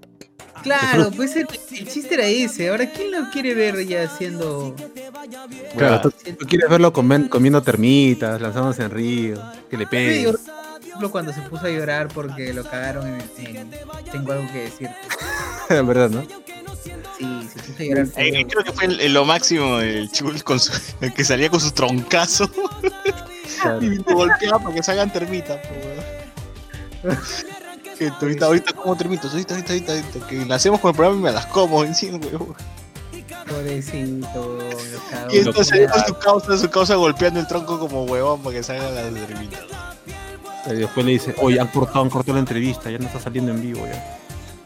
Claro, 0.61 1.11
pues 1.15 1.35
el, 1.35 1.45
el 1.71 1.87
chiste 1.87 2.13
era 2.15 2.25
ese. 2.25 2.69
Ahora, 2.69 2.89
¿quién 2.89 3.11
lo 3.11 3.29
quiere 3.31 3.53
ver 3.53 3.85
ya 3.85 4.03
haciendo 4.03 4.73
Claro, 5.77 5.99
tú, 6.01 6.11
tú 6.39 6.45
quieres 6.47 6.69
verlo 6.69 6.93
comen- 6.93 7.27
comiendo 7.27 7.61
termitas, 7.61 8.39
lanzándose 8.39 8.83
en 8.83 8.91
río, 8.91 9.41
que 9.69 9.77
le 9.77 9.83
Sí, 9.83 9.89
pegue. 9.89 10.25
por 10.31 10.39
ejemplo, 10.85 11.11
cuando 11.11 11.33
se 11.33 11.41
puso 11.41 11.65
a 11.65 11.69
llorar 11.69 12.07
porque 12.07 12.53
lo 12.53 12.63
cagaron 12.63 13.07
en, 13.07 13.21
en 13.57 13.71
Tengo 14.11 14.31
algo 14.31 14.49
que 14.53 14.59
decir. 14.59 14.89
En 15.69 15.87
verdad, 15.87 16.09
¿no? 16.09 16.21
Sí, 17.17 17.49
se 17.53 17.59
puso 17.59 17.79
a 17.79 17.85
llorar. 17.85 18.07
Eh, 18.17 18.45
creo 18.49 18.63
que 18.63 18.71
fue 18.71 18.85
el- 18.85 18.99
el- 19.01 19.13
lo 19.13 19.25
máximo 19.25 19.79
el 19.79 20.09
Chulz 20.11 20.43
con 20.43 20.59
su, 20.59 20.71
el 21.01 21.13
que 21.13 21.23
salía 21.25 21.49
con 21.49 21.59
su 21.59 21.71
troncazo 21.71 22.49
Claro. 23.61 23.81
y 23.81 23.95
lo 23.95 24.03
golpeaba 24.03 24.59
para 24.59 24.75
que 24.75 24.83
salgan 24.83 25.11
termitas. 25.11 25.59
po, 25.67 25.73
weón. 27.03 27.17
Que 27.97 28.07
ahorita, 28.07 28.45
ahorita 28.47 28.73
como 28.73 28.95
termitas, 28.95 29.31
ahorita, 29.31 29.55
ahorita, 29.55 29.73
ahorita, 29.73 29.91
ahorita, 29.93 30.27
que 30.27 30.45
la 30.45 30.55
hacemos 30.55 30.79
con 30.79 30.89
el 30.89 30.95
programa 30.95 31.19
y 31.19 31.23
me 31.23 31.31
las 31.31 31.45
como 31.47 31.83
encima, 31.85 32.17
weón. 32.17 32.55
Pobrecito, 33.47 34.59
lo 34.59 35.09
cagó. 35.09 35.33
Y 35.33 35.37
entonces 35.39 35.89
su 36.07 36.13
causa, 36.15 36.57
su 36.57 36.69
causa 36.69 36.95
golpeando 36.95 37.39
el 37.39 37.47
tronco 37.47 37.77
como 37.77 38.03
huevón 38.05 38.41
para 38.41 38.55
que 38.55 38.63
salgan 38.63 38.95
las 38.95 39.27
termitas. 39.27 39.61
Y 40.65 40.73
después 40.75 41.05
le 41.05 41.11
dice, 41.13 41.35
oye, 41.39 41.59
han 41.59 41.67
cortado, 41.67 42.01
han 42.01 42.09
cortado 42.09 42.33
la 42.35 42.39
entrevista, 42.39 42.89
ya 42.89 42.97
no 42.97 43.05
está 43.05 43.19
saliendo 43.19 43.51
en 43.51 43.61
vivo 43.61 43.85
ya. 43.85 44.19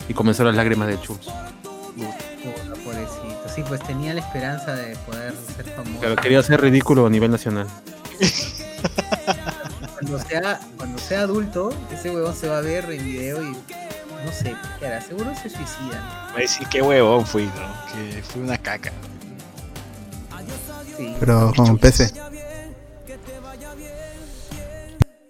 Y 0.08 0.14
comenzaron 0.14 0.56
las 0.56 0.58
lágrimas 0.58 0.88
de 0.88 1.02
Chus. 1.02 1.18
Puta, 1.18 2.76
Pobrecito. 2.84 3.50
Sí, 3.54 3.64
pues 3.68 3.82
tenía 3.82 4.14
la 4.14 4.22
esperanza 4.22 4.76
de 4.76 4.96
poder 4.98 5.34
ser 5.56 5.66
famoso. 5.66 6.00
Claro, 6.00 6.16
quería 6.18 6.44
ser 6.44 6.62
ridículo 6.62 7.08
a 7.08 7.10
nivel 7.10 7.32
nacional. 7.32 7.68
Cuando 9.94 10.20
sea, 10.20 10.60
cuando 10.78 10.98
sea 11.00 11.22
adulto, 11.22 11.70
ese 11.92 12.10
huevón 12.12 12.36
se 12.36 12.48
va 12.48 12.60
a 12.60 12.62
ver 12.62 12.86
en 12.92 13.04
video 13.04 13.42
y 13.44 13.48
no 13.52 14.32
sé, 14.32 14.56
¿qué 14.80 14.86
hará? 14.88 15.02
Seguro 15.02 15.32
se 15.36 15.50
suicida. 15.50 16.30
Va 16.32 16.38
a 16.38 16.42
decir 16.42 16.68
qué 16.70 16.82
huevón 16.82 17.26
fui, 17.26 17.46
¿no? 17.46 17.94
Que 17.94 18.22
fui 18.24 18.42
una 18.42 18.58
caca. 18.58 18.92
Sí. 20.98 21.16
Pero 21.20 21.52
con 21.56 21.78
PC. 21.78 22.12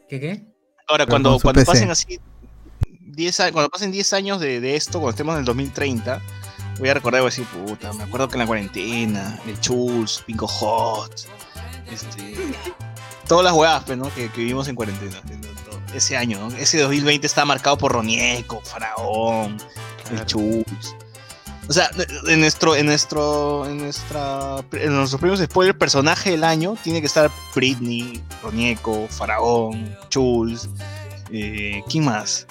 ¿Qué 0.10 0.20
qué? 0.20 0.44
Ahora, 0.88 1.06
Pero 1.06 1.10
cuando, 1.10 1.40
cuando 1.40 1.60
PC. 1.62 1.66
pasen 1.72 1.92
así 1.92 2.20
10 3.02 3.40
a- 3.42 3.52
cuando 3.52 3.70
pasen 3.70 3.92
10 3.92 4.14
años 4.14 4.40
de, 4.40 4.62
de 4.62 4.76
esto, 4.76 5.00
cuando 5.00 5.10
estemos 5.12 5.34
en 5.34 5.40
el 5.40 5.46
2030, 5.46 6.22
voy 6.80 6.90
a 6.90 6.94
recordar 6.94 7.20
y 7.20 7.24
voy 7.24 7.28
a 7.28 7.32
decir, 7.32 7.46
puta, 7.48 7.92
me 7.94 8.04
acuerdo 8.04 8.28
que 8.30 8.36
en 8.36 8.40
la 8.40 8.48
cuarentena, 8.48 9.40
el 9.46 9.60
Chulz, 9.60 10.24
Pinko 10.26 10.48
Hot, 10.48 11.28
este, 11.92 12.36
todas 13.28 13.44
las 13.44 13.54
huevas 13.54 13.84
pues, 13.86 13.98
¿no? 13.98 14.14
que, 14.14 14.30
que 14.30 14.40
vivimos 14.42 14.68
en 14.68 14.76
cuarentena. 14.76 15.22
Ese 15.94 16.18
año, 16.18 16.40
¿no? 16.40 16.56
Ese 16.58 16.80
2020 16.80 17.26
está 17.26 17.46
marcado 17.46 17.78
por 17.78 17.94
Ronieco, 17.94 18.62
Faraón, 18.62 19.58
el 20.10 20.10
Claro. 20.10 20.26
Chulz. 20.26 20.96
O 21.70 21.74
sea, 21.74 21.90
en 22.28 22.40
nuestro, 22.40 22.76
en 22.76 22.86
nuestro, 22.86 23.66
en 23.66 23.78
nuestra, 23.80 24.64
en 24.72 24.96
nuestros 24.96 25.20
primeros 25.20 25.42
spoilers, 25.44 25.78
personaje 25.78 26.32
del 26.32 26.46
año 26.46 26.76
tiene 26.82 27.02
que 27.02 27.08
estar 27.08 27.30
Britney, 27.54 28.24
Ronieco, 28.42 29.08
Faraón, 29.10 29.94
Chulz, 30.08 30.70
eh, 31.32 31.82
¿quién 31.90 32.06
más? 32.06 32.48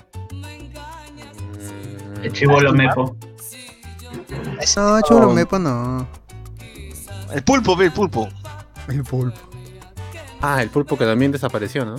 El 2.22 2.32
chivolo 2.32 2.72
mepo. 2.74 3.16
No, 4.76 5.00
chulo, 5.02 5.32
mepo 5.32 5.58
no. 5.58 6.06
El 7.32 7.42
pulpo, 7.42 7.74
ve, 7.76 7.86
el 7.86 7.92
pulpo. 7.92 8.28
El 8.88 9.02
pulpo. 9.04 9.38
Ah, 10.40 10.62
el 10.62 10.68
pulpo 10.68 10.98
que 10.98 11.04
también 11.04 11.32
desapareció, 11.32 11.84
¿no? 11.84 11.96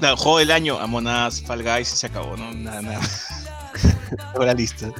No, 0.00 0.16
juego 0.16 0.38
del 0.38 0.50
año, 0.50 0.78
Among 0.78 1.06
Us, 1.06 1.42
Fall 1.42 1.62
Guys, 1.62 1.92
y 1.92 1.96
se 1.96 2.06
acabó, 2.06 2.36
¿no? 2.36 2.52
Nada, 2.52 2.82
nada. 2.82 3.00
Tengo 4.32 4.44
la 4.44 4.52
lista. 4.52 4.90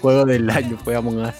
Juego 0.00 0.24
del 0.24 0.48
año 0.48 0.78
fue 0.82 0.96
Among 0.96 1.18
Us. 1.26 1.34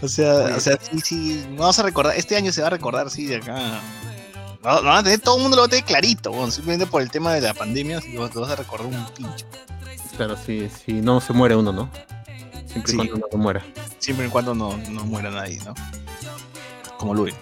O 0.00 0.08
sea, 0.08 0.56
o 0.56 0.60
sea, 0.60 0.78
sí, 0.80 1.00
sí, 1.00 1.46
vamos 1.56 1.78
a 1.78 1.82
recordar, 1.82 2.16
este 2.16 2.36
año 2.36 2.50
se 2.52 2.62
va 2.62 2.68
a 2.68 2.70
recordar, 2.70 3.10
sí, 3.10 3.26
de 3.26 3.36
acá. 3.36 3.80
No, 4.62 5.02
todo 5.22 5.36
el 5.36 5.42
mundo 5.42 5.56
lo 5.56 5.62
va 5.62 5.66
a 5.66 5.68
tener 5.68 5.84
clarito, 5.84 6.30
bueno, 6.30 6.50
simplemente 6.50 6.86
por 6.86 7.02
el 7.02 7.10
tema 7.10 7.34
de 7.34 7.40
la 7.40 7.52
pandemia, 7.52 8.00
sí, 8.00 8.12
lo 8.12 8.22
vas 8.22 8.34
lo 8.34 8.40
vas 8.42 8.50
a 8.50 8.56
recordar 8.56 8.86
un 8.86 9.06
pincho. 9.14 9.46
Claro, 10.16 10.36
sí, 10.36 10.68
sí, 10.84 10.94
no 10.94 11.20
se 11.20 11.32
muere 11.32 11.56
uno, 11.56 11.72
¿no? 11.72 11.90
Siempre 12.66 12.92
Sí. 12.92 12.98
y 13.02 13.08
cuando 13.08 13.18
no 13.18 13.26
se 13.30 13.36
muera. 13.36 13.64
Siempre 13.98 14.26
y 14.26 14.30
cuando 14.30 14.54
no, 14.54 14.76
no 14.90 15.04
muera 15.04 15.30
nadie, 15.30 15.60
¿no? 15.64 15.74
Como 16.98 17.14
Luis. 17.14 17.34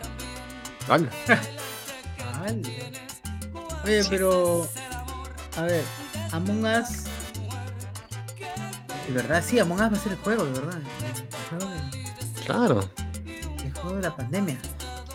Vale. 0.88 1.08
Oye, 3.84 4.02
pero. 4.10 4.66
A 5.56 5.62
ver, 5.62 5.82
Among 6.32 6.64
Us. 6.64 7.04
De 9.08 9.12
verdad, 9.14 9.42
sí, 9.46 9.58
Among 9.58 9.80
Us 9.80 9.92
va 9.92 9.96
a 9.96 10.00
ser 10.00 10.12
el 10.12 10.18
juego, 10.18 10.44
de 10.44 10.52
verdad. 10.52 10.78
De, 10.78 12.44
Claro. 12.44 12.88
el 13.64 13.72
juego 13.72 13.96
de 13.96 14.02
la 14.02 14.14
pandemia. 14.16 14.58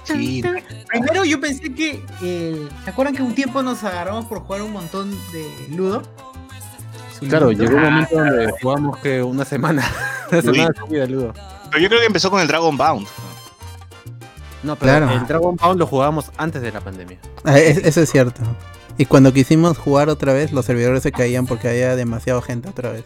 Sí, 0.04 0.44
Primero 0.88 1.24
yo 1.24 1.40
pensé 1.40 1.74
que. 1.74 2.04
eh, 2.22 2.68
¿Se 2.84 2.90
acuerdan 2.90 3.16
que 3.16 3.22
un 3.24 3.36
tiempo 3.36 3.62
nos 3.64 3.84
agarramos 3.84 4.26
por 4.26 4.40
jugar 4.42 4.62
un 4.64 4.74
montón 4.74 5.12
de 5.32 5.68
Ludo? 5.70 6.02
Claro, 7.30 7.52
llegó 7.52 7.76
un 7.76 7.84
momento 7.84 8.16
donde 8.18 8.52
jugamos 8.62 8.98
que 8.98 9.22
una 9.22 9.46
semana. 9.46 9.84
Una 10.32 10.42
semana 10.42 10.72
seguida, 10.86 11.06
Ludo. 11.08 11.34
pero 11.70 11.84
yo 11.84 11.90
creo 11.90 12.00
que 12.00 12.06
empezó 12.08 12.32
con 12.32 12.40
el 12.42 12.48
Dragon 12.48 12.78
Bound. 12.78 13.06
No, 14.64 14.76
pero 14.76 14.92
Claro. 14.92 15.12
el 15.12 15.28
Dragon 15.28 15.56
Ball 15.56 15.78
lo 15.78 15.88
jugábamos 15.88 16.32
antes 16.38 16.62
de 16.62 16.72
la 16.72 16.82
pandemia. 16.82 17.18
Ah, 17.44 17.58
es- 17.58 17.78
eso 17.80 18.02
es 18.02 18.10
cierto. 18.12 18.42
Y 18.98 19.06
cuando 19.06 19.34
quisimos 19.34 19.78
jugar 19.78 20.10
otra 20.10 20.34
vez, 20.34 20.52
los 20.52 20.66
servidores 20.66 21.02
se 21.04 21.12
caían 21.12 21.48
porque 21.48 21.70
había 21.70 21.96
demasiada 21.96 22.42
gente 22.42 22.70
otra 22.70 22.92
vez. 22.92 23.06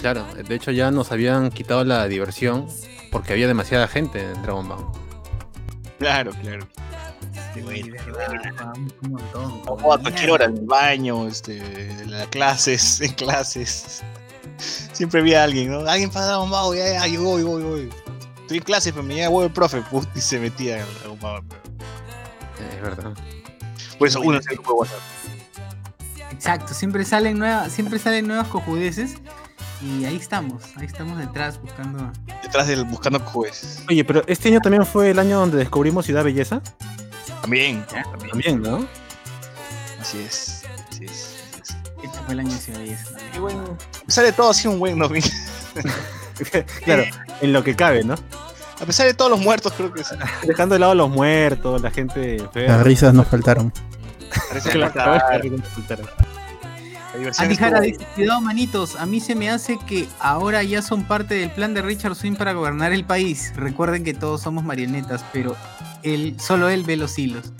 Claro, 0.00 0.24
de 0.32 0.54
hecho 0.54 0.70
ya 0.70 0.90
nos 0.90 1.10
habían 1.12 1.50
quitado 1.50 1.84
la 1.84 2.06
diversión 2.06 2.66
porque 3.10 3.32
había 3.32 3.48
demasiada 3.48 3.88
gente 3.88 4.20
en 4.22 4.42
Dragon 4.42 4.68
Ball. 4.68 4.84
Claro, 5.98 6.30
claro. 6.40 6.66
Sí, 7.54 7.60
de 7.60 7.90
verdad, 7.90 8.26
jugábamos 8.50 8.92
un 9.02 9.10
montón. 9.10 9.62
O 9.82 9.92
a 9.92 9.98
cualquier 9.98 10.30
hora, 10.30 10.44
en 10.46 10.56
el 10.58 10.64
baño, 10.66 11.26
este, 11.26 11.58
en 11.90 12.10
las 12.12 12.28
clases, 12.28 13.00
en 13.00 13.12
clases. 13.14 14.02
Siempre 14.92 15.20
había 15.20 15.44
alguien, 15.44 15.70
¿no? 15.70 15.80
Alguien 15.88 16.10
para 16.10 16.26
Dragon 16.26 16.50
Ball, 16.50 16.76
ya, 16.76 16.92
ya, 16.92 17.06
yo 17.06 17.22
voy, 17.22 17.42
voy, 17.42 17.62
voy. 17.62 17.90
Estoy 18.48 18.58
en 18.58 18.64
clase, 18.64 18.92
pero 18.94 19.02
me 19.02 19.14
llega 19.14 19.28
huevo 19.28 19.44
el 19.44 19.52
profe, 19.52 19.82
put, 19.90 20.08
y 20.16 20.22
se 20.22 20.40
metía 20.40 20.78
en 20.78 21.20
Ball. 21.20 21.44
Eh, 22.58 22.76
Es 22.76 22.80
verdad. 22.82 23.12
Por 23.98 24.08
eso 24.08 24.22
uno 24.22 24.38
es 24.38 24.46
el 24.46 24.54
grupo 24.54 24.72
de 24.72 24.78
WhatsApp. 24.78 25.00
Exacto, 26.30 26.72
siempre 26.72 27.04
salen 27.04 27.38
nuevas, 27.38 27.70
siempre 27.70 27.98
salen 27.98 28.26
nuevas 28.26 28.48
cojudeces. 28.48 29.16
Y 29.82 30.06
ahí 30.06 30.16
estamos, 30.16 30.62
ahí 30.76 30.86
estamos 30.86 31.18
detrás 31.18 31.60
buscando. 31.60 32.10
Detrás 32.42 32.68
del 32.68 32.86
Buscando 32.86 33.20
Jueces. 33.20 33.82
Oye, 33.86 34.02
pero 34.02 34.22
este 34.26 34.48
año 34.48 34.60
también 34.60 34.86
fue 34.86 35.10
el 35.10 35.18
año 35.18 35.40
donde 35.40 35.58
descubrimos 35.58 36.06
Ciudad 36.06 36.24
Belleza. 36.24 36.62
También, 37.42 37.84
también. 37.86 38.30
También, 38.30 38.62
¿no? 38.62 38.88
Así 40.00 40.20
es. 40.20 40.64
Así 40.88 41.04
es. 41.04 41.36
así 41.60 41.74
es. 41.74 41.76
Este 42.02 42.18
fue 42.24 42.32
el 42.32 42.40
año 42.40 42.52
de 42.52 42.58
Ciudad 42.58 42.78
Belleza. 42.78 43.10
Qué 43.30 43.40
bueno. 43.40 43.76
De 44.06 44.32
todo, 44.32 44.54
sido 44.54 44.70
un 44.72 44.78
buen 44.78 44.98
2000. 44.98 45.22
claro, 46.84 47.04
en 47.40 47.52
lo 47.52 47.62
que 47.64 47.74
cabe, 47.76 48.04
¿no? 48.04 48.14
A 48.80 48.86
pesar 48.86 49.06
de 49.06 49.14
todos 49.14 49.30
los 49.30 49.40
muertos, 49.40 49.72
creo 49.76 49.92
que 49.92 50.04
sí. 50.04 50.14
Dejando 50.46 50.74
de 50.74 50.78
lado 50.78 50.92
a 50.92 50.94
los 50.94 51.10
muertos, 51.10 51.82
la 51.82 51.90
gente 51.90 52.36
enferma. 52.36 52.76
Las 52.76 52.84
risas 52.86 53.12
nos 53.12 53.26
faltaron. 53.26 53.72
Parece 54.48 54.70
que 54.70 54.78
Claro, 54.78 54.92
falta- 55.20 55.40
que 55.40 55.50
no 55.50 55.62
faltara. 55.62 56.02
La 57.12 57.18
diversión 57.18 57.44
Andy 57.46 57.56
Jara 57.56 57.78
estuvo- 57.78 57.98
dice, 57.98 58.06
cuidado 58.14 58.40
manitos, 58.42 58.96
a 58.96 59.06
mí 59.06 59.18
se 59.20 59.34
me 59.34 59.50
hace 59.50 59.78
que 59.86 60.06
ahora 60.20 60.62
ya 60.62 60.82
son 60.82 61.04
parte 61.04 61.34
del 61.34 61.50
plan 61.50 61.74
de 61.74 61.82
Richard 61.82 62.14
Swing 62.14 62.34
para 62.36 62.52
gobernar 62.52 62.92
el 62.92 63.04
país. 63.04 63.52
Recuerden 63.56 64.04
que 64.04 64.14
todos 64.14 64.42
somos 64.42 64.62
marionetas, 64.62 65.24
pero 65.32 65.56
él, 66.02 66.36
solo 66.38 66.68
él 66.68 66.84
ve 66.84 66.96
los 66.96 67.18
hilos. 67.18 67.52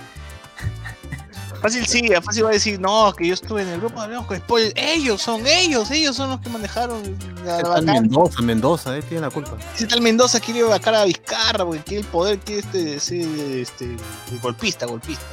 Fácil 1.60 1.86
sí, 1.86 2.09
fácil 2.22 2.44
va 2.44 2.51
a 2.51 2.52
decir, 2.52 2.80
no, 2.80 3.12
que 3.12 3.26
yo 3.26 3.35
estuve 3.35 3.62
en 3.62 3.68
el 3.68 3.80
grupo, 3.80 4.01
hablamos 4.01 4.26
con 4.26 4.36
spoilers. 4.36 4.74
Ellos 4.76 5.20
son 5.20 5.44
ellos, 5.47 5.90
ellos 5.90 6.14
son 6.14 6.30
los 6.30 6.40
que 6.40 6.48
manejaron 6.51 7.02
la, 7.44 7.56
¿Qué 7.56 7.62
la 7.64 7.74
tal. 7.74 7.85
Mendoza, 7.85 8.43
Mendoza, 8.43 8.97
eh, 8.97 9.02
tiene 9.02 9.22
la 9.22 9.30
culpa. 9.30 9.56
Ese 9.74 9.86
tal 9.86 10.01
Mendoza 10.01 10.39
quiere 10.39 10.62
vacar 10.62 10.94
a 10.94 11.05
Vizcarra 11.05 11.64
porque 11.64 11.82
quiere 11.82 12.02
el 12.02 12.06
poder, 12.06 12.39
quiere 12.39 12.60
este, 12.60 13.01
ser 13.01 13.26
este, 13.56 13.97
golpista, 14.40 14.86
golpista. 14.86 15.24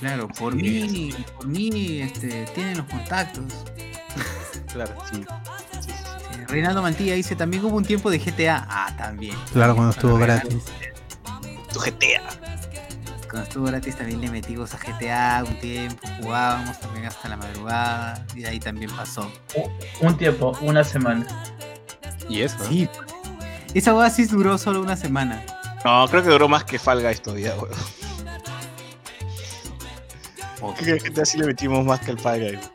Claro, 0.00 0.28
por 0.28 0.54
mí, 0.54 1.14
por 1.36 1.46
mí, 1.46 2.00
este, 2.00 2.46
tienen 2.54 2.78
los 2.78 2.86
contactos. 2.86 3.44
Claro, 4.72 4.94
sí. 5.10 5.24
Sí, 5.80 5.90
Reinaldo 6.48 6.82
Mantilla 6.82 7.14
dice, 7.14 7.34
también 7.34 7.64
hubo 7.64 7.76
un 7.76 7.84
tiempo 7.84 8.10
de 8.10 8.18
GTA. 8.18 8.66
Ah, 8.68 8.94
también. 8.98 9.34
Claro, 9.54 9.74
cuando 9.74 9.92
estuvo 9.92 10.18
gratis. 10.18 10.64
Tu 11.72 11.78
GTA. 11.80 12.45
Cuando 13.36 13.48
estuvo 13.50 13.66
gratis 13.66 13.94
también 13.96 14.22
le 14.22 14.30
metimos 14.30 14.72
a 14.72 14.78
GTA 14.78 15.44
un 15.46 15.60
tiempo, 15.60 16.08
jugábamos 16.22 16.80
también 16.80 17.04
hasta 17.04 17.28
la 17.28 17.36
madrugada 17.36 18.24
y 18.34 18.40
de 18.40 18.48
ahí 18.48 18.58
también 18.58 18.90
pasó. 18.96 19.30
Un 20.00 20.16
tiempo, 20.16 20.56
una 20.62 20.82
semana. 20.82 21.26
Y 22.30 22.40
eso. 22.40 22.56
¿no? 22.60 22.64
Sí, 22.64 22.88
esa 23.74 23.94
oasis 23.94 24.30
duró 24.30 24.56
solo 24.56 24.80
una 24.80 24.96
semana. 24.96 25.44
No, 25.84 26.08
creo 26.08 26.22
que 26.22 26.30
duró 26.30 26.48
más 26.48 26.64
que 26.64 26.78
Fall 26.78 27.02
Guys 27.02 27.20
todavía, 27.20 27.54
weón. 27.56 27.68
Creo 30.78 30.96
que 30.96 31.10
GTA 31.10 31.26
sí 31.26 31.36
le 31.36 31.46
metimos 31.48 31.84
más 31.84 32.00
que 32.00 32.12
el 32.12 32.18
Fall 32.18 32.40
Guys. 32.40 32.70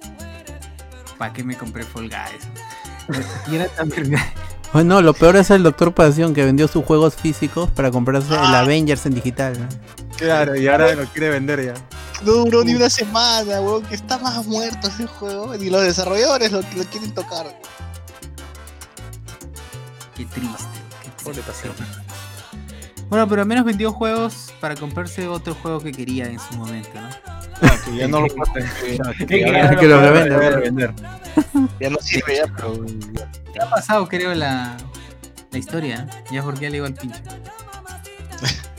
¿Para 1.17 1.33
qué 1.33 1.43
me 1.43 1.57
compré 1.57 1.81
Fall 1.81 2.07
Guys? 2.07 3.17
Y 3.51 3.55
era 3.55 3.65
tan 3.69 3.89
verga. 3.89 4.31
Bueno, 4.73 5.01
lo 5.01 5.15
peor 5.15 5.37
es 5.37 5.49
el 5.49 5.63
Doctor 5.63 5.91
Pasión 5.91 6.35
que 6.35 6.45
vendió 6.45 6.67
sus 6.67 6.85
juegos 6.85 7.15
físicos 7.15 7.71
para 7.71 7.89
comprarse 7.89 8.31
el 8.31 8.39
Ah. 8.39 8.59
Avengers 8.59 9.07
en 9.07 9.15
digital. 9.15 9.59
¿no? 9.59 9.67
Claro, 10.21 10.55
y 10.55 10.67
ahora 10.67 10.93
lo 10.93 11.05
quiere 11.07 11.29
vender 11.29 11.65
ya. 11.65 11.73
No 12.23 12.33
duró 12.33 12.63
ni 12.63 12.75
una 12.75 12.89
semana, 12.89 13.59
weón, 13.61 13.83
que 13.83 13.95
está 13.95 14.19
más 14.19 14.45
muerto 14.45 14.87
ese 14.87 15.07
juego. 15.07 15.55
Y 15.55 15.69
los 15.71 15.81
desarrolladores 15.83 16.51
lo, 16.51 16.61
lo 16.61 16.83
quieren 16.85 17.11
tocar. 17.13 17.47
Qué 20.15 20.25
triste. 20.25 20.63
qué 21.03 21.09
Pobre 21.23 21.41
triste. 21.41 21.51
pasión. 21.51 21.73
Bueno, 23.09 23.27
pero 23.27 23.41
al 23.41 23.47
menos 23.47 23.65
vendió 23.65 23.91
juegos 23.91 24.53
para 24.61 24.75
comprarse 24.75 25.27
otro 25.27 25.55
juego 25.55 25.79
que 25.81 25.91
quería 25.91 26.27
en 26.27 26.39
su 26.39 26.53
momento, 26.53 26.89
¿no? 26.93 27.09
Ah, 27.63 27.75
que 27.83 27.95
ya 27.97 28.07
no 28.07 28.21
lo 28.21 28.27
pueden, 28.35 28.69
Que 29.27 29.37
lo 29.87 29.99
puedo 29.99 30.13
revende, 30.13 30.37
vender. 30.37 30.93
vender. 30.93 30.93
ya 31.79 31.89
no 31.89 31.97
sirve 31.99 32.37
ya, 32.37 32.43
pero 32.55 32.85
Ya 33.53 33.63
ha 33.65 33.69
pasado, 33.69 34.07
creo, 34.07 34.33
la, 34.33 34.77
la 35.51 35.57
historia. 35.57 36.07
¿eh? 36.09 36.23
Ya 36.31 36.43
porque 36.43 36.61
ya 36.61 36.67
le 36.69 36.73
digo 36.73 36.85
al 36.85 36.93
pinche. 36.93 37.21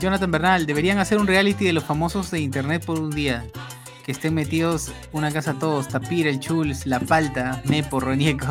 Jonathan 0.00 0.30
Bernal, 0.30 0.66
deberían 0.66 0.98
hacer 0.98 1.18
un 1.18 1.26
reality 1.26 1.64
de 1.64 1.72
los 1.72 1.84
famosos 1.84 2.30
de 2.30 2.40
internet 2.40 2.84
por 2.84 2.98
un 2.98 3.10
día. 3.10 3.44
Que 4.04 4.10
estén 4.12 4.34
metidos 4.34 4.90
una 5.12 5.30
casa 5.30 5.54
todos, 5.54 5.86
Tapir, 5.88 6.26
el 6.26 6.40
Chuls, 6.40 6.86
La 6.86 6.98
Palta, 6.98 7.62
Mepo, 7.66 8.00
Ronieco. 8.00 8.46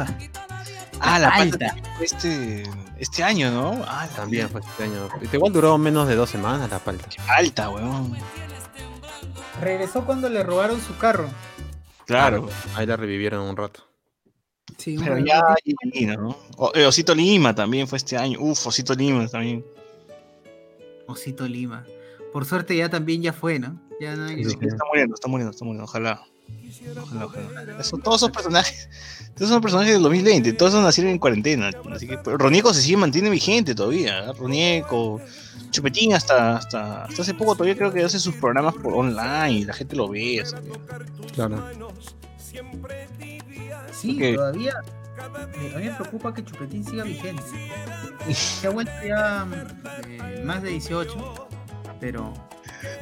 Ah, 1.01 1.19
la 1.19 1.30
Palta. 1.30 1.68
palta 1.73 1.76
este, 1.99 2.63
este 2.99 3.23
año, 3.23 3.51
¿no? 3.51 3.84
Ah, 3.88 4.05
la 4.09 4.15
También 4.15 4.49
fue 4.49 4.61
este 4.61 4.84
año. 4.84 5.09
Igual 5.34 5.51
duró 5.51 5.77
menos 5.77 6.07
de 6.07 6.15
dos 6.15 6.30
semanas 6.30 6.69
la 6.69 6.80
palta. 6.80 7.09
alta, 7.27 7.69
weón. 7.69 8.15
Regresó 9.61 10.05
cuando 10.05 10.30
le 10.30 10.41
robaron 10.43 10.80
su 10.81 10.95
carro. 10.97 11.30
Claro. 12.05 12.49
Ahí 12.76 12.85
la 12.85 12.95
revivieron 12.97 13.41
un 13.47 13.57
rato. 13.57 13.84
Sí, 14.77 14.97
Pero 15.03 15.18
ya 15.19 15.43
¿no? 16.18 16.38
O- 16.57 16.72
eh, 16.73 16.85
Osito 16.85 17.13
Lima 17.13 17.53
también 17.53 17.88
fue 17.88 17.97
este 17.97 18.18
año. 18.18 18.39
Uf, 18.39 18.68
Osito 18.68 18.93
Lima 18.95 19.27
también. 19.27 19.65
Osito 21.11 21.47
Lima. 21.47 21.85
Por 22.33 22.45
suerte 22.45 22.75
ya 22.75 22.89
también 22.89 23.21
ya 23.21 23.33
fue, 23.33 23.59
¿no? 23.59 23.79
Ya 23.99 24.15
no 24.15 24.25
hay- 24.25 24.43
Sí. 24.45 24.57
Está 24.61 24.83
muriendo, 24.89 25.15
está 25.15 25.27
muriendo, 25.27 25.51
está 25.51 25.65
muriendo. 25.65 25.83
Ojalá. 25.85 26.21
Ojalá, 27.01 27.25
ojalá. 27.25 27.79
Eso- 27.79 27.97
todos 27.97 28.17
esos 28.17 28.31
personajes. 28.31 28.89
Todos 29.35 29.49
son 29.49 29.61
personajes 29.61 29.93
del 29.93 30.03
2020. 30.03 30.51
Todos 30.53 30.73
esos 30.73 30.83
nacieron 30.83 31.11
en 31.13 31.17
cuarentena. 31.17 31.71
Así 31.93 32.05
que 32.07 32.17
pero 32.17 32.38
Ronieco 32.38 32.73
se 32.73 32.81
sigue 32.81 32.97
mantiene 32.97 33.29
vigente 33.29 33.73
todavía. 33.73 34.25
¿eh? 34.25 34.33
Ronieco. 34.38 35.21
Chupetín 35.71 36.13
hasta, 36.13 36.57
hasta, 36.57 37.05
hasta 37.05 37.21
hace 37.21 37.33
poco 37.33 37.53
todavía 37.55 37.75
creo 37.77 37.93
que 37.93 38.03
hace 38.03 38.19
sus 38.19 38.35
programas 38.35 38.75
por 38.75 38.93
online 38.93 39.51
y 39.59 39.63
la 39.65 39.73
gente 39.73 39.95
lo 39.95 40.09
ve. 40.09 40.41
así 40.41 40.55
que- 40.55 41.31
Claro. 41.33 41.63
Sí, 43.93 44.15
Ok. 44.17 44.35
todavía. 44.35 44.73
Eh, 45.56 45.72
A 45.76 45.77
mí 45.77 45.85
me 45.85 45.91
preocupa 45.91 46.34
que 46.34 46.43
Chupetín 46.43 46.84
siga 46.85 47.03
vigente. 47.03 47.43
Se 48.34 48.68
ha 48.68 48.69
vuelto 48.69 48.91
ya 49.06 49.48
eh, 50.07 50.43
más 50.45 50.61
de 50.61 50.69
18, 50.69 51.49
pero 51.99 52.34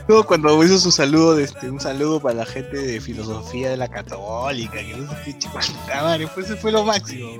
No, 0.07 0.23
cuando 0.23 0.63
hizo 0.63 0.77
su 0.79 0.91
saludo, 0.91 1.35
de 1.35 1.43
este, 1.43 1.69
un 1.69 1.79
saludo 1.79 2.19
para 2.19 2.35
la 2.35 2.45
gente 2.45 2.77
de 2.77 3.01
filosofía 3.01 3.69
de 3.69 3.77
la 3.77 3.87
católica, 3.87 4.77
que 4.79 4.95
no 4.97 5.11
sé 5.23 5.37
qué 5.39 5.47
madre, 5.95 6.27
pues 6.33 6.47
ese 6.47 6.55
fue 6.55 6.71
lo 6.71 6.83
máximo. 6.83 7.39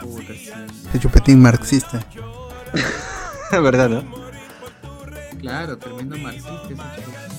puta, 0.00 0.32
sí. 0.34 0.50
Este 0.86 0.98
chupetín 0.98 1.40
marxista. 1.40 2.04
¿Verdad, 3.50 3.88
no? 3.88 4.22
Claro, 5.40 5.76
tremendo 5.76 6.16
marxista 6.18 6.54
ese 6.54 6.74
Chupetín. 6.74 7.31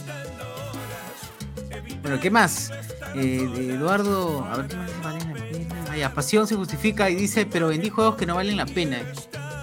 Bueno, 2.03 2.19
¿qué 2.19 2.29
más? 2.29 2.69
Eh, 3.15 3.47
Eduardo, 3.73 4.43
a 4.45 4.57
ver 4.57 4.67
qué 4.67 4.75
más 4.75 4.91
vale 5.03 5.19
la 5.19 5.33
pena. 5.33 5.85
Ah, 5.89 5.97
ya, 5.97 6.13
Pasión 6.13 6.45
se 6.47 6.55
justifica 6.55 7.09
y 7.09 7.15
dice, 7.15 7.45
pero 7.45 7.69
vendí 7.69 7.89
juegos 7.89 8.15
que 8.15 8.25
no 8.25 8.35
valen 8.35 8.57
la 8.57 8.65
pena. 8.65 8.99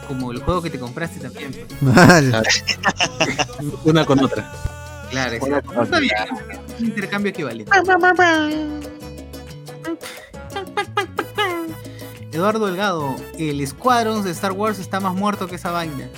Como 0.09 0.33
el 0.33 0.43
juego 0.43 0.61
que 0.63 0.71
te 0.71 0.79
compraste 0.79 1.21
también. 1.21 1.55
Mal. 1.81 2.43
Una 3.85 4.05
con 4.05 4.19
otra. 4.25 4.51
Claro, 5.11 5.35
exacto. 5.35 5.83
Está 5.83 5.99
bien, 6.01 6.13
un 6.79 6.85
intercambio 6.87 7.31
equivalente. 7.31 7.71
Eduardo 12.33 12.67
Delgado, 12.67 13.17
el 13.39 13.67
Squadrons 13.67 14.25
de 14.25 14.31
Star 14.31 14.53
Wars 14.53 14.79
está 14.79 15.01
más 15.01 15.15
muerto 15.15 15.47
que 15.49 15.57
esa 15.57 15.71
vaina. 15.73 16.09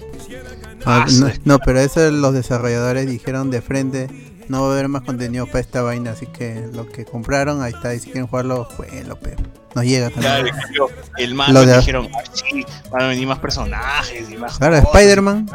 Ah, 0.85 1.05
Ah, 1.05 1.07
no, 1.19 1.31
no, 1.45 1.59
pero 1.61 1.79
eso 1.81 2.11
los 2.11 2.35
desarrolladores 2.35 3.07
dijeron 3.07 3.51
de 3.51 3.63
frente, 3.63 4.09
no 4.49 4.63
va 4.63 4.69
a 4.69 4.73
haber 4.73 4.89
más 4.89 5.03
contenido 5.03 5.47
para 5.47 5.61
esta 5.61 5.83
vaina, 5.83 6.11
así 6.13 6.27
que 6.27 6.69
lo 6.73 6.87
que 6.87 7.05
compraron, 7.05 7.63
ahí 7.63 7.73
está, 7.73 7.95
y 7.95 7.99
si 8.01 8.07
quieren 8.07 8.27
jugarlo, 8.27 8.65
jueguenlo, 8.77 9.17
pero 9.21 9.37
no 9.75 9.83
llega 9.83 10.11
Claro, 10.11 10.23
también. 10.45 10.55
en 10.55 10.61
cambio, 10.63 10.89
el 11.19 11.31
Lo 11.31 11.37
mando 11.37 11.67
de- 11.67 11.77
dijeron, 11.79 12.09
"Ah, 12.15 12.23
sí, 12.33 12.65
van 12.91 13.03
a 13.03 13.07
venir 13.09 13.27
más 13.27 13.39
personajes 13.39 14.31
y 14.31 14.37
más. 14.37 14.59
Claro, 14.59 14.77
cosas". 14.83 14.95
Spider-Man. 14.95 15.47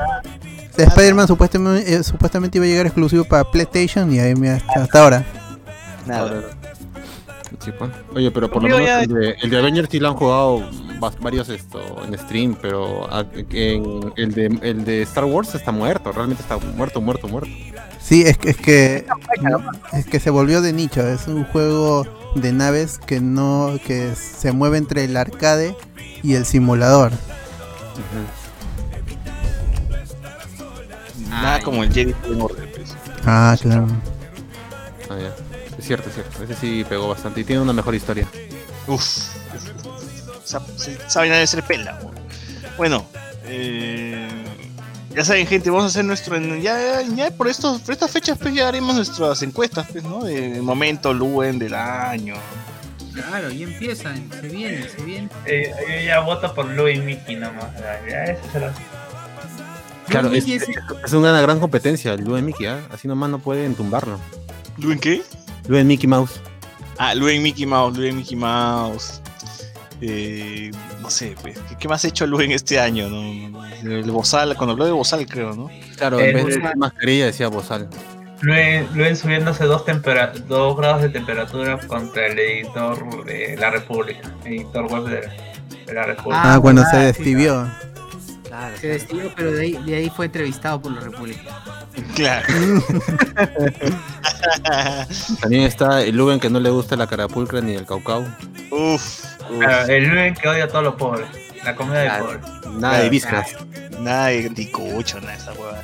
Spider-Man 0.78 1.28
supuestamente, 1.28 1.94
eh, 1.94 2.04
supuestamente 2.04 2.58
iba 2.58 2.66
a 2.66 2.70
llegar 2.70 2.86
exclusivo 2.86 3.24
para 3.24 3.44
PlayStation 3.50 4.12
y 4.14 4.20
ahí 4.20 4.36
mira, 4.36 4.56
hasta, 4.56 4.84
hasta 4.84 5.04
ahora. 5.04 5.26
Nada. 6.06 6.44
Sí, 7.64 7.72
pues. 7.78 7.90
Oye, 8.14 8.30
pero 8.32 8.50
por 8.52 8.62
lo 8.62 8.70
menos 8.70 8.86
ya- 8.86 9.02
el 9.02 9.08
de, 9.10 9.36
el 9.42 9.50
de 9.50 9.58
Avengers 9.58 9.90
sí 9.92 10.00
lo 10.00 10.10
han 10.10 10.16
jugado 10.16 10.70
varios 11.22 11.50
esto 11.50 11.80
en 12.06 12.18
stream, 12.18 12.56
pero 12.62 13.12
a- 13.12 13.26
en 13.34 14.14
el 14.16 14.32
de 14.34 14.46
el 14.62 14.86
de 14.86 15.02
Star 15.04 15.26
Wars 15.26 15.54
está 15.56 15.72
muerto, 15.72 16.12
realmente 16.12 16.44
está 16.44 16.58
muerto, 16.58 17.02
muerto, 17.02 17.28
muerto. 17.28 17.50
Sí, 18.08 18.24
es 18.26 18.38
que, 18.38 18.52
es 18.52 18.58
que 18.58 19.06
es 19.92 20.06
que 20.06 20.22
se 20.22 20.30
volvió 20.30 20.62
de 20.62 20.72
nicho, 20.72 21.06
es 21.06 21.28
un 21.28 21.44
juego 21.44 22.08
de 22.36 22.54
naves 22.54 23.00
que 23.00 23.20
no 23.20 23.78
que 23.86 24.16
se 24.16 24.54
mueve 24.54 24.78
entre 24.78 25.04
el 25.04 25.18
arcade 25.18 25.76
y 26.24 26.36
el 26.36 26.46
simulador. 26.46 27.12
Nada 31.30 31.56
Ay. 31.56 31.62
como 31.64 31.84
el 31.84 31.92
Jedi 31.92 32.14
pues. 32.14 32.96
Ah, 33.26 33.58
claro. 33.62 33.88
Ah, 35.10 35.18
ya. 35.20 35.36
Es 35.78 35.86
cierto, 35.86 36.08
es 36.08 36.16
cierto. 36.16 36.44
Ese 36.44 36.56
sí 36.56 36.86
pegó 36.88 37.10
bastante 37.10 37.42
y 37.42 37.44
tiene 37.44 37.62
una 37.62 37.74
mejor 37.74 37.94
historia. 37.94 38.26
Uf. 38.88 39.06
Esa, 40.46 40.62
esa 40.78 41.20
vaina 41.20 41.36
debe 41.36 41.48
ser 41.48 41.62
pela. 41.64 42.00
Bueno, 42.78 43.06
eh, 43.44 44.30
ya 45.18 45.26
saben, 45.26 45.48
gente, 45.48 45.70
vamos 45.70 45.86
a 45.86 45.88
hacer 45.88 46.06
nuestro. 46.06 46.38
Ya, 46.58 47.02
ya 47.02 47.32
por, 47.32 47.48
estos, 47.48 47.82
por 47.82 47.92
estas 47.94 48.12
fechas, 48.12 48.38
pues 48.38 48.54
ya 48.54 48.68
haremos 48.68 48.96
nuestras 48.96 49.42
encuestas, 49.42 49.88
pues, 49.92 50.04
¿no? 50.04 50.24
De 50.24 50.62
momento, 50.62 51.12
Luen 51.14 51.58
del 51.60 51.74
año. 51.74 52.36
Claro, 53.14 53.52
y 53.52 53.64
empiezan, 53.64 54.30
se 54.32 54.48
viene, 54.48 54.88
se 54.88 55.02
viene. 55.04 55.28
Eh, 55.48 55.74
yo 55.90 56.06
ya 56.06 56.20
voto 56.20 56.54
por 56.54 56.66
Louis 56.68 57.04
Mickey 57.04 57.36
nomás. 57.36 57.66
Ya, 58.08 58.60
lo- 58.60 58.72
Claro, 60.08 60.32
es- 60.32 60.46
es 60.48 61.14
una 61.14 61.42
gran 61.42 61.60
competencia 61.60 62.14
el 62.14 62.24
Luen 62.24 62.46
Mickey, 62.46 62.68
¿ah? 62.68 62.80
Así 62.94 63.08
nomás 63.08 63.30
no 63.30 63.40
pueden 63.40 63.74
tumbarlo. 63.76 64.20
¿Luen 64.78 65.00
qué? 65.00 65.22
Luen 65.68 65.88
Mickey 65.88 66.08
Mouse. 66.08 66.40
Ah, 67.00 67.14
Luen 67.16 67.42
Mickey 67.42 67.66
Mouse, 67.66 67.98
Luen 67.98 68.16
Mickey 68.18 68.36
Mouse. 68.38 69.20
Eh, 70.00 70.72
no 71.02 71.10
sé, 71.10 71.36
pues, 71.42 71.58
¿qué, 71.70 71.76
qué 71.78 71.88
más 71.88 72.04
ha 72.04 72.08
hecho 72.08 72.26
Luen 72.28 72.52
este 72.52 72.80
año? 72.80 73.08
No? 73.10 73.66
El 73.84 74.10
Bozal, 74.12 74.56
cuando 74.56 74.74
habló 74.74 74.86
de 74.86 74.92
Bozal, 74.92 75.26
creo, 75.28 75.54
¿no? 75.56 75.70
Claro, 75.96 76.20
Eh, 76.20 76.32
en 76.32 76.46
vez 76.46 76.56
de 76.56 76.76
mascarilla 76.76 77.26
decía 77.28 77.48
Bozal. 77.48 77.88
Luen, 78.42 78.88
Luen 78.94 79.16
subiéndose 79.16 79.64
dos, 79.66 79.86
tempera- 79.86 80.32
dos 80.48 80.78
grados 80.78 81.02
de 81.02 81.10
temperatura 81.10 81.80
contra 81.88 82.28
el 82.28 82.38
editor 82.38 83.26
de 83.26 83.58
la 83.58 83.72
República, 83.72 84.32
editor 84.46 84.86
web 84.92 85.06
de, 85.06 85.94
la 85.94 86.04
República. 86.04 86.54
Ah, 86.54 86.60
cuando 86.60 86.82
ah, 86.82 86.86
se 86.92 86.98
sí, 87.00 87.06
despidió. 87.06 87.68
Claro, 88.44 88.78
Se 88.78 88.88
despidió, 88.88 89.32
pero 89.36 89.52
de 89.52 89.62
ahí, 89.62 89.74
de 89.86 89.96
ahí 89.96 90.10
fue 90.10 90.26
entrevistado 90.28 90.82
por 90.82 90.92
la 90.92 91.02
República. 91.02 91.64
Claro. 92.16 92.46
También 95.42 95.64
está 95.64 96.02
el 96.04 96.16
Luben 96.16 96.40
que 96.40 96.50
no 96.50 96.60
le 96.60 96.70
gusta 96.70 96.96
la 96.96 97.08
carapulcra 97.08 97.60
ni 97.62 97.74
el 97.74 97.86
caucau. 97.86 98.24
Uf, 98.72 98.72
uf. 98.72 99.37
Claro, 99.60 99.88
el 99.88 100.04
Luen 100.10 100.34
que 100.36 100.48
odia 100.48 100.66
a 100.66 100.68
todos 100.68 100.84
los 100.84 100.96
pobres, 100.96 101.28
la 101.64 101.76
comida 101.76 102.00
de 102.02 102.24
pobres, 102.24 102.42
Nada 102.80 103.00
de 103.00 103.10
viscas. 103.10 103.48
Nada 104.00 104.28
de 104.28 104.50
ticucho, 104.52 105.20
nada 105.20 105.32
de 105.34 105.38
esa 105.38 105.54
hueva. 105.54 105.82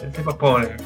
el 0.00 0.12
tipo 0.12 0.36
pobre. 0.38 0.76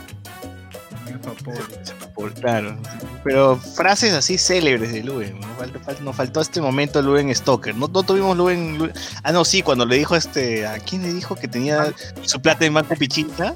Claro. 2.41 2.77
Pero 3.25 3.57
frases 3.57 4.13
así 4.15 4.39
célebres 4.39 4.93
de 4.93 5.03
Luen. 5.03 5.39
Nos 5.41 5.57
faltó, 5.59 5.81
fal- 5.81 6.01
nos 6.01 6.17
faltó 6.17 6.41
este 6.41 6.61
momento 6.61 7.03
Luen 7.03 7.35
Stoker. 7.35 7.75
No, 7.75 7.89
no 7.89 8.03
tuvimos 8.03 8.37
Luen, 8.37 8.79
Luen- 8.79 8.93
Ah, 9.23 9.33
no, 9.33 9.45
sí, 9.45 9.63
cuando 9.63 9.85
le 9.85 9.97
dijo 9.97 10.17
este. 10.17 10.67
¿A 10.67 10.79
quién 10.79 11.03
le 11.03 11.13
dijo 11.13 11.35
que 11.35 11.49
tenía 11.49 11.93
su 12.23 12.41
plata 12.41 12.65
en 12.65 12.75
Banco 12.75 12.95
Pichincha? 12.97 13.55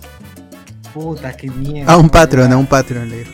Puta, 0.93 1.36
qué 1.36 1.48
mierda. 1.51 1.93
A 1.93 1.97
un 1.97 2.10
Patreon, 2.10 2.52
a 2.52 2.56
un 2.56 2.66
Patreon 2.66 3.09
le 3.09 3.18
dijo. 3.18 3.31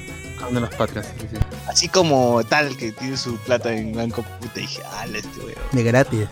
De 0.50 0.60
las 0.60 0.74
patrias. 0.74 1.06
sí, 1.18 1.26
sí. 1.30 1.36
Así 1.68 1.88
como 1.88 2.42
tal 2.44 2.76
que 2.76 2.92
tiene 2.92 3.16
su 3.16 3.36
plata 3.38 3.72
en 3.74 3.92
Banco 3.94 4.22
Puta. 4.22 4.58
Y 4.58 4.62
dije, 4.62 4.82
ah, 4.92 5.04
este 5.12 5.38
weón. 5.40 5.54
De 5.72 5.82
gratis. 5.82 6.26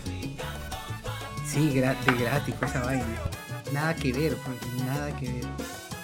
Sí, 1.47 1.71
gra- 1.73 1.97
de 2.05 2.13
gratis 2.23 2.55
fue 2.57 2.67
esa 2.67 2.81
vaina. 2.81 3.05
Nada 3.71 3.95
que 3.95 4.11
ver, 4.13 4.35
pues, 4.37 4.57
nada 4.85 5.15
que 5.17 5.31
ver. 5.31 5.45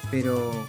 Pero. 0.09 0.65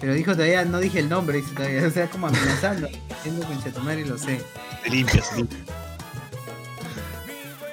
Pero 0.00 0.12
dijo 0.14 0.32
todavía, 0.32 0.64
no 0.64 0.78
dije 0.78 0.98
el 1.00 1.08
nombre, 1.08 1.38
dice 1.38 1.52
todavía. 1.54 1.82
O 1.86 1.90
sea, 1.90 2.08
como 2.10 2.26
amenazando. 2.28 2.88
Diciendo 3.08 3.46
que 3.64 3.70
tu 3.70 3.80
madre 3.80 4.04
lo 4.06 4.18
sé. 4.18 4.42
Te 4.84 4.90
limpias, 4.90 5.34
limpias. 5.36 5.62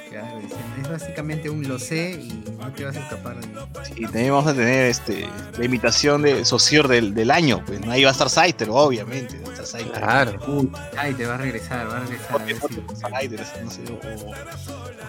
Claro, 0.10 0.38
diciendo, 0.40 0.66
es 0.73 0.73
básicamente 0.94 1.50
un 1.50 1.68
lo 1.68 1.78
sé 1.80 2.12
y 2.22 2.44
no 2.58 2.72
te 2.72 2.86
vas 2.86 2.96
a 2.96 3.00
escapar 3.02 3.36
de. 3.40 3.48
Y 3.96 4.04
también 4.04 4.30
vamos 4.32 4.48
a 4.48 4.54
tener 4.54 4.86
este, 4.86 5.28
la 5.58 5.66
imitación 5.66 6.22
de 6.22 6.46
Socior 6.46 6.88
del, 6.88 7.14
del 7.14 7.32
año. 7.32 7.62
Pues 7.66 7.82
¿no? 7.86 7.92
ahí 7.92 8.04
va 8.04 8.10
a 8.10 8.14
estar 8.14 8.30
Saiter, 8.30 8.70
obviamente. 8.72 9.38
Va 9.42 9.50
a 9.50 9.52
estar 9.52 9.66
Saiter. 9.66 9.92
Claro. 9.92 10.70
Ay, 10.98 11.14
te 11.14 11.26
va 11.26 11.36
a 11.36 11.38
regresar, 11.38 11.90
va 11.90 11.98
a 11.98 12.00
regresar. 12.02 12.42
a 12.42 12.46
ver 12.46 12.56
si- 12.56 12.96
Saiter, 12.96 13.46
no 13.64 13.70
sé, 13.72 13.82
o- 13.92 14.32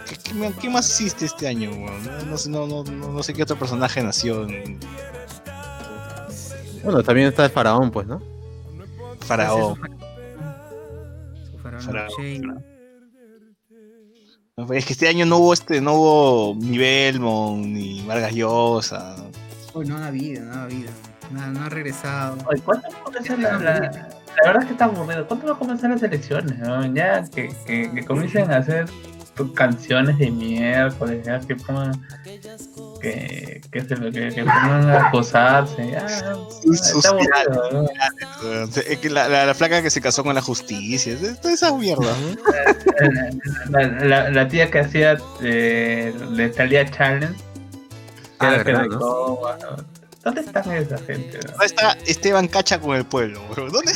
¿Qué, 0.08 0.16
qué 0.16 0.52
qué 0.60 0.70
más 0.70 0.88
hiciste 0.88 1.24
este 1.26 1.46
año? 1.48 1.70
No, 1.70 2.24
no 2.26 2.36
sé, 2.38 2.50
no, 2.50 2.66
no, 2.66 2.82
no, 2.84 3.12
no 3.12 3.22
sé 3.22 3.32
qué 3.32 3.42
otro 3.42 3.56
personaje 3.56 4.02
nació 4.02 4.42
en 4.48 4.78
Bueno, 6.82 7.02
también 7.02 7.28
está 7.28 7.44
el 7.44 7.50
faraón, 7.50 7.90
pues, 7.90 8.06
¿no? 8.06 8.20
Faraón. 9.20 9.76
Su 11.50 11.58
faraón 11.58 11.82
Faraón, 11.84 12.08
Shane. 12.18 12.73
Es 14.56 14.86
que 14.86 14.92
este 14.92 15.08
año 15.08 15.26
no 15.26 15.38
hubo 15.38 15.52
este, 15.52 15.80
no 15.80 15.94
hubo 15.94 16.54
ni 16.56 16.78
Belmont, 16.78 17.66
ni 17.66 18.02
Vargas 18.06 18.32
Llosa. 18.32 19.16
Uy, 19.74 19.84
no 19.84 19.96
ha 19.96 20.06
habido, 20.06 20.44
no 20.44 20.52
ha 20.52 20.62
habido. 20.62 20.90
No, 21.32 21.44
no 21.48 21.64
ha 21.64 21.68
regresado. 21.68 22.38
Oye, 22.46 22.60
¿cuándo 22.60 22.88
va 22.88 22.98
a 22.98 23.02
comenzar 23.02 23.38
la, 23.40 23.58
la, 23.58 23.72
la 23.80 24.46
verdad 24.46 24.62
es 24.62 24.66
que 24.66 24.72
está 24.72 24.84
aburrido. 24.84 25.26
¿Cuándo 25.26 25.46
va 25.46 25.54
a 25.54 25.58
comenzar 25.58 25.90
las 25.90 26.04
elecciones? 26.04 26.56
no? 26.60 26.86
Ya 26.94 27.24
que, 27.24 27.52
que, 27.66 27.90
que 27.90 28.04
comiencen 28.04 28.48
a 28.52 28.58
hacer 28.58 28.86
canciones 29.54 30.16
de 30.18 30.30
miércoles, 30.30 31.24
ya 31.26 31.40
que 31.40 31.56
pongan 31.56 31.92
que, 33.00 33.60
que, 33.72 33.80
se, 33.82 33.94
que, 33.96 34.28
que 34.34 34.44
pongan 34.44 34.90
a 34.90 35.08
acosarse. 35.08 35.96
Que 39.00 39.10
la, 39.10 39.28
la, 39.28 39.46
la 39.46 39.54
flaca 39.54 39.82
que 39.82 39.90
se 39.90 40.00
casó 40.00 40.22
con 40.24 40.34
la 40.34 40.42
justicia. 40.42 41.12
es- 41.14 41.40
Toda 41.40 41.54
esa 41.54 41.72
mierda. 41.76 42.14
¿no? 42.20 42.36
La, 43.70 43.88
la, 44.04 44.30
la 44.30 44.48
tía 44.48 44.70
que 44.70 44.80
hacía 44.80 45.16
eh, 45.42 46.14
de 46.36 46.48
Talía 46.50 46.88
Challenge. 46.90 47.34
Ah. 48.40 48.62
¿Dónde 50.24 50.40
están 50.40 50.70
esa 50.72 50.98
gente? 50.98 51.38
no? 51.44 51.50
¿Dónde 51.50 51.66
está 51.66 51.92
Esteban 52.06 52.48
Cacha 52.48 52.78
con 52.80 52.96
el 52.96 53.04
pueblo? 53.04 53.42
weón? 53.56 53.70
¿Dónde? 53.72 53.92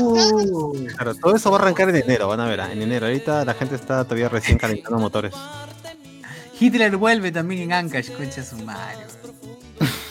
Uh, 0.00 0.86
Claro, 0.96 1.14
todo 1.14 1.34
eso 1.36 1.50
va 1.50 1.58
a 1.58 1.60
arrancar 1.62 1.88
en 1.90 1.96
enero, 1.96 2.28
van 2.28 2.40
a 2.40 2.46
ver, 2.46 2.60
ah, 2.60 2.72
en 2.72 2.82
enero. 2.82 3.06
Ahorita 3.06 3.44
la 3.44 3.54
gente 3.54 3.74
está 3.74 4.04
todavía 4.04 4.28
recién 4.28 4.58
calentando 4.58 4.98
motores. 4.98 5.34
Hitler 6.60 6.96
vuelve 6.96 7.32
también 7.32 7.62
en 7.62 7.72
Ancash, 7.72 8.10
concha 8.12 8.44
su 8.44 8.56
madre. 8.58 8.98
weón. 9.22 9.36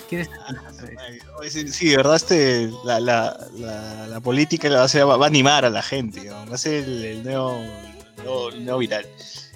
¿Quieres? 0.10 0.30
Sí, 1.50 1.68
sí, 1.70 1.90
de 1.90 1.98
verdad, 1.98 2.18
este, 2.18 2.70
la, 2.84 3.00
la, 3.00 3.48
la, 3.56 4.08
la 4.08 4.20
política 4.20 4.68
la 4.70 4.78
va 4.78 4.82
a, 4.82 4.86
hacer- 4.86 5.08
va 5.08 5.24
a 5.24 5.28
animar 5.28 5.64
a 5.64 5.70
la 5.70 5.82
gente, 5.82 6.22
¿no? 6.26 6.46
va 6.48 6.56
a 6.56 6.58
ser 6.58 6.84
el, 6.84 7.06
el 7.06 7.24
nuevo, 7.24 7.56
el 8.18 8.24
nuevo, 8.26 8.50
el 8.50 8.64
nuevo 8.66 8.80
viral. 8.80 9.06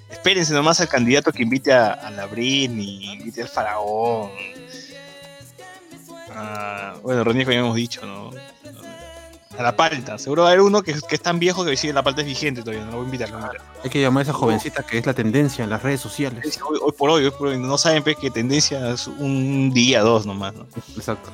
Espérense 0.09 0.53
nomás 0.53 0.79
al 0.79 0.87
candidato 0.87 1.31
que 1.33 1.43
invite 1.43 1.73
a, 1.73 1.91
a 1.91 2.09
la 2.11 2.25
Britney, 2.27 3.13
invite 3.15 3.41
al 3.41 3.49
faraón. 3.49 4.31
Ah, 6.37 6.95
bueno, 7.03 7.23
René, 7.23 7.43
como 7.43 7.53
ya 7.53 7.59
hemos 7.59 7.75
dicho, 7.75 8.05
¿no? 8.05 8.31
A 9.57 9.63
la 9.63 9.75
palta, 9.75 10.17
seguro 10.17 10.43
va 10.43 10.49
a 10.49 10.51
haber 10.51 10.61
uno 10.61 10.83
que, 10.83 10.93
que 10.93 11.15
es 11.15 11.21
tan 11.21 11.39
viejo 11.39 11.63
que 11.63 11.71
dice 11.71 11.93
la 11.93 12.03
palta 12.03 12.21
es 12.21 12.27
vigente 12.27 12.61
todavía, 12.61 12.83
no 12.83 12.91
lo 12.91 12.97
voy 12.97 13.05
a 13.05 13.05
invitar. 13.05 13.31
no 13.31 13.39
invitar. 13.39 13.61
Hay 13.83 13.89
que 13.89 14.01
llamar 14.01 14.21
a 14.21 14.23
esa 14.23 14.33
jovencita 14.33 14.83
que 14.83 14.97
es 14.97 15.05
la 15.05 15.13
tendencia 15.13 15.63
en 15.63 15.69
las 15.69 15.81
redes 15.81 16.01
sociales. 16.01 16.59
Hoy, 16.67 16.77
hoy 16.81 16.91
por 16.91 17.09
hoy, 17.09 17.25
hoy 17.25 17.31
por 17.31 17.47
hoy, 17.47 17.57
no 17.57 17.77
saben 17.77 18.03
pues, 18.03 18.17
que 18.17 18.29
tendencia 18.29 18.91
es 18.91 19.07
un 19.07 19.71
día, 19.73 20.01
dos 20.01 20.25
nomás, 20.25 20.53
¿no? 20.55 20.67
Exacto. 20.95 21.29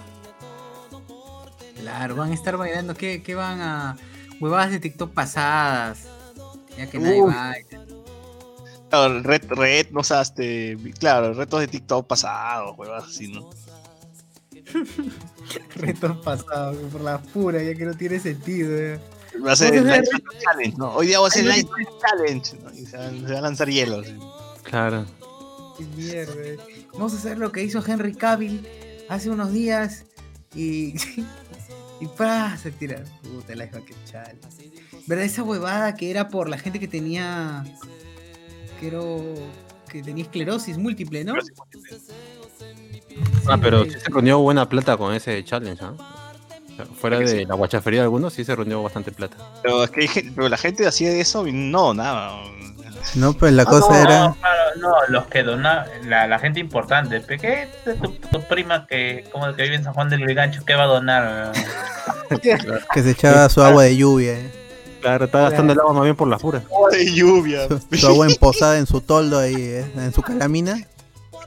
Claro, 1.80 2.16
van 2.16 2.32
a 2.32 2.34
estar 2.36 2.58
bailando. 2.58 2.94
¿Qué, 2.94 3.24
qué 3.24 3.34
van 3.34 3.60
a.? 3.60 3.98
Huevadas 4.40 4.72
de 4.72 4.80
TikTok 4.80 5.14
pasadas. 5.14 6.08
Ya 6.78 6.88
que 6.88 7.00
nadie 7.00 7.22
baila. 7.22 7.56
Claro, 8.90 9.24
red, 9.24 9.42
red, 9.48 9.88
no 9.92 10.04
sé, 10.04 10.20
este, 10.20 10.78
claro, 11.00 11.34
retos 11.34 11.62
de 11.62 11.68
TikTok 11.68 12.06
pasados, 12.06 12.78
huevas 12.78 13.06
así, 13.06 13.30
¿no? 13.30 13.50
Retos 15.76 16.18
pasados, 16.18 16.78
por 16.92 17.02
la 17.02 17.22
pura, 17.22 17.62
ya 17.62 17.76
que 17.76 17.86
no 17.86 17.94
tiene 17.94 18.20
sentido. 18.20 18.78
ya. 18.78 19.02
Va 19.46 19.54
a 19.54 19.56
ser 19.56 19.74
el 19.76 19.84
Vamos 19.86 19.98
a 19.98 20.02
hacer 20.02 20.14
Light 20.24 20.42
Challenge, 20.44 20.78
¿no? 20.78 20.92
Hoy 20.94 21.08
día 21.08 21.20
va 21.20 21.28
a 21.28 21.32
ser 21.32 21.46
el 21.48 21.66
Challenge, 22.02 22.58
¿no? 22.64 22.72
Y 22.74 22.86
se 22.86 22.98
va, 22.98 23.10
se 23.10 23.34
va 23.34 23.38
a 23.38 23.42
lanzar 23.42 23.70
hielo. 23.70 24.04
Claro. 24.64 25.06
Qué 25.78 25.86
mierda. 25.96 26.34
eh. 26.44 26.58
Vamos 26.94 27.14
a 27.14 27.18
hacer 27.18 27.38
lo 27.38 27.52
que 27.52 27.64
hizo 27.64 27.84
Henry 27.86 28.14
Cavill 28.14 28.68
hace 29.10 29.30
unos 29.30 29.52
días 29.54 30.06
y. 30.54 30.96
y 32.02 32.08
¡pra! 32.18 32.58
se 32.58 32.72
tira. 32.72 33.04
Puta, 33.24 33.56
la 33.56 33.70
que 33.70 33.94
chal. 34.06 34.38
¿Verdad? 35.08 35.26
Esa 35.26 35.44
huevada 35.44 35.96
que 35.96 36.12
era 36.12 36.28
por 36.28 36.50
la 36.50 36.58
gente 36.58 36.80
que 36.80 36.88
tenía. 36.88 37.64
era. 38.82 39.00
que 39.90 40.02
tenía 40.04 40.24
esclerosis 40.26 40.78
múltiple, 40.78 41.24
¿no? 41.24 41.34
Ah, 43.48 43.58
pero 43.62 43.84
Sí, 43.86 43.92
se 43.92 44.10
reunió 44.10 44.40
buena 44.40 44.68
plata 44.70 44.98
con 44.98 45.14
ese 45.14 45.44
challenge, 45.44 45.84
¿ah? 45.84 45.94
Fuera 47.00 47.20
de 47.20 47.46
la 47.46 47.54
guachafería 47.56 48.00
de 48.00 48.06
algunos, 48.06 48.34
sí 48.34 48.44
se 48.44 48.56
reunió 48.56 48.82
bastante 48.82 49.12
plata. 49.12 49.38
Pero 49.62 49.84
es 49.84 49.92
que 49.92 50.32
pero 50.36 50.50
la 50.50 50.58
gente 50.58 50.88
hacía 50.88 51.10
de 51.10 51.22
eso 51.22 51.46
y 51.46 51.52
no, 51.52 51.94
nada. 51.94 52.42
No, 53.16 53.34
pues 53.34 53.52
la 53.54 53.66
cosa 53.66 53.90
no, 53.90 54.00
era. 54.00 54.36
no, 54.80 54.94
los 55.10 55.26
que 55.28 55.44
donaban, 55.44 55.86
la, 56.08 56.28
la 56.28 56.40
gente 56.40 56.60
importante. 56.60 57.20
¿pe- 57.20 57.38
¿Qué 57.38 57.68
tu, 58.02 58.10
tu 58.14 58.42
prima 58.48 58.88
que, 58.88 59.26
como 59.32 59.54
que 59.56 59.64
vive 59.64 59.76
en 59.76 59.84
San 59.84 59.94
Juan 59.94 60.10
del 60.10 60.24
Gancho, 60.34 60.64
qué 60.66 60.76
va 60.76 60.84
a 60.84 60.88
donar? 60.88 61.52
que 62.94 63.04
se 63.04 63.12
echaba 63.12 63.50
su 63.50 63.62
agua 63.62 63.84
de 63.84 63.98
lluvia. 63.98 64.34
eh. 64.34 64.52
Claro, 65.02 65.26
está 65.26 65.42
gastando 65.42 65.74
el 65.74 65.80
agua 65.80 65.94
más 65.94 66.04
bien 66.04 66.16
por 66.16 66.28
las 66.28 66.40
puras. 66.42 66.64
de 66.92 67.12
lluvia, 67.14 67.68
Su, 67.68 67.98
su 67.98 68.08
agua 68.08 68.28
emposada 68.28 68.78
en 68.78 68.86
su 68.86 69.02
toldo 69.02 69.40
ahí, 69.40 69.56
eh, 69.56 69.92
en 69.96 70.14
su 70.14 70.22
calamina. 70.22 70.78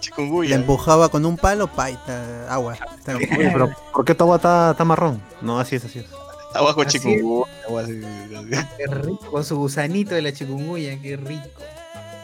La 0.04 0.16
chikungunya. 0.16 0.54
empujaba 0.56 1.08
con 1.08 1.24
un 1.26 1.36
palo, 1.36 1.66
pa, 1.66 1.90
y 1.90 1.96
ta- 2.06 2.52
agua. 2.52 2.76
Ta- 3.04 3.16
Oye, 3.16 3.28
pero 3.52 3.70
¿por 3.92 4.04
qué 4.04 4.14
tu 4.14 4.24
agua 4.24 4.36
está, 4.36 4.70
está 4.72 4.84
marrón? 4.84 5.20
No, 5.40 5.58
así 5.58 5.76
es, 5.76 5.84
así 5.84 6.00
es. 6.00 6.06
Agua 6.54 6.74
con 6.74 6.86
chikungunya. 6.86 7.52
agua 7.66 7.82
así, 7.82 8.00
así. 8.04 8.66
Qué 8.76 8.86
rico. 8.86 9.30
Con 9.30 9.44
su 9.44 9.56
gusanito 9.56 10.14
de 10.14 10.22
la 10.22 10.32
chikungunya, 10.32 11.00
qué 11.02 11.16
rico. 11.16 11.48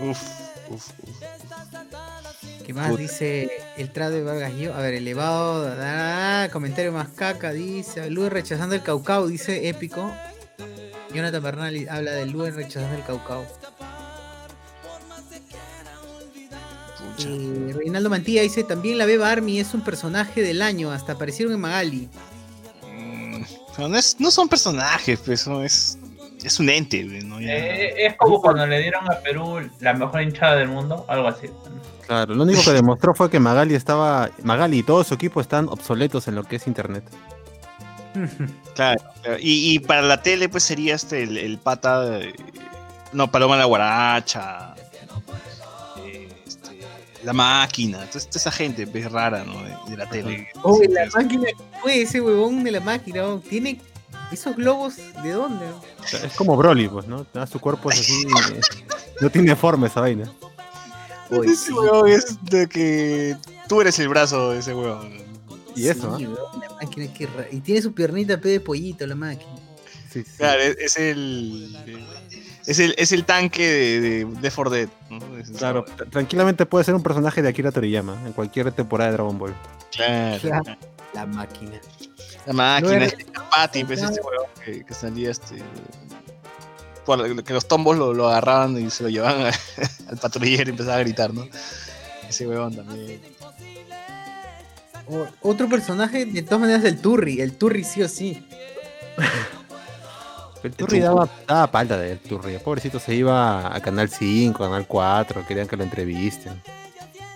Uf, 0.00 0.22
uf, 0.70 0.88
uf. 1.02 1.22
¿Qué 2.64 2.74
más 2.74 2.90
Puta. 2.90 3.02
dice 3.02 3.50
el 3.78 3.90
trado 3.90 4.12
de 4.12 4.22
Vargas 4.22 4.52
Llosa? 4.54 4.78
A 4.78 4.82
ver, 4.82 4.94
elevado. 4.94 5.74
comentario 6.52 6.92
más 6.92 7.08
caca, 7.08 7.50
dice. 7.52 8.08
Luis 8.10 8.30
rechazando 8.30 8.74
el 8.76 8.82
caucao, 8.82 9.26
dice 9.26 9.68
épico. 9.68 10.12
Jonathan 11.12 11.42
Bernal 11.42 11.88
habla 11.90 12.12
de 12.12 12.26
Luis 12.26 12.54
rechazando 12.54 12.96
el 12.96 13.02
caucao. 13.02 13.44
Pucha. 17.28 17.28
Eh, 17.30 17.72
Reinaldo 17.74 18.10
Mantilla 18.10 18.42
dice: 18.42 18.64
También 18.64 18.98
la 18.98 19.06
Beba 19.06 19.30
Army 19.30 19.58
es 19.60 19.74
un 19.74 19.80
personaje 19.82 20.42
del 20.42 20.62
año, 20.62 20.90
hasta 20.92 21.12
aparecieron 21.12 21.54
en 21.54 21.60
Magali. 21.60 22.08
Mm, 22.86 23.42
pero 23.76 23.88
no, 23.88 23.96
es- 23.96 24.16
no 24.18 24.30
son 24.30 24.48
personajes, 24.48 25.20
pues, 25.24 25.40
son- 25.40 25.64
es, 25.64 25.98
es 26.42 26.58
un 26.60 26.68
ente. 26.70 27.06
Ya- 27.06 27.38
Eh, 27.40 28.06
es 28.06 28.16
como 28.16 28.40
cuando 28.40 28.66
le 28.66 28.80
dieron 28.80 29.10
a 29.10 29.18
Perú 29.20 29.60
la 29.80 29.92
mejor 29.94 30.22
hinchada 30.22 30.56
del 30.56 30.68
mundo, 30.68 31.04
algo 31.08 31.28
así. 31.28 31.48
Claro, 32.06 32.34
lo 32.34 32.42
único 32.42 32.60
que 32.64 32.72
demostró 32.72 33.14
fue 33.14 33.30
que 33.30 33.38
Magali 33.38 33.74
estaba. 33.74 34.30
Magali 34.42 34.78
y 34.78 34.82
todo 34.82 35.04
su 35.04 35.14
equipo 35.14 35.40
están 35.40 35.68
obsoletos 35.68 36.26
en 36.28 36.34
lo 36.34 36.42
que 36.44 36.56
es 36.56 36.66
internet. 36.66 37.04
Claro, 38.74 39.00
claro. 39.22 39.36
Y, 39.40 39.74
y 39.74 39.78
para 39.78 40.02
la 40.02 40.22
tele, 40.22 40.48
pues 40.48 40.64
sería 40.64 40.94
este 40.94 41.22
el, 41.22 41.36
el 41.36 41.58
pata. 41.58 42.00
de- 42.02 42.34
no, 43.12 43.30
Paloma 43.30 43.56
la 43.56 43.64
Guaracha. 43.66 44.74
La 47.22 47.32
máquina. 47.32 47.98
Entonces, 48.02 48.26
toda 48.28 48.38
esa 48.40 48.50
gente 48.52 48.88
es 48.92 49.12
rara, 49.12 49.44
¿no? 49.44 49.62
De, 49.62 49.76
de 49.90 49.96
la 49.96 50.08
tele. 50.08 50.48
Oh, 50.62 50.80
la 50.88 51.06
máquina, 51.14 51.48
fue 51.82 52.02
ese 52.02 52.20
huevón 52.20 52.62
de 52.64 52.70
la 52.70 52.80
máquina, 52.80 53.24
tiene 53.48 53.80
esos 54.32 54.56
globos, 54.56 54.96
¿de 55.22 55.30
dónde? 55.32 55.66
O 55.66 56.06
sea, 56.06 56.20
Es 56.24 56.34
como 56.34 56.56
Broly, 56.56 56.88
pues, 56.88 57.06
¿no? 57.06 57.26
Ah, 57.34 57.46
Su 57.46 57.58
cuerpo 57.60 57.90
es 57.90 58.00
así. 58.00 58.22
eh, 58.54 58.60
no 59.20 59.30
tiene 59.30 59.54
forma 59.56 59.86
esa 59.88 60.00
vaina. 60.00 60.32
Oye, 61.30 61.52
ese 61.52 61.66
sí. 61.66 61.72
huevón 61.72 62.08
es 62.08 62.36
de 62.44 62.68
que 62.68 63.36
tú 63.68 63.80
eres 63.80 63.98
el 63.98 64.08
brazo 64.08 64.50
de 64.50 64.58
ese 64.60 64.74
huevón. 64.74 65.12
Y 65.76 65.86
eso, 65.88 66.16
Sí, 66.18 66.24
la 66.24 66.74
máquina, 66.82 67.06
ra- 67.36 67.46
Y 67.52 67.60
tiene 67.60 67.80
su 67.82 67.92
piernita 67.92 68.40
pe 68.40 68.48
de 68.48 68.60
pollito, 68.60 69.06
la 69.06 69.14
máquina. 69.14 69.52
Sí, 70.12 70.24
sí. 70.24 70.30
Claro, 70.38 70.60
es, 70.62 70.76
es 70.78 70.96
el. 70.96 71.76
Es 72.70 72.78
el, 72.78 72.94
es 72.98 73.10
el 73.10 73.24
tanque 73.24 73.66
de, 73.66 74.00
de, 74.00 74.24
de 74.26 74.50
For 74.52 74.70
Dead, 74.70 74.88
¿no? 75.10 75.18
Claro, 75.58 75.84
tra- 75.86 76.08
tranquilamente 76.08 76.66
puede 76.66 76.84
ser 76.84 76.94
un 76.94 77.02
personaje 77.02 77.42
de 77.42 77.48
Akira 77.48 77.72
Toriyama 77.72 78.16
en 78.24 78.32
cualquier 78.32 78.70
temporada 78.70 79.10
de 79.10 79.16
Dragon 79.16 79.36
Ball. 79.38 79.54
Claro. 79.90 80.62
La 81.12 81.26
máquina. 81.26 81.80
La 82.46 82.52
máquina, 82.52 82.98
No 82.98 83.04
este 83.04 83.26
Patty, 83.50 83.82
pues 83.84 84.00
este 84.02 84.20
huevón 84.20 84.46
que, 84.64 84.84
que 84.84 84.94
salía 84.94 85.32
este. 85.32 85.56
que 87.44 87.52
los 87.52 87.66
tombos 87.66 87.96
lo, 87.98 88.14
lo 88.14 88.28
agarraban 88.28 88.78
y 88.80 88.88
se 88.90 89.02
lo 89.02 89.08
llevaban 89.08 89.42
a- 89.46 90.10
al 90.10 90.18
patrullero 90.18 90.68
y 90.68 90.70
empezaba 90.70 90.96
a 90.96 91.00
gritar, 91.00 91.34
¿no? 91.34 91.48
Ese 92.28 92.46
huevón 92.46 92.76
también. 92.76 93.20
O- 95.08 95.26
otro 95.50 95.68
personaje, 95.68 96.24
de 96.24 96.42
todas 96.42 96.60
maneras, 96.60 96.84
el 96.84 97.00
Turri. 97.00 97.40
El 97.40 97.54
Turri 97.54 97.82
sí 97.82 98.00
o 98.02 98.08
sí. 98.08 98.46
El 100.62 100.72
Turri 100.72 101.00
daba, 101.00 101.28
daba 101.46 101.70
palta 101.70 101.96
de 101.96 102.12
él, 102.12 102.18
Turri. 102.20 102.54
El 102.54 102.60
pobrecito 102.60 102.98
se 103.00 103.14
iba 103.14 103.74
a 103.74 103.80
Canal 103.80 104.08
5, 104.10 104.58
Canal 104.62 104.86
4, 104.86 105.46
querían 105.46 105.66
que 105.66 105.76
lo 105.76 105.84
entrevisten. 105.84 106.60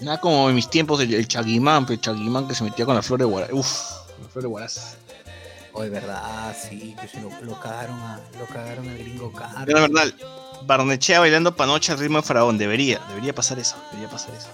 Nada 0.01 0.21
como 0.21 0.49
en 0.51 0.55
mis 0.55 0.69
tiempos 0.69 1.01
el, 1.01 1.15
el 1.15 1.27
Chaguimán, 1.27 1.87
pues, 1.87 1.99
el 1.99 2.03
Chaguimán 2.03 2.47
que 2.49 2.55
se 2.55 2.65
metía 2.65 2.85
con 2.85 2.95
la 2.95 3.03
flor 3.03 3.21
de 3.21 3.25
Guaraz. 3.25 3.51
Uf, 3.53 3.81
la 4.23 4.29
flor 4.29 4.43
de 4.43 4.49
Guaraz. 4.49 4.97
Oh, 5.73 5.83
de 5.83 5.91
verdad, 5.91 6.55
sí, 6.57 6.95
que 7.01 7.09
se 7.09 7.21
lo, 7.21 7.31
lo 7.43 7.59
cagaron 7.59 7.99
a, 7.99 8.21
lo 8.39 8.47
cagaron 8.47 8.89
al 8.89 8.99
gringo 8.99 9.33
caro. 9.33 9.65
Yo, 9.67 9.75
la 9.75 9.81
verdad, 9.81 10.15
Barnechea 10.67 11.19
bailando 11.21 11.57
panoche 11.57 11.93
al 11.93 11.99
ritmo 11.99 12.19
de 12.19 12.23
faraón. 12.23 12.59
Debería, 12.59 13.01
debería 13.09 13.35
pasar 13.35 13.59
eso, 13.59 13.77
debería 13.91 14.09
pasar 14.11 14.35
eso. 14.35 14.49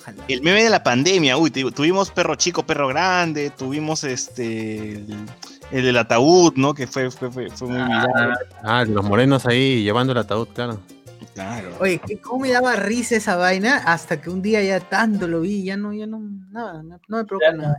Ojalá. 0.00 0.24
El 0.28 0.42
meme 0.42 0.62
de 0.64 0.70
la 0.70 0.82
pandemia, 0.82 1.36
uy, 1.38 1.50
tu- 1.50 1.70
tuvimos 1.72 2.10
perro 2.10 2.34
chico, 2.34 2.62
perro 2.64 2.88
grande, 2.88 3.50
tuvimos 3.50 4.04
este 4.04 4.92
el, 4.96 5.16
el 5.70 5.84
del 5.84 5.96
ataúd, 5.98 6.54
¿no? 6.56 6.74
Que 6.74 6.86
fue, 6.86 7.10
fue, 7.10 7.30
fue, 7.30 7.50
fue 7.50 7.68
muy 7.68 7.76
viral. 7.82 8.38
Ah, 8.62 8.84
los 8.86 9.04
morenos 9.04 9.46
ahí 9.46 9.82
llevando 9.82 10.12
el 10.12 10.18
ataúd, 10.18 10.48
claro. 10.48 10.80
Claro. 11.34 11.76
Oye, 11.80 12.00
¿qué- 12.04 12.20
¿cómo 12.20 12.40
me 12.40 12.50
daba 12.50 12.74
risa 12.74 13.14
esa 13.16 13.36
vaina? 13.36 13.76
Hasta 13.86 14.20
que 14.20 14.28
un 14.30 14.42
día 14.42 14.62
ya 14.62 14.80
tanto 14.80 15.28
lo 15.28 15.40
vi, 15.40 15.62
ya 15.62 15.76
no, 15.76 15.92
ya 15.92 16.06
no, 16.06 16.18
nada, 16.50 16.82
no, 16.82 16.98
no 17.06 17.16
me 17.18 17.24
provoca 17.24 17.52
nada. 17.52 17.76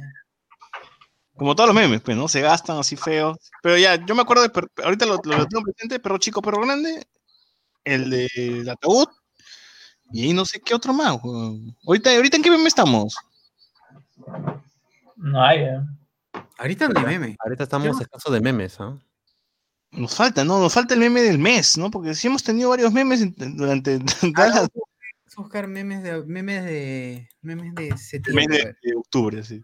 Como 1.35 1.55
todos 1.55 1.67
los 1.67 1.75
memes, 1.75 2.01
pues, 2.01 2.15
¿no? 2.15 2.27
Se 2.27 2.41
gastan 2.41 2.77
así 2.77 2.95
feos. 2.95 3.37
Pero 3.61 3.77
ya, 3.77 3.95
yo 4.05 4.15
me 4.15 4.21
acuerdo 4.21 4.43
de, 4.47 4.51
ahorita 4.83 5.05
lo, 5.05 5.15
lo 5.15 5.47
tengo 5.47 5.63
presente, 5.63 5.99
perro 5.99 6.17
chico, 6.17 6.41
perro 6.41 6.61
grande, 6.61 7.05
el 7.83 8.09
del 8.09 8.69
ataúd, 8.69 9.07
y 10.11 10.23
ahí 10.23 10.33
no 10.33 10.45
sé 10.45 10.59
qué 10.61 10.73
otro 10.73 10.93
más. 10.93 11.17
Ahorita, 11.85 12.13
ahorita 12.15 12.37
en 12.37 12.43
qué 12.43 12.51
meme 12.51 12.67
estamos? 12.67 13.15
No 15.17 15.43
hay, 15.43 15.59
eh. 15.59 15.79
Ahorita 16.60 16.88
no 16.90 16.99
hay 16.99 17.06
meme. 17.18 17.38
Ahorita 17.44 17.64
estamos 17.64 17.88
Yo- 17.88 18.02
escasos 18.03 18.31
de 18.34 18.41
memes, 18.41 18.80
¿ah? 18.80 18.98
Nos 19.91 20.14
falta, 20.15 20.44
¿no? 20.44 20.60
Nos 20.60 20.72
falta 20.73 20.94
el 20.94 20.99
meme 20.99 21.22
del 21.22 21.40
mes, 21.40 21.77
¿no? 21.77 21.90
Porque 21.90 22.14
sí 22.14 22.27
hemos 22.27 22.44
tenido 22.44 22.69
varios 22.69 22.91
memes 22.94 23.22
en- 23.22 23.34
durante 23.57 23.98
todas 23.99 24.49
las 24.53 24.69
Vamos 24.69 25.38
a 25.38 25.41
buscar 25.41 25.68
memes 25.68 26.03
de 26.03 26.23
memes 26.26 26.64
de 26.65 27.30
memes 27.41 27.73
de 27.76 27.84
el 27.88 27.90
mes 27.94 28.07
septiembre. 28.10 28.45
de, 28.57 28.76
de 28.90 28.95
octubre, 28.95 29.44
sí. 29.44 29.64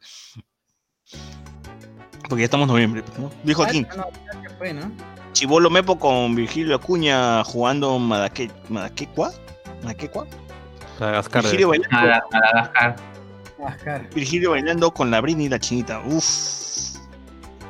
Porque 2.28 2.42
ya 2.42 2.46
estamos 2.46 2.66
en 2.68 2.74
noviembre, 2.74 3.04
pues, 3.04 3.20
¿no? 3.20 3.32
Dijo 3.44 3.64
Ah, 3.64 3.68
aquí, 3.68 3.82
no, 3.82 4.10
que 4.42 4.50
fue, 4.58 4.74
¿no? 4.74 4.92
Chivolo 5.34 5.70
Mepo 5.70 6.00
con 6.00 6.34
Virgilio 6.34 6.76
Acuña 6.76 7.44
jugando 7.44 8.00
Madaque, 8.00 8.50
Madaquecua. 8.70 9.32
¿Madaquecua? 9.84 10.26
Madagascar. 11.00 11.44
Virgilio 11.44 11.68
bailando, 11.70 11.98
Mada- 11.98 12.96
Madagascar. 13.60 14.10
Virgilio 14.16 14.52
bailando 14.52 14.92
con 14.92 15.12
la 15.12 15.20
Britney 15.22 15.48
y 15.48 15.50
la 15.50 15.60
chinita. 15.60 16.00
Uf. 16.00 16.65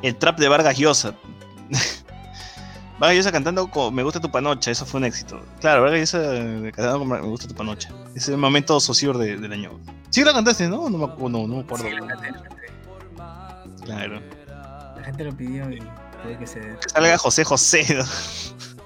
El 0.06 0.16
trap 0.16 0.38
de 0.38 0.48
Vargas 0.48 0.76
Llosa. 0.78 1.14
Vargas 2.98 3.16
Llosa 3.16 3.32
cantando 3.32 3.68
con 3.70 3.94
Me 3.94 4.02
gusta 4.02 4.20
tu 4.20 4.30
panocha, 4.30 4.70
eso 4.70 4.86
fue 4.86 4.98
un 4.98 5.04
éxito. 5.04 5.40
Claro, 5.60 5.82
Vargas 5.82 6.00
Llosa 6.12 6.18
eh, 6.34 6.72
cantando 6.74 6.98
con 7.00 7.08
Me 7.08 7.20
gusta 7.20 7.48
tu 7.48 7.54
panocha. 7.54 7.88
Ese 8.10 8.18
es 8.18 8.28
el 8.30 8.38
momento 8.38 8.78
sociur 8.80 9.18
de- 9.18 9.36
del 9.36 9.52
año. 9.52 9.70
Sí 10.10 10.22
la 10.24 10.32
cantaste, 10.32 10.68
¿no? 10.68 10.88
No 10.88 10.98
me, 10.98 11.06
no, 11.28 11.46
no 11.46 11.54
me 11.56 11.60
acuerdo. 11.60 11.84
Sí, 11.84 11.90
la 11.92 12.06
canté, 12.06 12.30
la 12.30 12.42
canté. 12.42 13.84
Claro. 13.84 14.20
La 14.96 15.02
gente 15.04 15.24
lo 15.24 15.36
pidió 15.36 15.70
y 15.70 15.78
que 16.38 16.46
ceder. 16.46 16.78
Que 16.78 16.88
salga 16.88 17.18
José 17.18 17.44
José. 17.44 17.84
¿no? 17.96 18.04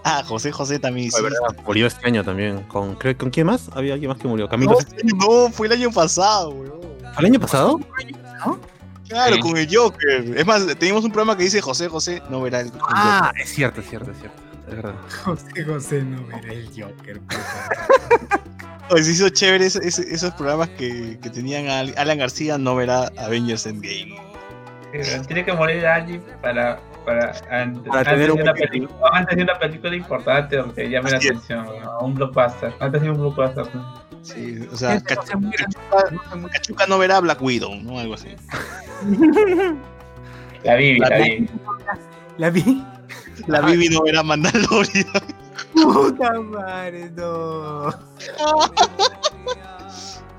Ah, 0.03 0.23
José 0.27 0.51
José 0.51 0.79
también. 0.79 1.11
De 1.11 1.17
sí. 1.19 1.23
verdad, 1.23 1.63
murió 1.67 1.87
este 1.87 2.07
año 2.07 2.25
también. 2.25 2.63
¿Con, 2.69 2.95
creo- 2.97 3.19
¿Con 3.19 3.29
quién 3.29 3.47
más? 3.47 3.69
Había 3.75 3.93
alguien 3.93 4.09
más 4.11 4.19
que 4.19 4.27
murió. 4.29 4.49
Camilo. 4.49 4.73
No, 5.05 5.45
no, 5.45 5.51
fue 5.53 5.67
el 5.67 5.75
año 5.75 5.91
pasado, 5.91 6.49
weón. 6.53 6.81
¿Al 7.15 7.25
año 7.27 7.39
pasado? 7.39 7.79
Claro, 9.11 9.35
Sí. 9.37 9.41
con 9.43 9.57
el 9.59 9.69
Joker. 9.71 10.25
Es 10.39 10.47
más, 10.47 10.67
teníamos 10.79 11.05
un 11.05 11.11
programa 11.13 11.37
que 11.37 11.43
dice 11.45 11.61
José 11.61 11.89
José 11.89 12.23
no 12.31 12.41
verá 12.41 12.61
el. 12.61 12.71
Joker. 12.71 12.87
Ah, 12.89 13.33
es 13.39 13.51
cierto, 13.51 13.81
es 13.83 13.89
cierto, 13.91 14.11
es 14.13 14.19
cierto. 14.19 14.41
Es 14.69 14.77
verdad. 14.77 14.95
José 15.25 15.65
José 15.65 16.03
no 16.03 16.25
verá 16.27 16.53
el 16.53 16.67
Joker. 16.69 17.21
Se 19.03 19.11
hizo 19.13 19.29
chévere 19.29 19.67
ese- 19.67 19.87
ese- 19.87 20.13
esos 20.13 20.33
programas 20.35 20.69
que, 20.71 21.19
que 21.23 21.31
tenían 21.31 21.69
a 21.69 21.81
Al- 21.81 21.95
Alan 21.97 22.19
García 22.19 22.59
no 22.59 22.75
verá 22.75 23.11
Avengers 23.19 23.67
Endgame. 23.67 24.17
Pero 24.93 25.23
Tiene 25.27 25.45
que 25.45 25.53
morir 25.53 25.87
alguien 25.87 26.23
para. 26.43 26.81
Para, 27.05 27.33
an- 27.51 27.83
Para 27.83 27.99
antes, 28.01 28.13
tener 28.13 28.27
de 28.27 28.33
un 28.33 28.41
una 28.43 28.53
película, 28.55 29.11
antes 29.13 29.37
de 29.37 29.43
una 29.43 29.59
película 29.59 29.97
importante 29.97 30.59
o 30.61 30.73
que 30.75 30.89
llame 30.91 31.11
la 31.11 31.17
Así 31.19 31.29
atención, 31.29 31.67
¿no? 31.83 31.99
un 32.01 32.15
blockbuster. 32.15 32.75
Antes 32.79 33.03
de 33.03 33.11
un 33.11 33.17
blockbuster. 33.19 33.75
¿no? 33.75 34.01
Sí, 34.23 34.69
o 34.71 34.77
sea, 34.77 35.01
Cachuca, 35.03 35.37
muera. 35.39 35.65
Cachuca 36.53 36.87
no 36.87 36.99
verá 36.99 37.21
Black 37.21 37.41
Widow, 37.41 37.75
¿no? 37.77 37.99
Algo 37.99 38.15
así. 38.15 38.37
La 40.63 40.75
Bibi, 40.77 40.99
la 40.99 41.09
La- 41.09 41.19
Bibi. 41.19 41.51
La 42.37 42.51
vi. 42.51 42.85
La 43.47 43.61
Bibi 43.63 43.89
no 43.89 44.03
verá 44.03 44.23
Mandalorian. 44.23 45.07
Puta 45.73 46.33
madre, 46.41 47.11
no. 47.17 47.87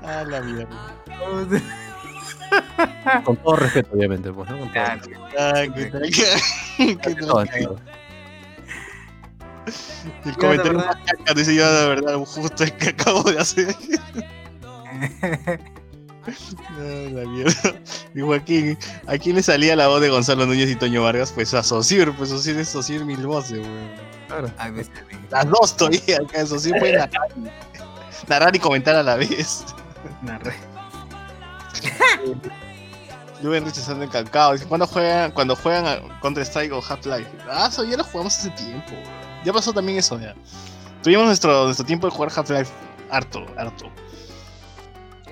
ah, 0.04 0.24
la 0.26 0.40
mierda. 0.42 0.94
Con 3.24 3.36
todo 3.36 3.56
respeto, 3.56 3.90
obviamente, 3.94 4.32
pues, 4.32 4.50
¿no? 4.50 4.58
Con 4.58 4.72
todo 4.72 4.84
respeto. 4.84 5.20
Ah. 5.38 5.62
El 10.24 10.36
comentario 10.36 10.72
más 10.78 10.96
caca, 10.96 11.34
dice 11.34 11.54
yo, 11.54 11.72
de 11.72 11.88
verdad, 11.88 12.16
justo 12.16 12.64
el 12.64 12.72
que 12.72 12.88
acabo 12.88 13.22
de 13.22 13.38
hacer. 13.38 13.74
Ah, 16.24 17.08
la 17.10 17.28
mierda. 17.28 17.74
Y 18.14 18.20
Joaquín, 18.20 18.78
¿a 19.08 19.18
quién 19.18 19.34
le 19.34 19.42
salía 19.42 19.74
la 19.74 19.88
voz 19.88 20.00
de 20.00 20.08
Gonzalo 20.08 20.46
Núñez 20.46 20.70
y 20.70 20.76
Toño 20.76 21.02
Vargas? 21.02 21.32
Pues 21.32 21.52
a 21.52 21.64
Socir, 21.64 22.12
pues 22.16 22.30
Socir 22.30 22.56
es 22.58 22.68
Socir 22.68 23.04
mil 23.04 23.26
voces, 23.26 23.58
weón. 23.58 23.90
Claro. 24.28 24.48
Las 25.30 25.50
dos 25.50 25.76
todavía, 25.76 26.18
acá 26.18 26.46
Socir 26.46 26.76
puede 26.78 26.96
narrar, 26.96 27.28
narrar 28.28 28.54
y 28.54 28.60
comentar 28.60 28.94
a 28.94 29.02
la 29.02 29.16
vez. 29.16 29.64
narré. 30.22 30.54
Luen 33.42 33.64
rechazando 33.64 34.04
el 34.04 34.10
cacao. 34.10 34.52
Dice, 34.52 34.66
¿cuándo 34.66 34.86
juegan, 34.86 35.32
cuando 35.32 35.56
juegan 35.56 35.86
a 35.86 36.20
Counter 36.20 36.44
Strike 36.44 36.72
o 36.72 36.80
Half-Life? 36.86 37.28
Ah, 37.50 37.68
eso 37.70 37.82
ya 37.84 37.96
lo 37.96 38.04
jugamos 38.04 38.38
hace 38.38 38.50
tiempo. 38.50 38.92
Ya 39.44 39.52
pasó 39.52 39.72
también 39.72 39.98
eso, 39.98 40.18
ya. 40.20 40.34
Tuvimos 41.02 41.26
nuestro, 41.26 41.64
nuestro 41.64 41.84
tiempo 41.84 42.06
de 42.06 42.12
jugar 42.12 42.30
Half-Life 42.34 42.70
harto, 43.10 43.44
harto. 43.56 43.90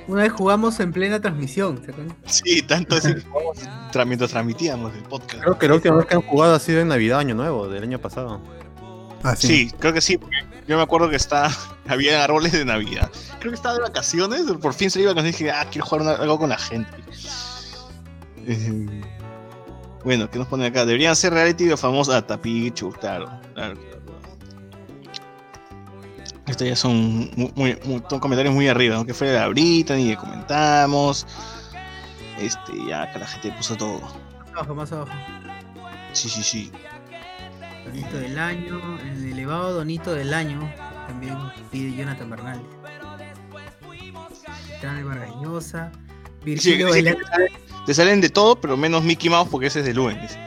Una 0.09 0.22
vez 0.22 0.32
jugamos 0.32 0.81
en 0.81 0.93
plena 0.93 1.20
transmisión, 1.20 1.85
¿se 1.85 1.93
acuerdan? 1.93 2.16
Sí, 2.27 2.62
tanto 2.62 2.97
así 2.97 3.14
que 3.14 3.20
jugamos 3.20 3.59
tra- 3.93 4.05
mientras 4.05 4.31
transmitíamos 4.32 4.93
el 4.94 5.02
podcast. 5.05 5.43
Creo 5.44 5.59
que 5.59 5.68
la 5.68 5.74
última 5.74 5.97
vez 5.97 6.06
que 6.06 6.14
han 6.14 6.22
jugado 6.22 6.55
ha 6.56 6.59
sido 6.59 6.81
en 6.81 6.89
Navidad, 6.89 7.20
Año 7.20 7.36
Nuevo, 7.36 7.68
del 7.68 7.85
año 7.85 8.01
pasado. 8.01 8.40
Ah, 9.22 9.36
sí. 9.36 9.47
Sí, 9.47 9.74
creo 9.78 9.93
que 9.93 10.01
sí. 10.01 10.18
Yo 10.71 10.77
me 10.77 10.85
acuerdo 10.85 11.11
que 11.11 11.17
está, 11.17 11.51
había 11.89 12.23
árboles 12.23 12.53
de 12.53 12.65
Navidad. 12.65 13.11
Creo 13.41 13.51
que 13.51 13.57
estaba 13.57 13.75
de 13.75 13.81
vacaciones, 13.81 14.43
por 14.63 14.73
fin 14.73 14.89
se 14.89 15.01
iba 15.01 15.11
y 15.11 15.23
dije, 15.25 15.51
ah, 15.51 15.67
quiero 15.69 15.85
jugar 15.85 16.03
una- 16.03 16.13
algo 16.15 16.39
con 16.39 16.49
la 16.51 16.59
gente. 16.59 16.89
Eh, 18.47 19.03
bueno, 20.05 20.31
¿qué 20.31 20.39
nos 20.39 20.47
ponen 20.47 20.67
acá? 20.69 20.87
Deberían 20.87 21.17
ser 21.17 21.33
reality 21.33 21.65
de 21.65 21.77
famosos 21.77 22.15
a 22.15 22.25
Tapichu, 22.25 22.93
claro, 22.93 23.27
claro, 23.55 23.75
claro. 23.75 24.01
Estos 26.47 26.69
ya 26.69 26.77
son, 26.77 27.31
muy, 27.37 27.53
muy- 27.57 27.79
muy- 27.85 28.03
son 28.09 28.21
comentarios 28.21 28.55
muy 28.55 28.69
arriba, 28.69 28.95
¿no? 28.95 29.05
Que 29.05 29.13
fue 29.13 29.27
de 29.29 29.41
la 29.41 29.49
Britney, 29.49 30.11
que 30.11 30.17
comentamos. 30.19 31.27
Este, 32.39 32.73
ya 32.89 33.03
acá 33.03 33.19
la 33.19 33.27
gente 33.27 33.51
puso 33.57 33.75
todo. 33.77 34.01
Más 34.01 34.53
abajo, 34.55 34.75
más 34.77 34.93
abajo. 34.93 35.13
Sí, 36.13 36.29
sí, 36.29 36.43
sí. 36.45 36.73
Donito 37.85 38.16
del 38.19 38.39
año, 38.39 38.81
el 39.02 39.32
elevado 39.32 39.73
donito 39.74 40.12
del 40.15 40.32
año, 40.35 40.70
también 41.09 41.36
pide 41.70 41.97
Jonathan 41.97 42.31
Bernal. 42.31 42.62
Trae 44.81 45.02
Vargas 45.02 45.31
Llosa, 45.43 45.93
Sí, 45.93 46.44
Virgilio 46.44 46.86
sí, 46.89 46.93
bailando. 46.93 47.20
Te 47.86 47.94
salen 47.94 48.20
de 48.20 48.28
todo, 48.31 48.57
pero 48.61 48.77
menos 48.77 49.02
Mickey 49.02 49.28
Mouse 49.28 49.48
porque 49.51 49.66
ese 49.66 49.81
es 49.81 49.85
de 49.86 49.94
Luen. 49.94 50.20
dice. 50.20 50.39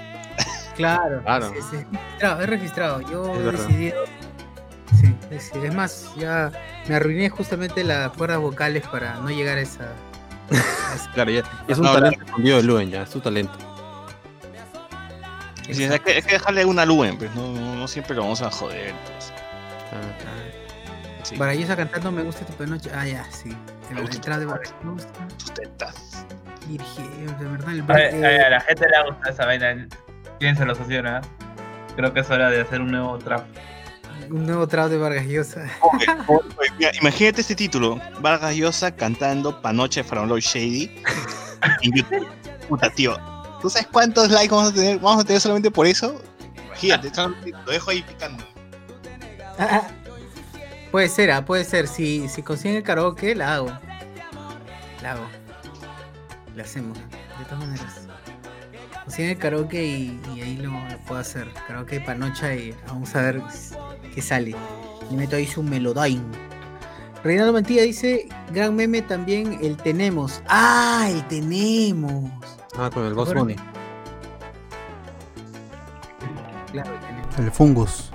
Claro, 0.75 1.21
Claro. 1.23 1.53
Es, 1.53 1.65
es 1.65 1.71
registrado, 1.85 2.41
es 2.41 2.49
registrado. 2.49 3.01
Yo 3.11 3.33
Es 3.33 3.39
he 3.39 3.51
decidido. 3.51 4.03
Sí, 4.99 5.15
es, 5.31 5.51
es 5.53 5.75
más, 5.75 6.11
ya 6.17 6.51
me 6.87 6.95
arruiné 6.95 7.29
justamente 7.29 7.83
las 7.83 8.11
cuerdas 8.11 8.39
vocales 8.39 8.83
para 8.87 9.15
no 9.17 9.29
llegar 9.29 9.57
a 9.57 9.61
esa. 9.61 9.83
a 10.49 10.95
esa- 10.95 11.11
Claro, 11.13 11.31
ya, 11.31 11.43
es 11.67 11.77
un 11.77 11.83
No, 11.85 11.93
talento 11.93 12.23
escondido 12.25 12.57
de 12.57 12.63
Luen, 12.63 12.89
ya, 12.89 13.03
es 13.03 13.09
su 13.09 13.19
talento. 13.19 13.53
Sí, 15.71 15.83
hay, 15.85 15.99
que, 15.99 16.11
hay 16.11 16.21
que 16.21 16.33
dejarle 16.33 16.65
una 16.65 16.85
Luen, 16.85 17.17
pues 17.17 17.33
no, 17.35 17.47
no, 17.53 17.75
no 17.75 17.87
siempre 17.87 18.15
lo 18.15 18.23
vamos 18.23 18.41
a 18.41 18.51
joder. 18.51 18.93
pues. 19.07 19.33
Ah, 19.91 21.23
Sí, 21.23 21.37
Vargallosa 21.37 21.77
cantando 21.77 22.11
Me 22.11 22.21
gusta 22.23 22.45
tu 22.45 22.67
noche. 22.67 22.89
Ah, 22.93 23.05
ya, 23.07 23.25
sí. 23.31 23.55
Me 23.93 24.01
gusta 24.01 24.17
entrada 24.17 24.39
de 24.41 24.45
tu 24.45 24.51
Vargallosa. 24.51 25.07
tus 25.37 25.53
tetas. 25.53 26.25
De 26.67 27.45
verdad, 27.45 27.71
el 27.73 27.81
A, 27.81 27.83
break, 27.83 28.13
ver, 28.13 28.23
eh, 28.41 28.45
a 28.45 28.49
la 28.49 28.59
gente 28.61 28.85
le 28.89 29.09
gusta 29.11 29.29
esa 29.29 29.45
vaina. 29.45 29.87
¿Quién 30.39 30.55
se 30.57 30.65
lo 30.65 30.75
sosiona? 30.75 31.21
Creo 31.95 32.13
que 32.13 32.21
es 32.21 32.29
hora 32.29 32.49
de 32.49 32.61
hacer 32.61 32.81
un 32.81 32.91
nuevo 32.91 33.17
trap. 33.19 33.45
un 34.31 34.45
nuevo 34.45 34.67
trap 34.67 34.89
de 34.89 34.97
Vargas 34.97 35.25
Llosa. 35.25 35.65
Mira, 36.77 36.91
imagínate 36.99 37.41
este 37.41 37.55
título: 37.55 37.99
Vargas 38.19 38.55
Llosa 38.55 38.95
cantando 38.95 39.61
Panoche 39.61 40.03
de 40.03 40.09
Faroloi 40.09 40.41
Shady. 40.41 40.89
Puta, 42.69 42.89
tío. 42.89 43.17
¿Tú 43.63 43.69
sabes 43.69 43.87
cuántos 43.87 44.29
likes 44.29 44.53
vamos 44.53 44.71
a 44.71 44.75
tener? 44.75 44.99
¿Vamos 44.99 45.23
a 45.23 45.25
tener 45.25 45.39
solamente 45.39 45.71
por 45.71 45.87
eso? 45.87 46.21
Imagínate, 46.65 47.09
lo 47.65 47.71
dejo 47.71 47.91
ahí 47.91 48.01
picando. 48.03 48.43
Puede 50.91 51.07
ser, 51.07 51.31
ah, 51.31 51.45
puede 51.45 51.63
ser. 51.63 51.87
Si, 51.87 52.27
si 52.27 52.43
consiguen 52.43 52.75
el 52.75 52.83
karaoke, 52.83 53.33
la 53.33 53.55
hago. 53.55 53.71
La 55.01 55.13
hago. 55.13 55.25
La 56.57 56.63
hacemos, 56.63 56.97
ah, 56.97 57.39
de 57.39 57.45
todas 57.45 57.59
maneras. 57.59 58.01
Consiguen 59.05 59.31
el 59.31 59.37
karaoke 59.37 59.81
y, 59.81 60.21
y 60.35 60.41
ahí 60.41 60.57
lo, 60.57 60.71
lo 60.71 60.97
puedo 61.05 61.21
hacer. 61.21 61.47
Karaoke 61.65 61.99
de 61.99 62.05
panocha 62.05 62.53
y 62.53 62.75
vamos 62.87 63.15
a 63.15 63.21
ver 63.21 63.41
qué 64.13 64.21
sale. 64.21 64.57
Y 65.09 65.15
meto 65.15 65.37
ahí 65.37 65.47
su 65.47 65.63
melodyne. 65.63 66.21
Reinaldo 67.23 67.53
Mantilla 67.53 67.83
dice, 67.83 68.27
gran 68.51 68.75
meme 68.75 69.01
también, 69.03 69.57
el 69.61 69.77
tenemos. 69.77 70.41
¡Ah, 70.49 71.07
el 71.09 71.25
tenemos! 71.29 72.29
Ah, 72.77 72.89
con 72.93 73.05
el 73.05 73.13
Boss. 73.13 73.33
Bunny. 73.33 73.55
Claro, 76.71 76.93
el 76.93 76.99
tenemos. 77.01 77.39
El 77.39 77.51
fungus. 77.51 78.09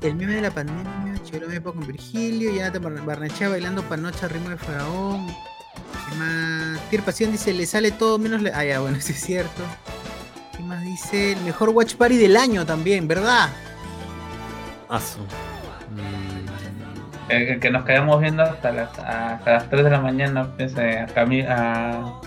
El 0.00 0.14
meme 0.14 0.34
de 0.36 0.42
la 0.42 0.50
pandemia, 0.52 1.20
Chelo 1.24 1.48
Mepo 1.48 1.72
con 1.72 1.84
Virgilio, 1.86 2.52
Yanata 2.52 2.78
Bar- 2.78 3.04
Barnechea 3.04 3.48
bailando 3.48 3.82
panocha 3.82 4.28
ritmo 4.28 4.50
de 4.50 4.56
faraón. 4.56 5.26
¿Qué 5.26 6.14
más? 6.16 6.80
Tier 6.88 7.02
Pasión 7.02 7.32
dice, 7.32 7.52
le 7.52 7.66
sale 7.66 7.90
todo 7.90 8.16
menos... 8.18 8.40
le- 8.40 8.52
Ah, 8.52 8.64
ya, 8.64 8.78
bueno, 8.80 8.96
eso 8.98 9.10
es 9.10 9.20
cierto. 9.20 9.62
¿Qué 10.56 10.62
más 10.62 10.82
dice? 10.84 11.32
El 11.32 11.40
mejor 11.40 11.70
Watch 11.70 11.96
Party 11.96 12.16
del 12.16 12.36
año 12.36 12.64
también, 12.64 13.08
¿verdad? 13.08 13.48
Asu. 14.88 15.18
Eh, 17.28 17.58
que, 17.60 17.70
nos 17.70 17.84
quedamos 17.84 18.20
viendo 18.20 18.42
hasta 18.42 18.72
las, 18.72 18.98
hasta 18.98 19.50
las 19.50 19.68
3 19.70 19.84
de 19.84 19.90
la 19.90 20.00
mañana. 20.00 20.48
Pues, 20.56 20.74
eh, 20.78 21.00
a, 21.00 21.06
Cami- 21.08 21.46
a, 21.46 22.20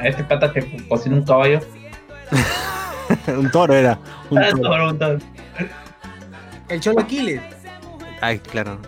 a 0.00 0.06
este 0.06 0.24
pata 0.24 0.52
que 0.52 0.86
cocina 0.88 1.16
un 1.16 1.24
caballo. 1.24 1.60
un 3.28 3.50
toro 3.50 3.74
era. 3.74 3.98
Un 4.30 4.38
Ah, 4.38 4.50
toro. 4.50 4.88
un 4.90 4.98
toro. 4.98 5.18
El 6.68 6.80
Cholo 6.80 7.00
Aquiles. 7.00 7.42
Ay, 8.20 8.38
claro. 8.38 8.78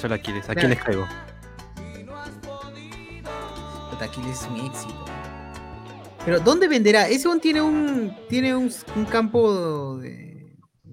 Yo 0.00 0.08
la 0.08 0.18
quieres. 0.18 0.44
Aquí 0.48 0.60
Claro. 0.60 0.68
les 0.68 0.82
caigo. 0.82 1.06
Aquiles 4.00 4.42
es 4.42 4.48
un 4.48 4.66
éxito. 4.66 5.04
Pero, 6.26 6.40
¿dónde 6.40 6.68
venderá? 6.68 7.08
Ese 7.08 7.26
one 7.28 7.40
tiene 7.40 7.62
un, 7.62 8.14
tiene 8.28 8.54
un, 8.54 8.70
un 8.96 9.04
campo 9.06 9.96
de, 9.96 10.33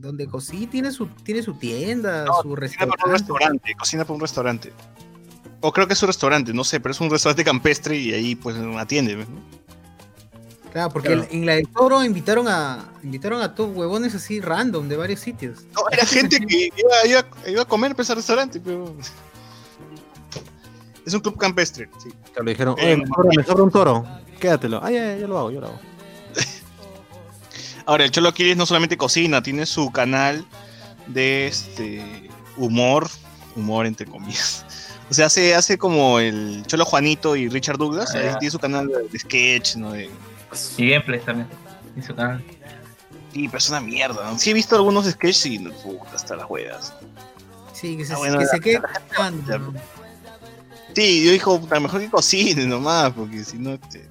donde 0.02 0.28
cocina, 0.28 0.70
tiene 0.72 0.92
su, 0.92 1.08
tiene 1.08 1.42
su 1.44 1.54
tienda, 1.54 2.26
No, 2.26 2.34
su 2.42 2.50
Cocina 2.56 2.88
para 2.88 3.06
un 3.06 3.12
restaurante. 3.12 3.12
restaurante, 3.12 3.76
cocina 3.78 4.04
para 4.04 4.14
un 4.16 4.22
restaurante. 4.22 4.74
O 5.62 5.72
creo 5.72 5.86
que 5.88 5.94
es 5.94 6.00
su 6.00 6.08
restaurante, 6.08 6.54
no 6.54 6.64
sé, 6.64 6.80
pero 6.80 6.92
es 6.92 7.00
un 7.02 7.10
restaurante 7.10 7.44
campestre 7.44 7.96
y 7.96 8.14
ahí 8.14 8.36
pues 8.36 8.56
atiende. 8.78 9.16
¿no? 9.16 9.26
Claro, 10.74 10.90
porque 10.92 11.10
Claro. 11.10 11.28
en 11.32 11.46
la 11.46 11.56
de 11.56 11.64
Toro 11.66 12.04
invitaron 12.04 12.48
a 12.48 12.90
invitaron 13.04 13.42
a 13.42 13.54
todos 13.54 13.76
huevones 13.76 14.16
así 14.16 14.40
random 14.42 14.88
de 14.88 14.96
varios 14.98 15.20
sitios. 15.20 15.60
No, 15.76 15.82
era 15.92 16.06
gente 16.06 16.40
que 16.40 16.66
iba, 16.76 17.06
iba- 17.08 17.50
iba 17.52 17.62
a 17.62 17.66
comer 17.66 17.94
pues, 17.96 18.10
al 18.10 18.16
restaurante, 18.18 18.60
pero. 18.60 18.96
Es 21.06 21.14
un 21.14 21.20
club 21.20 21.38
campestre, 21.38 21.90
sí. 22.02 22.10
Claro, 22.32 22.44
le 22.44 22.52
dijeron, 22.52 22.76
Eh, 22.78 22.94
oye, 23.18 23.38
me 23.38 23.44
sobra, 23.44 23.64
un 23.64 23.72
toro. 23.72 24.06
Quédatelo. 24.40 24.80
Ay, 24.84 24.96
ay, 24.98 25.20
yo 25.20 25.28
lo 25.28 25.38
hago, 25.40 25.52
yo 25.52 25.60
lo 25.60 25.68
hago. 25.68 25.80
Ahora, 27.92 28.06
el 28.06 28.12
Cholo 28.12 28.30
Aquiles 28.30 28.56
no 28.56 28.66
solamente 28.66 28.96
cocina, 28.96 29.44
tiene 29.44 29.66
su 29.66 29.92
canal 29.92 30.46
de 31.08 31.48
este 31.48 32.30
humor, 32.56 33.10
humor 33.58 33.86
entre 33.86 34.06
comillas. 34.08 34.66
O 35.10 35.14
sea, 35.14 35.26
hace, 35.26 35.54
hace 35.56 35.78
como 35.78 36.20
el 36.20 36.64
Cholo 36.68 36.86
Juanito 36.86 37.36
y 37.36 37.50
Richard 37.50 37.78
Douglas, 37.78 38.16
Ah. 38.16 38.38
tiene 38.40 38.50
su 38.50 38.60
canal 38.60 38.88
de, 39.12 39.20
sketch, 39.20 39.76
¿no? 39.76 39.92
De, 39.92 40.10
Y 40.78 40.90
gameplays 40.90 41.26
también. 41.26 41.50
En 41.98 42.02
su 42.04 42.16
canal. 42.16 42.42
sí, 43.34 43.46
pero 43.50 43.58
es 43.58 43.70
una 43.70 43.82
mierda. 43.82 44.32
¿no? 44.32 44.40
Sí 44.40 44.52
he 44.52 44.54
visto 44.54 44.78
algunos 44.78 45.06
sketches 45.06 45.46
y 45.48 45.60
puta, 45.60 46.16
hasta 46.16 46.38
las 46.38 46.50
huevas. 46.50 46.94
Sí, 47.74 47.98
que 47.98 48.06
se, 48.06 48.14
Ah, 48.14 48.18
bueno, 48.20 48.38
que 48.38 48.46
la- 48.46 48.52
se 48.52 48.60
quede. 48.62 48.82
Sí, 50.96 51.26
yo 51.26 51.32
dijo, 51.34 51.60
puta, 51.60 51.78
mejor 51.82 52.00
que 52.00 52.10
cocine 52.10 52.66
nomás, 52.66 53.12
porque 53.12 53.44
si 53.44 53.58
no, 53.58 53.78
te... 53.78 54.08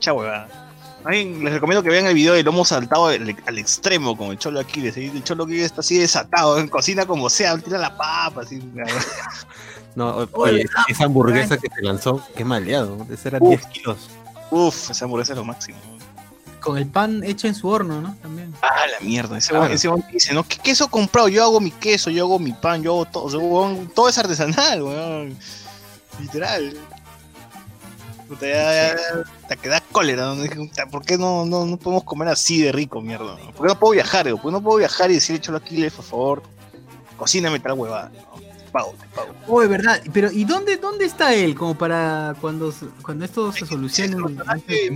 Cha 0.00 0.12
huevada. 0.12 0.63
Ay, 1.04 1.34
les 1.34 1.52
recomiendo 1.52 1.82
que 1.82 1.90
vean 1.90 2.06
el 2.06 2.14
video 2.14 2.32
del 2.34 2.44
lomo 2.44 2.64
saltado 2.64 3.08
al, 3.08 3.36
al 3.46 3.58
extremo 3.58 4.16
con 4.16 4.28
el 4.30 4.38
Cholo 4.38 4.60
Aquiles. 4.60 4.96
El 4.96 5.22
Cholo 5.22 5.44
Aquiles 5.44 5.66
está 5.66 5.80
así 5.80 5.98
desatado, 5.98 6.58
en 6.58 6.68
cocina 6.68 7.04
como 7.06 7.28
sea, 7.28 7.58
tira 7.58 7.78
la 7.78 7.96
papa, 7.96 8.42
así. 8.42 8.58
No, 9.96 10.08
o- 10.08 10.28
Oye, 10.32 10.52
oye, 10.54 10.66
esa 10.88 11.04
hamburguesa 11.04 11.56
que 11.56 11.68
se 11.72 11.80
lanzó, 11.82 12.20
qué 12.36 12.44
maleado. 12.44 13.06
Ese 13.12 13.28
era 13.28 13.38
Uf. 13.40 13.50
10 13.60 13.66
kilos. 13.66 14.10
Uf, 14.50 14.90
esa 14.90 15.04
hamburguesa 15.04 15.34
es 15.34 15.38
lo 15.38 15.44
máximo. 15.44 15.78
Con 16.60 16.78
el 16.78 16.86
pan 16.88 17.22
hecho 17.22 17.46
en 17.46 17.54
su 17.54 17.68
horno, 17.68 18.00
¿no? 18.00 18.16
También. 18.20 18.52
Ah, 18.62 18.86
la 18.90 18.98
mierda. 19.06 19.38
Ese 19.38 19.50
Claro. 19.50 19.66
ese 19.72 19.88
dice, 20.10 20.34
¿no? 20.34 20.42
¿Qué 20.42 20.56
queso 20.58 20.86
he 20.86 20.88
comprado? 20.88 21.28
Yo 21.28 21.44
hago 21.44 21.60
mi 21.60 21.70
queso, 21.70 22.10
yo 22.10 22.24
hago 22.24 22.40
mi 22.40 22.52
pan, 22.52 22.82
yo 22.82 22.92
hago 22.92 23.04
todo. 23.04 23.76
Todo 23.94 24.08
es 24.08 24.18
artesanal, 24.18 24.82
weón. 24.82 25.36
Literal. 26.20 26.76
Ya, 28.40 28.96
te 29.48 29.56
queda 29.56 29.80
cólera, 29.92 30.34
¿Por 30.90 31.04
qué 31.04 31.18
no, 31.18 31.44
no, 31.44 31.66
no 31.66 31.76
podemos 31.76 32.04
comer 32.04 32.28
así 32.28 32.62
de 32.62 32.72
rico, 32.72 33.00
mierda? 33.00 33.36
¿no? 33.36 33.52
¿Por 33.52 33.66
qué 33.66 33.72
no 33.72 33.78
puedo 33.78 33.92
viajar? 33.92 34.30
¿Por 34.30 34.42
qué 34.42 34.50
no 34.50 34.62
puedo 34.62 34.78
viajar 34.78 35.10
y 35.10 35.14
decirle, 35.14 35.40
Cholo 35.40 35.58
Aquiles, 35.58 35.92
por 35.92 36.04
favor, 36.04 36.42
cocíname 37.16 37.60
tal 37.60 37.72
huevada? 37.72 38.10
¿no? 38.14 38.40
Te 38.40 38.70
pago, 38.72 38.94
te 38.98 39.06
pago. 39.08 39.34
Oh, 39.46 39.62
es 39.62 39.68
verdad. 39.68 40.02
Pero 40.12 40.30
¿y 40.30 40.44
dónde 40.44 40.78
dónde 40.78 41.04
está 41.04 41.34
él 41.34 41.54
como 41.54 41.76
para 41.76 42.34
cuando 42.40 42.72
cuando 43.02 43.24
esto 43.24 43.52
se 43.52 43.66
solucione? 43.66 44.16
sí, 44.66 44.90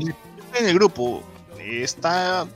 en 0.55 0.67
el 0.67 0.75
grupo. 0.75 1.23
Está 1.59 2.47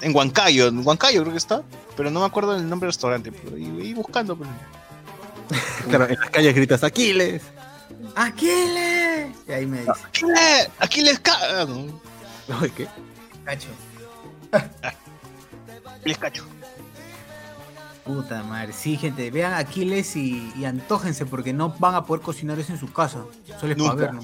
en 0.00 0.16
Huancayo, 0.16 0.68
en 0.68 0.86
Huancayo 0.86 1.20
creo 1.20 1.32
que 1.32 1.38
está, 1.38 1.62
pero 1.96 2.10
no 2.10 2.20
me 2.20 2.26
acuerdo 2.26 2.56
el 2.56 2.68
nombre 2.68 2.86
del 2.86 2.94
restaurante. 2.94 3.30
Pero 3.30 3.56
ahí 3.56 3.94
buscando. 3.94 4.36
Pero... 4.36 4.50
Claro, 5.88 6.08
en 6.08 6.18
las 6.18 6.30
calles 6.30 6.54
gritas, 6.54 6.82
Aquiles. 6.84 7.42
¡Aquiles! 8.14 9.36
Y 9.48 9.52
ahí 9.52 9.66
me 9.66 9.80
dice, 9.80 9.92
Aquí 10.04 10.26
le, 10.26 10.70
aquí 10.78 11.02
les 11.02 11.18
ca... 11.20 11.64
no, 11.66 12.58
Ay, 12.60 12.70
¿qué? 12.70 12.88
cacho. 13.44 13.68
les 16.04 16.18
cacho. 16.18 16.44
Puta 18.04 18.42
madre. 18.42 18.72
Sí, 18.72 18.96
gente, 18.96 19.30
vean 19.30 19.54
Aquiles 19.54 20.16
y, 20.16 20.52
y 20.56 20.64
antójense 20.64 21.24
porque 21.24 21.52
no 21.52 21.70
van 21.78 21.94
a 21.94 22.04
poder 22.04 22.22
cocinar 22.22 22.58
eso 22.58 22.72
en 22.72 22.78
su 22.80 22.92
casa. 22.92 23.24
Solo 23.60 23.72
es 23.72 23.78
Nunca. 23.78 23.94
para 23.94 24.06
verlo. 24.12 24.22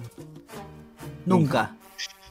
Nunca. 1.26 1.76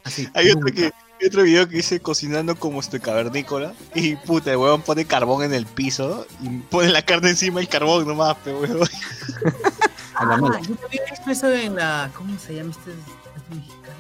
Así. 0.04 0.28
Hay 0.34 0.50
otro, 0.52 0.66
que, 0.74 0.86
hay 0.86 1.28
otro 1.28 1.44
video 1.44 1.68
que 1.70 1.78
dice 1.78 2.00
cocinando 2.02 2.56
como 2.58 2.80
este 2.82 3.00
cavernícola 3.00 3.74
y 3.96 4.16
puta, 4.18 4.52
el 4.52 4.58
huevón 4.58 4.82
pone 4.82 5.06
carbón 5.06 5.44
en 5.44 5.54
el 5.54 5.66
piso 5.66 6.26
y 6.42 6.50
pone 6.50 6.90
la 6.90 7.02
carne 7.02 7.30
encima 7.30 7.60
del 7.60 7.70
carbón 7.70 8.06
nomás, 8.08 8.36
pero 8.44 8.60
huevón. 8.60 8.88
A 10.20 10.26
la 10.26 10.34
Ah, 10.34 10.38
mala. 10.38 10.60
yo 10.62 10.76
también 10.76 11.04
he 11.08 11.12
visto 11.12 11.32
eso 11.32 11.52
en 11.54 11.76
la. 11.76 12.10
¿Cómo 12.16 12.38
se 12.40 12.56
llama 12.56 12.72
este? 12.72 12.92
este 12.92 13.56
mexicano? 13.56 13.96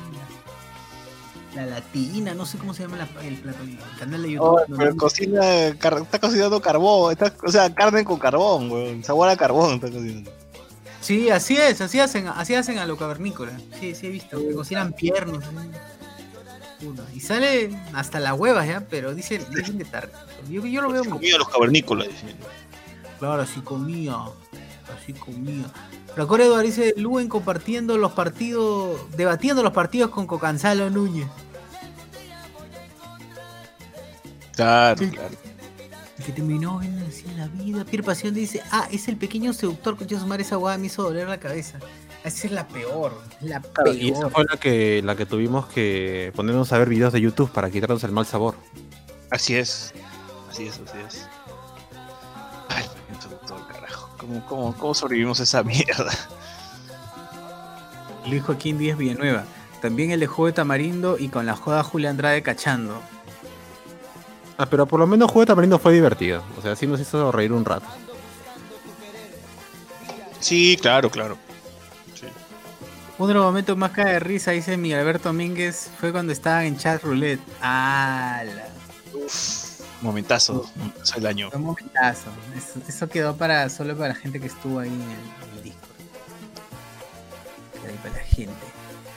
La 1.55 1.65
latina, 1.65 2.33
no 2.35 2.45
sé 2.45 2.57
cómo 2.59 2.73
se 2.73 2.83
llama 2.83 2.97
la- 2.97 3.07
el, 3.25 3.35
plato- 3.37 3.63
el 3.63 3.79
canal 3.97 4.21
de 4.21 4.31
YouTube. 4.33 4.45
Oh, 4.47 4.77
pero 4.77 4.95
cocina, 4.95 5.41
car- 5.79 5.97
está 6.01 6.19
cocinando 6.19 6.61
carbón, 6.61 7.11
está, 7.13 7.33
o 7.43 7.51
sea, 7.51 7.73
carne 7.73 8.03
con 8.05 8.19
carbón, 8.19 8.69
huevón, 8.71 9.03
sabor 9.03 9.27
a 9.29 9.35
carbón 9.37 9.75
está 9.75 9.89
cocinando. 9.89 10.31
Sí, 11.01 11.29
así 11.31 11.57
es, 11.57 11.81
así 11.81 11.99
hacen, 11.99 12.27
así 12.27 12.53
hacen 12.53 12.77
a 12.77 12.85
lo 12.85 12.95
cavernícola. 12.97 13.53
Sí, 13.79 13.95
sí 13.95 14.05
he 14.07 14.09
visto, 14.09 14.37
que 14.39 14.53
cocinan 14.53 14.93
piernas. 14.93 15.43
¿sí? 16.79 16.89
Y 17.15 17.19
sale 17.21 17.75
hasta 17.93 18.19
la 18.19 18.35
hueva 18.35 18.63
ya, 18.65 18.81
pero 18.87 19.15
dice, 19.15 19.39
dicen 19.55 19.79
de 19.79 19.85
tarde. 19.85 20.11
Yo, 20.49 20.63
yo 20.65 20.81
lo 20.83 20.89
veo 20.91 21.03
muy 21.05 21.13
Comía 21.13 21.37
los 21.39 21.49
cavernícolas. 21.49 22.07
dicen. 22.09 22.35
Claro, 23.19 23.41
así 23.41 23.61
comía. 23.61 24.15
Así 24.95 25.13
comía. 25.13 25.65
Flacor 26.17 26.41
Eduardo 26.41 26.63
dice 26.63 26.95
Luen 26.97 27.29
compartiendo 27.29 27.95
los 27.99 28.11
partidos, 28.13 28.99
debatiendo 29.15 29.61
los 29.61 29.71
partidos 29.71 30.09
con 30.09 30.25
Cocanzalo 30.25 30.89
Núñez. 30.89 31.27
Claro, 34.55 34.97
Sí. 34.97 35.11
claro. 35.11 35.35
El 36.17 36.25
que 36.25 36.31
terminó 36.31 36.79
viendo 36.79 37.05
así 37.05 37.23
en 37.29 37.37
la 37.37 37.47
vida. 37.49 37.85
Pierre 37.85 38.03
Pasión 38.03 38.33
dice, 38.33 38.63
ah, 38.71 38.87
es 38.91 39.07
el 39.07 39.15
pequeño 39.17 39.53
seductor, 39.53 39.95
con 39.95 40.09
su 40.09 40.25
madre 40.25 40.41
esa 40.41 40.55
guada 40.55 40.79
me 40.79 40.87
hizo 40.87 41.03
doler 41.03 41.27
la 41.27 41.37
cabeza. 41.39 41.77
Esa 42.23 42.47
es 42.47 42.51
la 42.51 42.67
peor, 42.67 43.21
la 43.41 43.61
Claro, 43.61 43.93
y 43.93 44.09
esa 44.09 44.21
peor. 44.21 44.31
fue 44.31 44.45
la 44.49 44.57
que, 44.57 45.01
la 45.03 45.15
que 45.15 45.27
tuvimos 45.27 45.67
que 45.67 46.33
ponernos 46.35 46.73
a 46.73 46.79
ver 46.79 46.89
videos 46.89 47.13
de 47.13 47.21
YouTube 47.21 47.51
para 47.51 47.69
quitarnos 47.69 48.03
el 48.03 48.11
mal 48.11 48.25
sabor. 48.25 48.55
Así 49.29 49.53
es. 49.53 49.93
Así 50.49 50.65
es, 50.65 50.79
así 50.79 50.97
es. 51.07 51.27
¿Cómo, 54.27 54.45
cómo, 54.45 54.77
¿Cómo 54.77 54.93
sobrevivimos 54.93 55.39
a 55.39 55.43
esa 55.43 55.63
mierda? 55.63 56.11
Luis 58.25 58.43
Joaquín 58.43 58.77
Díaz 58.77 58.97
Villanueva. 58.97 59.45
También 59.81 60.11
el 60.11 60.19
de 60.19 60.27
Juego 60.27 60.47
de 60.47 60.53
Tamarindo 60.53 61.17
y 61.17 61.29
con 61.29 61.45
la 61.45 61.55
joda 61.55 61.83
Julia 61.83 62.09
Andrade 62.09 62.41
cachando. 62.41 63.01
Ah, 64.57 64.65
pero 64.65 64.85
por 64.85 64.99
lo 64.99 65.07
menos 65.07 65.29
Juego 65.29 65.41
de 65.41 65.45
Tamarindo 65.47 65.79
fue 65.79 65.93
divertido. 65.93 66.43
O 66.57 66.61
sea, 66.61 66.75
sí 66.75 66.87
nos 66.87 66.99
hizo 66.99 67.31
reír 67.31 67.53
un 67.53 67.63
rato. 67.63 67.85
Sí, 70.39 70.77
claro, 70.81 71.09
claro. 71.09 71.37
Sí. 72.15 72.25
Uno 73.17 73.27
de 73.27 73.33
los 73.35 73.43
momentos 73.43 73.77
más 73.77 73.91
cae 73.91 74.13
de 74.13 74.19
risa, 74.19 74.51
dice 74.51 74.75
Miguel 74.77 74.99
Alberto 74.99 75.29
Domínguez, 75.29 75.89
fue 75.99 76.11
cuando 76.11 76.33
estaban 76.33 76.65
en 76.65 76.77
chat 76.77 77.01
roulette. 77.01 77.39
¡Ah! 77.61 78.43
Uf, 79.13 79.56
momentazo, 80.01 80.69
momentazo 80.75 81.13
del 81.15 81.25
año. 81.27 81.49
Un 81.53 81.61
momentazo. 81.63 82.29
Eso, 82.55 82.79
eso 82.87 83.09
quedó 83.09 83.35
para 83.35 83.69
solo 83.69 83.95
para 83.97 84.09
la 84.09 84.15
gente 84.15 84.39
que 84.39 84.47
estuvo 84.47 84.79
ahí 84.79 84.89
en 84.89 85.01
el, 85.01 85.09
en 85.51 85.57
el 85.57 85.63
Discord. 85.63 85.89
Ahí 87.87 87.95
para 88.03 88.15
la 88.15 88.23
gente. 88.23 88.53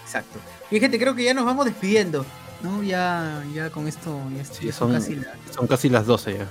Exacto. 0.04 0.38
Y 0.70 0.80
gente, 0.80 0.98
creo 0.98 1.14
que 1.14 1.24
ya 1.24 1.34
nos 1.34 1.44
vamos 1.44 1.64
despidiendo. 1.66 2.24
¿No? 2.62 2.82
Ya, 2.82 3.42
ya 3.54 3.70
con 3.70 3.88
esto, 3.88 4.20
ya, 4.36 4.44
Sí, 4.44 4.66
ya 4.66 4.72
son 4.72 4.92
son- 4.92 5.00
casi 5.00 5.14
las 5.16 5.28
Son 5.54 5.66
casi 5.66 5.88
las 5.88 6.04
12 6.06 6.38
ya. 6.38 6.46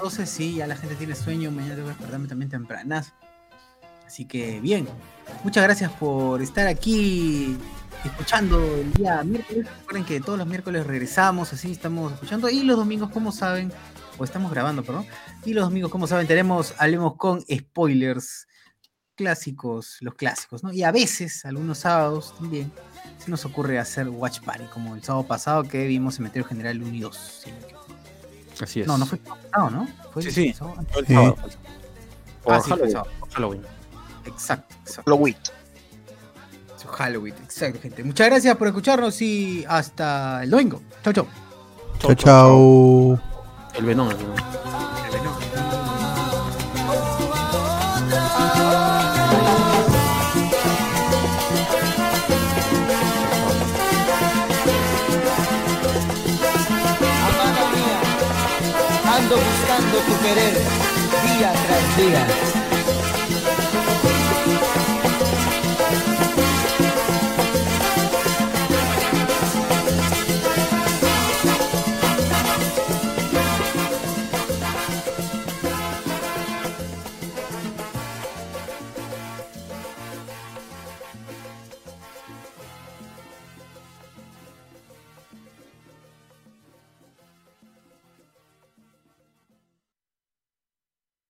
12, 0.00 0.24
sí, 0.26 0.54
ya 0.54 0.66
la 0.68 0.76
gente 0.76 0.94
tiene 0.94 1.14
sueño, 1.16 1.50
mañana 1.50 1.74
tengo 1.74 1.88
que 1.88 1.94
despertarme 1.94 2.28
también 2.28 2.48
tempranas. 2.50 3.12
Así 4.06 4.24
que 4.26 4.60
bien, 4.60 4.88
muchas 5.44 5.64
gracias 5.64 5.90
por 5.92 6.40
estar 6.40 6.68
aquí 6.68 7.58
escuchando 8.04 8.58
el 8.76 8.92
día 8.92 9.22
miércoles. 9.22 9.66
Recuerden 9.80 10.04
que 10.04 10.20
todos 10.20 10.38
los 10.38 10.46
miércoles 10.46 10.86
regresamos, 10.86 11.52
así 11.52 11.72
estamos 11.72 12.12
escuchando. 12.12 12.48
Y 12.48 12.62
los 12.62 12.76
domingos, 12.76 13.10
como 13.10 13.32
saben, 13.32 13.72
o 14.18 14.24
estamos 14.24 14.50
grabando, 14.50 14.82
perdón. 14.82 15.06
Y 15.44 15.52
los 15.54 15.64
domingos, 15.64 15.90
como 15.90 16.06
saben, 16.06 16.26
tenemos, 16.26 16.74
hablemos 16.78 17.16
con 17.16 17.42
spoilers 17.42 18.46
clásicos, 19.16 19.98
los 20.00 20.14
clásicos, 20.14 20.62
¿no? 20.64 20.72
Y 20.72 20.82
a 20.82 20.92
veces, 20.92 21.44
algunos 21.44 21.78
sábados 21.78 22.34
también, 22.38 22.72
se 23.18 23.30
nos 23.30 23.44
ocurre 23.44 23.78
hacer 23.78 24.08
Watch 24.08 24.40
Party, 24.40 24.64
como 24.72 24.94
el 24.94 25.02
sábado 25.04 25.26
pasado 25.26 25.62
que 25.64 25.86
vimos 25.86 26.14
Cementerio 26.14 26.46
General 26.48 26.80
1 26.82 26.94
y 26.94 27.00
2. 27.00 27.16
si 27.44 27.50
no 27.50 27.56
me 27.58 27.62
equivoco. 27.64 27.86
Así 28.62 28.80
es. 28.80 28.86
No, 28.86 28.96
no 28.98 29.04
fue 29.06 29.18
el 29.18 29.24
sábado 29.24 29.42
pasado, 29.50 29.70
¿no? 29.70 29.88
Fue 30.12 30.22
Sí, 30.22 30.28
el 30.28 30.34
sí. 30.34 30.52
sábado 30.54 30.84
Fue 30.90 31.00
el 31.02 31.06
Sí. 31.06 31.12
sábado. 31.14 31.36
Por 32.42 32.54
Ah, 32.54 32.60
sí, 32.60 32.62
fue 32.62 32.70
Halloween, 32.76 32.92
sábado. 32.92 33.10
por 33.20 33.30
Halloween. 33.30 33.62
Exacto, 34.24 34.74
exacto. 34.80 35.02
Halloween. 35.10 35.36
Halloween, 36.90 37.34
exacto, 37.42 37.80
gente. 37.80 38.04
Muchas 38.04 38.28
gracias 38.28 38.56
por 38.56 38.68
escucharnos 38.68 39.20
y 39.22 39.64
hasta 39.68 40.42
el 40.42 40.50
domingo. 40.50 40.82
Chau, 41.02 41.12
chau. 41.12 41.26
Chao, 41.98 42.14
chao. 42.14 43.20
El 43.74 43.84
Venom. 43.84 44.10
el 44.10 44.16
Venom. 44.16 45.34
Amada 57.26 57.62
mía, 57.72 59.16
ando 59.16 59.36
buscando 59.36 59.98
tu 59.98 60.22
querer 60.22 60.54
día 61.24 61.52
tras 61.52 61.96
día. 61.96 62.59